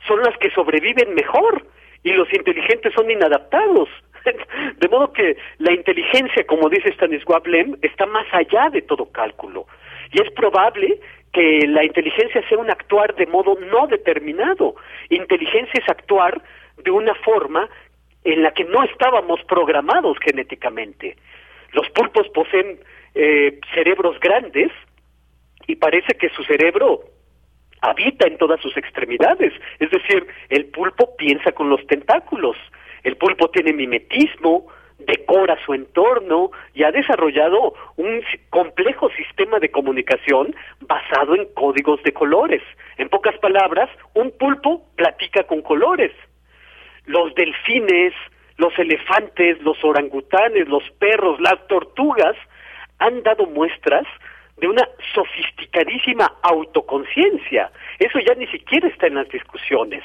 son 0.07 0.21
las 0.21 0.37
que 0.37 0.49
sobreviven 0.51 1.13
mejor 1.13 1.65
y 2.03 2.11
los 2.13 2.31
inteligentes 2.33 2.93
son 2.93 3.09
inadaptados. 3.09 3.89
De 4.77 4.87
modo 4.87 5.11
que 5.11 5.37
la 5.59 5.73
inteligencia, 5.73 6.45
como 6.45 6.69
dice 6.69 6.93
Stanisław 6.93 7.45
Lem, 7.45 7.77
está 7.81 8.05
más 8.05 8.25
allá 8.31 8.69
de 8.69 8.81
todo 8.81 9.11
cálculo. 9.11 9.67
Y 10.11 10.21
es 10.21 10.31
probable 10.31 10.99
que 11.31 11.65
la 11.67 11.83
inteligencia 11.83 12.47
sea 12.47 12.59
un 12.59 12.69
actuar 12.69 13.15
de 13.15 13.25
modo 13.25 13.57
no 13.59 13.87
determinado. 13.87 14.75
Inteligencia 15.09 15.81
es 15.81 15.89
actuar 15.89 16.41
de 16.83 16.91
una 16.91 17.15
forma 17.15 17.67
en 18.23 18.43
la 18.43 18.51
que 18.51 18.63
no 18.63 18.83
estábamos 18.83 19.41
programados 19.45 20.17
genéticamente. 20.23 21.17
Los 21.71 21.89
pulpos 21.89 22.27
poseen 22.29 22.79
eh, 23.15 23.59
cerebros 23.73 24.19
grandes 24.19 24.71
y 25.67 25.75
parece 25.75 26.13
que 26.15 26.29
su 26.29 26.43
cerebro 26.43 27.01
habita 27.81 28.27
en 28.27 28.37
todas 28.37 28.61
sus 28.61 28.75
extremidades. 28.77 29.53
Es 29.79 29.91
decir, 29.91 30.25
el 30.49 30.65
pulpo 30.65 31.15
piensa 31.17 31.51
con 31.51 31.69
los 31.69 31.85
tentáculos. 31.87 32.55
El 33.03 33.17
pulpo 33.17 33.49
tiene 33.49 33.73
mimetismo, 33.73 34.67
decora 34.99 35.57
su 35.65 35.73
entorno 35.73 36.51
y 36.73 36.83
ha 36.83 36.91
desarrollado 36.91 37.73
un 37.97 38.21
complejo 38.49 39.09
sistema 39.11 39.59
de 39.59 39.69
comunicación 39.69 40.55
basado 40.81 41.35
en 41.35 41.45
códigos 41.53 42.01
de 42.03 42.13
colores. 42.13 42.61
En 42.97 43.09
pocas 43.09 43.37
palabras, 43.39 43.89
un 44.13 44.31
pulpo 44.31 44.85
platica 44.95 45.43
con 45.43 45.61
colores. 45.61 46.11
Los 47.05 47.33
delfines, 47.35 48.13
los 48.57 48.77
elefantes, 48.79 49.61
los 49.61 49.83
orangutanes, 49.83 50.67
los 50.67 50.83
perros, 50.99 51.39
las 51.41 51.67
tortugas 51.67 52.35
han 52.99 53.21
dado 53.23 53.45
muestras 53.47 54.05
de 54.57 54.67
una 54.67 54.87
sofisticadísima 55.13 56.31
autoconciencia. 56.43 57.71
Eso 57.99 58.19
ya 58.19 58.35
ni 58.35 58.47
siquiera 58.47 58.87
está 58.87 59.07
en 59.07 59.15
las 59.15 59.27
discusiones. 59.29 60.03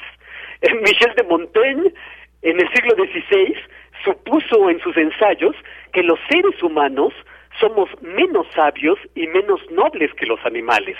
Michel 0.81 1.13
de 1.15 1.23
Montaigne, 1.23 1.93
en 2.41 2.59
el 2.59 2.69
siglo 2.73 2.95
XVI, 2.95 3.55
supuso 4.03 4.69
en 4.69 4.79
sus 4.79 4.95
ensayos 4.97 5.55
que 5.91 6.03
los 6.03 6.19
seres 6.29 6.61
humanos 6.63 7.13
somos 7.59 7.89
menos 8.01 8.47
sabios 8.55 8.97
y 9.15 9.27
menos 9.27 9.59
nobles 9.71 10.13
que 10.13 10.25
los 10.25 10.39
animales. 10.45 10.97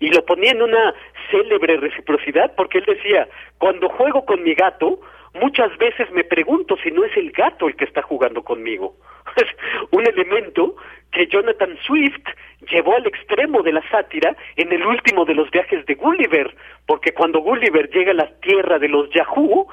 Y 0.00 0.10
lo 0.10 0.24
ponía 0.24 0.52
en 0.52 0.62
una 0.62 0.94
célebre 1.30 1.76
reciprocidad 1.76 2.52
porque 2.56 2.78
él 2.78 2.84
decía, 2.86 3.28
cuando 3.58 3.88
juego 3.88 4.24
con 4.24 4.42
mi 4.42 4.54
gato, 4.54 5.00
muchas 5.34 5.76
veces 5.78 6.10
me 6.10 6.24
pregunto 6.24 6.76
si 6.82 6.90
no 6.90 7.04
es 7.04 7.16
el 7.16 7.30
gato 7.30 7.68
el 7.68 7.76
que 7.76 7.84
está 7.84 8.02
jugando 8.02 8.42
conmigo. 8.42 8.94
Es 9.36 9.46
un 9.90 10.06
elemento 10.06 10.74
que 11.12 11.26
Jonathan 11.26 11.76
Swift 11.82 12.24
llevó 12.70 12.94
al 12.96 13.06
extremo 13.06 13.62
de 13.62 13.72
la 13.72 13.88
sátira 13.90 14.36
en 14.56 14.72
el 14.72 14.84
último 14.84 15.24
de 15.24 15.34
los 15.34 15.50
viajes 15.50 15.84
de 15.86 15.94
Gulliver, 15.94 16.54
porque 16.86 17.12
cuando 17.12 17.40
Gulliver 17.40 17.88
llega 17.90 18.12
a 18.12 18.14
la 18.14 18.40
tierra 18.40 18.78
de 18.78 18.88
los 18.88 19.10
Yahoo, 19.10 19.68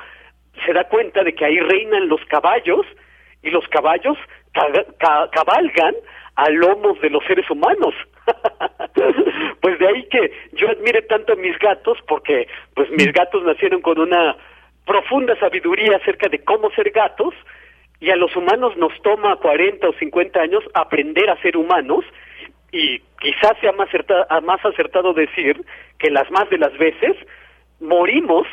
se 0.65 0.73
da 0.73 0.85
cuenta 0.85 1.23
de 1.23 1.33
que 1.33 1.45
ahí 1.45 1.59
reinan 1.59 2.07
los 2.07 2.23
caballos 2.25 2.85
y 3.43 3.49
los 3.49 3.67
caballos 3.69 4.17
cabalgan 5.31 5.95
a 6.35 6.49
lomos 6.49 6.99
de 7.01 7.09
los 7.09 7.23
seres 7.25 7.49
humanos. 7.49 7.93
pues 9.61 9.79
de 9.79 9.87
ahí 9.87 10.03
que 10.09 10.31
yo 10.53 10.69
admire 10.69 11.01
tanto 11.03 11.33
a 11.33 11.35
mis 11.35 11.57
gatos 11.59 11.97
porque 12.07 12.47
pues 12.75 12.89
mis 12.91 13.11
gatos 13.13 13.43
nacieron 13.43 13.81
con 13.81 13.99
una 13.99 14.35
profunda 14.85 15.37
sabiduría 15.39 15.97
acerca 15.97 16.29
de 16.29 16.43
cómo 16.43 16.69
ser 16.71 16.91
gatos 16.91 17.33
y 17.99 18.11
a 18.11 18.15
los 18.15 18.35
humanos 18.35 18.75
nos 18.77 18.93
toma 19.01 19.35
40 19.37 19.87
o 19.87 19.93
50 19.93 20.39
años 20.39 20.63
aprender 20.73 21.29
a 21.29 21.41
ser 21.41 21.57
humanos 21.57 22.05
y 22.71 22.99
quizás 23.19 23.53
sea 23.61 23.71
más 23.71 23.89
más 24.43 24.63
acertado 24.65 25.13
decir 25.13 25.63
que 25.97 26.11
las 26.11 26.29
más 26.31 26.49
de 26.49 26.57
las 26.57 26.77
veces 26.77 27.15
morimos 27.79 28.45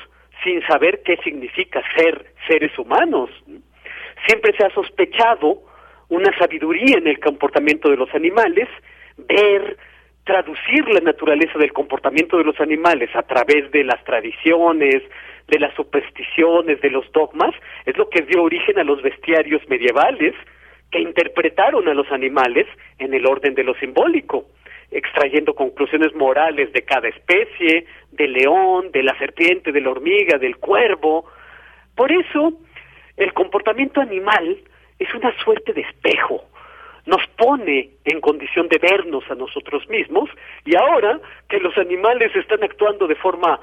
sin 0.43 0.61
saber 0.67 1.03
qué 1.05 1.17
significa 1.19 1.83
ser 1.97 2.27
seres 2.49 2.77
humanos. 2.79 3.31
Siempre 4.27 4.55
se 4.57 4.65
ha 4.65 4.71
sospechado 4.71 5.63
una 6.09 6.37
sabiduría 6.39 6.99
en 6.99 7.07
el 7.07 7.19
comportamiento 7.21 7.91
de 7.91 7.97
los 7.97 8.13
animales, 8.15 8.69
ver, 9.17 9.77
traducir 10.25 10.89
la 10.89 11.01
naturaleza 11.01 11.59
del 11.59 11.73
comportamiento 11.73 12.39
de 12.39 12.45
los 12.45 12.59
animales 12.61 13.11
a 13.15 13.23
través 13.23 13.71
de 13.71 13.85
las 13.85 14.03
tradiciones, 14.05 15.03
de 15.49 15.59
las 15.59 15.75
supersticiones, 15.75 16.81
de 16.81 16.91
los 16.91 17.11
dogmas, 17.13 17.55
es 17.85 17.97
lo 17.97 18.09
que 18.09 18.23
dio 18.23 18.43
origen 18.43 18.79
a 18.79 18.85
los 18.85 19.03
bestiarios 19.03 19.63
medievales 19.69 20.35
que 20.91 21.01
interpretaron 21.01 21.89
a 21.89 21.95
los 21.95 22.11
animales 22.11 22.67
en 22.99 23.13
el 23.13 23.27
orden 23.27 23.55
de 23.55 23.65
lo 23.65 23.75
simbólico, 23.75 24.47
extrayendo 24.95 25.55
conclusiones 25.55 26.15
morales 26.15 26.73
de 26.73 26.83
cada 26.83 27.09
especie, 27.09 27.85
del 28.13 28.33
león, 28.33 28.93
de 28.93 29.03
la 29.03 29.19
serpiente, 29.19 29.73
de 29.73 29.81
la 29.81 29.91
hormiga, 29.91 30.39
del 30.39 30.57
cuervo. 30.57 31.27
Por 31.97 32.13
eso, 32.13 32.53
el 33.17 33.33
comportamiento 33.35 34.01
animal 34.01 34.57
es 34.99 35.13
una 35.13 35.37
suerte 35.43 35.73
de 35.73 35.81
espejo, 35.81 36.45
nos 37.07 37.27
pone 37.37 37.91
en 38.05 38.21
condición 38.21 38.69
de 38.69 38.79
vernos 38.79 39.25
a 39.29 39.35
nosotros 39.35 39.87
mismos 39.89 40.31
y 40.65 40.77
ahora 40.77 41.21
que 41.49 41.59
los 41.59 41.77
animales 41.77 42.35
están 42.37 42.63
actuando 42.63 43.09
de 43.09 43.17
forma 43.17 43.61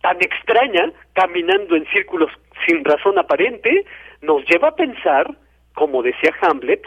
tan 0.00 0.16
extraña, 0.22 0.92
caminando 1.12 1.74
en 1.74 1.86
círculos 1.86 2.30
sin 2.66 2.84
razón 2.84 3.18
aparente, 3.18 3.84
nos 4.20 4.44
lleva 4.46 4.68
a 4.68 4.76
pensar, 4.76 5.26
como 5.74 6.02
decía 6.02 6.32
Hamlet, 6.40 6.82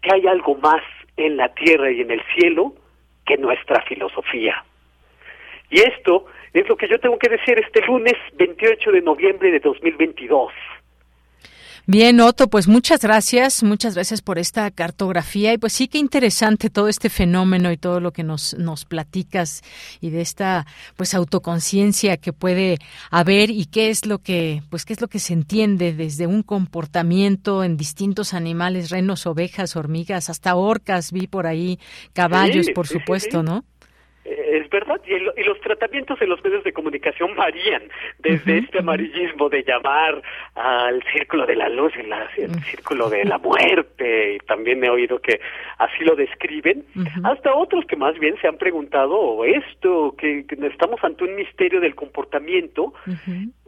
que 0.00 0.14
hay 0.14 0.26
algo 0.28 0.54
más 0.54 0.82
en 1.16 1.36
la 1.36 1.52
tierra 1.54 1.90
y 1.90 2.00
en 2.00 2.12
el 2.12 2.22
cielo 2.34 2.74
que 3.26 3.36
nuestra 3.36 3.82
filosofía. 3.82 4.64
Y 5.70 5.80
esto 5.80 6.26
es 6.52 6.68
lo 6.68 6.76
que 6.76 6.88
yo 6.88 6.98
tengo 6.98 7.18
que 7.18 7.30
decir 7.30 7.58
este 7.58 7.84
lunes 7.86 8.14
28 8.34 8.92
de 8.92 9.00
noviembre 9.00 9.50
de 9.50 9.60
2022. 9.60 10.52
Bien, 11.86 12.20
Otto, 12.20 12.48
pues 12.48 12.68
muchas 12.68 13.00
gracias, 13.00 13.64
muchas 13.64 13.94
gracias 13.94 14.22
por 14.22 14.38
esta 14.38 14.70
cartografía 14.70 15.52
y 15.52 15.58
pues 15.58 15.72
sí 15.72 15.88
que 15.88 15.98
interesante 15.98 16.70
todo 16.70 16.86
este 16.86 17.10
fenómeno 17.10 17.72
y 17.72 17.76
todo 17.76 17.98
lo 17.98 18.12
que 18.12 18.22
nos, 18.22 18.54
nos 18.56 18.84
platicas 18.84 19.62
y 20.00 20.10
de 20.10 20.20
esta 20.20 20.64
pues 20.96 21.12
autoconciencia 21.12 22.18
que 22.18 22.32
puede 22.32 22.78
haber 23.10 23.50
y 23.50 23.66
qué 23.66 23.90
es 23.90 24.06
lo 24.06 24.18
que 24.18 24.62
pues 24.70 24.84
qué 24.84 24.92
es 24.92 25.00
lo 25.00 25.08
que 25.08 25.18
se 25.18 25.32
entiende 25.32 25.92
desde 25.92 26.28
un 26.28 26.44
comportamiento 26.44 27.64
en 27.64 27.76
distintos 27.76 28.32
animales, 28.32 28.90
renos, 28.90 29.26
ovejas, 29.26 29.74
hormigas, 29.74 30.30
hasta 30.30 30.54
orcas, 30.54 31.10
vi 31.10 31.26
por 31.26 31.48
ahí, 31.48 31.80
caballos, 32.12 32.68
por 32.72 32.86
supuesto, 32.86 33.42
¿no? 33.42 33.64
Eh, 34.24 34.60
es 34.62 34.70
verdad, 34.70 35.00
y, 35.06 35.42
los 35.42 35.60
tratamientos 35.60 36.20
en 36.22 36.28
los 36.28 36.42
medios 36.44 36.62
de 36.64 36.72
comunicación 36.72 37.34
varían, 37.36 37.82
desde 38.18 38.58
este 38.58 38.78
amarillismo 38.78 39.48
de 39.48 39.64
llamar 39.64 40.22
al 40.54 41.02
círculo 41.12 41.46
de 41.46 41.56
la 41.56 41.68
luz, 41.68 41.92
el, 41.96 42.54
círculo 42.64 43.10
de 43.10 43.24
la 43.24 43.38
muerte, 43.38 44.34
y 44.34 44.38
también 44.40 44.84
he 44.84 44.90
oído 44.90 45.20
que 45.20 45.40
así 45.78 46.04
lo 46.04 46.14
describen, 46.14 46.84
hasta 47.24 47.54
otros 47.54 47.84
que 47.86 47.96
más 47.96 48.18
bien 48.18 48.36
se 48.40 48.48
han 48.48 48.58
preguntado 48.58 49.44
esto, 49.44 50.14
que, 50.16 50.44
estamos 50.62 51.02
ante 51.02 51.24
un 51.24 51.34
misterio 51.34 51.80
del 51.80 51.94
comportamiento, 51.94 52.92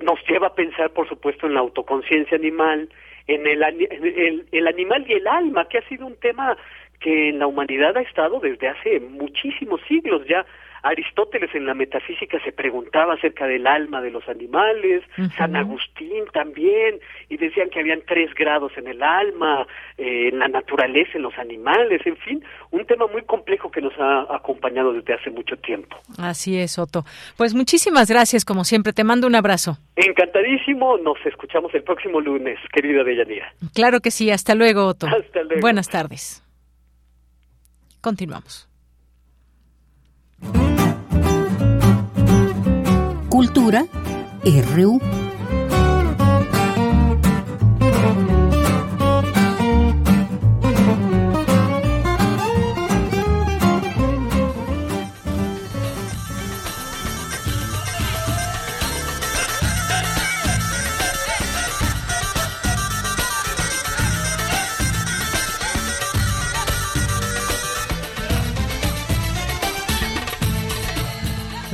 nos 0.00 0.18
lleva 0.28 0.48
a 0.48 0.54
pensar, 0.54 0.90
por 0.90 1.08
supuesto, 1.08 1.46
en 1.46 1.54
la 1.54 1.60
autoconciencia 1.60 2.36
animal, 2.36 2.88
en 3.26 3.46
el, 3.46 3.62
el, 3.62 4.46
el 4.52 4.66
animal 4.66 5.04
y 5.08 5.14
el 5.14 5.26
alma, 5.26 5.66
que 5.68 5.78
ha 5.78 5.88
sido 5.88 6.06
un 6.06 6.16
tema 6.16 6.56
que 7.04 7.28
en 7.28 7.38
la 7.38 7.46
humanidad 7.46 7.94
ha 7.98 8.00
estado 8.00 8.40
desde 8.40 8.66
hace 8.66 8.98
muchísimos 8.98 9.80
siglos 9.86 10.22
ya. 10.26 10.46
Aristóteles 10.82 11.48
en 11.54 11.64
la 11.64 11.72
metafísica 11.72 12.38
se 12.44 12.52
preguntaba 12.52 13.14
acerca 13.14 13.46
del 13.46 13.66
alma 13.66 14.02
de 14.02 14.10
los 14.10 14.28
animales, 14.28 15.02
San 15.34 15.56
Agustín 15.56 16.24
también, 16.30 17.00
y 17.30 17.38
decían 17.38 17.70
que 17.70 17.80
habían 17.80 18.02
tres 18.06 18.34
grados 18.34 18.70
en 18.76 18.88
el 18.88 19.02
alma, 19.02 19.66
eh, 19.96 20.28
en 20.28 20.38
la 20.38 20.48
naturaleza, 20.48 21.12
en 21.14 21.22
los 21.22 21.38
animales, 21.38 22.02
en 22.04 22.18
fin, 22.18 22.44
un 22.70 22.84
tema 22.84 23.06
muy 23.06 23.22
complejo 23.22 23.70
que 23.70 23.80
nos 23.80 23.94
ha 23.98 24.36
acompañado 24.36 24.92
desde 24.92 25.14
hace 25.14 25.30
mucho 25.30 25.56
tiempo. 25.56 25.96
Así 26.18 26.58
es, 26.58 26.78
Otto. 26.78 27.04
Pues 27.38 27.54
muchísimas 27.54 28.10
gracias, 28.10 28.44
como 28.44 28.64
siempre, 28.64 28.92
te 28.92 29.04
mando 29.04 29.26
un 29.26 29.36
abrazo. 29.36 29.78
Encantadísimo, 29.96 30.98
nos 30.98 31.16
escuchamos 31.24 31.74
el 31.74 31.82
próximo 31.82 32.20
lunes, 32.20 32.58
querida 32.74 33.02
Deyanira. 33.04 33.54
Claro 33.74 34.00
que 34.00 34.10
sí, 34.10 34.30
hasta 34.30 34.54
luego, 34.54 34.84
Otto. 34.84 35.06
Hasta 35.06 35.44
luego. 35.44 35.62
Buenas 35.62 35.88
tardes. 35.88 36.43
Continuamos. 38.04 38.68
Cultura 43.30 43.86
RU. 44.44 45.23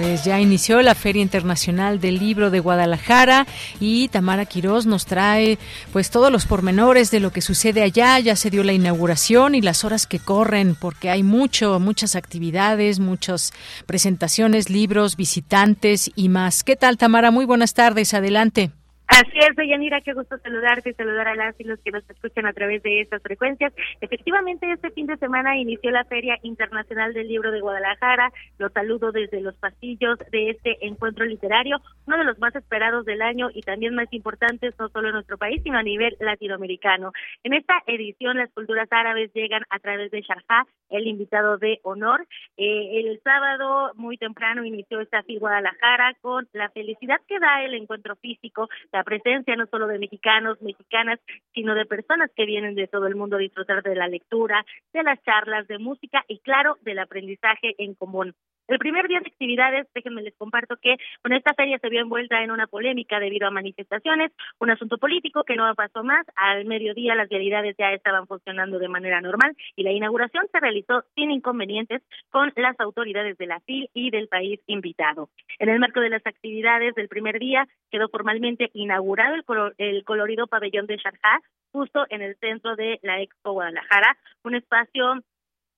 Pues 0.00 0.24
ya 0.24 0.40
inició 0.40 0.80
la 0.80 0.94
Feria 0.94 1.20
Internacional 1.20 2.00
del 2.00 2.18
Libro 2.18 2.50
de 2.50 2.58
Guadalajara 2.58 3.46
y 3.80 4.08
Tamara 4.08 4.46
Quirós 4.46 4.86
nos 4.86 5.04
trae 5.04 5.58
pues 5.92 6.08
todos 6.10 6.32
los 6.32 6.46
pormenores 6.46 7.10
de 7.10 7.20
lo 7.20 7.32
que 7.32 7.42
sucede 7.42 7.82
allá. 7.82 8.18
Ya 8.18 8.34
se 8.34 8.48
dio 8.48 8.64
la 8.64 8.72
inauguración 8.72 9.54
y 9.54 9.60
las 9.60 9.84
horas 9.84 10.06
que 10.06 10.18
corren 10.18 10.74
porque 10.74 11.10
hay 11.10 11.22
mucho, 11.22 11.78
muchas 11.80 12.16
actividades, 12.16 12.98
muchas 12.98 13.52
presentaciones, 13.84 14.70
libros, 14.70 15.16
visitantes 15.16 16.10
y 16.14 16.30
más. 16.30 16.64
¿Qué 16.64 16.76
tal, 16.76 16.96
Tamara? 16.96 17.30
Muy 17.30 17.44
buenas 17.44 17.74
tardes. 17.74 18.14
Adelante. 18.14 18.70
Así 19.10 19.38
es, 19.38 19.56
Deyanira, 19.56 20.00
qué 20.02 20.12
gusto 20.12 20.38
saludarte 20.38 20.90
y 20.90 20.94
saludar 20.94 21.26
a 21.26 21.34
las 21.34 21.58
y 21.58 21.64
los 21.64 21.80
que 21.80 21.90
nos 21.90 22.08
escuchan 22.08 22.46
a 22.46 22.52
través 22.52 22.80
de 22.84 23.00
estas 23.00 23.20
frecuencias. 23.20 23.72
Efectivamente, 24.00 24.70
este 24.70 24.92
fin 24.92 25.08
de 25.08 25.16
semana 25.16 25.58
inició 25.58 25.90
la 25.90 26.04
Feria 26.04 26.38
Internacional 26.42 27.12
del 27.12 27.26
Libro 27.26 27.50
de 27.50 27.60
Guadalajara. 27.60 28.32
Los 28.58 28.72
saludo 28.72 29.10
desde 29.10 29.40
los 29.40 29.56
pasillos 29.56 30.16
de 30.30 30.50
este 30.50 30.86
encuentro 30.86 31.24
literario, 31.24 31.78
uno 32.06 32.18
de 32.18 32.24
los 32.24 32.38
más 32.38 32.54
esperados 32.54 33.04
del 33.04 33.20
año 33.20 33.48
y 33.52 33.62
también 33.62 33.96
más 33.96 34.06
importantes 34.12 34.74
no 34.78 34.88
solo 34.90 35.08
en 35.08 35.14
nuestro 35.14 35.38
país, 35.38 35.60
sino 35.64 35.78
a 35.78 35.82
nivel 35.82 36.16
latinoamericano. 36.20 37.10
En 37.42 37.54
esta 37.54 37.82
edición, 37.88 38.36
las 38.36 38.52
culturas 38.52 38.86
árabes 38.92 39.32
llegan 39.34 39.64
a 39.70 39.80
través 39.80 40.12
de 40.12 40.22
Sharjah, 40.22 40.66
el 40.88 41.08
invitado 41.08 41.58
de 41.58 41.80
honor. 41.82 42.28
Eh, 42.56 43.00
el 43.00 43.20
sábado, 43.24 43.90
muy 43.96 44.18
temprano, 44.18 44.64
inició 44.64 45.00
esta 45.00 45.24
FIL 45.24 45.40
Guadalajara 45.40 46.14
con 46.20 46.48
la 46.52 46.70
felicidad 46.70 47.20
que 47.26 47.40
da 47.40 47.64
el 47.64 47.74
encuentro 47.74 48.14
físico, 48.14 48.68
la 48.92 48.99
presencia 49.04 49.56
no 49.56 49.66
solo 49.66 49.86
de 49.86 49.98
mexicanos, 49.98 50.60
mexicanas, 50.62 51.20
sino 51.54 51.74
de 51.74 51.86
personas 51.86 52.30
que 52.34 52.46
vienen 52.46 52.74
de 52.74 52.88
todo 52.88 53.06
el 53.06 53.16
mundo 53.16 53.36
a 53.36 53.40
disfrutar 53.40 53.82
de 53.82 53.94
la 53.94 54.08
lectura, 54.08 54.64
de 54.92 55.02
las 55.02 55.22
charlas, 55.22 55.66
de 55.68 55.78
música 55.78 56.24
y 56.28 56.38
claro, 56.38 56.76
del 56.82 56.98
aprendizaje 56.98 57.74
en 57.78 57.94
común. 57.94 58.34
El 58.70 58.78
primer 58.78 59.08
día 59.08 59.18
de 59.18 59.26
actividades, 59.26 59.88
déjenme 59.96 60.22
les 60.22 60.36
comparto 60.36 60.76
que 60.76 60.94
con 61.22 61.32
esta 61.32 61.54
feria 61.54 61.80
se 61.80 61.88
vio 61.88 62.02
envuelta 62.02 62.40
en 62.40 62.52
una 62.52 62.68
polémica 62.68 63.18
debido 63.18 63.48
a 63.48 63.50
manifestaciones, 63.50 64.30
un 64.60 64.70
asunto 64.70 64.96
político 64.96 65.42
que 65.42 65.56
no 65.56 65.74
pasó 65.74 66.04
más. 66.04 66.24
Al 66.36 66.64
mediodía 66.66 67.16
las 67.16 67.28
vialidades 67.28 67.74
ya 67.76 67.92
estaban 67.92 68.28
funcionando 68.28 68.78
de 68.78 68.86
manera 68.86 69.20
normal 69.20 69.56
y 69.74 69.82
la 69.82 69.90
inauguración 69.90 70.46
se 70.52 70.60
realizó 70.60 71.02
sin 71.16 71.32
inconvenientes 71.32 72.00
con 72.30 72.52
las 72.54 72.78
autoridades 72.78 73.36
de 73.38 73.46
la 73.46 73.58
FIL 73.58 73.90
y 73.92 74.10
del 74.10 74.28
país 74.28 74.60
invitado. 74.68 75.30
En 75.58 75.68
el 75.68 75.80
marco 75.80 75.98
de 75.98 76.10
las 76.10 76.24
actividades 76.24 76.94
del 76.94 77.08
primer 77.08 77.40
día 77.40 77.66
quedó 77.90 78.08
formalmente 78.08 78.70
inaugurado 78.90 79.36
el, 79.78 80.04
colorido 80.04 80.48
pabellón 80.48 80.86
de 80.86 80.96
Sharjah 80.96 81.40
justo 81.72 82.04
en 82.10 82.22
el 82.22 82.36
centro 82.38 82.74
de 82.74 82.98
la 83.02 83.20
Expo 83.20 83.52
Guadalajara, 83.52 84.18
un 84.42 84.56
espacio 84.56 85.22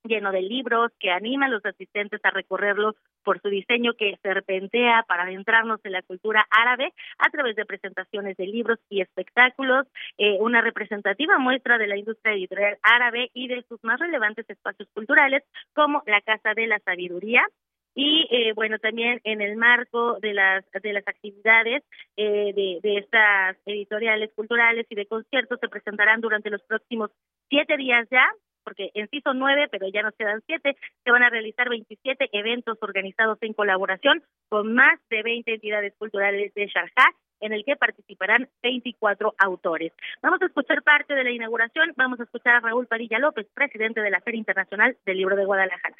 lleno 0.04 0.32
de 0.32 0.42
libros 0.42 0.90
que 0.98 1.10
anima 1.10 1.46
a 1.46 1.48
los 1.50 1.64
asistentes 1.64 2.20
a 2.24 2.30
recorrerlo 2.30 2.96
por 3.22 3.40
su 3.40 3.48
diseño 3.48 3.92
que 3.94 4.18
serpentea 4.22 5.04
para 5.06 5.24
adentrarnos 5.24 5.78
en 5.84 5.92
la 5.92 6.02
cultura 6.02 6.44
árabe 6.50 6.92
a 7.18 7.30
través 7.30 7.54
de 7.54 7.66
presentaciones 7.66 8.36
de 8.36 8.46
libros 8.46 8.80
y 8.88 9.00
espectáculos, 9.00 9.86
eh, 10.18 10.38
una 10.40 10.60
representativa 10.60 11.38
muestra 11.38 11.78
de 11.78 11.86
la 11.86 11.96
industria 11.96 12.34
editorial 12.34 12.78
árabe 12.82 13.30
y 13.34 13.46
de 13.46 13.62
sus 13.68 13.78
más 13.84 14.00
relevantes 14.00 14.48
espacios 14.48 14.88
culturales 14.92 15.44
como 15.74 16.02
la 16.06 16.20
Casa 16.22 16.54
de 16.54 16.66
la 16.66 16.80
Sabiduría, 16.80 17.46
y 17.94 18.28
eh, 18.30 18.52
bueno 18.54 18.78
también 18.78 19.20
en 19.24 19.40
el 19.40 19.56
marco 19.56 20.18
de 20.20 20.34
las 20.34 20.64
de 20.70 20.92
las 20.92 21.06
actividades 21.06 21.82
eh, 22.16 22.52
de, 22.54 22.80
de 22.82 22.98
estas 22.98 23.56
editoriales 23.66 24.30
culturales 24.34 24.86
y 24.88 24.94
de 24.94 25.06
conciertos 25.06 25.58
se 25.60 25.68
presentarán 25.68 26.20
durante 26.20 26.50
los 26.50 26.62
próximos 26.62 27.10
siete 27.48 27.76
días 27.76 28.08
ya 28.10 28.26
porque 28.62 28.90
en 28.94 29.08
sí 29.10 29.20
son 29.22 29.38
nueve, 29.38 29.68
pero 29.70 29.88
ya 29.88 30.02
nos 30.02 30.14
quedan 30.14 30.42
siete, 30.46 30.76
se 31.04 31.10
van 31.10 31.22
a 31.22 31.30
realizar 31.30 31.68
27 31.68 32.30
eventos 32.32 32.78
organizados 32.80 33.38
en 33.40 33.54
colaboración 33.54 34.22
con 34.48 34.72
más 34.72 35.00
de 35.10 35.22
20 35.22 35.54
entidades 35.54 35.94
culturales 35.98 36.54
de 36.54 36.66
Sharjah, 36.66 37.14
en 37.40 37.52
el 37.52 37.64
que 37.64 37.76
participarán 37.76 38.48
24 38.62 39.34
autores. 39.38 39.92
Vamos 40.22 40.40
a 40.42 40.46
escuchar 40.46 40.82
parte 40.82 41.14
de 41.14 41.24
la 41.24 41.30
inauguración, 41.30 41.92
vamos 41.96 42.20
a 42.20 42.22
escuchar 42.22 42.54
a 42.54 42.60
Raúl 42.60 42.86
Padilla 42.86 43.18
López, 43.18 43.48
presidente 43.52 44.00
de 44.00 44.10
la 44.10 44.20
Feria 44.20 44.38
Internacional 44.38 44.96
del 45.04 45.16
Libro 45.16 45.36
de 45.36 45.44
Guadalajara. 45.44 45.96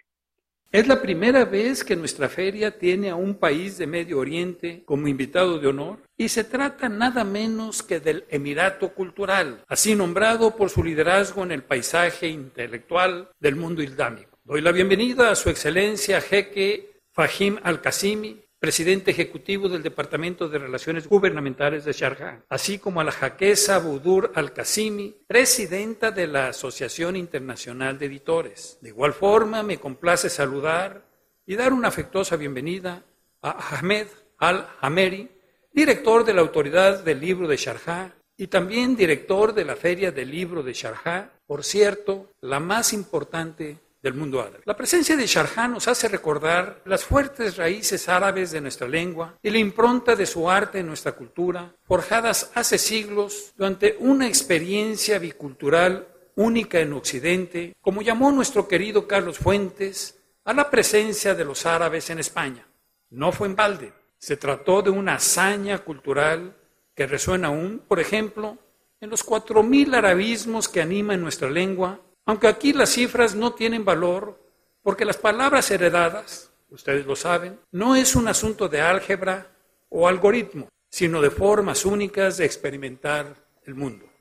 Es 0.73 0.87
la 0.87 1.03
primera 1.03 1.45
vez 1.45 1.85
que 1.85 1.97
nuestra 1.97 2.31
feria 2.31 2.79
tiene 2.79 3.11
a 3.11 3.15
un 3.15 3.35
país 3.35 3.77
de 3.77 3.87
Medio 3.87 4.19
Oriente 4.19 4.85
como 4.87 5.07
invitado 5.07 5.59
de 5.59 5.67
honor 5.67 5.99
y 6.17 6.31
se 6.31 6.45
trata 6.45 6.89
nada 6.89 7.25
menos 7.25 7.83
que 7.83 8.01
del 8.01 8.25
Emirato 8.31 8.95
Cultural, 8.95 9.63
así 9.69 9.95
nombrado 9.95 10.57
por 10.57 10.71
su 10.71 10.83
liderazgo 10.83 11.43
en 11.43 11.53
el 11.53 11.63
paisaje 11.63 12.29
intelectual 12.29 13.29
del 13.39 13.57
mundo 13.57 13.83
islámico. 13.83 14.39
Doy 14.45 14.63
la 14.63 14.73
bienvenida 14.73 15.31
a 15.31 15.35
su 15.35 15.51
excelencia 15.51 16.23
Jeque 16.23 17.03
Fahim 17.11 17.59
Al-Qasimi, 17.63 18.43
presidente 18.63 19.11
ejecutivo 19.11 19.69
del 19.69 19.83
Departamento 19.83 20.49
de 20.49 20.57
Relaciones 20.57 21.09
Gubernamentales 21.09 21.85
de 21.85 21.93
Sharjah, 21.93 22.45
así 22.49 22.79
como 22.79 23.01
a 23.01 23.05
la 23.05 23.11
jaquesa 23.11 23.81
Budur 23.81 24.31
Al-Qasimi, 24.37 25.17
presidenta 25.27 26.13
de 26.13 26.29
la 26.29 26.47
Asociación 26.47 27.17
Internacional 27.17 27.99
de 27.99 28.07
Editores. 28.07 28.79
De 28.81 28.91
igual 28.91 29.15
forma, 29.15 29.65
me 29.65 29.81
complace 29.81 30.31
saludar 30.31 31.05
y 31.45 31.57
dar 31.57 31.73
una 31.73 31.89
afectuosa 31.89 32.37
bienvenida 32.37 33.03
a 33.43 33.79
Ahmed 33.79 34.07
Al-Hameri, 34.39 35.29
director 35.73 36.25
de 36.25 36.33
la 36.33 36.43
Autoridad 36.43 37.03
del 37.03 37.19
Libro 37.19 37.49
de 37.49 37.57
Sharjah 37.57 38.15
y 38.37 38.47
también 38.47 38.95
director 38.95 39.55
de 39.55 39.65
la 39.65 39.75
Feria 39.75 40.13
del 40.13 40.31
Libro 40.31 40.63
de 40.63 40.73
Sharjah, 40.73 41.33
por 41.49 41.65
cierto, 41.65 42.31
la 42.41 42.61
más 42.61 42.93
importante 42.93 43.79
del 44.03 44.15
mundo 44.15 44.41
árabe. 44.41 44.63
La 44.65 44.77
presencia 44.77 45.17
de 45.17 45.27
Sharjah 45.27 45.69
nos 45.69 45.87
hace 45.87 46.09
recordar 46.09 46.83
las 46.85 47.05
fuertes 47.05 47.57
raíces 47.57 48.09
árabes 48.09 48.51
de 48.51 48.61
nuestra 48.61 48.89
lengua 48.89 49.39
y 49.43 49.51
la 49.51 49.59
impronta 49.59 50.17
de 50.17 50.27
su 50.27 50.51
arte 50.51 50.81
en 50.81 50.89
nuestra 50.89 51.13
cultura, 51.13 51.75
forjadas 51.85 52.51
hace 52.55 52.79
siglos 52.79 53.53
durante 53.57 53.97
una 54.01 54.27
experiencia 54.27 55.19
bicultural 55.19 56.09
única 56.35 56.81
en 56.81 56.93
Occidente, 56.95 57.75
como 57.81 58.03
llamó 58.03 58.33
nuestro 58.33 58.67
querido 58.67 59.07
Carlos 59.07 59.39
Fuentes 59.39 60.19
a 60.45 60.53
la 60.53 60.71
presencia 60.71 61.35
de 61.35 61.45
los 61.45 61.65
árabes 61.67 62.11
en 62.11 62.19
España. 62.19 62.67
No 63.11 63.31
fue 63.31 63.47
en 63.47 63.55
balde, 63.55 63.93
se 64.19 64.37
trató 64.37 64.83
de 64.83 64.91
una 64.91 65.15
hazaña 65.15 65.79
cultural 65.79 66.57
que 66.95 67.07
resuena 67.07 67.49
aún, 67.49 67.83
por 67.87 68.01
ejemplo, 68.01 68.59
en 69.01 69.11
los 69.11 69.23
cuatro 69.23 69.63
mil 69.63 69.95
arabismos 69.95 70.69
que 70.69 70.81
animan 70.81 71.21
nuestra 71.21 71.51
lengua 71.51 72.01
aunque 72.27 72.49
aquí 72.49 72.73
las 72.73 72.91
cifras 72.91 73.35
no 73.35 73.55
tienen 73.55 73.85
valor, 73.85 74.41
porque 74.83 75.05
las 75.05 75.17
palabras 75.17 75.71
heredadas, 75.71 76.51
ustedes 76.71 77.07
lo 77.07 77.17
saben, 77.17 77.59
no 77.71 77.97
es 77.97 78.15
un 78.17 78.29
asunto 78.29 78.69
de 78.69 78.81
álgebra 78.81 79.49
o 79.89 80.09
algoritmo, 80.09 80.69
sino 80.91 81.21
de 81.21 81.31
formas 81.31 81.85
únicas 81.85 82.37
de 82.37 82.45
experimentar 82.45 83.35
el 83.65 83.75
mundo. 83.75 84.12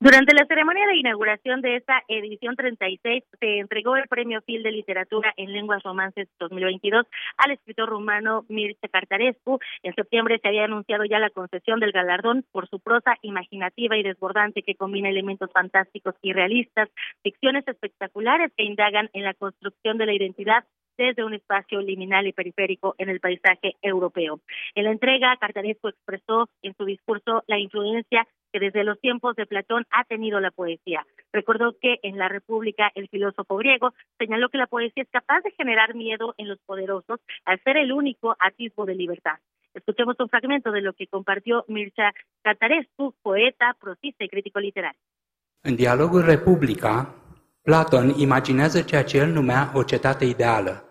Durante 0.00 0.34
la 0.34 0.46
ceremonia 0.46 0.86
de 0.86 0.96
inauguración 0.96 1.60
de 1.60 1.76
esta 1.76 2.02
edición 2.08 2.56
36 2.56 3.24
se 3.40 3.58
entregó 3.58 3.96
el 3.96 4.08
Premio 4.08 4.42
Phil 4.42 4.62
de 4.62 4.72
Literatura 4.72 5.32
en 5.36 5.52
Lenguas 5.52 5.82
Romances 5.82 6.28
2022 6.38 7.06
al 7.36 7.50
escritor 7.50 7.88
rumano 7.88 8.44
Mircea 8.48 8.88
Cartarescu. 8.90 9.58
En 9.82 9.94
septiembre 9.94 10.38
se 10.40 10.48
había 10.48 10.64
anunciado 10.64 11.04
ya 11.04 11.18
la 11.18 11.30
concesión 11.30 11.80
del 11.80 11.92
galardón 11.92 12.44
por 12.52 12.68
su 12.68 12.80
prosa 12.80 13.16
imaginativa 13.22 13.96
y 13.96 14.02
desbordante 14.02 14.62
que 14.62 14.74
combina 14.74 15.08
elementos 15.08 15.50
fantásticos 15.52 16.14
y 16.22 16.32
realistas, 16.32 16.88
ficciones 17.22 17.66
espectaculares 17.66 18.52
que 18.56 18.64
indagan 18.64 19.10
en 19.12 19.24
la 19.24 19.34
construcción 19.34 19.98
de 19.98 20.06
la 20.06 20.14
identidad 20.14 20.64
desde 20.98 21.24
un 21.24 21.32
espacio 21.32 21.80
liminal 21.80 22.26
y 22.26 22.32
periférico 22.32 22.94
en 22.98 23.08
el 23.08 23.20
paisaje 23.20 23.76
europeo. 23.80 24.40
En 24.74 24.84
la 24.84 24.90
entrega, 24.90 25.36
Cartarescu 25.36 25.88
expresó 25.88 26.48
en 26.62 26.74
su 26.76 26.84
discurso 26.84 27.44
la 27.46 27.58
influencia 27.58 28.26
que 28.52 28.60
desde 28.60 28.84
los 28.84 29.00
tiempos 29.00 29.36
de 29.36 29.46
Platón 29.46 29.84
ha 29.90 30.04
tenido 30.04 30.40
la 30.40 30.50
poesía. 30.50 31.06
Recordó 31.32 31.76
que 31.80 31.98
en 32.02 32.18
la 32.18 32.28
República 32.28 32.90
el 32.94 33.08
filósofo 33.08 33.56
griego 33.56 33.92
señaló 34.18 34.48
que 34.48 34.58
la 34.58 34.66
poesía 34.66 35.02
es 35.02 35.10
capaz 35.10 35.40
de 35.42 35.50
generar 35.52 35.94
miedo 35.94 36.34
en 36.38 36.48
los 36.48 36.58
poderosos 36.66 37.20
al 37.44 37.60
ser 37.62 37.76
el 37.76 37.92
único 37.92 38.36
atisbo 38.38 38.84
de 38.86 38.94
libertad. 38.94 39.38
Escuchemos 39.74 40.16
un 40.18 40.28
fragmento 40.28 40.70
de 40.70 40.80
lo 40.80 40.92
que 40.92 41.06
compartió 41.06 41.64
Mircea 41.68 42.12
Catarescu, 42.42 43.14
poeta, 43.22 43.76
prosista 43.78 44.24
y 44.24 44.28
crítico 44.28 44.60
literario. 44.60 45.00
En 45.62 45.76
dialogul 45.76 46.22
Republica, 46.22 47.14
Platon 47.62 48.14
imaginează 48.18 48.82
ceea 48.82 49.04
ce 49.04 49.18
el 49.18 49.32
numea 49.32 49.70
o 49.74 49.82
cetate 49.82 50.24
ideală, 50.24 50.84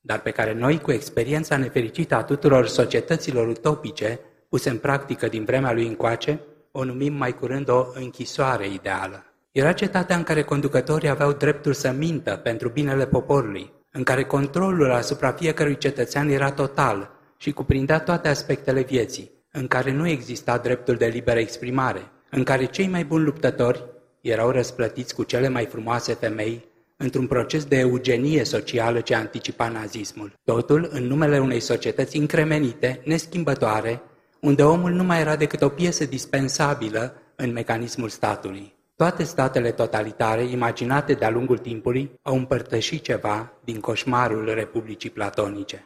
dar 0.00 0.20
pe 0.20 0.30
care 0.30 0.54
noi, 0.54 0.80
cu 0.80 0.92
experiența 0.92 1.56
nefericită 1.56 2.14
a 2.14 2.24
tuturor 2.24 2.66
societăților 2.66 3.48
utopice 3.48 4.20
puse 4.48 4.70
în 4.70 4.78
practică 4.78 5.28
din 5.28 5.44
vremea 5.44 5.72
lui 5.72 5.86
încoace, 5.86 6.40
o 6.72 6.84
numim 6.84 7.14
mai 7.14 7.34
curând 7.34 7.68
o 7.68 7.86
închisoare 7.94 8.66
ideală. 8.66 9.24
Era 9.50 9.72
cetatea 9.72 10.16
în 10.16 10.22
care 10.22 10.42
conducătorii 10.42 11.08
aveau 11.08 11.32
dreptul 11.32 11.72
să 11.72 11.90
mintă 11.90 12.40
pentru 12.42 12.68
binele 12.68 13.06
poporului, 13.06 13.72
în 13.90 14.02
care 14.02 14.24
controlul 14.24 14.92
asupra 14.92 15.32
fiecărui 15.32 15.78
cetățean 15.78 16.28
era 16.28 16.50
total 16.50 17.10
și 17.36 17.52
cuprindea 17.52 18.00
toate 18.00 18.28
aspectele 18.28 18.82
vieții, 18.82 19.30
în 19.50 19.66
care 19.66 19.92
nu 19.92 20.08
exista 20.08 20.58
dreptul 20.58 20.94
de 20.94 21.06
liberă 21.06 21.38
exprimare, 21.38 22.10
în 22.30 22.42
care 22.42 22.64
cei 22.64 22.88
mai 22.88 23.04
buni 23.04 23.24
luptători 23.24 23.84
erau 24.20 24.50
răsplătiți 24.50 25.14
cu 25.14 25.22
cele 25.22 25.48
mai 25.48 25.66
frumoase 25.66 26.14
femei 26.14 26.70
într-un 26.96 27.26
proces 27.26 27.64
de 27.64 27.78
eugenie 27.78 28.44
socială 28.44 29.00
ce 29.00 29.14
anticipa 29.14 29.68
nazismul. 29.68 30.32
Totul 30.44 30.88
în 30.92 31.04
numele 31.04 31.38
unei 31.38 31.60
societăți 31.60 32.16
încremenite, 32.16 33.00
neschimbătoare, 33.04 34.02
unde 34.48 34.62
omul 34.62 34.90
nu 34.90 35.04
mai 35.04 35.20
era 35.20 35.36
decât 35.36 35.60
o 35.62 35.68
piesă 35.68 36.04
dispensabilă 36.04 37.04
în 37.36 37.52
mecanismul 37.52 38.08
statului. 38.08 38.74
Toate 38.96 39.22
statele 39.22 39.70
totalitare, 39.70 40.42
imaginate 40.42 41.12
de-a 41.14 41.30
lungul 41.30 41.58
timpului, 41.58 42.04
au 42.22 42.34
împărtășit 42.34 43.02
ceva 43.02 43.52
din 43.64 43.80
coșmarul 43.80 44.54
Republicii 44.54 45.10
Platonice. 45.10 45.78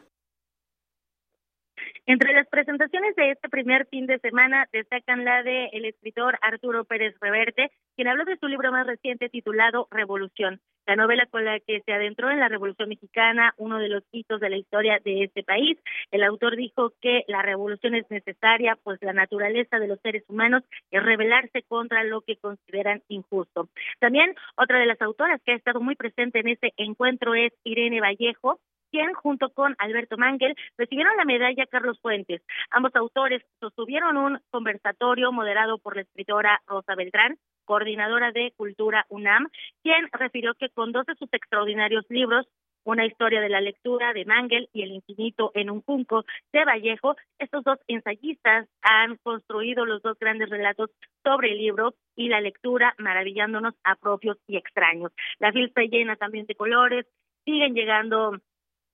Entre 2.13 2.31
las 2.37 2.47
presentaciones 2.55 3.13
de 3.15 3.25
este 3.33 3.47
primer 3.55 3.81
fin 3.89 4.05
de 4.05 4.17
semana 4.21 4.67
destacan 4.71 5.19
la 5.23 5.37
de 5.43 5.57
el 5.77 5.83
escritor 5.91 6.37
Arturo 6.39 6.83
Pérez 6.83 7.13
Reverte, 7.19 7.63
quien 7.95 8.07
habló 8.07 8.23
de 8.23 8.37
su 8.39 8.47
libro 8.53 8.71
más 8.71 8.85
reciente 8.85 9.27
titulado 9.37 9.87
Revolución. 9.89 10.53
La 10.87 10.95
novela 10.95 11.25
con 11.25 11.43
la 11.43 11.59
que 11.59 11.81
se 11.81 11.93
adentró 11.93 12.31
en 12.31 12.39
la 12.39 12.47
Revolución 12.47 12.87
Mexicana, 12.89 13.53
uno 13.57 13.77
de 13.77 13.89
los 13.89 14.03
hitos 14.11 14.39
de 14.39 14.49
la 14.49 14.57
historia 14.57 14.99
de 15.03 15.25
este 15.25 15.43
país. 15.43 15.77
El 16.11 16.23
autor 16.23 16.55
dijo 16.55 16.93
que 17.01 17.25
la 17.27 17.41
revolución 17.41 17.93
es 17.93 18.09
necesaria, 18.09 18.77
pues 18.83 18.97
la 19.01 19.11
naturaleza 19.11 19.79
de 19.79 19.87
los 19.87 19.99
seres 19.99 20.23
humanos 20.29 20.63
es 20.89 21.03
rebelarse 21.03 21.63
contra 21.63 22.05
lo 22.05 22.21
que 22.21 22.37
consideran 22.37 23.03
injusto. 23.09 23.67
También 23.99 24.33
otra 24.55 24.79
de 24.79 24.85
las 24.85 25.01
autoras 25.01 25.41
que 25.45 25.51
ha 25.51 25.55
estado 25.55 25.81
muy 25.81 25.95
presente 25.95 26.39
en 26.39 26.47
este 26.47 26.73
encuentro 26.77 27.35
es 27.35 27.51
Irene 27.65 27.99
Vallejo, 27.99 28.59
quien 28.89 29.13
junto 29.13 29.49
con 29.49 29.75
Alberto 29.79 30.17
Mangel 30.17 30.55
recibieron 30.77 31.17
la 31.17 31.25
medalla 31.25 31.65
Carlos 31.65 31.99
Fuentes. 31.99 32.41
Ambos 32.71 32.95
autores 32.95 33.43
sostuvieron 33.59 34.15
un 34.15 34.39
conversatorio 34.49 35.33
moderado 35.33 35.77
por 35.79 35.97
la 35.97 36.03
escritora 36.03 36.61
Rosa 36.65 36.95
Beltrán, 36.95 37.37
coordinadora 37.67 38.31
de 38.31 38.53
Cultura 38.55 39.05
UNAM, 39.09 39.49
quien 39.83 40.07
refirió 40.13 40.55
que 40.55 40.69
con 40.69 40.91
dos 40.91 41.05
de 41.05 41.15
sus 41.15 41.31
extraordinarios 41.31 42.05
libros, 42.09 42.47
una 42.85 43.05
historia 43.05 43.41
de 43.41 43.49
la 43.49 43.59
lectura 43.59 44.13
de 44.13 44.23
Mangel 44.23 44.69
y 44.71 44.83
El 44.83 44.93
infinito 44.93 45.51
en 45.53 45.69
un 45.69 45.81
junco 45.81 46.23
de 46.53 46.63
Vallejo, 46.63 47.17
estos 47.37 47.65
dos 47.65 47.77
ensayistas 47.87 48.69
han 48.81 49.17
construido 49.17 49.85
los 49.85 50.01
dos 50.01 50.17
grandes 50.17 50.49
relatos 50.49 50.89
sobre 51.21 51.51
el 51.51 51.57
libro 51.57 51.95
y 52.15 52.29
la 52.29 52.39
lectura, 52.39 52.95
maravillándonos 52.97 53.73
a 53.83 53.95
propios 53.95 54.37
y 54.47 54.55
extraños. 54.55 55.11
La 55.39 55.49
está 55.49 55.81
llena 55.81 56.15
también 56.15 56.45
de 56.45 56.55
colores, 56.55 57.05
siguen 57.43 57.73
llegando 57.73 58.37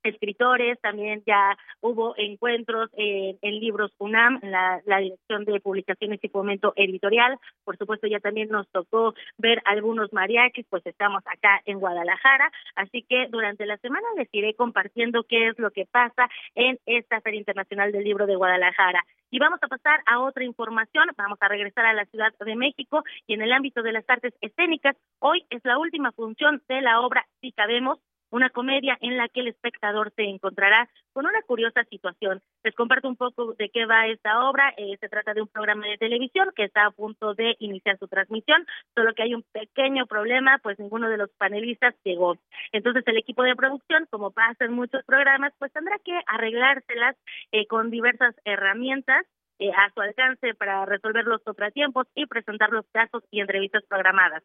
escritores, 0.03 0.80
también 0.81 1.23
ya 1.25 1.57
hubo 1.81 2.13
encuentros 2.17 2.89
en 2.95 3.59
libros 3.59 3.91
UNAM, 3.97 4.39
la, 4.43 4.81
la 4.85 4.99
Dirección 4.99 5.45
de 5.45 5.59
Publicaciones 5.59 6.19
y 6.21 6.30
Fomento 6.30 6.73
Editorial, 6.75 7.38
por 7.63 7.77
supuesto 7.77 8.07
ya 8.07 8.19
también 8.19 8.49
nos 8.49 8.67
tocó 8.69 9.13
ver 9.38 9.61
algunos 9.65 10.11
mariachis, 10.13 10.65
pues 10.69 10.85
estamos 10.85 11.23
acá 11.25 11.61
en 11.65 11.80
Guadalajara, 11.80 12.51
así 12.75 13.03
que 13.03 13.27
durante 13.30 13.65
la 13.65 13.77
semana 13.77 14.07
les 14.17 14.27
iré 14.31 14.53
compartiendo 14.55 15.23
qué 15.23 15.49
es 15.49 15.59
lo 15.59 15.71
que 15.71 15.85
pasa 15.85 16.30
en 16.55 16.80
esta 16.85 17.21
Feria 17.21 17.39
Internacional 17.39 17.91
del 17.91 18.03
Libro 18.03 18.25
de 18.25 18.35
Guadalajara. 18.35 19.03
Y 19.31 19.39
vamos 19.39 19.59
a 19.63 19.67
pasar 19.67 20.01
a 20.05 20.19
otra 20.19 20.43
información, 20.43 21.09
vamos 21.17 21.39
a 21.41 21.47
regresar 21.47 21.85
a 21.85 21.93
la 21.93 22.05
Ciudad 22.05 22.31
de 22.39 22.55
México 22.55 23.03
y 23.25 23.34
en 23.34 23.41
el 23.41 23.51
ámbito 23.51 23.81
de 23.81 23.91
las 23.91 24.07
artes 24.07 24.34
escénicas, 24.41 24.95
hoy 25.19 25.45
es 25.49 25.63
la 25.65 25.80
última 25.80 26.11
función 26.11 26.61
de 26.67 26.81
la 26.81 27.01
obra 27.01 27.25
Si 27.41 27.51
Cabemos, 27.51 27.99
una 28.34 28.49
comedia 28.49 28.97
en 28.99 29.15
la 29.15 29.30
que 29.30 29.41
el 29.41 29.47
espectador 29.49 30.11
se 30.15 30.23
encontrará 30.23 30.89
con 31.14 31.27
una 31.27 31.41
curiosa 31.43 31.84
situación. 31.84 32.41
Les 32.64 32.73
comparto 32.73 33.07
un 33.07 33.15
poco 33.15 33.53
de 33.53 33.69
qué 33.69 33.85
va 33.85 34.07
esta 34.07 34.49
obra. 34.49 34.73
Eh, 34.76 34.97
se 34.99 35.07
trata 35.07 35.35
de 35.35 35.43
un 35.43 35.47
programa 35.47 35.85
de 35.85 35.99
televisión 35.99 36.49
que 36.55 36.64
está 36.64 36.88
a 36.88 36.91
punto 36.91 37.35
de 37.35 37.55
iniciar 37.60 37.99
su 37.99 38.07
transmisión, 38.07 38.65
solo 38.95 39.14
que 39.14 39.22
hay 39.22 39.35
un 39.35 39.43
pequeño 39.51 40.07
problema, 40.07 40.57
pues 40.64 40.80
ninguno 40.80 41.10
de 41.10 41.18
los 41.18 41.30
panelistas 41.38 41.93
llegó. 42.03 42.38
Entonces 42.72 43.03
el 43.05 43.18
equipo 43.18 43.43
de 43.43 43.55
producción, 43.55 44.07
como 44.10 44.31
pasa 44.31 44.65
en 44.65 44.73
muchos 44.73 45.05
programas, 45.05 45.53
pues 45.60 45.72
tendrá 45.72 45.99
que 45.99 46.19
arreglárselas 46.26 47.15
eh, 47.51 47.68
con 47.68 47.91
diversas 47.91 48.34
herramientas 48.45 49.27
eh, 49.60 49.69
a 49.69 49.93
su 49.93 50.01
alcance 50.01 50.55
para 50.55 50.88
resolver 50.88 51.26
los 51.26 51.43
contratiempos 51.43 52.07
y 52.15 52.26
presentar 52.26 52.72
los 52.72 52.85
casos 52.91 53.23
y 53.30 53.41
entrevistas 53.41 53.84
programadas. 53.88 54.41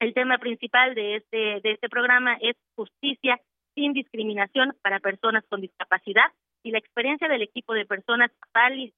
El 0.00 0.14
tema 0.14 0.38
principal 0.38 0.94
de 0.94 1.16
este, 1.16 1.60
de 1.60 1.72
este 1.72 1.88
programa 1.88 2.34
es 2.40 2.56
justicia 2.76 3.40
sin 3.74 3.92
discriminación 3.92 4.76
para 4.82 5.00
personas 5.00 5.44
con 5.48 5.60
discapacidad 5.60 6.26
y 6.62 6.70
la 6.70 6.78
experiencia 6.78 7.28
del 7.28 7.42
equipo 7.42 7.72
de 7.74 7.86
personas 7.86 8.30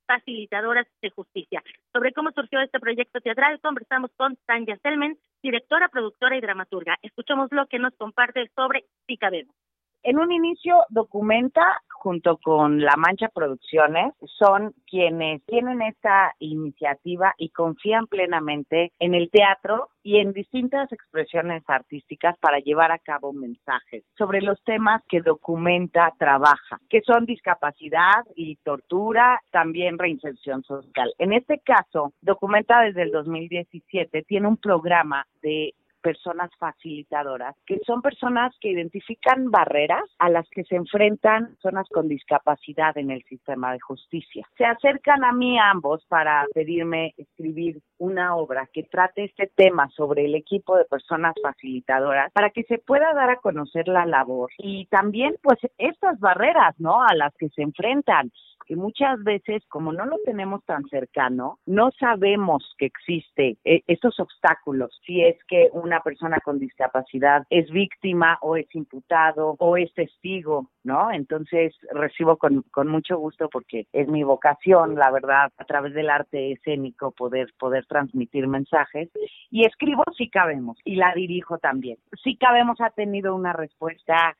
facilitadoras 0.06 0.86
de 1.00 1.10
justicia. 1.10 1.62
Sobre 1.92 2.12
cómo 2.12 2.32
surgió 2.32 2.60
este 2.60 2.80
proyecto 2.80 3.20
teatral, 3.20 3.60
conversamos 3.60 4.10
con 4.16 4.36
Tanya 4.46 4.76
Selmen, 4.82 5.18
directora, 5.42 5.88
productora 5.88 6.36
y 6.36 6.40
dramaturga. 6.40 6.98
Escuchamos 7.02 7.48
lo 7.50 7.66
que 7.66 7.78
nos 7.78 7.94
comparte 7.94 8.50
sobre 8.54 8.84
Si 9.06 9.16
Cabemos. 9.16 9.54
En 10.02 10.18
un 10.18 10.32
inicio, 10.32 10.84
Documenta, 10.88 11.82
junto 12.00 12.38
con 12.38 12.80
La 12.80 12.96
Mancha 12.96 13.28
Producciones, 13.28 14.14
son 14.38 14.74
quienes 14.86 15.44
tienen 15.44 15.82
esta 15.82 16.34
iniciativa 16.38 17.34
y 17.36 17.50
confían 17.50 18.06
plenamente 18.06 18.92
en 18.98 19.14
el 19.14 19.30
teatro 19.30 19.90
y 20.02 20.18
en 20.18 20.32
distintas 20.32 20.90
expresiones 20.92 21.62
artísticas 21.66 22.36
para 22.38 22.58
llevar 22.58 22.90
a 22.90 22.98
cabo 22.98 23.34
mensajes 23.34 24.02
sobre 24.16 24.40
los 24.40 24.62
temas 24.64 25.02
que 25.08 25.20
Documenta 25.20 26.14
trabaja, 26.18 26.80
que 26.88 27.02
son 27.02 27.26
discapacidad 27.26 28.24
y 28.34 28.56
tortura, 28.56 29.40
también 29.50 29.98
reinserción 29.98 30.64
social. 30.64 31.12
En 31.18 31.34
este 31.34 31.58
caso, 31.58 32.14
Documenta 32.22 32.80
desde 32.80 33.02
el 33.02 33.12
2017 33.12 34.22
tiene 34.22 34.48
un 34.48 34.56
programa 34.56 35.26
de 35.42 35.74
personas 36.02 36.50
facilitadoras, 36.58 37.56
que 37.66 37.78
son 37.86 38.02
personas 38.02 38.54
que 38.60 38.70
identifican 38.70 39.50
barreras 39.50 40.04
a 40.18 40.28
las 40.28 40.48
que 40.50 40.64
se 40.64 40.76
enfrentan 40.76 41.48
personas 41.54 41.88
con 41.90 42.08
discapacidad 42.08 42.96
en 42.98 43.10
el 43.10 43.22
sistema 43.24 43.72
de 43.72 43.80
justicia. 43.80 44.46
Se 44.56 44.64
acercan 44.64 45.24
a 45.24 45.32
mí 45.32 45.58
ambos 45.58 46.04
para 46.06 46.46
pedirme 46.54 47.14
escribir 47.16 47.80
una 47.98 48.36
obra 48.36 48.68
que 48.72 48.84
trate 48.84 49.24
este 49.24 49.50
tema 49.54 49.88
sobre 49.90 50.24
el 50.24 50.34
equipo 50.34 50.76
de 50.76 50.84
personas 50.84 51.34
facilitadoras 51.42 52.32
para 52.32 52.50
que 52.50 52.64
se 52.64 52.78
pueda 52.78 53.12
dar 53.12 53.30
a 53.30 53.36
conocer 53.36 53.88
la 53.88 54.06
labor 54.06 54.50
y 54.58 54.86
también 54.86 55.36
pues 55.42 55.58
estas 55.78 56.18
barreras, 56.18 56.74
¿no? 56.78 57.02
A 57.02 57.14
las 57.14 57.34
que 57.36 57.48
se 57.50 57.62
enfrentan 57.62 58.30
que 58.70 58.76
muchas 58.76 59.20
veces, 59.24 59.64
como 59.68 59.92
no 59.92 60.06
lo 60.06 60.18
tenemos 60.24 60.64
tan 60.64 60.84
cercano, 60.84 61.58
no 61.66 61.90
sabemos 61.98 62.62
que 62.78 62.86
existe 62.86 63.56
eh, 63.64 63.82
estos 63.88 64.20
obstáculos. 64.20 64.96
Si 65.04 65.22
es 65.22 65.36
que 65.48 65.70
una 65.90 66.00
persona 66.00 66.38
con 66.38 66.60
discapacidad 66.60 67.44
es 67.50 67.68
víctima 67.70 68.38
o 68.42 68.56
es 68.56 68.72
imputado 68.76 69.56
o 69.58 69.76
es 69.76 69.92
testigo, 69.92 70.70
¿no? 70.84 71.10
Entonces 71.10 71.74
recibo 71.92 72.36
con, 72.36 72.62
con 72.70 72.86
mucho 72.86 73.18
gusto 73.18 73.48
porque 73.48 73.88
es 73.92 74.06
mi 74.06 74.22
vocación, 74.22 74.94
la 74.94 75.10
verdad, 75.10 75.50
a 75.56 75.64
través 75.64 75.92
del 75.92 76.08
arte 76.08 76.52
escénico 76.52 77.10
poder, 77.10 77.52
poder 77.58 77.86
transmitir 77.86 78.46
mensajes. 78.46 79.10
Y 79.50 79.66
escribo 79.66 80.04
si 80.16 80.30
cabemos 80.30 80.78
y 80.84 80.94
la 80.94 81.12
dirijo 81.12 81.58
también. 81.58 81.98
Si 82.22 82.36
cabemos 82.36 82.80
ha 82.80 82.90
tenido 82.90 83.34
una 83.34 83.52
respuesta 83.52 84.36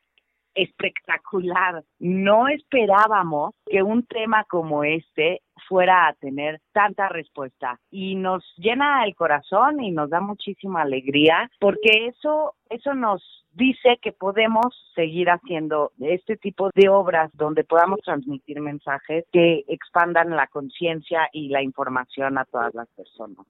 espectacular. 0.55 1.83
No 1.99 2.47
esperábamos 2.47 3.53
que 3.65 3.83
un 3.83 4.05
tema 4.05 4.43
como 4.45 4.83
este 4.83 5.41
fuera 5.67 6.07
a 6.07 6.13
tener 6.13 6.59
tanta 6.73 7.07
respuesta 7.09 7.79
y 7.89 8.15
nos 8.15 8.43
llena 8.57 9.03
el 9.05 9.15
corazón 9.15 9.81
y 9.81 9.91
nos 9.91 10.09
da 10.09 10.19
muchísima 10.19 10.81
alegría 10.81 11.49
porque 11.59 12.07
eso 12.07 12.55
eso 12.69 12.93
nos 12.93 13.23
dice 13.53 13.99
que 14.01 14.11
podemos 14.11 14.65
seguir 14.95 15.29
haciendo 15.29 15.91
este 15.99 16.37
tipo 16.37 16.69
de 16.73 16.89
obras 16.89 17.31
donde 17.33 17.63
podamos 17.63 17.99
transmitir 18.01 18.61
mensajes 18.61 19.25
que 19.31 19.63
expandan 19.67 20.29
la 20.31 20.47
conciencia 20.47 21.29
y 21.33 21.49
la 21.49 21.61
información 21.61 22.37
a 22.37 22.45
todas 22.45 22.73
las 22.73 22.87
personas. 22.89 23.45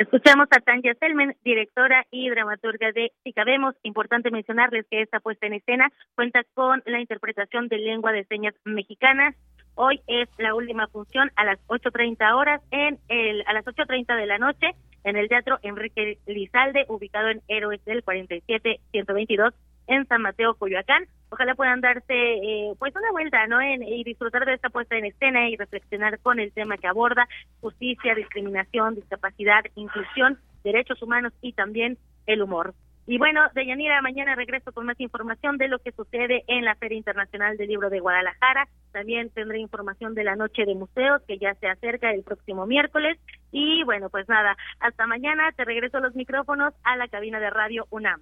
Escuchamos 0.00 0.48
a 0.50 0.60
Tanya 0.60 0.94
Selmen, 0.94 1.36
directora 1.44 2.06
y 2.10 2.30
dramaturga 2.30 2.90
de 2.90 3.12
Si 3.22 3.34
Cabemos. 3.34 3.74
Importante 3.82 4.30
mencionarles 4.30 4.86
que 4.90 5.02
esta 5.02 5.20
puesta 5.20 5.46
en 5.46 5.52
escena 5.52 5.92
cuenta 6.14 6.40
con 6.54 6.82
la 6.86 7.00
interpretación 7.00 7.68
de 7.68 7.76
lengua 7.76 8.10
de 8.10 8.24
señas 8.24 8.54
mexicanas. 8.64 9.36
Hoy 9.74 10.00
es 10.06 10.26
la 10.38 10.54
última 10.54 10.86
función 10.86 11.30
a 11.36 11.44
las 11.44 11.58
8.30 11.66 12.34
horas 12.34 12.62
en 12.70 12.98
el, 13.08 13.44
a 13.46 13.52
las 13.52 13.66
8.30 13.66 14.16
de 14.16 14.24
la 14.24 14.38
noche 14.38 14.70
en 15.04 15.18
el 15.18 15.28
Teatro 15.28 15.58
Enrique 15.60 16.16
Lizalde, 16.26 16.86
ubicado 16.88 17.28
en 17.28 17.42
Héroes 17.46 17.84
del 17.84 18.02
47-122 18.02 19.52
en 19.86 20.06
San 20.06 20.22
Mateo, 20.22 20.54
Coyoacán. 20.54 21.04
Ojalá 21.30 21.54
puedan 21.54 21.80
darse 21.80 22.04
eh, 22.12 22.72
pues 22.78 22.94
una 22.94 23.10
vuelta, 23.12 23.46
¿no? 23.46 23.60
En, 23.60 23.82
y 23.82 24.04
disfrutar 24.04 24.44
de 24.44 24.54
esta 24.54 24.68
puesta 24.68 24.96
en 24.96 25.06
escena 25.06 25.48
y 25.48 25.56
reflexionar 25.56 26.18
con 26.20 26.40
el 26.40 26.52
tema 26.52 26.76
que 26.76 26.88
aborda 26.88 27.28
justicia, 27.60 28.14
discriminación, 28.14 28.96
discapacidad, 28.96 29.64
inclusión, 29.76 30.38
derechos 30.64 31.00
humanos 31.02 31.32
y 31.40 31.52
también 31.52 31.98
el 32.26 32.42
humor. 32.42 32.74
Y 33.06 33.18
bueno, 33.18 33.40
Deyanira, 33.54 34.00
mañana 34.02 34.36
regreso 34.36 34.70
con 34.72 34.86
más 34.86 35.00
información 35.00 35.56
de 35.56 35.68
lo 35.68 35.78
que 35.80 35.90
sucede 35.92 36.44
en 36.46 36.64
la 36.64 36.76
Feria 36.76 36.98
Internacional 36.98 37.56
del 37.56 37.68
Libro 37.68 37.90
de 37.90 37.98
Guadalajara. 37.98 38.68
También 38.92 39.30
tendré 39.30 39.58
información 39.58 40.14
de 40.14 40.22
la 40.22 40.36
Noche 40.36 40.64
de 40.64 40.74
Museos, 40.74 41.20
que 41.26 41.38
ya 41.38 41.54
se 41.56 41.66
acerca 41.66 42.12
el 42.12 42.22
próximo 42.22 42.66
miércoles. 42.66 43.18
Y 43.50 43.82
bueno, 43.84 44.10
pues 44.10 44.28
nada, 44.28 44.56
hasta 44.78 45.06
mañana. 45.06 45.50
Te 45.56 45.64
regreso 45.64 45.98
los 45.98 46.14
micrófonos 46.14 46.72
a 46.84 46.96
la 46.96 47.08
cabina 47.08 47.40
de 47.40 47.50
Radio 47.50 47.86
UNAM. 47.90 48.20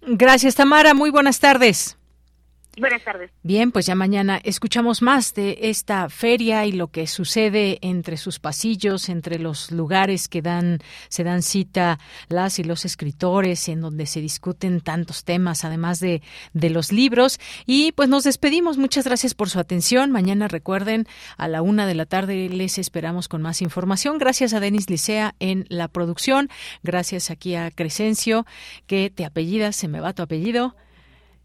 Gracias, 0.00 0.54
Tamara. 0.54 0.94
Muy 0.94 1.10
buenas 1.10 1.40
tardes. 1.40 1.98
Buenas 2.78 3.04
tardes. 3.04 3.30
Bien, 3.42 3.70
pues 3.70 3.86
ya 3.86 3.94
mañana 3.94 4.40
escuchamos 4.42 5.00
más 5.00 5.34
de 5.34 5.58
esta 5.62 6.08
feria 6.08 6.66
y 6.66 6.72
lo 6.72 6.88
que 6.88 7.06
sucede 7.06 7.78
entre 7.82 8.16
sus 8.16 8.40
pasillos, 8.40 9.08
entre 9.08 9.38
los 9.38 9.70
lugares 9.70 10.28
que 10.28 10.42
dan 10.42 10.78
se 11.08 11.22
dan 11.22 11.42
cita 11.42 11.98
las 12.28 12.58
y 12.58 12.64
los 12.64 12.84
escritores, 12.84 13.68
en 13.68 13.80
donde 13.80 14.06
se 14.06 14.20
discuten 14.20 14.80
tantos 14.80 15.24
temas, 15.24 15.64
además 15.64 16.00
de, 16.00 16.22
de 16.52 16.70
los 16.70 16.90
libros. 16.90 17.38
Y 17.66 17.92
pues 17.92 18.08
nos 18.08 18.24
despedimos. 18.24 18.76
Muchas 18.76 19.04
gracias 19.04 19.34
por 19.34 19.50
su 19.50 19.60
atención. 19.60 20.10
Mañana 20.10 20.48
recuerden 20.48 21.06
a 21.36 21.48
la 21.48 21.62
una 21.62 21.86
de 21.86 21.94
la 21.94 22.06
tarde 22.06 22.48
les 22.48 22.78
esperamos 22.78 23.28
con 23.28 23.40
más 23.40 23.62
información. 23.62 24.18
Gracias 24.18 24.52
a 24.52 24.60
Denis 24.60 24.90
Licea 24.90 25.34
en 25.38 25.66
la 25.68 25.88
producción. 25.88 26.48
Gracias 26.82 27.30
aquí 27.30 27.54
a 27.54 27.70
Crescencio, 27.70 28.46
que 28.86 29.10
te 29.10 29.24
apellida, 29.24 29.72
se 29.72 29.88
me 29.88 30.00
va 30.00 30.12
tu 30.12 30.22
apellido. 30.22 30.74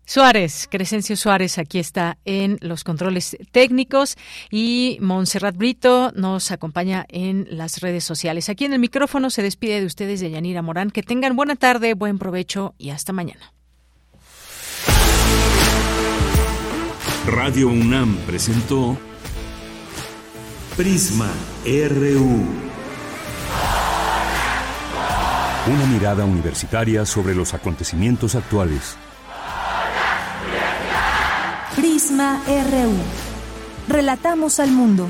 Suárez, 0.09 0.67
Crescencio 0.71 1.15
Suárez, 1.15 1.59
aquí 1.59 1.77
está 1.77 2.17
en 2.25 2.57
los 2.61 2.83
controles 2.83 3.37
técnicos 3.51 4.17
y 4.49 4.97
Montserrat 5.01 5.55
Brito 5.55 6.11
nos 6.15 6.49
acompaña 6.49 7.05
en 7.09 7.45
las 7.51 7.79
redes 7.81 8.05
sociales. 8.05 8.49
Aquí 8.49 8.65
en 8.65 8.73
el 8.73 8.79
micrófono 8.79 9.29
se 9.29 9.43
despide 9.43 9.79
de 9.79 9.85
ustedes 9.85 10.19
de 10.19 10.31
Yanira 10.31 10.63
Morán. 10.63 10.89
Que 10.89 11.03
tengan 11.03 11.35
buena 11.35 11.55
tarde, 11.57 11.93
buen 11.93 12.17
provecho 12.17 12.73
y 12.79 12.89
hasta 12.89 13.13
mañana. 13.13 13.53
Radio 17.27 17.67
UNAM 17.67 18.17
presentó 18.25 18.97
Prisma 20.75 21.31
RU. 21.63 22.47
Una 25.71 25.85
mirada 25.85 26.25
universitaria 26.25 27.05
sobre 27.05 27.35
los 27.35 27.53
acontecimientos 27.53 28.33
actuales. 28.33 28.97
Relatamos 33.87 34.59
al 34.59 34.71
mundo. 34.71 35.07